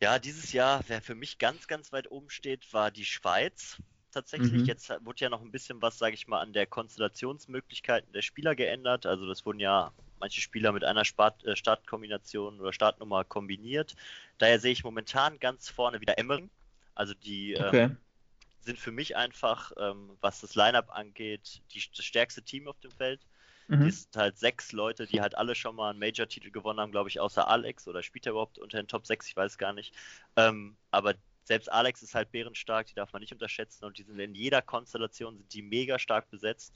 [0.00, 3.78] ja, dieses Jahr, wer für mich ganz, ganz weit oben steht, war die Schweiz
[4.10, 4.62] tatsächlich.
[4.62, 4.64] Mhm.
[4.64, 8.54] Jetzt wurde ja noch ein bisschen was, sage ich mal, an der Konstellationsmöglichkeiten der Spieler
[8.54, 9.06] geändert.
[9.06, 13.94] Also das wurden ja manche Spieler mit einer Start äh, Startkombination oder Startnummer kombiniert.
[14.38, 16.50] Daher sehe ich momentan ganz vorne wieder Emmering.
[16.94, 17.82] Also die ähm, okay.
[17.84, 17.96] ähm,
[18.60, 22.90] sind für mich einfach, ähm, was das Lineup angeht, die, das stärkste Team auf dem
[22.90, 23.20] Feld.
[23.68, 23.84] Mhm.
[23.84, 27.08] Die sind halt sechs Leute, die halt alle schon mal einen Major-Titel gewonnen haben, glaube
[27.08, 29.94] ich, außer Alex oder spielt er überhaupt unter den Top 6, ich weiß gar nicht.
[30.36, 31.14] Ähm, aber
[31.48, 34.62] selbst Alex ist halt bärenstark, die darf man nicht unterschätzen und die sind in jeder
[34.62, 36.74] Konstellation sind die mega stark besetzt.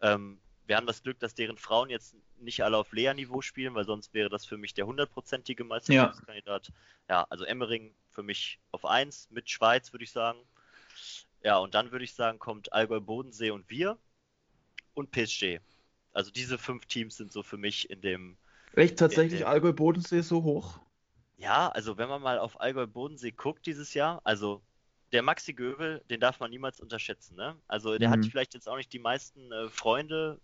[0.00, 3.84] Ähm, wir haben das Glück, dass deren Frauen jetzt nicht alle auf Lea-Niveau spielen, weil
[3.84, 6.72] sonst wäre das für mich der hundertprozentige Meisterschaftskandidat.
[7.08, 7.14] Ja.
[7.14, 10.38] ja, also Emmering für mich auf 1 mit Schweiz, würde ich sagen.
[11.42, 13.98] Ja, und dann würde ich sagen, kommt Allgäu Bodensee und wir
[14.94, 15.60] und PSG.
[16.12, 18.38] Also diese fünf Teams sind so für mich in dem.
[18.74, 20.80] Echt tatsächlich Allgäu Bodensee so hoch?
[21.36, 24.62] Ja, also wenn man mal auf Allgäu Bodensee guckt dieses Jahr, also
[25.12, 27.36] der Maxi Göbel, den darf man niemals unterschätzen.
[27.36, 27.56] Ne?
[27.68, 28.12] Also der mhm.
[28.12, 30.40] hat vielleicht jetzt auch nicht die meisten äh, Freunde,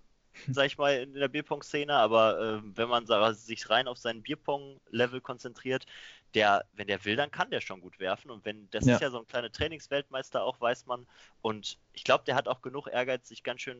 [0.50, 5.20] sag ich mal, in der Bierpong-Szene, aber äh, wenn man sich rein auf seinen Bierpong-Level
[5.20, 5.86] konzentriert,
[6.34, 8.30] der, wenn der will, dann kann der schon gut werfen.
[8.30, 8.94] Und wenn, das ja.
[8.94, 11.06] ist ja so ein kleiner Trainingsweltmeister auch, weiß man.
[11.42, 13.78] Und ich glaube, der hat auch genug Ehrgeiz, sich ganz schön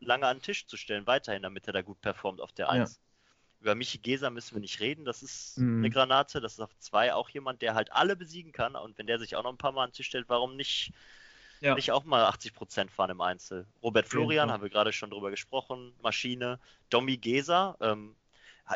[0.00, 3.00] lange an den Tisch zu stellen, weiterhin, damit er da gut performt auf der 1.
[3.64, 5.78] Über Michi Geser müssen wir nicht reden, das ist mhm.
[5.78, 8.76] eine Granate, das ist auf 2 auch jemand, der halt alle besiegen kann.
[8.76, 10.92] Und wenn der sich auch noch ein paar Mal an den Tisch stellt, warum nicht
[11.62, 11.74] ja.
[11.74, 13.66] nicht auch mal 80% fahren im Einzel.
[13.82, 14.52] Robert Florian, ja.
[14.52, 16.60] haben wir gerade schon drüber gesprochen, Maschine.
[16.90, 18.14] Domi Gesa ähm,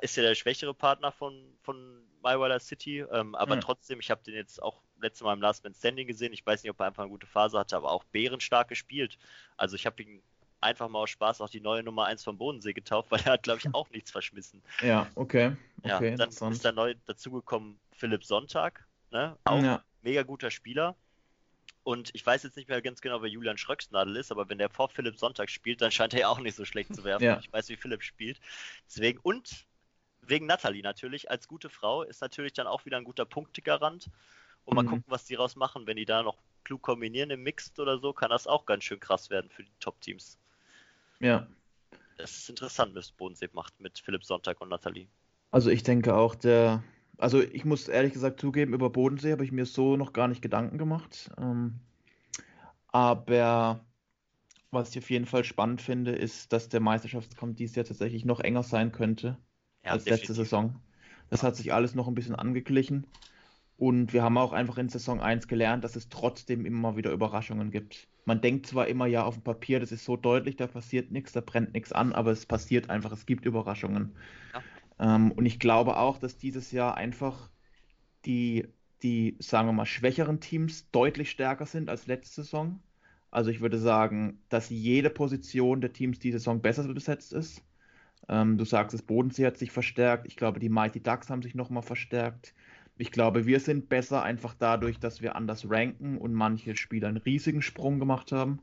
[0.01, 3.61] ist ja der schwächere Partner von, von MyWiler City, ähm, aber ja.
[3.61, 6.33] trotzdem, ich habe den jetzt auch letztes Mal im Last Man Standing gesehen.
[6.33, 9.19] Ich weiß nicht, ob er einfach eine gute Phase hatte, aber auch bärenstark gespielt.
[9.59, 10.23] Also ich habe ihn
[10.61, 13.43] einfach mal aus Spaß auch die neue Nummer 1 vom Bodensee getauft, weil er hat,
[13.43, 14.63] glaube ich, auch nichts verschmissen.
[14.83, 15.57] Ja, okay.
[15.83, 19.37] okay ja, dann ist da neu dazugekommen Philipp Sonntag, ne?
[19.45, 19.83] auch ja.
[20.03, 20.97] mega guter Spieler.
[21.85, 24.69] Und ich weiß jetzt nicht mehr ganz genau, wer Julian Schröcksnadel ist, aber wenn der
[24.69, 27.25] vor Philipp Sonntag spielt, dann scheint er ja auch nicht so schlecht zu werfen.
[27.25, 27.39] Ja.
[27.39, 28.39] Ich weiß, wie Philipp spielt.
[28.87, 29.67] Deswegen, und
[30.21, 34.11] wegen Nathalie natürlich, als gute Frau, ist natürlich dann auch wieder ein guter Punktegarant.
[34.67, 34.89] Und mal mhm.
[34.89, 35.87] gucken, was die raus machen.
[35.87, 39.01] Wenn die da noch klug kombinieren im Mixed oder so, kann das auch ganz schön
[39.01, 40.39] krass werden für die Top-Teams.
[41.21, 41.47] Ja.
[42.17, 45.09] Das ist interessant, was Bodensee macht mit Philipp Sonntag und Nathalie.
[45.51, 46.83] Also ich denke auch, der
[47.19, 50.41] also ich muss ehrlich gesagt zugeben, über Bodensee habe ich mir so noch gar nicht
[50.41, 51.31] Gedanken gemacht.
[51.37, 51.81] Ähm,
[52.87, 53.85] aber
[54.71, 58.41] was ich auf jeden Fall spannend finde, ist, dass der Meisterschaftskampf dieses Jahr tatsächlich noch
[58.41, 59.37] enger sein könnte
[59.85, 60.29] ja, als definitiv.
[60.29, 60.77] letzte Saison.
[61.29, 63.07] Das hat sich alles noch ein bisschen angeglichen.
[63.77, 67.71] Und wir haben auch einfach in Saison 1 gelernt, dass es trotzdem immer wieder Überraschungen
[67.71, 68.09] gibt.
[68.29, 71.33] Man denkt zwar immer, ja, auf dem Papier, das ist so deutlich, da passiert nichts,
[71.33, 74.15] da brennt nichts an, aber es passiert einfach, es gibt Überraschungen.
[74.53, 75.15] Ja.
[75.15, 77.49] Ähm, und ich glaube auch, dass dieses Jahr einfach
[78.27, 78.69] die,
[79.03, 82.83] die, sagen wir mal, schwächeren Teams deutlich stärker sind als letzte Saison.
[83.31, 87.65] Also ich würde sagen, dass jede Position der Teams diese Saison besser besetzt ist.
[88.29, 90.27] Ähm, du sagst, das Bodensee hat sich verstärkt.
[90.27, 92.53] Ich glaube, die Mighty Ducks haben sich nochmal verstärkt.
[92.99, 97.17] Ich glaube, wir sind besser einfach dadurch, dass wir anders ranken und manche Spieler einen
[97.17, 98.61] riesigen Sprung gemacht haben.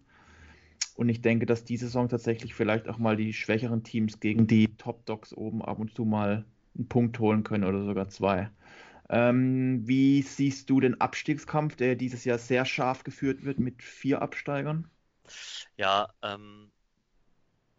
[0.96, 4.76] Und ich denke, dass diese Saison tatsächlich vielleicht auch mal die schwächeren Teams gegen die
[4.78, 8.50] Top Dogs oben ab und zu mal einen Punkt holen können oder sogar zwei.
[9.10, 14.22] Ähm, wie siehst du den Abstiegskampf, der dieses Jahr sehr scharf geführt wird mit vier
[14.22, 14.90] Absteigern?
[15.78, 16.72] Ja, ähm,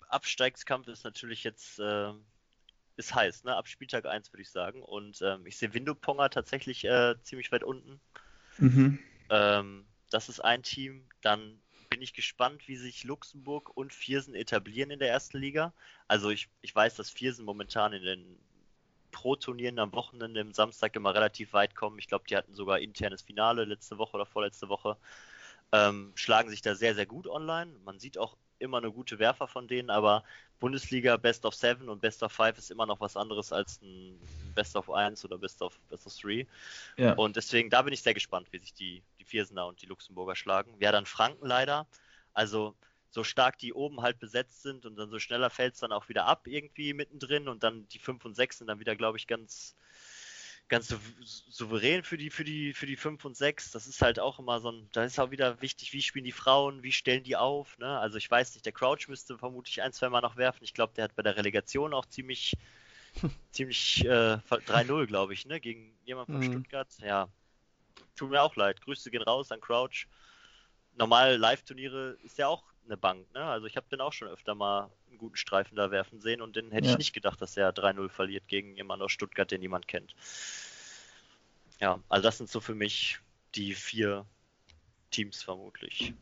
[0.09, 2.13] Abstiegskampf ist natürlich jetzt äh,
[2.97, 3.57] ist heiß, ne?
[3.57, 4.83] Ab Spieltag 1 würde ich sagen.
[4.83, 8.01] Und ähm, ich sehe Window-Ponger tatsächlich äh, ziemlich weit unten.
[8.59, 8.99] Mhm.
[9.31, 11.07] Ähm, das ist ein Team.
[11.21, 11.61] Dann
[11.91, 15.73] bin ich gespannt, wie sich Luxemburg und Viersen etablieren in der ersten Liga.
[16.09, 18.39] Also ich, ich weiß, dass Viersen momentan in den
[19.13, 21.99] Pro-Turnieren am Wochenende im Samstag immer relativ weit kommen.
[21.99, 24.97] Ich glaube, die hatten sogar internes Finale letzte Woche oder vorletzte Woche.
[25.73, 27.73] Ähm, schlagen sich da sehr, sehr gut online.
[27.85, 30.25] Man sieht auch immer eine gute Werfer von denen, aber
[30.59, 34.19] Bundesliga Best of Seven und Best of Five ist immer noch was anderes als ein
[34.55, 36.47] Best of 1 oder Best of Best of 3.
[36.97, 37.13] Ja.
[37.13, 40.35] Und deswegen, da bin ich sehr gespannt, wie sich die, die Viersener und die Luxemburger
[40.35, 40.75] schlagen.
[40.81, 41.87] Ja, dann Franken leider.
[42.33, 42.75] Also
[43.11, 46.09] so stark die oben halt besetzt sind und dann so schneller fällt es dann auch
[46.09, 49.27] wieder ab irgendwie mittendrin und dann die 5 und 6 sind dann wieder, glaube ich,
[49.27, 49.77] ganz
[50.69, 50.95] ganz
[51.49, 53.71] souverän für die, für die, für die 5 und 6.
[53.71, 56.33] Das ist halt auch immer so ein, da ist auch wieder wichtig, wie spielen die
[56.33, 57.99] Frauen, wie stellen die auf, ne?
[57.99, 60.65] Also ich weiß nicht, der Crouch müsste vermutlich ein, zwei Mal noch werfen.
[60.65, 62.57] Ich glaube, der hat bei der Relegation auch ziemlich,
[63.53, 65.61] ziemlich äh, 3-0, glaube ich, ne?
[65.61, 66.53] Gegen jemand von mhm.
[66.53, 66.89] Stuttgart.
[67.01, 67.29] Ja.
[68.17, 68.81] tut mir auch leid.
[68.81, 70.09] Grüße gehen raus an Crouch.
[70.95, 73.45] Normal Live-Turniere ist ja auch eine Bank, ne?
[73.45, 76.57] Also ich habe den auch schon öfter mal einen guten Streifen da werfen sehen und
[76.57, 76.93] den hätte ja.
[76.93, 80.15] ich nicht gedacht, dass er 3-0 verliert gegen jemanden aus Stuttgart, den niemand kennt.
[81.81, 83.19] Ja, also das sind so für mich
[83.55, 84.27] die vier
[85.11, 86.15] Teams vermutlich,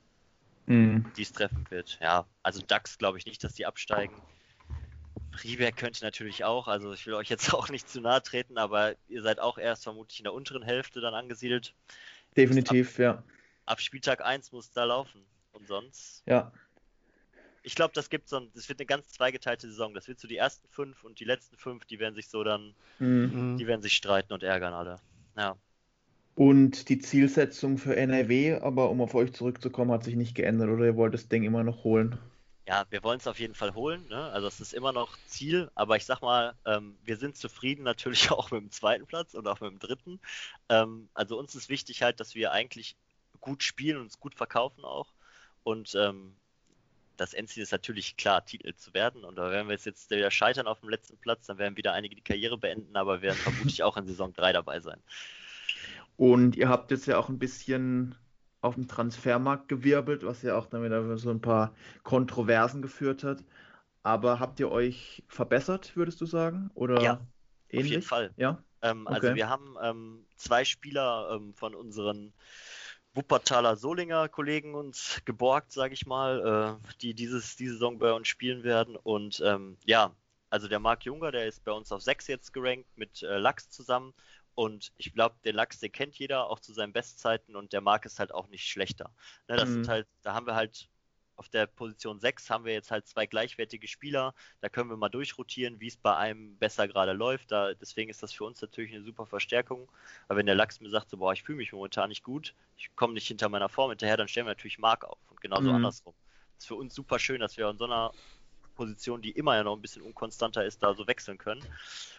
[0.66, 1.10] mhm.
[1.16, 1.98] die es treffen wird.
[2.00, 4.14] Ja, also DAX glaube ich nicht, dass die absteigen.
[5.42, 8.94] Rieberg könnte natürlich auch, also ich will euch jetzt auch nicht zu nahe treten, aber
[9.08, 11.74] ihr seid auch erst vermutlich in der unteren Hälfte dann angesiedelt.
[12.36, 13.22] Definitiv, ab, ja.
[13.66, 15.24] Ab Spieltag 1 muss da laufen.
[15.52, 16.24] Und sonst.
[16.26, 16.52] Ja.
[17.66, 19.94] Ich glaube, das gibt so ein, das wird eine ganz zweigeteilte Saison.
[19.94, 22.74] Das wird so die ersten fünf und die letzten fünf, die werden sich so dann,
[22.98, 23.56] mhm.
[23.58, 25.00] die werden sich streiten und ärgern alle.
[25.36, 25.56] Ja.
[26.36, 30.84] Und die Zielsetzung für NRW, aber um auf euch zurückzukommen, hat sich nicht geändert, oder
[30.84, 32.18] ihr wollt das Ding immer noch holen?
[32.66, 34.06] Ja, wir wollen es auf jeden Fall holen.
[34.08, 34.30] Ne?
[34.30, 38.30] Also es ist immer noch Ziel, aber ich sag mal, ähm, wir sind zufrieden natürlich
[38.30, 40.20] auch mit dem zweiten Platz und auch mit dem dritten.
[40.68, 42.96] Ähm, also uns ist wichtig halt, dass wir eigentlich
[43.40, 45.12] gut spielen und uns gut verkaufen auch.
[45.62, 46.36] Und ähm,
[47.16, 49.24] das Endziel ist natürlich klar, Titel zu werden.
[49.24, 52.14] Und da werden wir jetzt wieder scheitern auf dem letzten Platz, dann werden wieder einige
[52.14, 55.00] die Karriere beenden, aber werden vermutlich auch in Saison 3 dabei sein.
[56.16, 58.14] Und ihr habt jetzt ja auch ein bisschen
[58.60, 63.44] auf dem Transfermarkt gewirbelt, was ja auch dann wieder so ein paar Kontroversen geführt hat.
[64.02, 66.70] Aber habt ihr euch verbessert, würdest du sagen?
[66.74, 67.20] Oder ja,
[67.68, 67.86] ähnlich?
[67.86, 68.30] auf jeden Fall.
[68.36, 68.62] Ja?
[68.82, 69.26] Ähm, also okay.
[69.26, 72.32] Also wir haben ähm, zwei Spieler ähm, von unseren
[73.14, 78.28] Wuppertaler Solinger Kollegen uns geborgt, sage ich mal, äh, die dieses, diese Saison bei uns
[78.28, 78.96] spielen werden.
[78.96, 80.14] Und ähm, ja,
[80.50, 83.70] also der Marc Junger, der ist bei uns auf 6 jetzt gerankt mit äh, Lachs
[83.70, 84.14] zusammen.
[84.54, 88.04] Und ich glaube, den Lachs, den kennt jeder auch zu seinen Bestzeiten und der Marc
[88.06, 89.10] ist halt auch nicht schlechter.
[89.48, 89.74] Ne, das mhm.
[89.74, 90.88] sind halt, da haben wir halt
[91.36, 94.34] auf der Position 6 haben wir jetzt halt zwei gleichwertige Spieler.
[94.60, 97.50] Da können wir mal durchrotieren, wie es bei einem besser gerade läuft.
[97.50, 99.90] Da, deswegen ist das für uns natürlich eine super Verstärkung.
[100.28, 102.94] Aber wenn der Lachs mir sagt, so, boah, ich fühle mich momentan nicht gut, ich
[102.96, 105.18] komme nicht hinter meiner Form hinterher, dann stellen wir natürlich Mark auf.
[105.28, 105.76] Und genauso mhm.
[105.76, 106.14] andersrum.
[106.54, 108.12] Das ist für uns super schön, dass wir in so einer
[108.74, 111.64] Position, die immer ja noch ein bisschen unkonstanter ist, da so wechseln können.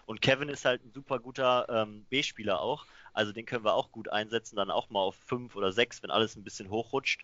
[0.05, 2.85] Und Kevin ist halt ein super guter ähm, B-Spieler auch.
[3.13, 6.11] Also den können wir auch gut einsetzen, dann auch mal auf 5 oder 6, wenn
[6.11, 7.23] alles ein bisschen hochrutscht.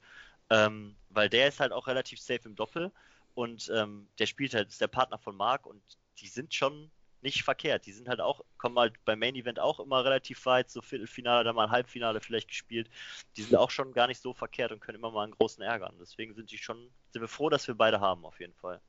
[0.51, 2.91] Ähm, weil der ist halt auch relativ safe im Doppel
[3.33, 5.81] und ähm, der spielt halt, ist der Partner von Marc und
[6.19, 7.85] die sind schon nicht verkehrt.
[7.85, 11.43] Die sind halt auch, kommen halt beim Main Event auch immer relativ weit, so Viertelfinale,
[11.45, 12.89] dann mal Halbfinale vielleicht gespielt.
[13.37, 15.95] Die sind auch schon gar nicht so verkehrt und können immer mal einen großen ärgern.
[16.01, 18.81] Deswegen sind die schon, sind wir froh, dass wir beide haben, auf jeden Fall.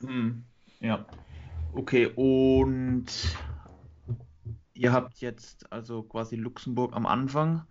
[0.00, 0.44] Hm,
[0.80, 1.04] ja.
[1.72, 3.06] Okay, und
[4.74, 7.66] ihr habt jetzt also quasi Luxemburg am Anfang.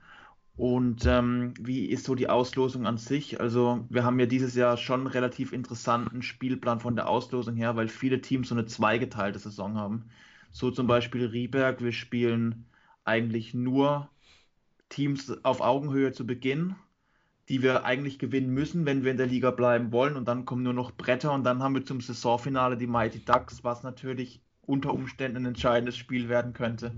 [0.55, 3.41] Und ähm, wie ist so die Auslosung an sich?
[3.41, 7.75] Also wir haben ja dieses Jahr schon einen relativ interessanten Spielplan von der Auslosung her,
[7.75, 10.05] weil viele Teams so eine zweigeteilte Saison haben.
[10.51, 12.65] So zum Beispiel Rieberg, wir spielen
[13.03, 14.09] eigentlich nur
[14.89, 16.75] Teams auf Augenhöhe zu Beginn
[17.49, 20.15] die wir eigentlich gewinnen müssen, wenn wir in der Liga bleiben wollen.
[20.15, 23.63] Und dann kommen nur noch Bretter und dann haben wir zum Saisonfinale die Mighty Ducks,
[23.63, 26.93] was natürlich unter Umständen ein entscheidendes Spiel werden könnte.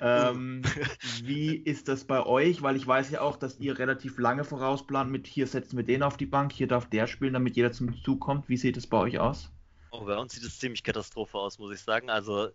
[0.00, 0.62] Ähm,
[1.22, 2.62] wie ist das bei euch?
[2.62, 6.02] Weil ich weiß ja auch, dass ihr relativ lange vorausplant mit hier setzen wir den
[6.02, 8.48] auf die Bank, hier darf der spielen, damit jeder zum Zug kommt.
[8.48, 9.50] Wie sieht es bei euch aus?
[9.90, 12.10] Oh, bei uns sieht es ziemlich Katastrophe aus, muss ich sagen.
[12.10, 12.50] Also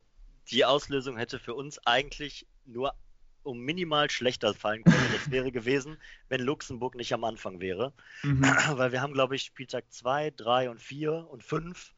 [0.52, 2.94] die Auslösung hätte für uns eigentlich nur
[3.44, 5.10] um minimal schlechter fallen können.
[5.12, 5.98] Das wäre gewesen,
[6.30, 7.94] wenn Luxemburg nicht am Anfang wäre.
[8.24, 8.42] Mhm.
[8.42, 11.94] Weil wir haben, glaube ich, Spieltag 2, 3 und 4 und 5.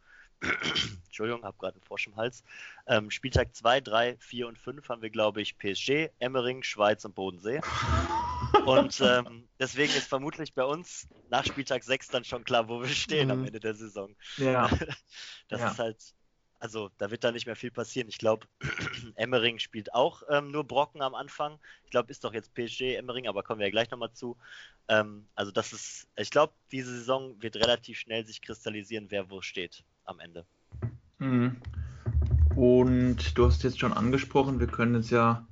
[1.05, 2.43] Entschuldigung, habe gerade einen Frosch im Hals.
[2.87, 7.15] Ähm, Spieltag 2, 3, 4 und 5 haben wir, glaube ich, PSG, Emmering, Schweiz und
[7.15, 7.61] Bodensee.
[8.65, 12.89] und ähm, deswegen ist vermutlich bei uns nach Spieltag 6 dann schon klar, wo wir
[12.89, 13.31] stehen mhm.
[13.31, 14.15] am Ende der Saison.
[14.37, 14.69] Ja.
[15.47, 15.71] das ja.
[15.71, 16.13] ist halt
[16.59, 18.07] also da wird da nicht mehr viel passieren.
[18.09, 18.47] Ich glaube,
[19.15, 21.59] Emmering spielt auch ähm, nur Brocken am Anfang.
[21.83, 24.35] Ich glaube, ist doch jetzt PSG Emmering, aber kommen wir ja gleich nochmal zu.
[24.87, 29.41] Ähm, also das ist, ich glaube, diese Saison wird relativ schnell sich kristallisieren, wer wo
[29.41, 30.45] steht am Ende.
[31.19, 31.55] Mhm.
[32.55, 35.45] Und du hast jetzt schon angesprochen, wir können jetzt ja,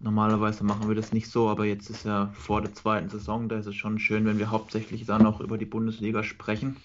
[0.00, 3.58] normalerweise machen wir das nicht so, aber jetzt ist ja vor der zweiten Saison, da
[3.58, 6.76] ist es schon schön, wenn wir hauptsächlich dann auch über die Bundesliga sprechen.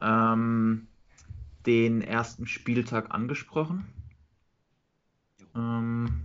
[0.00, 0.86] Ähm,
[1.66, 3.84] den ersten Spieltag angesprochen.
[5.54, 6.24] Ähm,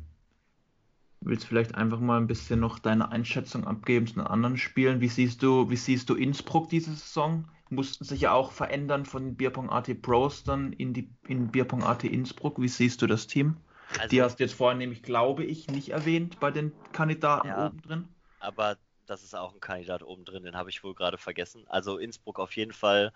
[1.22, 5.01] willst vielleicht einfach mal ein bisschen noch deine Einschätzung abgeben zu den anderen Spielen?
[5.01, 7.45] Wie siehst du, wie siehst du Innsbruck diese Saison?
[7.76, 12.03] Mussten sich ja auch verändern von Bierpong AT Pros dann in die in Bierpong AT
[12.03, 12.61] Innsbruck.
[12.61, 13.58] Wie siehst du das Team?
[13.98, 17.68] Also, die hast du jetzt vorhin nämlich, glaube ich, nicht erwähnt bei den Kandidaten ja,
[17.68, 18.08] oben drin.
[18.40, 21.66] Aber das ist auch ein Kandidat oben drin, den habe ich wohl gerade vergessen.
[21.68, 23.11] Also Innsbruck auf jeden Fall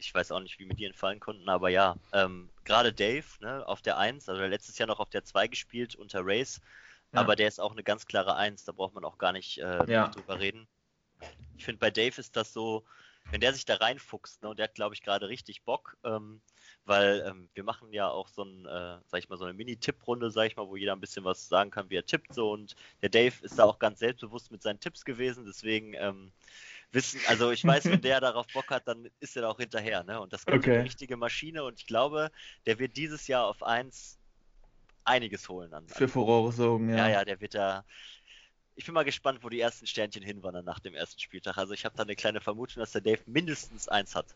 [0.00, 3.66] ich weiß auch nicht, wie mir die entfallen konnten, aber ja, ähm, gerade Dave ne,
[3.66, 6.60] auf der 1, also letztes Jahr noch auf der 2 gespielt unter Race,
[7.12, 7.20] Ja.
[7.20, 9.90] Aber der ist auch eine ganz klare Eins, da braucht man auch gar nicht äh,
[9.90, 10.08] ja.
[10.08, 10.66] drüber reden.
[11.56, 12.84] Ich finde, bei Dave ist das so,
[13.30, 16.40] wenn der sich da reinfuchst, ne, und der hat, glaube ich, gerade richtig Bock, ähm,
[16.84, 20.30] weil ähm, wir machen ja auch so ein, äh, sag ich mal, so eine Mini-Tipp-Runde,
[20.30, 22.74] sag ich mal, wo jeder ein bisschen was sagen kann, wie er tippt so und
[23.02, 26.32] der Dave ist da auch ganz selbstbewusst mit seinen Tipps gewesen, deswegen ähm,
[26.92, 30.02] wissen, also ich weiß, wenn der darauf Bock hat, dann ist er da auch hinterher,
[30.04, 30.20] ne?
[30.20, 30.74] Und das ist okay.
[30.74, 32.30] eine richtige Maschine und ich glaube,
[32.66, 34.18] der wird dieses Jahr auf eins
[35.04, 35.88] einiges holen an.
[35.88, 36.96] Für Furore sorgen, ja.
[36.96, 37.84] Ja, ja, der wird da,
[38.76, 41.58] ich bin mal gespannt, wo die ersten Sternchen hinwandern nach dem ersten Spieltag.
[41.58, 44.26] Also ich habe da eine kleine Vermutung, dass der Dave mindestens eins hat.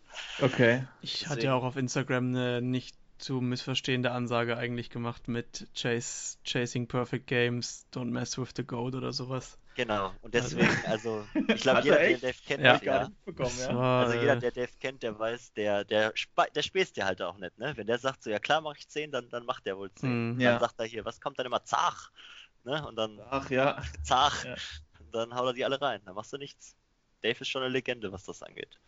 [0.40, 0.84] Okay.
[1.00, 1.30] Ich Deswegen...
[1.30, 6.88] hatte ja auch auf Instagram eine nicht zu missverstehende Ansage eigentlich gemacht mit Chase, Chasing
[6.88, 9.58] Perfect Games, Don't Mess with the Goat oder sowas.
[9.76, 12.80] Genau, und also deswegen, also, ich glaube, jeder, der Dave kennt, ja.
[12.82, 13.10] ja.
[13.26, 14.00] ja.
[14.02, 16.12] Also jeder, der Dave kennt, der weiß, der, der,
[16.54, 17.72] der späßt ja halt auch nicht, ne?
[17.76, 20.34] Wenn der sagt so, ja klar, mache ich 10, dann, dann macht der wohl 10.
[20.34, 21.64] Mhm, dann sagt er hier, was kommt dann immer?
[21.64, 22.12] Zach!
[22.65, 22.86] Ne?
[22.86, 23.20] Und dann.
[23.31, 23.83] Ach ja.
[24.02, 24.44] Zach.
[24.44, 24.55] Ja.
[25.12, 26.01] Dann haut er die alle rein.
[26.05, 26.76] Dann machst du nichts.
[27.23, 28.81] Dave ist schon eine Legende, was das angeht.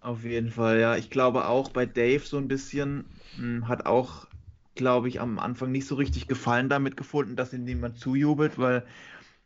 [0.00, 0.96] Auf jeden Fall, ja.
[0.96, 3.04] Ich glaube auch bei Dave so ein bisschen
[3.36, 4.26] mh, hm, hat auch,
[4.74, 8.86] glaube ich, am Anfang nicht so richtig Gefallen damit gefunden, dass ihm niemand zujubelt, weil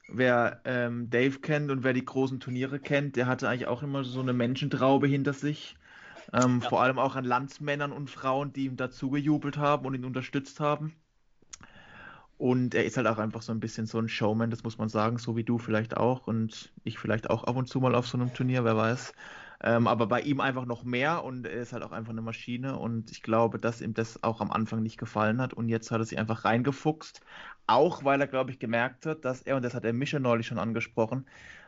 [0.08, 4.04] wer ähm, Dave kennt und wer die großen Turniere kennt, der hatte eigentlich auch immer
[4.04, 5.76] so eine Menschentraube hinter sich.
[6.32, 6.68] Ähm, ja.
[6.68, 10.60] Vor allem auch an Landsmännern und Frauen, die ihm dazu gejubelt haben und ihn unterstützt
[10.60, 10.94] haben.
[12.42, 14.88] Und er ist halt auch einfach so ein bisschen so ein Showman, das muss man
[14.88, 18.08] sagen, so wie du vielleicht auch und ich vielleicht auch ab und zu mal auf
[18.08, 19.12] so einem Turnier, wer weiß.
[19.62, 22.76] Ähm, aber bei ihm einfach noch mehr und er ist halt auch einfach eine Maschine
[22.76, 26.00] und ich glaube, dass ihm das auch am Anfang nicht gefallen hat und jetzt hat
[26.00, 27.20] er sich einfach reingefuchst.
[27.68, 30.48] Auch weil er, glaube ich, gemerkt hat, dass er, und das hat er Mischa neulich
[30.48, 31.26] schon angesprochen,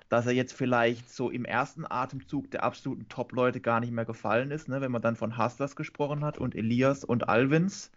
[0.09, 4.51] dass er jetzt vielleicht so im ersten Atemzug der absoluten Top-Leute gar nicht mehr gefallen
[4.51, 4.81] ist, ne?
[4.81, 7.93] wenn man dann von Hustlers gesprochen hat und Elias und Alvins.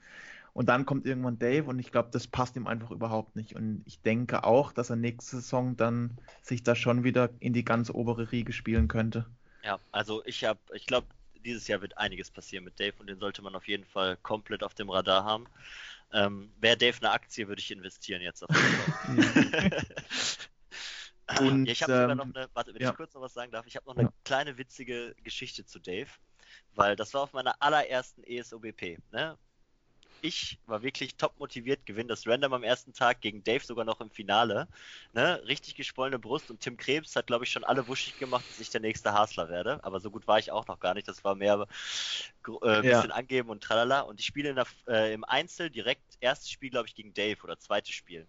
[0.57, 3.55] Und dann kommt irgendwann Dave und ich glaube, das passt ihm einfach überhaupt nicht.
[3.55, 7.63] Und ich denke auch, dass er nächste Saison dann sich da schon wieder in die
[7.63, 9.27] ganz obere Riege spielen könnte.
[9.63, 11.05] Ja, also ich habe, ich glaube,
[11.45, 14.63] dieses Jahr wird einiges passieren mit Dave und den sollte man auf jeden Fall komplett
[14.63, 15.45] auf dem Radar haben.
[16.11, 18.49] Ähm, Wäre Dave eine Aktie, würde ich investieren jetzt auf
[19.05, 19.85] jeden Fall.
[21.39, 22.89] und, ja, ich habe ähm, sogar noch eine, warte, wenn ja.
[22.89, 24.13] ich kurz noch was sagen darf, ich habe noch eine ja.
[24.23, 26.09] kleine witzige Geschichte zu Dave,
[26.73, 28.97] weil das war auf meiner allerersten ESOBP.
[29.11, 29.37] Ne?
[30.21, 34.01] Ich war wirklich top motiviert, gewinne das Random am ersten Tag gegen Dave sogar noch
[34.01, 34.67] im Finale.
[35.13, 35.41] Ne?
[35.47, 38.69] Richtig geschwollene Brust und Tim Krebs hat, glaube ich, schon alle wuschig gemacht, dass ich
[38.69, 39.83] der nächste Hasler werde.
[39.83, 41.07] Aber so gut war ich auch noch gar nicht.
[41.07, 41.67] Das war mehr
[42.47, 43.15] äh, ein bisschen ja.
[43.15, 44.01] angeben und tralala.
[44.01, 47.59] Und ich spiele der, äh, im Einzel direkt erstes Spiel, glaube ich, gegen Dave oder
[47.59, 48.27] zweites Spiel.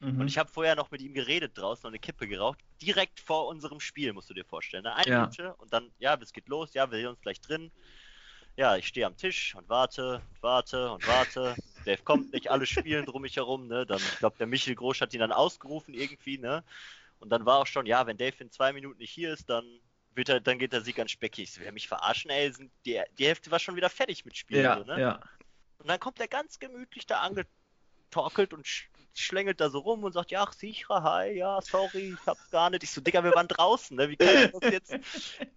[0.00, 0.20] Mhm.
[0.20, 2.60] Und ich habe vorher noch mit ihm geredet draußen und eine Kippe geraucht.
[2.80, 4.84] Direkt vor unserem Spiel, musst du dir vorstellen.
[4.84, 4.94] Ne?
[4.94, 5.20] Eine ja.
[5.20, 7.70] Minute und dann, ja, es geht los, ja, wir sehen uns gleich drin
[8.58, 11.54] ja, ich stehe am Tisch und warte, warte und warte.
[11.84, 13.86] Dave kommt nicht, alle spielen drum mich herum, ne?
[13.86, 16.64] Dann, ich glaube, der Michel Groß hat ihn dann ausgerufen irgendwie, ne?
[17.20, 19.64] Und dann war auch schon, ja, wenn Dave in zwei Minuten nicht hier ist, dann
[20.12, 21.44] wird er, dann geht der Sieg an Specki.
[21.44, 24.36] Ich so, will mich verarschen, ey, sind die, die Hälfte war schon wieder fertig mit
[24.36, 25.00] Spielen, ja, so, ne?
[25.00, 25.20] Ja.
[25.78, 28.66] Und dann kommt er ganz gemütlich da angetorkelt und
[29.18, 32.70] schlängelt da so rum und sagt, ja, ach, sicher, hi, ja, sorry, ich hab's gar
[32.70, 32.82] nicht.
[32.82, 34.08] Ich so, Digga, wir waren draußen, ne?
[34.08, 34.98] Wie kann ich das jetzt?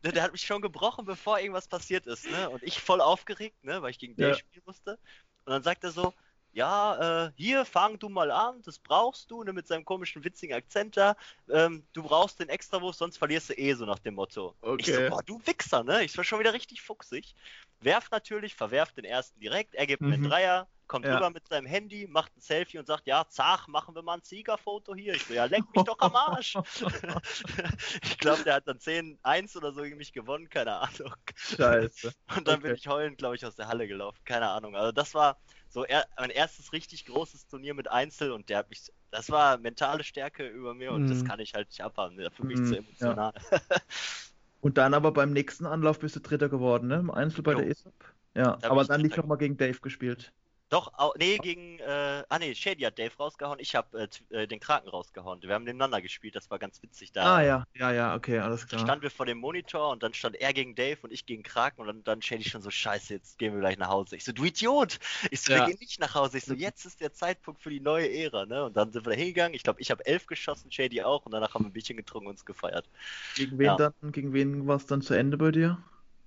[0.04, 2.50] Der hat mich schon gebrochen, bevor irgendwas passiert ist, ne?
[2.50, 3.82] Und ich voll aufgeregt, ne?
[3.82, 4.30] Weil ich gegen ja.
[4.30, 5.00] den spielen musste.
[5.46, 6.14] Und dann sagt er so,
[6.54, 10.56] ja, äh, hier, fang du mal an, das brauchst du, ne, mit seinem komischen, witzigen
[10.56, 11.16] Akzent da.
[11.50, 14.56] Ähm, du brauchst den Extrawurf, sonst verlierst du eh, so nach dem Motto.
[14.62, 14.76] Okay.
[14.80, 16.04] Ich so, boah, du Wichser, ne?
[16.04, 17.36] Ich war schon wieder richtig fuchsig.
[17.80, 20.10] Werf natürlich, verwerft den ersten direkt, er gibt mhm.
[20.10, 21.16] mir einen Dreier, kommt ja.
[21.16, 24.24] rüber mit seinem Handy, macht ein Selfie und sagt, ja, zach, machen wir mal ein
[24.24, 25.14] Siegerfoto hier.
[25.14, 26.56] Ich so, ja, leck mich doch am Arsch.
[28.04, 31.16] ich glaube, der hat dann 10-1 oder so gegen mich gewonnen, keine Ahnung.
[31.34, 32.14] Scheiße.
[32.36, 32.68] Und dann okay.
[32.68, 34.76] bin ich heulend, glaube ich, aus der Halle gelaufen, keine Ahnung.
[34.76, 35.38] Also das war
[35.72, 39.58] so er, mein erstes richtig großes Turnier mit Einzel und der hat mich, das war
[39.58, 41.08] mentale Stärke über mir und mm.
[41.08, 41.28] das mhm.
[41.28, 42.18] kann ich halt nicht abhaben.
[42.32, 43.34] Für mich mm, zu emotional.
[43.52, 43.60] Ja.
[44.62, 46.96] und dann aber beim nächsten Anlauf bist du Dritter geworden, ne?
[46.96, 47.60] Im Einzel bei jo.
[47.60, 47.94] der ESOP.
[48.36, 50.34] Ja, da aber dann nicht nochmal gegen Dave gespielt.
[50.72, 54.48] Doch, au, nee, gegen, äh, ah nee, Shady hat Dave rausgehauen, ich habe äh, äh,
[54.48, 55.42] den Kraken rausgehauen.
[55.42, 57.36] Wir haben nebeneinander gespielt, das war ganz witzig da.
[57.36, 58.80] Ah ja, ja, ja, okay, alles klar.
[58.80, 61.82] Standen wir vor dem Monitor und dann stand er gegen Dave und ich gegen Kraken
[61.82, 64.16] und dann, dann Shady schon so, scheiße, jetzt gehen wir gleich nach Hause.
[64.16, 65.00] Ich so, du Idiot!
[65.30, 65.60] Ich so, ja.
[65.60, 66.38] wir gehen nicht nach Hause.
[66.38, 68.64] Ich so, jetzt ist der Zeitpunkt für die neue Ära, ne?
[68.64, 71.34] Und dann sind wir da hingegangen, ich glaube, ich habe elf geschossen, Shady auch und
[71.34, 72.88] danach haben wir ein Bierchen getrunken und uns gefeiert.
[73.36, 73.76] Gegen wen ja.
[73.76, 75.84] dann, gegen wen war es dann zu Ende bei dir?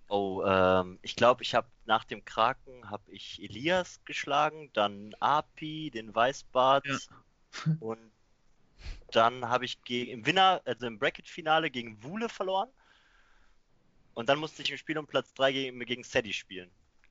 [0.09, 5.91] Oh, ähm, ich glaube, ich habe nach dem Kraken habe ich Elias geschlagen, dann Api,
[5.91, 6.99] den Weißbart ja.
[7.81, 8.13] und
[9.13, 12.69] dann habe ich im Winner, also im Bracket-Finale gegen Wule verloren.
[14.15, 16.71] Und dann musste ich im Spiel um Platz 3 gegen, gegen Sadie spielen.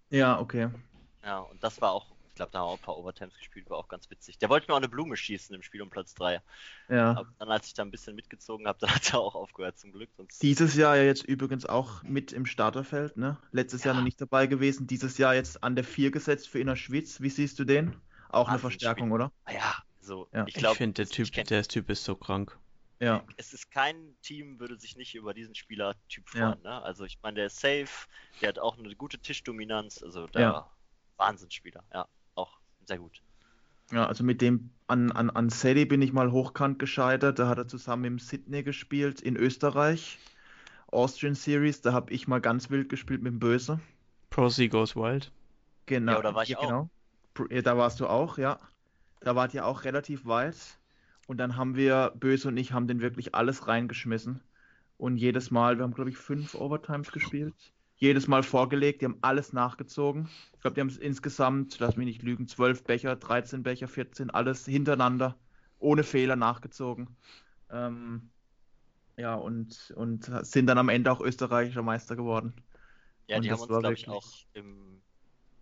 [0.09, 0.69] Ja, okay.
[1.23, 3.69] Ja, und das war auch Ich glaube, da haben wir auch ein paar Overtimes gespielt,
[3.69, 4.39] war auch ganz witzig.
[4.39, 6.41] Der wollte mir auch eine Blume schießen im Spiel um Platz 3.
[6.89, 7.11] Ja.
[7.11, 9.91] Aber dann, als ich da ein bisschen mitgezogen habe, dann hat er auch aufgehört, zum
[9.91, 10.09] Glück.
[10.17, 10.41] Sonst...
[10.41, 13.37] Dieses Jahr ja jetzt übrigens auch mit im Starterfeld, ne?
[13.51, 13.91] Letztes ja.
[13.91, 17.21] Jahr noch nicht dabei gewesen, dieses Jahr jetzt an der 4 gesetzt für Inner Schwitz.
[17.21, 17.95] Wie siehst du den?
[18.29, 19.31] Auch eine Verstärkung, oder?
[19.45, 20.27] Ah ja, so.
[20.33, 20.47] Ja.
[20.47, 22.57] Ich, ich finde, der Typ, der Typ ist so krank.
[22.99, 23.23] Ja.
[23.37, 26.57] Es ist kein Team, würde sich nicht über diesen Spielertyp freuen.
[26.63, 26.79] Ja.
[26.79, 26.81] Ne?
[26.81, 28.07] Also ich meine, der ist safe,
[28.41, 30.71] der hat auch eine gute Tischdominanz, also der ja.
[31.17, 32.07] Wahnsinnsspieler, ja,
[32.85, 33.21] sehr gut.
[33.91, 37.39] Ja, also mit dem an, an, an Sally bin ich mal hochkant gescheitert.
[37.39, 40.19] Da hat er zusammen im Sydney gespielt in Österreich.
[40.87, 43.79] Austrian Series, da habe ich mal ganz wild gespielt mit dem Böse.
[44.29, 45.31] Prosy Goes Wild.
[45.85, 46.13] Genau.
[46.13, 46.87] Ja, da war ich auch.
[47.35, 47.61] Genau.
[47.61, 48.59] Da warst du auch, ja.
[49.21, 50.55] Da wart ihr auch relativ weit.
[51.27, 54.41] Und dann haben wir, Böse und ich, haben den wirklich alles reingeschmissen.
[54.97, 57.72] Und jedes Mal, wir haben, glaube ich, fünf Overtimes gespielt.
[57.95, 60.27] Jedes Mal vorgelegt, die haben alles nachgezogen.
[60.53, 64.65] Ich glaube, die haben insgesamt, lass mich nicht lügen, zwölf Becher, 13 Becher, 14, alles
[64.65, 65.37] hintereinander,
[65.79, 67.15] ohne Fehler nachgezogen.
[67.69, 68.29] Ähm,
[69.15, 72.53] ja, und, und sind dann am Ende auch österreichischer Meister geworden.
[73.27, 75.01] Ja, und die haben uns, glaube ich, auch im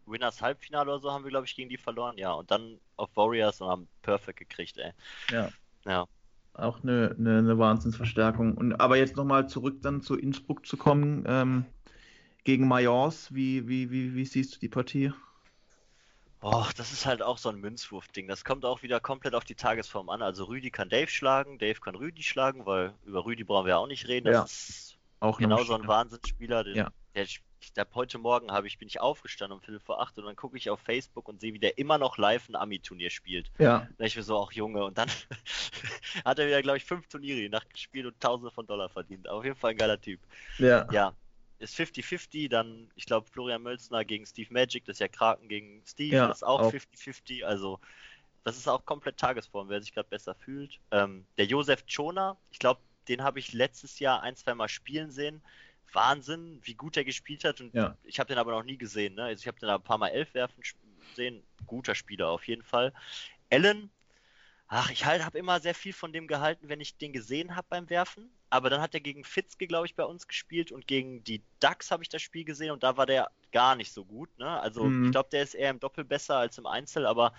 [0.06, 2.18] Winners Halbfinale oder so haben wir, glaube ich, gegen die verloren.
[2.18, 4.92] Ja, und dann auf Warriors und haben Perfect gekriegt, ey.
[5.32, 5.50] Ja.
[5.86, 6.06] Ja.
[6.54, 8.58] Auch eine, eine, eine Wahnsinnsverstärkung.
[8.58, 11.24] Und, aber jetzt nochmal zurück dann zu Innsbruck zu kommen.
[11.26, 11.66] Ähm,
[12.44, 15.14] gegen Mayence, wie, wie, wie, wie siehst du die Partie?
[16.44, 18.28] Oh, das ist halt auch so ein Münzwurf-Ding.
[18.28, 20.24] Das kommt auch wieder komplett auf die Tagesform an.
[20.24, 23.88] Also Rüdi kann Dave schlagen, Dave kann Rüdi schlagen, weil über Rüdi brauchen wir auch
[23.88, 24.26] nicht reden.
[24.26, 24.44] Das ja.
[24.44, 26.64] ist auch genau so ein Wahnsinnsspieler.
[26.64, 26.92] Den, ja.
[27.14, 27.28] der
[27.74, 30.58] glaube, heute Morgen habe ich, bin ich aufgestanden um Viertel vor acht und dann gucke
[30.58, 33.52] ich auf Facebook und sehe, wie der immer noch live ein Ami-Turnier spielt.
[33.60, 33.88] Ja.
[33.98, 34.84] Da ich mir so, auch Junge.
[34.84, 35.10] Und dann
[36.26, 39.30] hat er wieder, glaube ich, fünf Turniere die Nacht gespielt und Tausende von Dollar verdient.
[39.30, 40.20] Auf jeden Fall ein geiler Typ.
[40.58, 40.88] Ja.
[40.92, 41.14] Ja.
[41.62, 45.84] Ist 50-50, dann, ich glaube, Florian Mölzner gegen Steve Magic, das ist ja Kraken gegen
[45.86, 47.44] Steve, ja, das ist auch 50-50.
[47.44, 47.80] Also,
[48.44, 50.80] das ist auch komplett Tagesform, wer sich gerade besser fühlt.
[50.92, 55.12] Ähm, der Josef Choner, ich glaube, den habe ich letztes Jahr ein, zwei Mal spielen
[55.12, 55.42] sehen
[55.94, 57.62] Wahnsinn, wie gut er gespielt hat.
[57.62, 57.98] Und ja.
[58.04, 59.16] ich habe den aber noch nie gesehen.
[59.16, 59.24] Ne?
[59.24, 60.62] Also ich habe den ein paar Mal elf werfen
[61.10, 61.44] gesehen.
[61.66, 62.94] Guter Spieler auf jeden Fall.
[63.52, 63.90] Allen,
[64.74, 67.68] ach, ich halt, habe immer sehr viel von dem gehalten, wenn ich den gesehen habe
[67.70, 68.32] beim Werfen.
[68.50, 71.92] Aber dann hat er gegen Fitzke, glaube ich, bei uns gespielt und gegen die Ducks
[71.92, 74.30] habe ich das Spiel gesehen und da war der gar nicht so gut.
[74.40, 74.48] Ne?
[74.48, 75.06] Also mhm.
[75.06, 77.34] ich glaube, der ist eher im Doppel besser als im Einzel, aber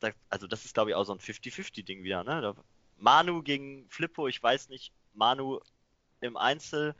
[0.00, 2.22] da, also das ist, glaube ich, auch so ein 50-50-Ding wieder.
[2.22, 2.54] Ne?
[2.98, 5.60] Manu gegen Flippo, ich weiß nicht, Manu
[6.20, 6.94] im Einzel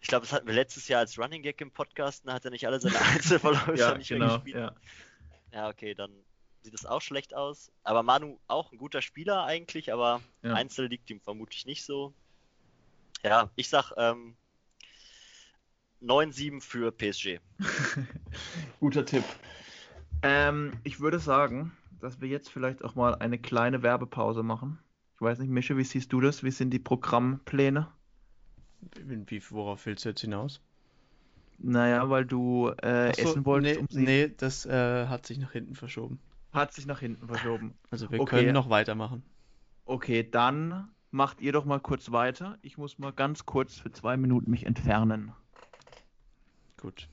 [0.00, 2.50] ich glaube, das hatten wir letztes Jahr als Running Gag im Podcast, da hat er
[2.50, 4.56] nicht alle seine Einzelverläufe ja, nicht genau, gespielt.
[4.56, 4.74] Ja.
[5.50, 6.10] ja, okay, dann
[6.64, 7.70] sieht es auch schlecht aus.
[7.84, 10.54] Aber Manu auch ein guter Spieler eigentlich, aber ja.
[10.54, 12.14] Einzel liegt ihm vermutlich nicht so.
[13.22, 14.34] Ja, ich sag ähm,
[16.02, 17.40] 9-7 für PSG.
[18.80, 19.24] Guter Tipp.
[20.22, 24.78] Ähm, ich würde sagen, dass wir jetzt vielleicht auch mal eine kleine Werbepause machen.
[25.14, 26.42] Ich weiß nicht, Mische, wie siehst du das?
[26.42, 27.88] Wie sind die Programmpläne?
[29.02, 30.60] Wie, worauf willst du jetzt hinaus?
[31.58, 33.80] Naja, weil du äh, so, essen wolltest.
[33.92, 36.18] Nee, um nee das äh, hat sich nach hinten verschoben.
[36.54, 37.74] Hat sich nach hinten verschoben.
[37.90, 38.36] Also wir okay.
[38.36, 39.24] können noch weitermachen.
[39.84, 42.58] Okay, dann macht ihr doch mal kurz weiter.
[42.62, 45.32] Ich muss mal ganz kurz für zwei Minuten mich entfernen.
[46.80, 47.08] Gut.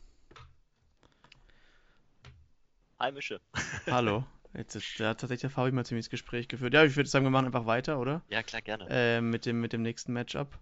[2.99, 3.41] Heimische.
[3.89, 4.23] Hallo.
[4.53, 6.73] Jetzt ist, da hat tatsächlich der Fabi mal ziemlich ins Gespräch geführt.
[6.73, 8.21] Ja, ich würde sagen, wir machen einfach weiter, oder?
[8.29, 8.87] Ja, klar, gerne.
[8.89, 10.57] Äh, mit, dem, mit dem nächsten Matchup.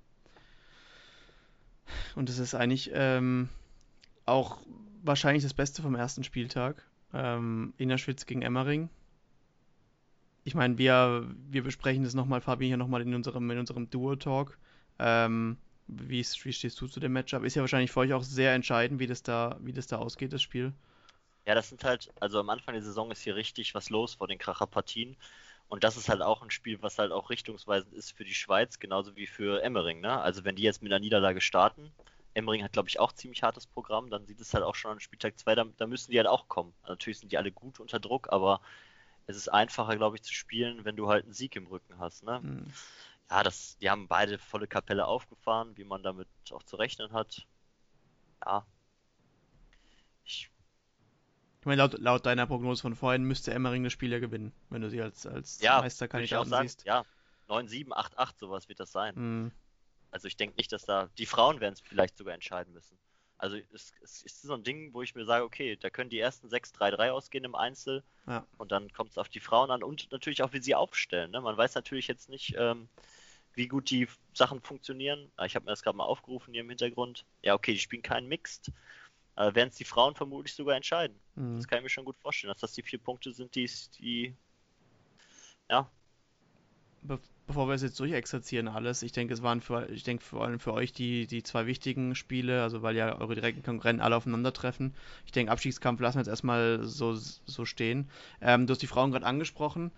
[2.15, 3.49] Und es ist eigentlich ähm,
[4.25, 4.59] auch
[5.03, 6.85] wahrscheinlich das Beste vom ersten Spieltag.
[7.13, 8.89] Ähm, Innerschwitz gegen Emmering.
[10.43, 14.57] Ich meine, wir, wir besprechen das nochmal, Fabi, hier nochmal in unserem, in unserem Duo-Talk.
[14.99, 15.57] Ähm,
[15.87, 17.43] wie, wie stehst du zu dem Matchup?
[17.43, 20.33] Ist ja wahrscheinlich für euch auch sehr entscheidend, wie das da, wie das da ausgeht,
[20.33, 20.73] das Spiel.
[21.45, 24.27] Ja, das sind halt, also am Anfang der Saison ist hier richtig was los vor
[24.27, 25.17] den Kracherpartien.
[25.67, 28.79] Und das ist halt auch ein Spiel, was halt auch richtungsweisend ist für die Schweiz,
[28.79, 29.99] genauso wie für Emmering.
[29.99, 30.19] Ne?
[30.19, 31.91] Also wenn die jetzt mit einer Niederlage starten,
[32.33, 34.99] Emmering hat, glaube ich, auch ziemlich hartes Programm, dann sieht es halt auch schon an
[34.99, 36.73] Spieltag 2, da, da, müssen die halt auch kommen.
[36.81, 38.61] Also natürlich sind die alle gut unter Druck, aber
[39.27, 42.23] es ist einfacher, glaube ich, zu spielen, wenn du halt einen Sieg im Rücken hast.
[42.23, 42.39] Ne?
[42.41, 42.73] Mhm.
[43.29, 47.45] Ja, das, die haben beide volle Kapelle aufgefahren, wie man damit auch zu rechnen hat.
[48.45, 48.65] Ja.
[50.23, 50.49] Ich
[51.59, 54.81] ich meine, laut, laut, deiner Prognose von vorhin müsste Emmering das Spiel ja gewinnen, wenn
[54.81, 56.85] du sie als, als ja, Meisterkandidaten siehst.
[56.85, 57.03] Ja,
[57.49, 59.15] 9-7, 8-8, sowas wird das sein.
[59.15, 59.51] Mhm.
[60.11, 61.09] Also ich denke nicht, dass da.
[61.17, 62.97] Die Frauen werden es vielleicht sogar entscheiden müssen.
[63.37, 66.19] Also es, es, ist so ein Ding, wo ich mir sage, okay, da können die
[66.19, 68.45] ersten 6-3-3 ausgehen im Einzel ja.
[68.57, 71.31] und dann kommt es auf die Frauen an und natürlich auch, wie sie aufstellen.
[71.31, 71.39] Ne?
[71.39, 72.89] Man weiß natürlich jetzt nicht, ähm,
[73.53, 75.31] wie gut die Sachen funktionieren.
[75.45, 77.25] Ich habe mir das gerade mal aufgerufen hier im Hintergrund.
[77.41, 78.73] Ja, okay, die spielen keinen Mixed.
[79.37, 81.17] äh, werden es die Frauen vermutlich sogar entscheiden.
[81.35, 81.55] Mhm.
[81.55, 84.35] Das kann ich mir schon gut vorstellen, dass das die vier Punkte sind, die, die
[85.69, 85.89] ja.
[87.49, 90.45] Be bevor wir es jetzt durchexerzieren alles, ich denke, es waren für, ich denke vor
[90.45, 94.15] allem für euch die, die zwei wichtigen Spiele, also weil ja eure direkten Konkurrenten alle
[94.15, 94.93] aufeinandertreffen.
[95.25, 98.07] Ich denke, Abstiegskampf lassen wir jetzt erstmal so, so stehen.
[98.39, 99.91] Ähm, du hast die Frauen gerade angesprochen.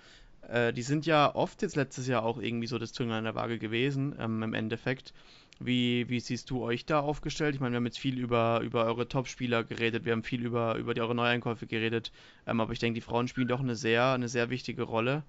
[0.48, 3.36] Äh, die sind ja oft jetzt letztes Jahr auch irgendwie so das Zünglein an der
[3.36, 5.14] Waage gewesen, ähm, im Endeffekt.
[5.60, 7.54] Wie, wie siehst du euch da aufgestellt?
[7.54, 10.78] Ich meine, wir haben jetzt viel über, über eure Top-Spieler geredet, wir haben viel über,
[10.78, 12.12] über die, eure Neueinkäufe geredet,
[12.48, 15.24] ähm, aber ich denke, die Frauen spielen doch eine sehr, eine sehr wichtige Rolle.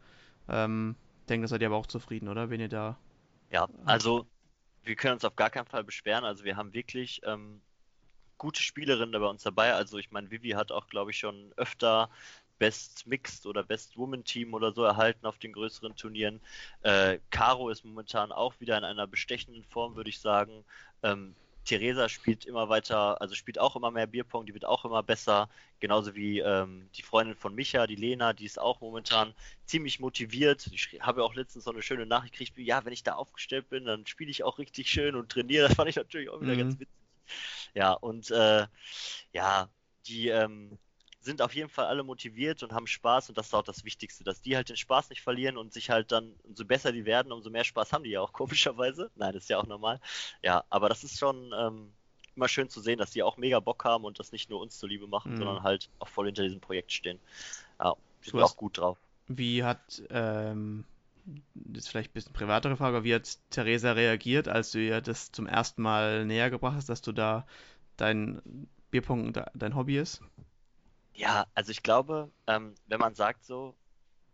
[0.48, 0.94] Ähm,
[1.26, 2.50] denke, da seid ihr aber auch zufrieden, oder?
[2.50, 2.96] Wenn ihr da.
[3.50, 4.26] Ja, also
[4.84, 6.24] wir können uns auf gar keinen Fall beschweren.
[6.24, 7.60] Also wir haben wirklich ähm,
[8.38, 9.74] gute Spielerinnen bei uns dabei.
[9.74, 12.10] Also ich meine, Vivi hat auch, glaube ich, schon öfter
[12.58, 16.40] Best Mixed oder Best Woman Team oder so erhalten auf den größeren Turnieren.
[16.82, 20.64] Äh, Caro ist momentan auch wieder in einer bestechenden Form, würde ich sagen.
[21.02, 21.34] Ähm,
[21.64, 25.48] Theresa spielt immer weiter, also spielt auch immer mehr Bierpong, die wird auch immer besser.
[25.80, 29.34] Genauso wie ähm, die Freundin von Micha, die Lena, die ist auch momentan
[29.64, 30.68] ziemlich motiviert.
[30.72, 33.84] Ich habe auch letztens so eine schöne Nachricht gekriegt, ja, wenn ich da aufgestellt bin,
[33.84, 35.68] dann spiele ich auch richtig schön und trainiere.
[35.72, 36.58] Das fand ich natürlich auch wieder mhm.
[36.58, 36.98] ganz witzig.
[37.74, 38.66] Ja, und äh,
[39.32, 39.68] ja,
[40.06, 40.78] die ähm,
[41.22, 44.24] sind auf jeden Fall alle motiviert und haben Spaß und das ist auch das Wichtigste,
[44.24, 47.32] dass die halt den Spaß nicht verlieren und sich halt dann, umso besser die werden,
[47.32, 49.10] umso mehr Spaß haben die ja auch komischerweise.
[49.16, 50.00] Nein, das ist ja auch normal.
[50.42, 51.92] Ja, aber das ist schon ähm,
[52.36, 54.78] immer schön zu sehen, dass die auch mega Bock haben und das nicht nur uns
[54.78, 55.36] zuliebe machen, mhm.
[55.38, 57.18] sondern halt auch voll hinter diesem Projekt stehen.
[57.78, 58.98] Ja, sind auch gut drauf.
[59.28, 60.84] Wie hat, ähm,
[61.54, 65.00] das ist vielleicht ein bisschen privatere Frage, aber wie hat Theresa reagiert, als du ihr
[65.00, 67.46] das zum ersten Mal näher gebracht hast, dass du da
[67.96, 68.42] dein
[68.90, 70.20] Bierpunkt dein Hobby ist?
[71.14, 73.74] Ja, also ich glaube, ähm, wenn man sagt so,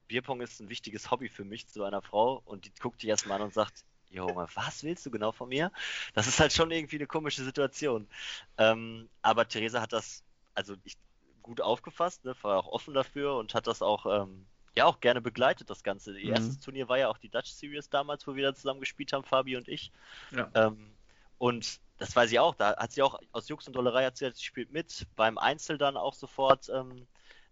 [0.07, 3.39] Bierpong ist ein wichtiges Hobby für mich zu einer Frau und die guckt dich erstmal
[3.41, 5.71] an und sagt, Junge, was willst du genau von mir?
[6.15, 8.09] Das ist halt schon irgendwie eine komische Situation.
[8.57, 10.25] Ähm, aber Theresa hat das,
[10.55, 10.97] also ich,
[11.43, 15.21] gut aufgefasst, ne, war auch offen dafür und hat das auch, ähm, ja, auch gerne
[15.21, 16.19] begleitet, das Ganze.
[16.19, 16.35] Ihr mhm.
[16.35, 19.25] erstes Turnier war ja auch die Dutch Series damals, wo wir da zusammen gespielt haben,
[19.25, 19.93] Fabi und ich.
[20.31, 20.51] Ja.
[20.55, 20.95] Ähm,
[21.39, 24.45] und das weiß ich auch, da hat sie auch aus Jux und Dollerei erzählt, sie
[24.45, 27.07] spielt mit, beim Einzel dann auch sofort ähm,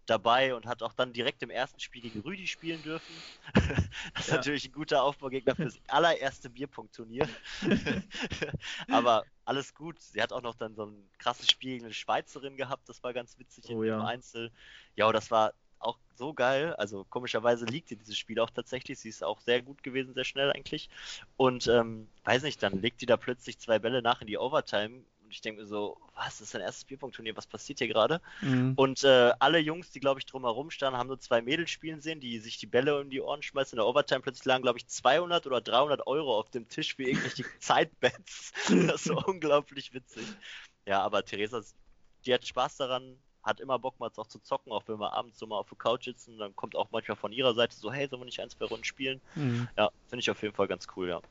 [0.05, 3.13] dabei und hat auch dann direkt im ersten Spiel gegen Rüdi spielen dürfen.
[4.13, 4.35] das ist ja.
[4.35, 7.27] natürlich ein guter Aufbaugegner fürs allererste Bierpunktturnier.
[8.89, 10.01] Aber alles gut.
[10.01, 13.13] Sie hat auch noch dann so ein krasses Spiel gegen eine Schweizerin gehabt, das war
[13.13, 14.03] ganz witzig oh, im ja.
[14.03, 14.51] Einzel.
[14.95, 16.73] Ja, das war auch so geil.
[16.75, 18.99] Also komischerweise liegt ihr dieses Spiel auch tatsächlich.
[18.99, 20.89] Sie ist auch sehr gut gewesen, sehr schnell eigentlich.
[21.35, 25.03] Und ähm, weiß nicht, dann legt sie da plötzlich zwei Bälle nach in die Overtime.
[25.27, 28.21] Und ich denke mir so, was, ist ein erstes Bierpunktturnier, was passiert hier gerade?
[28.41, 28.73] Mhm.
[28.75, 32.21] Und äh, alle Jungs, die, glaube ich, drumherum standen, haben nur zwei Mädels spielen sehen,
[32.21, 33.75] die sich die Bälle um die Ohren schmeißen.
[33.77, 37.03] In der Overtime plötzlich lagen, glaube ich, 200 oder 300 Euro auf dem Tisch für
[37.03, 38.53] irgendwelche Zeitbets.
[38.69, 40.25] das ist so unglaublich witzig.
[40.85, 41.61] Ja, aber Theresa,
[42.25, 45.39] die hat Spaß daran, hat immer Bock mal auch zu zocken, auch wenn wir abends
[45.39, 46.37] so mal auf der Couch sitzen.
[46.37, 48.83] Dann kommt auch manchmal von ihrer Seite so, hey, sollen wir nicht ein, zwei Runden
[48.83, 49.21] spielen?
[49.35, 49.67] Mhm.
[49.77, 51.21] Ja, finde ich auf jeden Fall ganz cool, ja.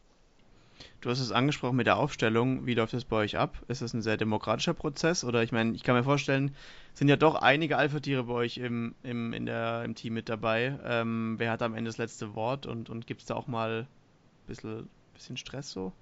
[1.00, 2.66] Du hast es angesprochen mit der Aufstellung.
[2.66, 3.56] Wie läuft das bei euch ab?
[3.68, 5.24] Ist es ein sehr demokratischer Prozess?
[5.24, 6.54] Oder ich meine, ich kann mir vorstellen,
[6.94, 10.78] sind ja doch einige Alpha-Tiere bei euch im, im, in der, im Team mit dabei.
[10.84, 13.80] Ähm, wer hat am Ende das letzte Wort und, und gibt es da auch mal
[13.80, 15.92] ein bisschen, bisschen Stress so?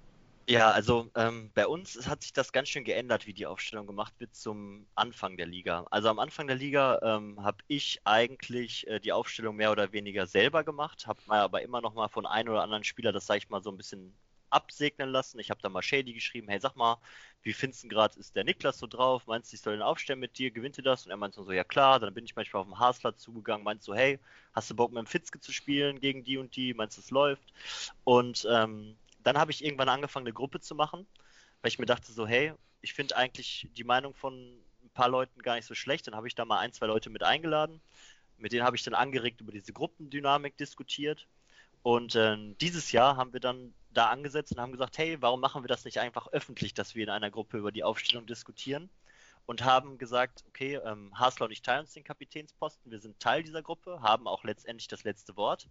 [0.47, 4.13] Ja, also ähm, bei uns hat sich das ganz schön geändert, wie die Aufstellung gemacht
[4.19, 5.87] wird zum Anfang der Liga.
[5.89, 10.27] Also am Anfang der Liga ähm, habe ich eigentlich äh, die Aufstellung mehr oder weniger
[10.27, 13.39] selber gemacht, habe mal aber immer noch mal von einem oder anderen Spieler, das sage
[13.39, 14.13] ich mal so ein bisschen
[14.51, 15.39] absegnen lassen.
[15.39, 16.97] Ich habe da mal Shady geschrieben, hey, sag mal,
[17.41, 19.25] wie findest du gerade, ist der Niklas so drauf?
[19.27, 20.51] Meinst du, ich soll den aufstellen mit dir?
[20.51, 21.05] Gewinnt ihr das?
[21.05, 21.99] Und er meinte so, ja klar.
[21.99, 24.19] Dann bin ich manchmal auf dem Hasler zugegangen, meinst so, hey,
[24.53, 26.73] hast du Bock mit dem Fitzke zu spielen gegen die und die?
[26.73, 27.53] Meinst du, es läuft?
[28.03, 31.07] Und ähm, dann habe ich irgendwann angefangen, eine Gruppe zu machen,
[31.61, 34.33] weil ich mir dachte so, hey, ich finde eigentlich die Meinung von
[34.83, 36.05] ein paar Leuten gar nicht so schlecht.
[36.05, 37.81] Dann habe ich da mal ein, zwei Leute mit eingeladen.
[38.37, 41.27] Mit denen habe ich dann angeregt über diese Gruppendynamik diskutiert.
[41.81, 45.63] Und äh, dieses Jahr haben wir dann da angesetzt und haben gesagt, hey, warum machen
[45.63, 48.91] wir das nicht einfach öffentlich, dass wir in einer Gruppe über die Aufstellung diskutieren?
[49.47, 53.43] Und haben gesagt, okay, ähm, Hasler und ich teilen uns den Kapitänsposten, wir sind Teil
[53.43, 55.67] dieser Gruppe, haben auch letztendlich das letzte Wort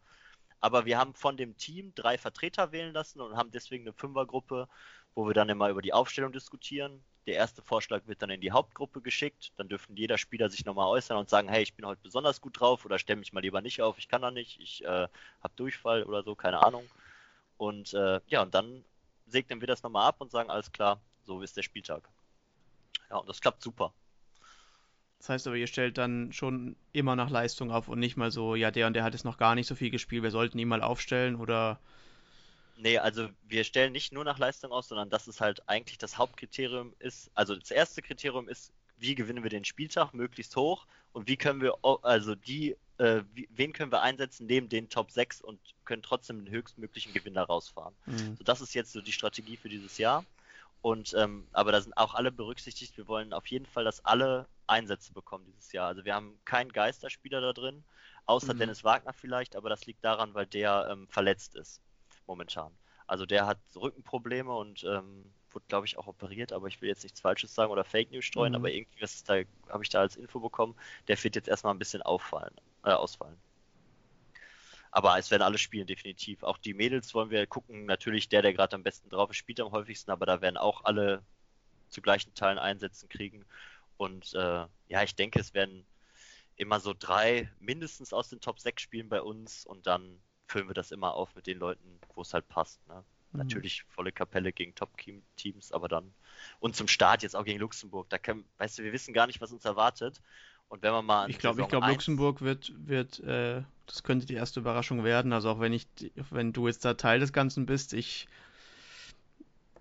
[0.60, 4.68] aber wir haben von dem Team drei Vertreter wählen lassen und haben deswegen eine Fünfergruppe,
[5.14, 7.02] wo wir dann immer über die Aufstellung diskutieren.
[7.26, 9.52] Der erste Vorschlag wird dann in die Hauptgruppe geschickt.
[9.56, 12.60] Dann dürfen jeder Spieler sich nochmal äußern und sagen, hey, ich bin heute besonders gut
[12.60, 15.08] drauf oder stelle mich mal lieber nicht auf, ich kann da nicht, ich äh,
[15.42, 16.84] habe Durchfall oder so, keine Ahnung.
[17.56, 18.84] Und äh, ja, und dann
[19.26, 22.08] segnen wir das nochmal ab und sagen, alles klar, so ist der Spieltag.
[23.10, 23.92] Ja, und das klappt super.
[25.24, 28.56] Das heißt aber, ihr stellt dann schon immer nach Leistung auf und nicht mal so,
[28.56, 30.68] ja, der und der hat jetzt noch gar nicht so viel gespielt, wir sollten ihn
[30.68, 31.80] mal aufstellen oder.
[32.76, 36.18] Nee, also wir stellen nicht nur nach Leistung aus, sondern das ist halt eigentlich das
[36.18, 41.26] Hauptkriterium ist, also das erste Kriterium ist, wie gewinnen wir den Spieltag möglichst hoch und
[41.26, 45.58] wie können wir, also die, äh, wen können wir einsetzen neben den Top 6 und
[45.86, 47.94] können trotzdem den höchstmöglichen Gewinn da rausfahren.
[48.04, 48.36] Mhm.
[48.36, 50.22] So, das ist jetzt so die Strategie für dieses Jahr.
[50.82, 52.98] Und ähm, aber da sind auch alle berücksichtigt.
[52.98, 55.88] Wir wollen auf jeden Fall, dass alle Einsätze bekommen dieses Jahr.
[55.88, 57.84] Also wir haben keinen Geisterspieler da drin,
[58.26, 58.58] außer mhm.
[58.58, 61.80] Dennis Wagner vielleicht, aber das liegt daran, weil der ähm, verletzt ist
[62.26, 62.72] momentan.
[63.06, 67.02] Also der hat Rückenprobleme und ähm, wurde, glaube ich, auch operiert, aber ich will jetzt
[67.02, 68.56] nichts Falsches sagen oder Fake News streuen, mhm.
[68.56, 69.34] aber irgendwie was da,
[69.68, 70.74] habe ich da als Info bekommen,
[71.08, 73.36] der wird jetzt erstmal ein bisschen auffallen, äh, ausfallen.
[74.90, 76.44] Aber es werden alle spielen, definitiv.
[76.44, 77.84] Auch die Mädels wollen wir gucken.
[77.84, 80.84] Natürlich, der, der gerade am besten drauf ist, spielt am häufigsten, aber da werden auch
[80.84, 81.24] alle
[81.88, 83.44] zu gleichen Teilen Einsätzen kriegen.
[83.96, 85.86] Und äh, ja, ich denke, es werden
[86.56, 90.74] immer so drei mindestens aus den Top 6 spielen bei uns und dann füllen wir
[90.74, 92.86] das immer auf mit den Leuten, wo es halt passt.
[92.86, 93.04] Ne?
[93.32, 93.40] Mhm.
[93.40, 96.12] Natürlich volle Kapelle gegen Top-Teams, aber dann.
[96.60, 98.08] Und zum Start jetzt auch gegen Luxemburg.
[98.08, 100.20] Da können, weißt du, wir wissen gar nicht, was uns erwartet.
[100.68, 101.30] Und wenn man mal.
[101.30, 105.32] Ich glaube, ich glaube, Luxemburg wird, wird, äh, das könnte die erste Überraschung werden.
[105.32, 105.86] Also auch wenn ich,
[106.30, 108.28] wenn du jetzt da Teil des Ganzen bist, ich,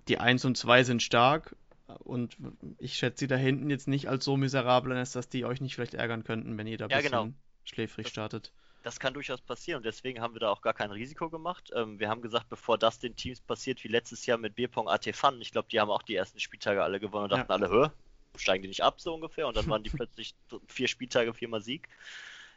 [0.08, 1.56] die 1 und 2 sind stark
[2.00, 2.38] und
[2.78, 5.76] ich schätze sie da hinten jetzt nicht als so miserabel als dass die euch nicht
[5.76, 7.30] vielleicht ärgern könnten, wenn ihr da ja, bisschen genau.
[7.64, 8.52] schläfrig das, startet.
[8.84, 11.72] Das kann durchaus passieren und deswegen haben wir da auch gar kein Risiko gemacht.
[11.76, 15.16] Ähm, wir haben gesagt, bevor das den Teams passiert, wie letztes Jahr mit Bierpong AT
[15.16, 17.56] Fun, ich glaube, die haben auch die ersten Spieltage alle gewonnen und dachten ja.
[17.56, 17.94] alle, hör,
[18.38, 19.48] steigen die nicht ab, so ungefähr.
[19.48, 20.36] Und dann waren die plötzlich
[20.68, 21.88] vier Spieltage, viermal Sieg.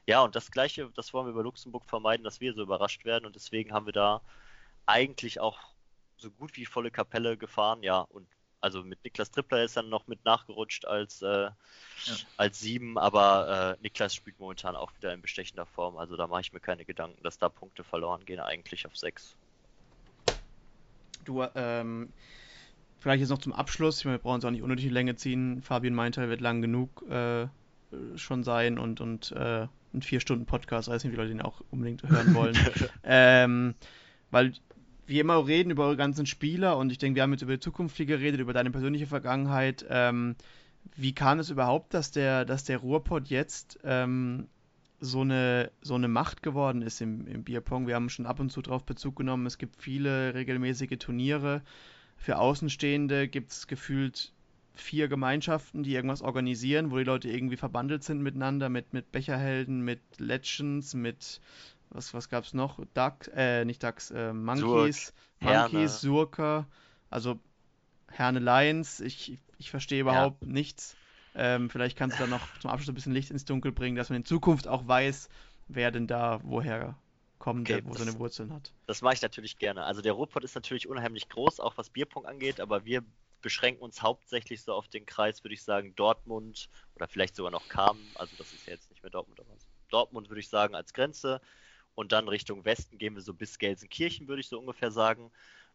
[0.06, 3.26] Ja, und das Gleiche, das wollen wir bei Luxemburg vermeiden, dass wir so überrascht werden.
[3.26, 4.22] Und deswegen haben wir da
[4.86, 5.58] eigentlich auch
[6.16, 7.82] so gut wie volle Kapelle gefahren.
[7.82, 8.26] Ja, und
[8.60, 11.54] also mit Niklas Trippler ist dann noch mit nachgerutscht als, äh, ja.
[12.36, 15.96] als sieben, aber äh, Niklas spielt momentan auch wieder in bestechender Form.
[15.96, 19.36] Also da mache ich mir keine Gedanken, dass da Punkte verloren gehen, eigentlich auf sechs.
[21.24, 22.12] Du, ähm,
[23.06, 25.62] Vielleicht jetzt noch zum Abschluss, ich meine, wir brauchen es auch nicht unnötig Länge ziehen.
[25.62, 27.46] Fabian meinte, er wird lang genug äh,
[28.16, 31.62] schon sein und, und äh, ein vier Stunden Podcast, weiß nicht, wie Leute ihn auch
[31.70, 32.56] unbedingt hören wollen.
[33.04, 33.74] ähm,
[34.30, 34.54] weil
[35.06, 37.60] wir immer reden über eure ganzen Spieler und ich denke, wir haben jetzt über die
[37.60, 39.86] Zukunft viel geredet, über deine persönliche Vergangenheit.
[39.88, 40.36] Ähm,
[40.94, 44.48] wie kam es überhaupt, dass der, dass der Ruhrpott jetzt ähm,
[45.00, 47.86] so eine, so eine Macht geworden ist im, im Bierpong?
[47.86, 49.46] Wir haben schon ab und zu darauf Bezug genommen.
[49.46, 51.62] Es gibt viele regelmäßige Turniere.
[52.16, 54.32] Für Außenstehende gibt es gefühlt
[54.74, 59.80] vier Gemeinschaften, die irgendwas organisieren, wo die Leute irgendwie verbandelt sind miteinander, mit, mit Becherhelden,
[59.80, 61.40] mit Legends, mit
[61.90, 62.78] was, was gab es noch?
[62.94, 66.66] Duck, äh, nicht Ducks, äh, Monkeys, Surk, Monkeys, Surka,
[67.10, 67.38] also
[68.10, 70.48] Herne Lions, ich, ich verstehe überhaupt ja.
[70.48, 70.96] nichts.
[71.34, 74.08] Ähm, vielleicht kannst du da noch zum Abschluss ein bisschen Licht ins Dunkel bringen, dass
[74.08, 75.28] man in Zukunft auch weiß,
[75.68, 76.96] wer denn da woher
[77.38, 78.72] kommt, okay, der, wo das, seine Wurzeln hat.
[78.86, 79.84] Das mache ich natürlich gerne.
[79.84, 83.04] Also der Ruhrpott ist natürlich unheimlich groß, auch was Bierpong angeht, aber wir
[83.42, 87.68] beschränken uns hauptsächlich so auf den Kreis, würde ich sagen, Dortmund oder vielleicht sogar noch
[87.68, 89.50] Kamen, also das ist ja jetzt nicht mehr Dortmund, aber
[89.88, 91.40] Dortmund würde ich sagen als Grenze
[91.96, 95.32] und dann Richtung Westen gehen wir so bis Gelsenkirchen, würde ich so ungefähr sagen.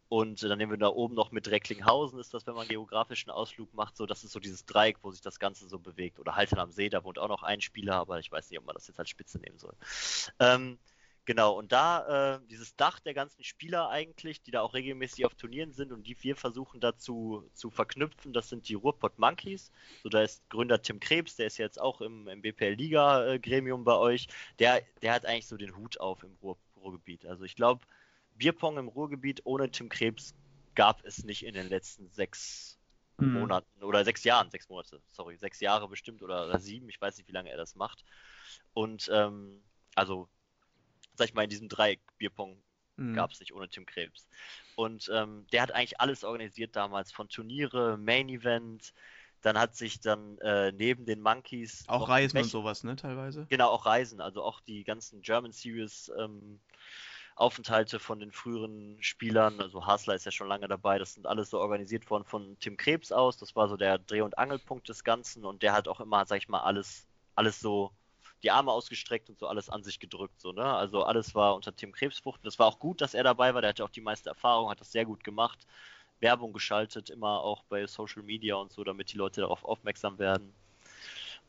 [0.08, 3.74] Und dann nehmen wir da oben noch mit Recklinghausen, ist das, wenn man geografischen Ausflug
[3.74, 6.20] macht, so, das ist so dieses Dreieck, wo sich das Ganze so bewegt.
[6.20, 8.66] Oder Halten am See, da wohnt auch noch ein Spieler, aber ich weiß nicht, ob
[8.66, 9.74] man das jetzt als Spitze nehmen soll.
[10.40, 10.78] Ähm,
[11.26, 15.36] Genau, und da äh, dieses Dach der ganzen Spieler eigentlich, die da auch regelmäßig auf
[15.36, 19.72] Turnieren sind und die wir versuchen dazu zu verknüpfen, das sind die Ruhrpott Monkeys.
[20.02, 24.28] So, da ist Gründer Tim Krebs, der ist jetzt auch im, im BPL-Liga-Gremium bei euch.
[24.58, 27.28] Der, der hat eigentlich so den Hut auf im Ruhr, Ruhrgebiet.
[27.28, 27.86] Also ich glaube,
[28.36, 30.34] Bierpong im Ruhrgebiet ohne Tim Krebs
[30.74, 32.80] gab es nicht in den letzten sechs
[33.18, 33.34] mhm.
[33.34, 37.18] Monaten oder sechs Jahren, sechs Monate, sorry, sechs Jahre bestimmt oder, oder sieben, ich weiß
[37.18, 38.04] nicht, wie lange er das macht.
[38.74, 39.62] Und ähm,
[39.94, 40.28] also
[41.22, 42.58] sag ich mal, in diesem Dreieck Bierpong
[42.96, 43.14] mhm.
[43.14, 44.28] gab es nicht ohne Tim Krebs.
[44.76, 48.92] Und ähm, der hat eigentlich alles organisiert damals, von Turniere, Main Event,
[49.42, 51.84] dann hat sich dann äh, neben den Monkeys.
[51.88, 53.46] Auch Reisen und sowas, ne, teilweise?
[53.50, 56.60] Genau, auch Reisen, also auch die ganzen German Series ähm,
[57.36, 61.52] Aufenthalte von den früheren Spielern, also Hasler ist ja schon lange dabei, das sind alles
[61.52, 63.38] so organisiert worden von Tim Krebs aus.
[63.38, 66.40] Das war so der Dreh- und Angelpunkt des Ganzen und der hat auch immer, sag
[66.40, 67.92] ich mal, alles, alles so
[68.44, 70.40] die Arme ausgestreckt und so alles an sich gedrückt.
[70.40, 70.64] So, ne?
[70.64, 72.46] Also alles war unter Tim Krebsfrucht.
[72.46, 73.62] Das war auch gut, dass er dabei war.
[73.62, 75.68] Der hatte auch die meiste Erfahrung, hat das sehr gut gemacht.
[76.20, 80.54] Werbung geschaltet, immer auch bei Social Media und so, damit die Leute darauf aufmerksam werden.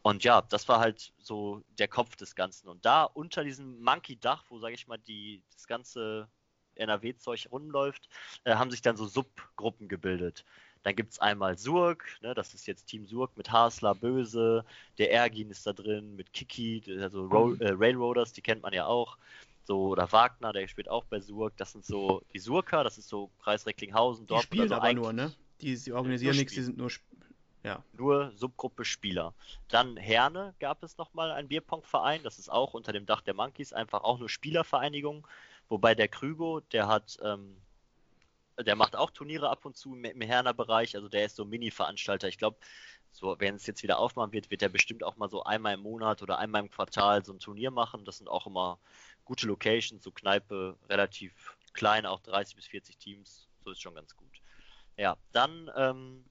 [0.03, 2.69] Und ja, das war halt so der Kopf des Ganzen.
[2.69, 6.29] Und da unter diesem Monkey-Dach, wo, sage ich mal, die, das ganze
[6.75, 8.09] NRW-Zeug rumläuft,
[8.45, 10.45] äh, haben sich dann so Subgruppen gebildet.
[10.83, 14.65] Dann gibt es einmal Surg, ne, das ist jetzt Team Surg mit Hasler, Böse,
[14.99, 17.61] der Ergin ist da drin, mit Kiki, also Roll, mhm.
[17.61, 19.17] äh, Railroaders, die kennt man ja auch.
[19.65, 21.57] So, oder Wagner, der spielt auch bei Surg.
[21.57, 24.43] Das sind so die Surker, das ist so Kreis Recklinghausen, Dortmund.
[24.43, 25.33] Die spielen also aber nur, ne?
[25.61, 26.91] Die, die organisieren nichts, die sind nur.
[27.63, 27.85] Ja.
[27.93, 29.35] Nur Subgruppe Spieler.
[29.69, 32.25] Dann Herne gab es nochmal einen Bierpong-Verein.
[32.25, 35.25] Das ist auch unter dem Dach der Monkeys, einfach auch nur Spielervereinigung.
[35.69, 37.57] Wobei der Krügo, der hat, ähm,
[38.59, 40.95] der macht auch Turniere ab und zu im Herner Bereich.
[40.95, 42.29] Also der ist so Mini-Veranstalter.
[42.29, 42.57] Ich glaube,
[43.11, 45.81] so, wenn es jetzt wieder aufmachen wird, wird er bestimmt auch mal so einmal im
[45.81, 48.05] Monat oder einmal im Quartal so ein Turnier machen.
[48.05, 48.79] Das sind auch immer
[49.25, 53.49] gute Locations, so Kneipe, relativ klein, auch 30 bis 40 Teams.
[53.65, 54.41] So ist schon ganz gut.
[54.97, 56.25] Ja, dann ähm,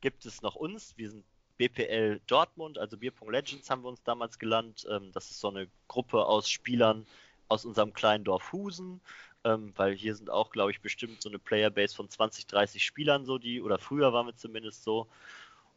[0.00, 0.96] gibt es noch uns.
[0.96, 1.24] Wir sind
[1.56, 4.86] BPL Dortmund, also Bierpong Legends haben wir uns damals gelernt.
[4.90, 7.06] Ähm, das ist so eine Gruppe aus Spielern
[7.48, 9.00] aus unserem kleinen Dorf Husen,
[9.44, 13.24] ähm, weil hier sind auch, glaube ich, bestimmt so eine Playerbase von 20, 30 Spielern,
[13.24, 15.06] so die, oder früher waren wir zumindest so.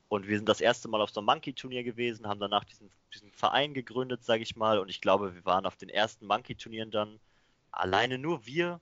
[0.09, 3.31] Und wir sind das erste Mal auf so einem Monkey-Turnier gewesen, haben danach diesen, diesen
[3.31, 4.79] Verein gegründet, sage ich mal.
[4.79, 7.19] Und ich glaube, wir waren auf den ersten Monkey-Turnieren dann
[7.71, 8.79] alleine nur wir,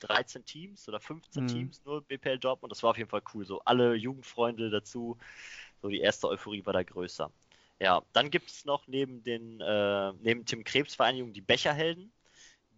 [0.00, 1.48] 13 Teams oder 15 mhm.
[1.48, 2.72] Teams, nur BPL Dortmund.
[2.72, 3.44] Das war auf jeden Fall cool.
[3.44, 5.16] So alle Jugendfreunde dazu.
[5.80, 7.30] So die erste Euphorie war da größer.
[7.78, 12.12] Ja, dann gibt es noch neben den äh, neben Tim Krebs Vereinigung die Becherhelden.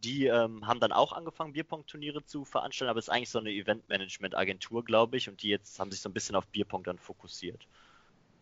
[0.02, 3.50] Die ähm, haben dann auch angefangen, Bierpong-Turniere zu veranstalten, aber es ist eigentlich so eine
[3.50, 7.66] Eventmanagement-Agentur, glaube ich, und die jetzt haben sich so ein bisschen auf Bierpong dann fokussiert.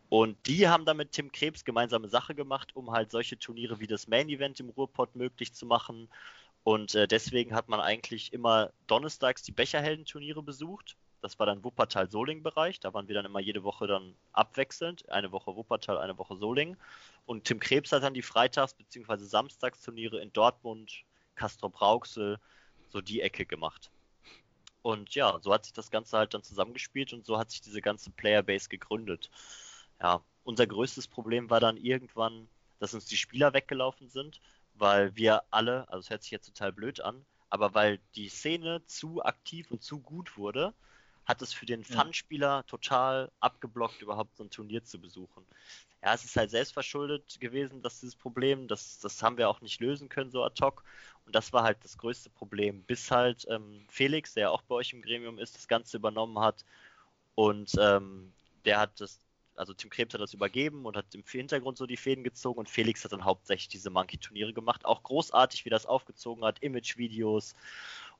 [0.08, 3.86] Und die haben dann mit Tim Krebs gemeinsame Sache gemacht, um halt solche Turniere wie
[3.86, 6.08] das Main Event im Ruhrpott möglich zu machen.
[6.64, 10.97] Und äh, deswegen hat man eigentlich immer donnerstags die Becherhelden-Turniere besucht.
[11.22, 12.78] Das war dann Wuppertal-Soling-Bereich.
[12.81, 15.08] Da waren wir dann immer jede Woche dann abwechselnd.
[15.08, 16.76] Eine Woche Wuppertal, eine Woche Soling.
[17.24, 19.24] Und Tim Krebs hat dann die Freitags- bzw.
[19.24, 22.38] Samstagsturniere in Dortmund, Castrop Rauxel,
[22.88, 23.90] so die Ecke gemacht.
[24.82, 27.80] Und ja, so hat sich das Ganze halt dann zusammengespielt und so hat sich diese
[27.80, 29.30] ganze Playerbase gegründet.
[30.00, 32.48] Ja, unser größtes Problem war dann irgendwann,
[32.80, 34.40] dass uns die Spieler weggelaufen sind,
[34.74, 38.84] weil wir alle, also es hört sich jetzt total blöd an, aber weil die Szene
[38.86, 40.74] zu aktiv und zu gut wurde,
[41.25, 45.44] hat es für den Fun-Spieler total abgeblockt, überhaupt so ein Turnier zu besuchen
[46.02, 49.81] ja, es ist halt selbstverschuldet gewesen, dass dieses Problem, das, das haben wir auch nicht
[49.81, 50.83] lösen können, so ad hoc.
[51.26, 54.92] Und das war halt das größte Problem, bis halt ähm, Felix, der auch bei euch
[54.92, 56.65] im Gremium ist, das Ganze übernommen hat.
[57.36, 58.33] Und ähm,
[58.65, 59.20] der hat das,
[59.55, 62.68] also Tim Krebs hat das übergeben und hat im Hintergrund so die Fäden gezogen und
[62.68, 64.84] Felix hat dann hauptsächlich diese Monkey-Turniere gemacht.
[64.84, 67.55] Auch großartig, wie das aufgezogen hat, Image-Videos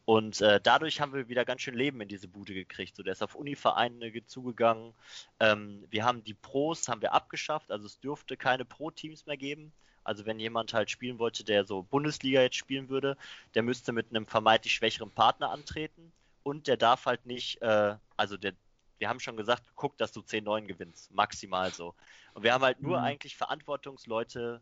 [0.05, 2.97] und äh, dadurch haben wir wieder ganz schön Leben in diese Bude gekriegt.
[2.97, 4.95] So, der ist auf Univereine zugegangen.
[5.39, 9.73] Ähm, wir haben die Pros haben wir abgeschafft, also es dürfte keine Pro-Teams mehr geben.
[10.05, 13.17] Also wenn jemand halt spielen wollte, der so Bundesliga jetzt spielen würde,
[13.55, 18.37] der müsste mit einem vermeintlich schwächeren Partner antreten und der darf halt nicht, äh, also
[18.37, 18.55] der,
[18.99, 21.95] wir haben schon gesagt, guck, dass du 10-9 gewinnst, maximal so.
[22.35, 23.05] Und wir haben halt nur mhm.
[23.05, 24.61] eigentlich Verantwortungsleute,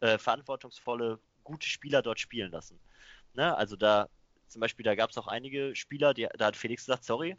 [0.00, 2.78] äh, verantwortungsvolle, gute Spieler dort spielen lassen.
[3.34, 3.56] Ne?
[3.56, 4.08] Also da
[4.48, 7.36] zum Beispiel, da gab es auch einige Spieler, die, da hat Felix gesagt, sorry,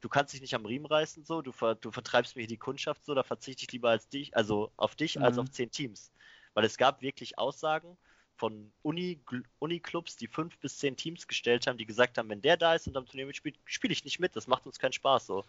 [0.00, 2.56] du kannst dich nicht am Riemen reißen, so, du, ver, du vertreibst mir hier die
[2.56, 5.24] Kundschaft, so, da verzichte ich lieber als dich, also auf dich, mhm.
[5.24, 6.12] als auf zehn Teams.
[6.54, 7.96] Weil es gab wirklich Aussagen
[8.36, 9.20] von Uni,
[9.58, 12.86] Uni-Clubs, die fünf bis zehn Teams gestellt haben, die gesagt haben, wenn der da ist
[12.86, 15.44] und am Turnier mitspielt, spiele ich nicht mit, das macht uns keinen Spaß, so.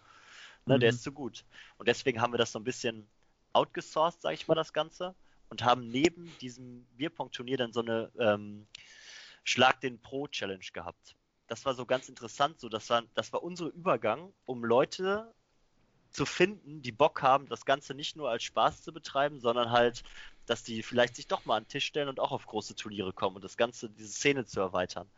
[0.65, 0.79] Ne, mhm.
[0.79, 1.45] Der ist zu gut.
[1.77, 3.07] Und deswegen haben wir das so ein bisschen
[3.53, 5.15] outgesourced, sage ich mal, das Ganze.
[5.49, 8.67] Und haben neben diesem Bierpong-Turnier dann so eine ähm,
[9.47, 11.15] Schlag den Pro Challenge gehabt.
[11.47, 15.33] Das war so ganz interessant, so das war, das war unser Übergang, um Leute
[16.11, 20.03] zu finden, die Bock haben, das Ganze nicht nur als Spaß zu betreiben, sondern halt,
[20.47, 23.13] dass die vielleicht sich doch mal an den Tisch stellen und auch auf große Turniere
[23.13, 25.09] kommen und das Ganze, diese Szene zu erweitern.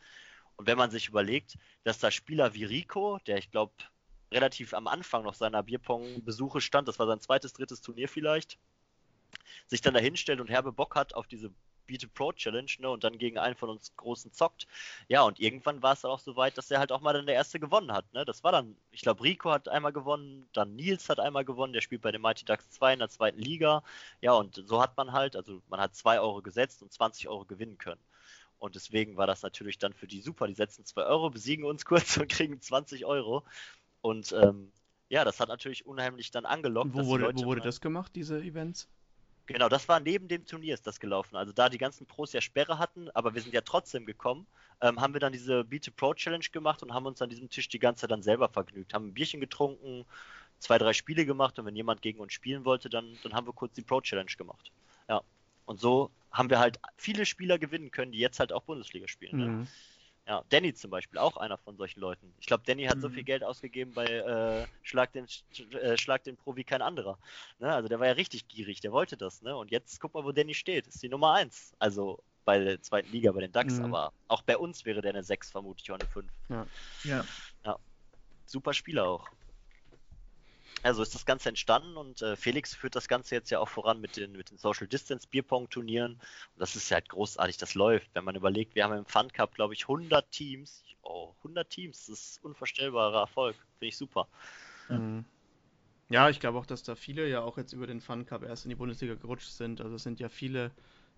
[0.57, 3.73] Und wenn man sich überlegt, dass da Spieler wie Rico, der ich glaube
[4.31, 8.59] relativ am Anfang noch seiner Bierpong-Besuche stand, das war sein zweites, drittes Turnier vielleicht,
[9.65, 11.51] sich dann dahin stellt und herbe Bock hat auf diese
[11.89, 14.67] Beat Pro Challenge, ne, und dann gegen einen von uns Großen zockt.
[15.07, 17.25] Ja, und irgendwann war es dann auch so weit, dass er halt auch mal dann
[17.25, 18.25] der Erste gewonnen hat, ne.
[18.25, 21.81] Das war dann, ich glaube, Rico hat einmal gewonnen, dann Nils hat einmal gewonnen, der
[21.81, 23.83] spielt bei den Mighty Ducks 2 in der zweiten Liga.
[24.21, 27.45] Ja, und so hat man halt, also man hat 2 Euro gesetzt und 20 Euro
[27.45, 28.01] gewinnen können.
[28.59, 30.45] Und deswegen war das natürlich dann für die super.
[30.45, 33.43] Die setzen 2 Euro, besiegen uns kurz und kriegen 20 Euro.
[34.01, 34.71] Und ähm,
[35.09, 36.93] ja, das hat natürlich unheimlich dann angelockt.
[36.93, 38.87] Wo wurde, wo wurde das gemacht, diese Events?
[39.53, 41.35] Genau, das war neben dem Turnier ist das gelaufen.
[41.35, 44.45] Also da die ganzen Pros ja Sperre hatten, aber wir sind ja trotzdem gekommen,
[44.81, 47.67] ähm, haben wir dann diese Beat Pro Challenge gemacht und haben uns an diesem Tisch
[47.67, 48.93] die ganze Zeit dann selber vergnügt.
[48.93, 50.05] Haben ein Bierchen getrunken,
[50.59, 53.53] zwei, drei Spiele gemacht und wenn jemand gegen uns spielen wollte, dann, dann haben wir
[53.53, 54.71] kurz die Pro Challenge gemacht.
[55.07, 55.21] Ja.
[55.65, 59.37] Und so haben wir halt viele Spieler gewinnen können, die jetzt halt auch Bundesliga spielen.
[59.37, 59.45] Ne?
[59.47, 59.59] Mhm.
[59.61, 59.67] Ne?
[60.29, 62.31] Ja, Danny zum Beispiel, auch einer von solchen Leuten.
[62.39, 63.01] Ich glaube, Danny hat mhm.
[63.01, 65.25] so viel Geld ausgegeben bei äh, Schlag, den,
[65.81, 67.17] äh, Schlag den Pro wie kein anderer.
[67.57, 67.73] Ne?
[67.73, 69.41] Also der war ja richtig gierig, der wollte das.
[69.41, 69.57] Ne?
[69.57, 70.85] Und jetzt guck mal, wo Danny steht.
[70.85, 71.73] Ist die Nummer 1.
[71.79, 73.85] Also bei der zweiten Liga, bei den DAX, mhm.
[73.85, 76.31] aber auch bei uns wäre der eine 6 vermutlich oder eine 5.
[76.49, 76.67] Ja.
[77.05, 77.25] ja.
[77.65, 77.79] ja.
[78.45, 79.27] Super Spieler auch.
[80.83, 83.67] Ja, so ist das Ganze entstanden und äh, Felix führt das Ganze jetzt ja auch
[83.67, 86.13] voran mit den, mit den Social Distance Bierpong Turnieren.
[86.13, 88.09] Und das ist ja halt großartig, das läuft.
[88.13, 90.83] Wenn man überlegt, wir haben im Fun Cup, glaube ich, 100 Teams.
[91.01, 93.55] Oh, 100 Teams, das ist unvorstellbarer Erfolg.
[93.77, 94.27] Finde ich super.
[94.87, 95.25] Mhm.
[96.09, 98.65] Ja, ich glaube auch, dass da viele ja auch jetzt über den Fun Cup erst
[98.65, 99.81] in die Bundesliga gerutscht sind.
[99.81, 100.71] Also es sind ja viele,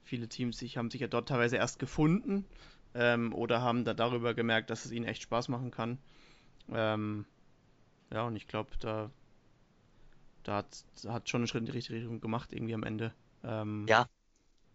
[0.04, 2.46] viele Teams, die haben sich ja dort teilweise erst gefunden
[2.94, 5.98] ähm, oder haben da darüber gemerkt, dass es ihnen echt Spaß machen kann.
[6.70, 7.26] Ähm,
[8.12, 9.10] ja, und ich glaube, da
[10.44, 13.14] da hat, hat schon einen Schritt in die richtige Richtung gemacht, irgendwie am Ende.
[13.44, 14.08] Ähm, ja,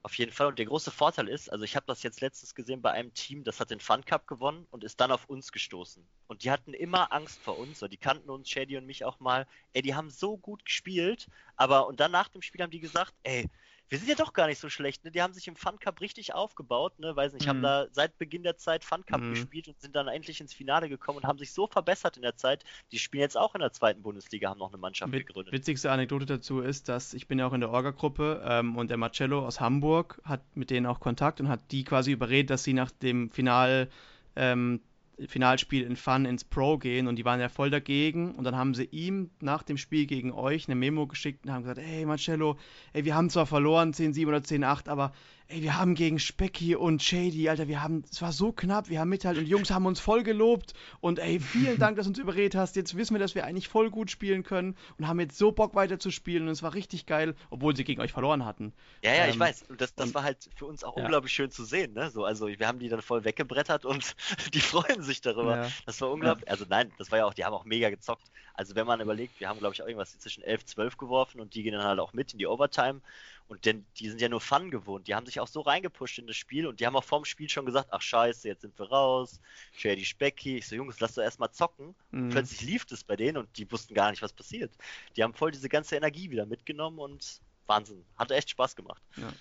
[0.07, 0.47] auf jeden Fall.
[0.47, 3.43] Und der große Vorteil ist, also ich habe das jetzt letztens gesehen bei einem Team,
[3.43, 6.07] das hat den Fun Cup gewonnen und ist dann auf uns gestoßen.
[6.29, 9.19] Und die hatten immer Angst vor uns, so, die kannten uns, Shady und mich auch
[9.19, 9.49] mal.
[9.73, 13.15] Ey, die haben so gut gespielt, aber und dann nach dem Spiel haben die gesagt,
[13.25, 13.51] ey,
[13.89, 15.05] wir sind ja doch gar nicht so schlecht.
[15.05, 15.11] Ne?
[15.11, 16.99] Die haben sich im Fun Cup richtig aufgebaut.
[16.99, 17.15] Ne?
[17.15, 17.51] Weiß nicht, mhm.
[17.51, 19.31] haben da seit Beginn der Zeit Fun Cup mhm.
[19.31, 22.37] gespielt und sind dann endlich ins Finale gekommen und haben sich so verbessert in der
[22.37, 22.65] Zeit.
[22.93, 25.53] Die spielen jetzt auch in der zweiten Bundesliga, haben noch eine Mannschaft Wit gegründet.
[25.53, 28.97] Witzigste Anekdote dazu ist, dass ich bin ja auch in der Orga-Gruppe ähm, und der
[28.97, 32.73] Marcello aus Hamburg hat mit denen auch Kontakt und hat die quasi überredet, dass sie
[32.73, 33.89] nach dem Final
[34.35, 34.81] ähm,
[35.27, 38.35] Finalspiel in Fun ins Pro gehen und die waren ja voll dagegen.
[38.35, 41.63] Und dann haben sie ihm nach dem Spiel gegen euch eine Memo geschickt und haben
[41.63, 42.59] gesagt, hey Marcello,
[42.93, 45.13] ey, wir haben zwar verloren 10-7 oder 10-8, aber
[45.49, 49.01] ey, wir haben gegen Specky und Shady, Alter, wir haben, es war so knapp, wir
[49.01, 52.11] haben mithalten und die Jungs haben uns voll gelobt und ey, vielen Dank, dass du
[52.11, 52.77] uns überredet hast.
[52.77, 55.75] Jetzt wissen wir, dass wir eigentlich voll gut spielen können und haben jetzt so Bock
[55.75, 58.73] weiter zu spielen und es war richtig geil, obwohl sie gegen euch verloren hatten.
[59.03, 59.67] Ja, ja, ähm, ich weiß.
[59.77, 61.05] Das, das und, war halt für uns auch ja.
[61.05, 62.11] unglaublich schön zu sehen, ne?
[62.11, 64.17] So, also wir haben die dann voll weggebrettert und
[64.55, 65.65] die freuen sich darüber.
[65.65, 65.69] Ja.
[65.87, 66.47] Das war unglaublich.
[66.47, 66.53] Ja.
[66.53, 68.31] Also nein, das war ja auch, die haben auch mega gezockt.
[68.55, 71.55] Also wenn man überlegt, wir haben glaube ich auch irgendwas zwischen 11, 12 geworfen und
[71.55, 73.01] die gehen dann halt auch mit in die Overtime.
[73.49, 75.07] Und denn die sind ja nur Fun gewohnt.
[75.07, 77.49] Die haben sich auch so reingepusht in das Spiel und die haben auch vorm Spiel
[77.49, 79.41] schon gesagt, ach scheiße, jetzt sind wir raus.
[79.73, 80.57] Shady Specky.
[80.59, 81.95] Ich so, Jungs, lass doch erstmal zocken.
[82.11, 82.31] Mhm.
[82.31, 84.73] Plötzlich lief es bei denen und die wussten gar nicht, was passiert.
[85.17, 88.05] Die haben voll diese ganze Energie wieder mitgenommen und Wahnsinn.
[88.17, 89.03] Hat echt Spaß gemacht.
[89.17, 89.33] Ja.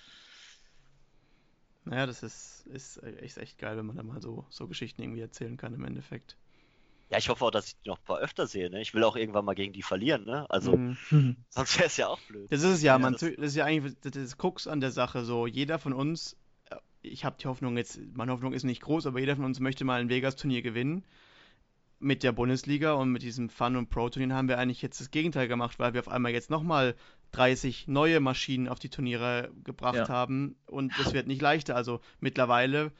[1.84, 5.20] Naja, das ist, ist, ist echt geil, wenn man da mal so, so Geschichten irgendwie
[5.20, 6.36] erzählen kann im Endeffekt.
[7.08, 8.68] Ja, ich hoffe auch, dass ich die noch ein paar öfter sehe.
[8.68, 8.80] Ne?
[8.80, 10.24] Ich will auch irgendwann mal gegen die verlieren.
[10.24, 10.48] Ne?
[10.50, 10.96] Also, mhm.
[11.50, 12.50] sonst wäre es ja auch blöd.
[12.50, 14.90] Das ist es ja, ja man, das, das, ist ja eigentlich das Krux an der
[14.90, 15.24] Sache.
[15.24, 16.36] So, jeder von uns,
[16.68, 19.60] äh, ich habe die Hoffnung jetzt, meine Hoffnung ist nicht groß, aber jeder von uns
[19.60, 21.04] möchte mal ein Vegas-Turnier gewinnen.
[21.98, 25.48] Mit der Bundesliga und mit diesem Fun- und Pro-Turnier haben wir eigentlich jetzt das Gegenteil
[25.48, 26.94] gemacht, weil wir auf einmal jetzt nochmal
[27.32, 30.08] 30 neue Maschinen auf die Turniere gebracht ja.
[30.08, 31.74] haben und es wird nicht leichter.
[31.74, 32.92] Also mittlerweile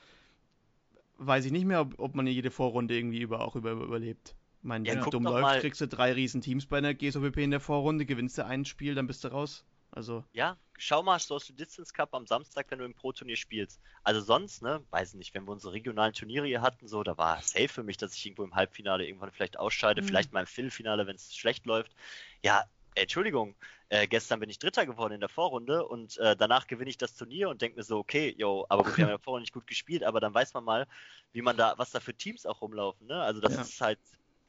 [1.19, 4.35] weiß ich nicht mehr, ob, ob man jede Vorrunde irgendwie über, auch über, überlebt.
[4.61, 5.61] Ich meine, wenn ja, dumm läuft, mal.
[5.61, 8.95] kriegst du drei riesen Teams bei einer GSOWP in der Vorrunde, gewinnst du ein Spiel,
[8.95, 9.65] dann bist du raus.
[9.93, 10.25] Also.
[10.33, 13.81] Ja, schau mal Social Distance Cup am Samstag, wenn du im Pro-Turnier spielst.
[14.03, 17.39] Also sonst, ne, weiß nicht, wenn wir unsere regionalen Turniere hier hatten, so, da war
[17.39, 20.07] es safe für mich, dass ich irgendwo im Halbfinale irgendwann vielleicht ausscheide, mhm.
[20.07, 21.95] vielleicht mal im Viertelfinale, wenn es schlecht läuft.
[22.43, 22.65] Ja,
[22.97, 23.55] Entschuldigung,
[23.91, 27.15] äh, gestern bin ich Dritter geworden in der Vorrunde und äh, danach gewinne ich das
[27.15, 29.67] Turnier und denke mir so, okay, yo, aber gut, wir haben ja vorher nicht gut
[29.67, 30.87] gespielt, aber dann weiß man mal,
[31.33, 33.21] wie man da, was da für Teams auch rumlaufen, ne?
[33.21, 33.61] Also das ja.
[33.61, 33.99] ist halt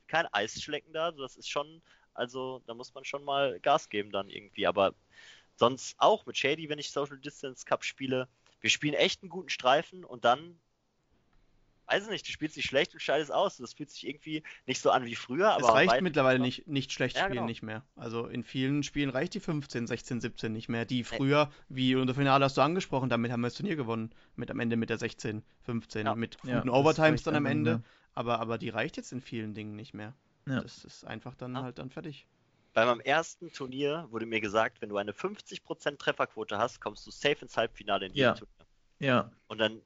[0.08, 1.82] kein Eisschlecken da, das ist schon,
[2.14, 4.94] also da muss man schon mal Gas geben dann irgendwie, aber
[5.58, 8.30] sonst auch mit Shady, wenn ich Social Distance Cup spiele,
[8.62, 10.58] wir spielen echt einen guten Streifen und dann
[11.88, 13.58] weiß ich nicht, du spielst dich schlecht und scheidest aus.
[13.58, 15.52] Das fühlt sich irgendwie nicht so an wie früher.
[15.52, 17.48] Aber es reicht mittlerweile nicht, nicht schlecht ja, spielen genau.
[17.48, 17.84] nicht mehr.
[17.96, 20.86] Also in vielen Spielen reicht die 15, 16, 17 nicht mehr.
[20.86, 24.12] Die früher, wie unter Finale hast du angesprochen, damit haben wir das Turnier gewonnen.
[24.36, 26.06] Mit am Ende mit der 16, 15.
[26.06, 26.16] Ja.
[26.16, 27.82] Mit guten ja, Overtimes dann am Ende.
[28.14, 30.14] Aber, aber die reicht jetzt in vielen Dingen nicht mehr.
[30.48, 30.62] Ja.
[30.62, 32.26] Das ist einfach dann halt dann fertig.
[32.74, 37.12] Bei meinem ersten Turnier wurde mir gesagt, wenn du eine 50% Trefferquote hast, kommst du
[37.12, 38.68] safe ins Halbfinale in jedem Turnier.
[39.00, 39.32] Ja.
[39.48, 39.82] Und dann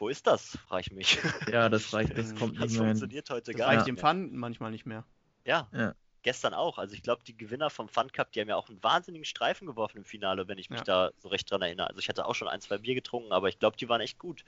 [0.00, 1.18] wo ist das, frage ich mich.
[1.52, 3.36] Ja, das reicht, das kommt das nicht mehr funktioniert hin.
[3.36, 3.88] heute das gar reicht nicht.
[3.90, 5.04] im Fun manchmal nicht mehr.
[5.44, 5.94] Ja, ja.
[6.22, 6.78] Gestern auch.
[6.78, 9.66] Also ich glaube, die Gewinner vom Fun Cup, die haben ja auch einen wahnsinnigen Streifen
[9.66, 10.84] geworfen im Finale, wenn ich mich ja.
[10.84, 11.88] da so recht dran erinnere.
[11.88, 14.18] Also ich hatte auch schon ein, zwei Bier getrunken, aber ich glaube, die waren echt
[14.18, 14.44] gut.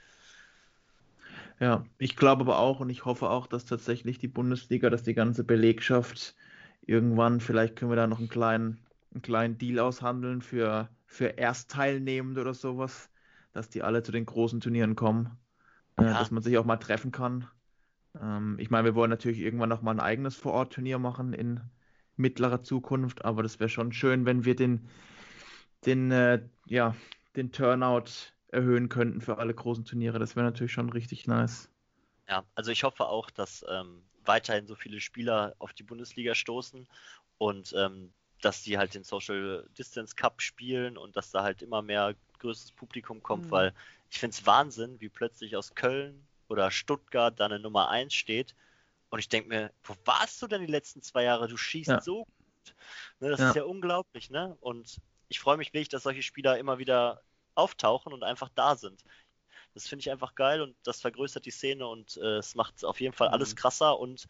[1.59, 5.13] Ja, ich glaube aber auch und ich hoffe auch, dass tatsächlich die Bundesliga, dass die
[5.13, 6.35] ganze Belegschaft
[6.81, 8.79] irgendwann, vielleicht können wir da noch einen kleinen,
[9.11, 13.09] einen kleinen Deal aushandeln für, für Erstteilnehmende oder sowas,
[13.51, 15.37] dass die alle zu den großen Turnieren kommen
[15.99, 16.19] ja.
[16.19, 17.47] dass man sich auch mal treffen kann.
[18.19, 21.61] Ähm, ich meine, wir wollen natürlich irgendwann noch mal ein eigenes Vorort-Turnier machen in
[22.15, 24.87] mittlerer Zukunft, aber das wäre schon schön, wenn wir den,
[25.85, 26.95] den, äh, ja,
[27.35, 30.19] den Turnout erhöhen könnten für alle großen Turniere.
[30.19, 31.69] Das wäre natürlich schon richtig nice.
[32.29, 36.87] Ja, also ich hoffe auch, dass ähm, weiterhin so viele Spieler auf die Bundesliga stoßen
[37.37, 38.13] und ähm,
[38.45, 42.71] dass die halt den Social Distance Cup spielen und dass da halt immer mehr größeres
[42.71, 43.51] Publikum kommt, mhm.
[43.51, 43.73] weil
[44.09, 48.55] ich finde es Wahnsinn, wie plötzlich aus Köln oder Stuttgart da eine Nummer 1 steht.
[49.09, 51.47] Und ich denke mir, wo warst du denn die letzten zwei Jahre?
[51.47, 52.01] Du schießt ja.
[52.01, 52.25] so
[53.19, 53.49] Ne, das ja.
[53.49, 54.57] ist ja unglaublich, ne?
[54.59, 57.21] Und ich freue mich wirklich, dass solche Spieler immer wieder
[57.55, 59.03] auftauchen und einfach da sind.
[59.73, 62.99] Das finde ich einfach geil und das vergrößert die Szene und äh, es macht auf
[62.99, 63.55] jeden Fall alles mhm.
[63.57, 64.27] krasser und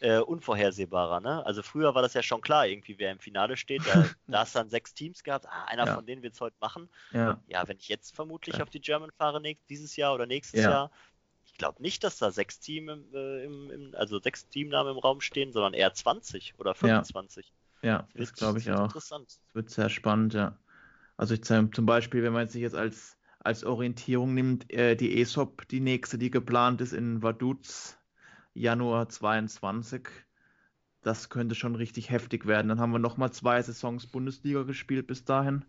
[0.00, 1.20] äh, unvorhersehbarer.
[1.20, 1.44] Ne?
[1.46, 3.86] Also früher war das ja schon klar, irgendwie wer im Finale steht.
[3.86, 5.46] Da, da hast du dann sechs Teams gehabt.
[5.46, 5.94] Ah, einer ja.
[5.94, 6.88] von denen wird es heute machen.
[7.12, 7.40] Ja.
[7.46, 8.62] ja, wenn ich jetzt vermutlich ja.
[8.62, 10.90] auf die German fahre dieses Jahr oder nächstes Jahr,
[11.46, 14.98] ich glaube nicht, dass da sechs Team im, äh, im, im, also sechs Teamnamen im
[14.98, 17.52] Raum stehen, sondern eher 20 oder 25.
[17.82, 18.84] Ja, das, das glaube ich auch.
[18.84, 19.26] Interessant.
[19.28, 20.58] Das wird sehr spannend, ja.
[21.16, 25.66] Also ich zum Beispiel, wenn man sich jetzt als, als Orientierung nimmt, äh, die ESOP,
[25.68, 27.95] die nächste, die geplant ist in Vaduz,
[28.56, 30.08] Januar 22,
[31.02, 32.68] das könnte schon richtig heftig werden.
[32.68, 35.64] Dann haben wir nochmal zwei Saisons Bundesliga gespielt bis dahin.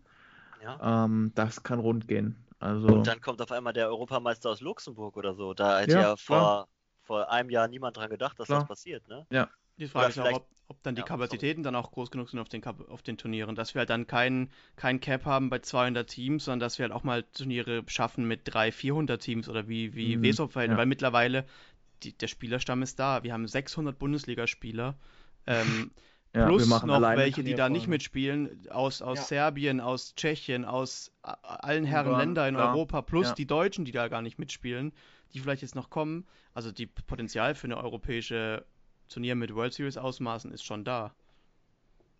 [0.62, 1.04] Ja.
[1.04, 2.44] Ähm, das kann rund gehen.
[2.58, 5.54] Also, und dann kommt auf einmal der Europameister aus Luxemburg oder so.
[5.54, 6.66] Da hätte ja, ja vor,
[7.02, 8.60] vor einem Jahr niemand dran gedacht, dass klar.
[8.60, 9.06] das passiert.
[9.06, 9.26] Ne?
[9.30, 11.74] Ja, die Frage ist auch, ob, ob dann die ja, Kapazitäten sorry.
[11.74, 14.50] dann auch groß genug sind auf den, auf den Turnieren, dass wir halt dann keinen
[14.74, 18.40] kein Cap haben bei 200 Teams, sondern dass wir halt auch mal Turniere schaffen mit
[18.44, 20.78] 300, 400 Teams oder wie, wie mhm, Wesop verhält, ja.
[20.78, 21.44] weil mittlerweile
[22.02, 23.22] die, der Spielerstamm ist da.
[23.22, 24.96] Wir haben 600 Bundesligaspieler.
[25.46, 25.90] Ähm,
[26.34, 29.24] ja, plus noch welche, die da nicht mitspielen, aus, aus ja.
[29.24, 32.74] Serbien, aus Tschechien, aus allen Herren Ländern in klar.
[32.74, 34.92] Europa, plus die Deutschen, die da gar nicht mitspielen,
[35.32, 36.26] die vielleicht jetzt noch kommen.
[36.54, 38.64] Also die Potenzial für eine europäische
[39.08, 41.14] Turnier mit World Series Ausmaßen ist schon da.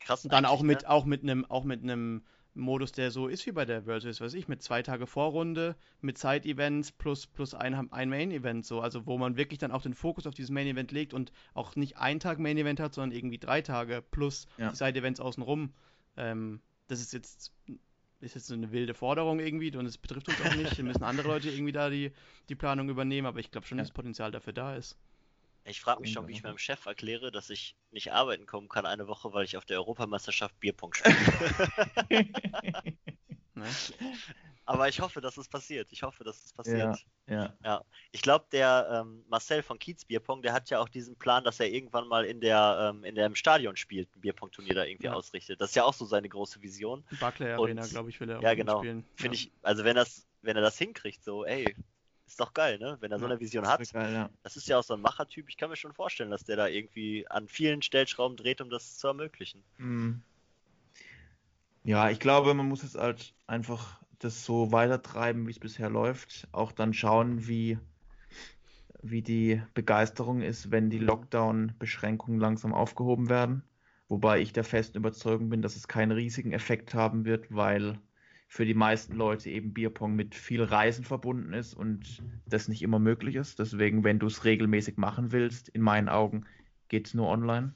[0.01, 0.25] Krass.
[0.25, 0.91] Und dann auch mit, ne?
[0.91, 2.23] auch mit einem, auch mit einem
[2.59, 6.19] Modus, der so ist wie bei der Series, weiß ich, mit zwei Tage Vorrunde, mit
[6.19, 10.27] Side-Events plus, plus ein, ein Main-Event, so, also wo man wirklich dann auch den Fokus
[10.27, 14.03] auf dieses Main-Event legt und auch nicht ein Tag Main-Event hat, sondern irgendwie drei Tage
[14.11, 14.71] plus ja.
[14.71, 15.73] die Side-Events außenrum.
[16.17, 17.53] Ähm, das ist jetzt
[18.21, 20.77] ist jetzt so eine wilde Forderung irgendwie und es betrifft uns auch nicht.
[20.77, 22.11] Wir müssen andere Leute irgendwie da die,
[22.49, 23.83] die Planung übernehmen, aber ich glaube schon, ja.
[23.83, 24.97] dass das Potenzial dafür da ist.
[25.69, 28.87] Ich frage mich schon, wie ich meinem Chef erkläre, dass ich nicht arbeiten kommen kann
[28.87, 31.17] eine Woche, weil ich auf der Europameisterschaft Bierpunkt spiele.
[33.59, 33.67] Ne?
[34.69, 35.91] Aber ich hoffe, dass es passiert.
[35.93, 37.07] Ich hoffe, dass es passiert.
[37.27, 37.55] Ja, ja.
[37.65, 37.85] ja.
[38.13, 41.59] Ich glaube, der ähm, Marcel von Kiez Bierpong, der hat ja auch diesen Plan, dass
[41.59, 45.15] er irgendwann mal in der ähm, in dem Stadion spielt, ein Bierpong-Turnier da irgendwie ja.
[45.15, 45.61] ausrichtet.
[45.61, 47.03] Das ist ja auch so seine große Vision.
[47.19, 48.81] Barclay Arena, glaube ich, will er auch Ja, genau.
[48.81, 49.05] Spielen.
[49.17, 51.75] Finde ich, also wenn das, wenn er das hinkriegt, so, ey,
[52.29, 52.97] ist doch geil, ne?
[53.01, 53.93] Wenn er so eine Vision das hat.
[53.93, 54.31] Geil, ja.
[54.43, 55.49] Das ist ja auch so ein Machertyp.
[55.49, 58.99] Ich kann mir schon vorstellen, dass der da irgendwie an vielen Stellschrauben dreht, um das
[58.99, 59.65] zu ermöglichen.
[59.79, 60.23] Mhm.
[61.85, 66.49] Ja, ich glaube, man muss jetzt halt einfach das so weitertreiben, wie es bisher läuft.
[66.53, 67.79] Auch dann schauen, wie,
[69.01, 73.63] wie die Begeisterung ist, wenn die Lockdown-Beschränkungen langsam aufgehoben werden.
[74.09, 77.99] Wobei ich der festen Überzeugung bin, dass es keinen riesigen Effekt haben wird, weil
[78.51, 82.99] für die meisten Leute eben Bierpong mit viel Reisen verbunden ist und das nicht immer
[82.99, 83.59] möglich ist.
[83.59, 86.47] Deswegen, wenn du es regelmäßig machen willst, in meinen Augen
[86.89, 87.75] geht es nur online.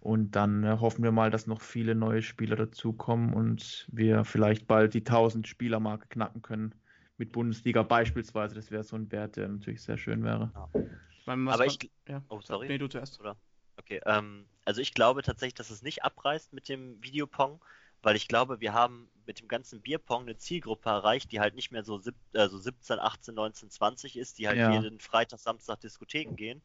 [0.00, 4.66] Und dann äh, hoffen wir mal, dass noch viele neue Spieler dazukommen und wir vielleicht
[4.66, 6.74] bald die 1000 Spielermarke knacken können
[7.16, 8.54] mit Bundesliga beispielsweise.
[8.54, 10.52] Das wäre so ein Wert, der natürlich sehr schön wäre.
[10.54, 11.32] Ja.
[11.34, 12.22] Aber ich, ja.
[12.28, 12.68] oh sorry.
[12.68, 13.18] Nee, du zuerst.
[13.20, 13.36] Oder?
[13.78, 17.58] Okay, ähm, also ich glaube tatsächlich, dass es nicht abreißt mit dem Videopong,
[18.02, 21.70] weil ich glaube, wir haben mit dem ganzen Bierpong eine Zielgruppe erreicht, die halt nicht
[21.70, 24.72] mehr so, sieb, äh, 17, 18, 19, 20 ist, die halt ja.
[24.72, 26.62] jeden Freitag, Samstag Diskotheken gehen,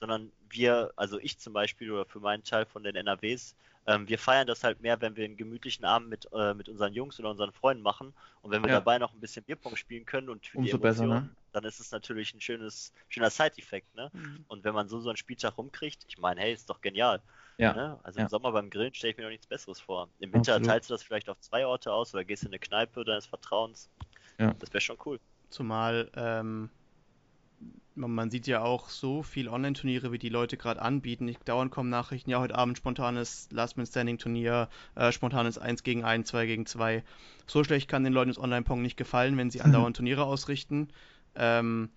[0.00, 3.54] sondern wir, also ich zum Beispiel oder für meinen Teil von den NRWs,
[3.86, 6.94] ähm, wir feiern das halt mehr, wenn wir einen gemütlichen Abend mit, äh, mit unseren
[6.94, 8.76] Jungs oder unseren Freunden machen und wenn wir ja.
[8.76, 11.36] dabei noch ein bisschen Bierpong spielen können und für Umso die Emotionen, besser, ne?
[11.54, 14.10] Dann ist es natürlich ein schönes, schöner Side-Effekt, ne?
[14.12, 14.44] Mhm.
[14.48, 17.22] Und wenn man so so einen Spieltag rumkriegt, ich meine, hey, ist doch genial.
[17.58, 17.72] Ja.
[17.72, 18.00] Ne?
[18.02, 18.24] Also ja.
[18.24, 20.08] im Sommer beim Grillen stelle ich mir noch nichts Besseres vor.
[20.18, 20.68] Im Winter Absolut.
[20.68, 23.88] teilst du das vielleicht auf zwei Orte aus oder gehst in eine Kneipe deines Vertrauens.
[24.38, 24.52] Ja.
[24.58, 25.20] Das wäre schon cool.
[25.50, 26.70] Zumal ähm,
[27.94, 31.28] man, sieht ja auch so viel Online-Turniere, wie die Leute gerade anbieten.
[31.28, 36.46] Ich, dauernd kommen Nachrichten, ja, heute Abend spontanes Last-Man-Standing-Turnier, äh, spontanes 1 gegen 1, 2
[36.46, 37.02] gegen 2.
[37.46, 40.88] So schlecht kann den Leuten das Online-Pong nicht gefallen, wenn sie andauernd Turniere ausrichten.
[41.36, 41.90] Ähm,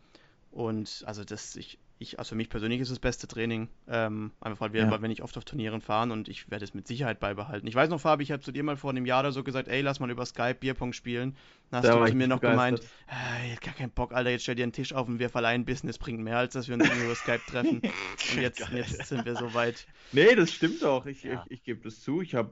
[0.51, 3.69] und also das, ich, ich, also für mich persönlich ist das beste Training.
[3.87, 4.91] Ähm, einfach weil wir, ja.
[4.91, 7.67] weil wir nicht oft auf Turnieren fahren und ich werde es mit Sicherheit beibehalten.
[7.67, 9.67] Ich weiß noch, Fabi, ich habe zu dir mal vor einem Jahr oder so gesagt,
[9.67, 11.35] ey, lass mal über Skype Bierpong spielen.
[11.69, 14.55] Dann hast da du zu mir noch gemeint, äh, gar keinen Bock, Alter, jetzt stell
[14.55, 17.15] dir einen Tisch auf und wir verleihen Business, bringt mehr, als dass wir uns über
[17.15, 17.81] Skype treffen.
[18.33, 19.87] Und jetzt, jetzt sind wir soweit.
[20.11, 21.05] Nee, das stimmt auch.
[21.05, 21.43] Ich, ja.
[21.45, 22.21] ich, ich gebe das zu.
[22.21, 22.51] Ich habe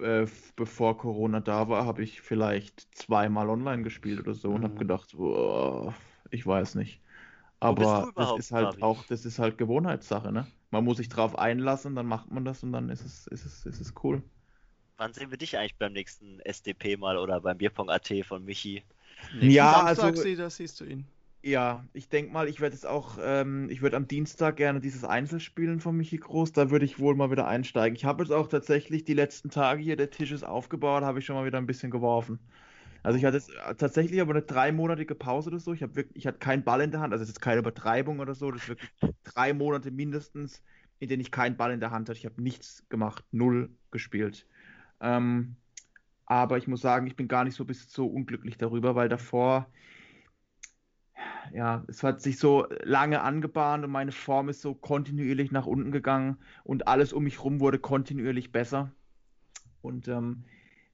[0.00, 0.26] äh,
[0.56, 4.54] bevor Corona da war, habe ich vielleicht zweimal online gespielt oder so mhm.
[4.54, 5.94] und habe gedacht, boah,
[6.30, 7.00] ich weiß nicht.
[7.60, 8.82] Aber das ist halt Fabi?
[8.82, 10.46] auch, das ist halt Gewohnheitssache, ne?
[10.70, 13.66] Man muss sich drauf einlassen, dann macht man das und dann ist es, ist es,
[13.66, 14.22] ist es cool.
[14.96, 18.82] Wann sehen wir dich eigentlich beim nächsten SDP mal oder beim Bierpong AT von Michi?
[19.32, 21.06] Nächsten ja, Samstag also, sie, das siehst du ihn.
[21.42, 25.04] Ja, ich denke mal, ich werde es auch, ähm, ich würde am Dienstag gerne dieses
[25.04, 27.96] Einzelspielen von Michi Groß, da würde ich wohl mal wieder einsteigen.
[27.96, 31.24] Ich habe jetzt auch tatsächlich die letzten Tage hier, der Tisch ist aufgebaut, habe ich
[31.24, 32.38] schon mal wieder ein bisschen geworfen.
[33.02, 35.72] Also ich hatte äh, tatsächlich aber eine dreimonatige Pause oder so.
[35.72, 38.34] Ich wirklich, ich hatte keinen Ball in der Hand, also es ist keine Übertreibung oder
[38.34, 38.50] so.
[38.50, 38.90] Das ist wirklich
[39.24, 40.62] drei Monate mindestens,
[40.98, 42.18] in denen ich keinen Ball in der Hand hatte.
[42.18, 44.46] Ich habe nichts gemacht, null gespielt.
[45.00, 45.56] Ähm,
[46.26, 49.66] aber ich muss sagen, ich bin gar nicht so bis so unglücklich darüber, weil davor
[51.52, 55.90] ja, es hat sich so lange angebahnt und meine Form ist so kontinuierlich nach unten
[55.90, 58.92] gegangen und alles um mich herum wurde kontinuierlich besser.
[59.82, 60.44] Und ähm,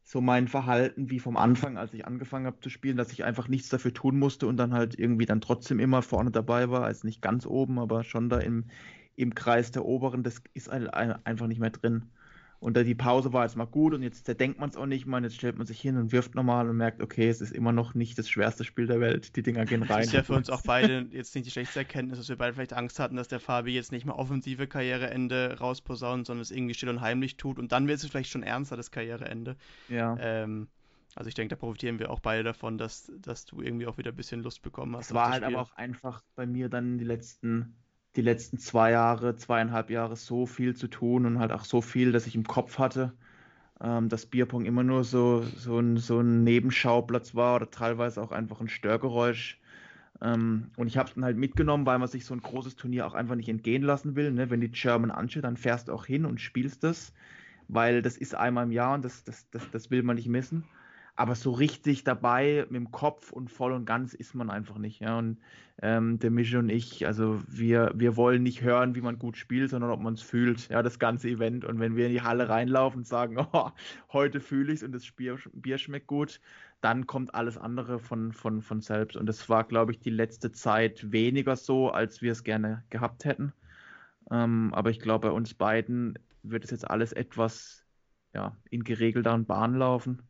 [0.06, 3.48] so mein Verhalten wie vom Anfang, als ich angefangen habe zu spielen, dass ich einfach
[3.48, 7.02] nichts dafür tun musste und dann halt irgendwie dann trotzdem immer vorne dabei war, als
[7.02, 8.66] nicht ganz oben, aber schon da im,
[9.16, 12.12] im Kreis der Oberen, das ist halt einfach nicht mehr drin.
[12.66, 15.22] Und die Pause war jetzt mal gut und jetzt zerdenkt man es auch nicht mal.
[15.22, 17.94] Jetzt stellt man sich hin und wirft nochmal und merkt, okay, es ist immer noch
[17.94, 19.36] nicht das schwerste Spiel der Welt.
[19.36, 19.98] Die Dinger gehen rein.
[19.98, 22.54] Das ist ja für uns auch beide jetzt nicht die schlechteste Erkenntnis, dass wir beide
[22.54, 26.74] vielleicht Angst hatten, dass der Fabi jetzt nicht mehr offensive Karriereende rausposaunt, sondern es irgendwie
[26.74, 27.60] still und heimlich tut.
[27.60, 29.54] Und dann wird es vielleicht schon ernster, das Karriereende.
[29.88, 30.16] Ja.
[30.18, 30.66] Ähm,
[31.14, 34.10] also ich denke, da profitieren wir auch beide davon, dass, dass du irgendwie auch wieder
[34.10, 35.06] ein bisschen Lust bekommen hast.
[35.06, 37.76] Es war halt aber auch einfach bei mir dann die letzten
[38.16, 42.12] die letzten zwei Jahre, zweieinhalb Jahre so viel zu tun und halt auch so viel,
[42.12, 43.12] dass ich im Kopf hatte,
[43.80, 48.32] ähm, dass Bierpong immer nur so, so, ein, so ein Nebenschauplatz war oder teilweise auch
[48.32, 49.60] einfach ein Störgeräusch.
[50.22, 53.06] Ähm, und ich habe es dann halt mitgenommen, weil man sich so ein großes Turnier
[53.06, 54.32] auch einfach nicht entgehen lassen will.
[54.32, 54.48] Ne?
[54.50, 57.12] Wenn die German ansteht, dann fährst du auch hin und spielst das,
[57.68, 60.64] weil das ist einmal im Jahr und das, das, das, das will man nicht missen
[61.16, 65.00] aber so richtig dabei mit dem Kopf und voll und ganz ist man einfach nicht.
[65.00, 65.18] Ja?
[65.18, 65.38] Und
[65.80, 69.70] ähm, der Mische und ich, also wir, wir wollen nicht hören, wie man gut spielt,
[69.70, 71.64] sondern ob man es fühlt, ja, das ganze Event.
[71.64, 73.70] Und wenn wir in die Halle reinlaufen und sagen, oh,
[74.12, 76.40] heute fühle ich es und das Bier, Bier schmeckt gut,
[76.82, 79.16] dann kommt alles andere von, von, von selbst.
[79.16, 83.24] Und das war, glaube ich, die letzte Zeit weniger so, als wir es gerne gehabt
[83.24, 83.54] hätten.
[84.30, 87.86] Ähm, aber ich glaube, bei uns beiden wird es jetzt alles etwas
[88.34, 90.22] ja, in geregelteren Bahnen laufen.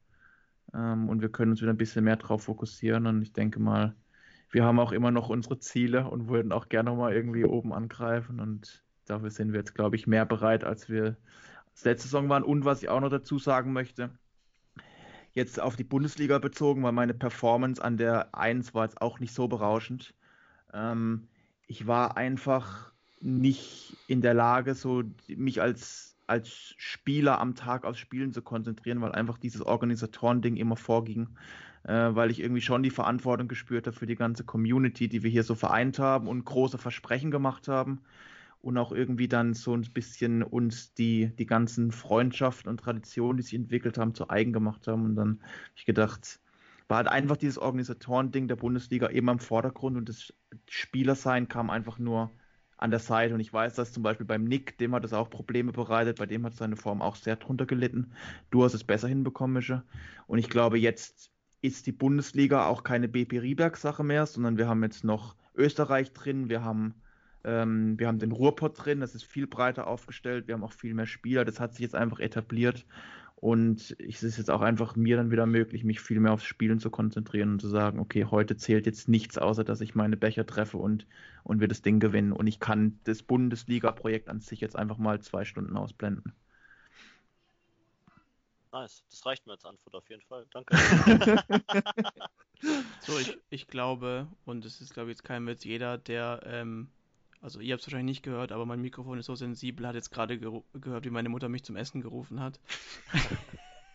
[0.76, 3.06] Ähm, und wir können uns wieder ein bisschen mehr darauf fokussieren.
[3.06, 3.94] Und ich denke mal,
[4.50, 8.40] wir haben auch immer noch unsere Ziele und würden auch gerne mal irgendwie oben angreifen.
[8.40, 11.16] Und dafür sind wir jetzt, glaube ich, mehr bereit, als wir
[11.82, 12.42] letzte Saison waren.
[12.42, 14.10] Und was ich auch noch dazu sagen möchte,
[15.32, 19.34] jetzt auf die Bundesliga bezogen, weil meine Performance an der 1 war jetzt auch nicht
[19.34, 20.14] so berauschend.
[20.72, 21.28] Ähm,
[21.66, 27.98] ich war einfach nicht in der Lage, so mich als als Spieler am Tag aufs
[27.98, 31.28] Spielen zu konzentrieren, weil einfach dieses Organisatoren-Ding immer vorging,
[31.84, 35.30] äh, weil ich irgendwie schon die Verantwortung gespürt habe für die ganze Community, die wir
[35.30, 38.00] hier so vereint haben und große Versprechen gemacht haben
[38.60, 43.44] und auch irgendwie dann so ein bisschen uns die, die ganzen Freundschaften und Traditionen, die
[43.44, 45.04] sich entwickelt haben, zu eigen gemacht haben.
[45.04, 46.40] Und dann habe ich gedacht,
[46.88, 50.32] war halt einfach dieses Organisatoren-Ding der Bundesliga eben am Vordergrund und das
[50.68, 52.32] Spielersein kam einfach nur
[52.76, 53.34] an der Seite.
[53.34, 56.26] Und ich weiß, dass zum Beispiel beim Nick, dem hat es auch Probleme bereitet, bei
[56.26, 58.12] dem hat seine Form auch sehr drunter gelitten.
[58.50, 59.82] Du hast es besser hinbekommen, Mische.
[60.26, 61.30] Und ich glaube, jetzt
[61.62, 66.48] ist die Bundesliga auch keine BP Rieberg-Sache mehr, sondern wir haben jetzt noch Österreich drin,
[66.48, 66.94] wir haben,
[67.44, 70.94] ähm, wir haben den Ruhrpott drin, das ist viel breiter aufgestellt, wir haben auch viel
[70.94, 72.84] mehr Spieler, das hat sich jetzt einfach etabliert.
[73.38, 76.80] Und es ist jetzt auch einfach mir dann wieder möglich, mich viel mehr aufs Spielen
[76.80, 80.46] zu konzentrieren und zu sagen, okay, heute zählt jetzt nichts, außer dass ich meine Becher
[80.46, 81.06] treffe und,
[81.44, 82.32] und wir das Ding gewinnen.
[82.32, 86.32] Und ich kann das Bundesliga-Projekt an sich jetzt einfach mal zwei Stunden ausblenden.
[88.72, 90.46] Nice, das reicht mir als Antwort auf jeden Fall.
[90.50, 90.74] Danke.
[93.00, 96.88] so, ich, ich glaube, und es ist, glaube ich, jetzt kein Witz, jeder, der ähm,
[97.46, 100.10] also ihr habt es wahrscheinlich nicht gehört, aber mein Mikrofon ist so sensibel, hat jetzt
[100.10, 102.58] gerade gehört, wie meine Mutter mich zum Essen gerufen hat.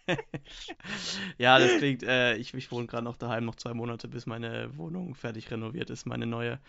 [1.38, 4.78] ja, das klingt, äh, ich, ich wohne gerade noch daheim, noch zwei Monate, bis meine
[4.78, 6.60] Wohnung fertig renoviert ist, meine neue.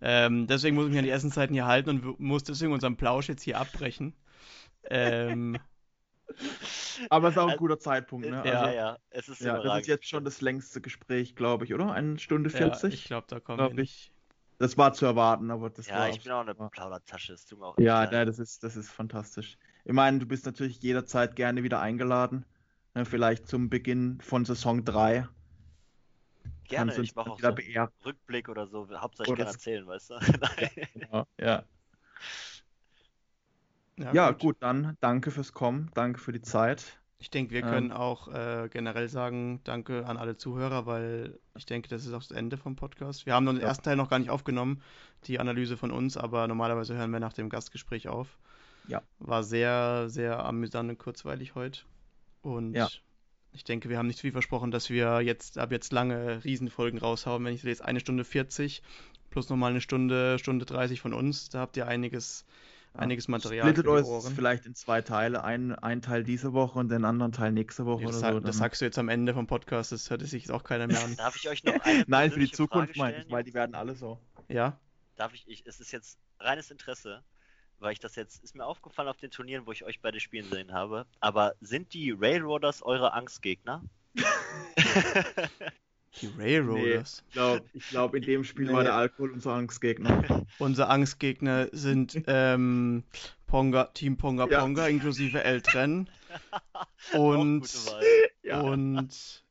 [0.00, 3.28] Ähm, deswegen muss ich mich an die Essenszeiten hier halten und muss deswegen unseren Plausch
[3.28, 4.12] jetzt hier abbrechen.
[4.90, 5.58] Ähm,
[7.08, 8.42] aber es ist auch ein guter Zeitpunkt, ne?
[8.44, 11.72] Ja, also, ja, es ist ja, Das ist jetzt schon das längste Gespräch, glaube ich,
[11.72, 11.92] oder?
[11.92, 12.82] Eine Stunde 40?
[12.82, 14.11] Ja, ich glaube, da kommen glaub wir nicht.
[14.62, 16.08] Das war zu erwarten, aber das ja, war.
[16.08, 18.76] Ja, ich bin auch eine Plaudertasche, es tut mir auch Ja, ja, das ist, das
[18.76, 19.58] ist fantastisch.
[19.84, 22.44] Ich meine, du bist natürlich jederzeit gerne wieder eingeladen.
[22.94, 25.26] Ne, vielleicht zum Beginn von Saison 3.
[26.68, 28.88] Gerne, ich mache auch so einen Rückblick oder so.
[28.88, 30.14] Hauptsächlich gerne erzählen, weißt du?
[31.12, 31.64] ja, ja.
[33.98, 34.40] Ja, ja gut.
[34.40, 37.01] gut, dann danke fürs Kommen, danke für die Zeit.
[37.22, 41.88] Ich denke, wir können auch äh, generell sagen, danke an alle Zuhörer, weil ich denke,
[41.88, 43.26] das ist auch das Ende vom Podcast.
[43.26, 43.62] Wir haben den ja.
[43.62, 44.82] ersten Teil noch gar nicht aufgenommen,
[45.28, 48.40] die Analyse von uns, aber normalerweise hören wir nach dem Gastgespräch auf.
[48.88, 49.02] Ja.
[49.20, 51.82] War sehr, sehr amüsant und kurzweilig heute.
[52.42, 52.88] Und ja.
[53.52, 57.44] ich denke, wir haben nicht viel versprochen, dass wir jetzt ab jetzt lange Riesenfolgen raushauen.
[57.44, 58.82] Wenn ich jetzt eine Stunde 40
[59.30, 62.44] plus nochmal eine Stunde, Stunde 30 von uns, da habt ihr einiges.
[62.94, 63.66] Einiges Material.
[63.66, 67.52] Splittet euch vielleicht in zwei Teile, ein, ein Teil diese Woche und den anderen Teil
[67.52, 68.40] nächste Woche nee, das, oder so.
[68.40, 71.02] Das sagst du jetzt am Ende vom Podcast, das hört sich jetzt auch keiner mehr
[71.02, 71.16] an.
[71.16, 73.94] Darf ich euch noch eine Nein, für die Zukunft meine ich, weil die werden alle
[73.94, 74.18] so.
[74.48, 74.78] Ja?
[75.16, 77.22] Darf ich, ich, es ist jetzt reines Interesse
[77.82, 80.48] weil ich das jetzt, ist mir aufgefallen auf den Turnieren, wo ich euch beide spielen
[80.48, 81.04] sehen habe.
[81.18, 83.82] Aber sind die Railroaders eure Angstgegner?
[86.20, 87.22] die Railroaders?
[87.24, 88.72] Nee, ich glaube, glaub, in dem Spiel nee.
[88.72, 90.46] war der Alkohol unser Angstgegner.
[90.58, 93.04] Unser Angstgegner sind ähm,
[93.46, 94.60] Ponga, Team Ponga ja.
[94.60, 96.08] Ponga inklusive Eltern.
[97.12, 97.68] und,
[98.42, 98.60] ja.
[98.60, 99.42] und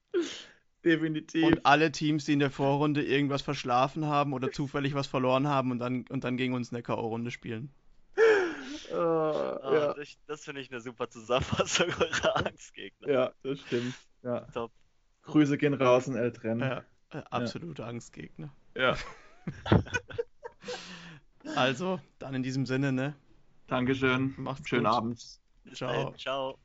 [0.83, 1.45] Definitiv.
[1.45, 5.71] Und alle Teams, die in der Vorrunde irgendwas verschlafen haben oder zufällig was verloren haben
[5.71, 7.71] und dann, und dann gegen uns eine K.O.-Runde spielen.
[8.17, 9.93] Uh, oh, ja.
[9.93, 13.09] Das, das finde ich eine super Zusammenfassung eurer Angstgegner.
[13.09, 13.93] Ja, das stimmt.
[14.23, 14.41] Ja.
[14.53, 14.71] Top.
[15.23, 16.59] Grüße gehen raus in Eltern.
[16.59, 17.87] Ja, äh, absolute ja.
[17.87, 18.49] Angstgegner.
[18.75, 18.95] Ja.
[21.55, 23.15] also, dann in diesem Sinne, ne?
[23.67, 24.33] Dankeschön.
[24.37, 24.93] Macht's Schönen gut.
[24.93, 25.39] Abend.
[25.73, 26.13] Ciao.
[26.17, 26.57] Ciao.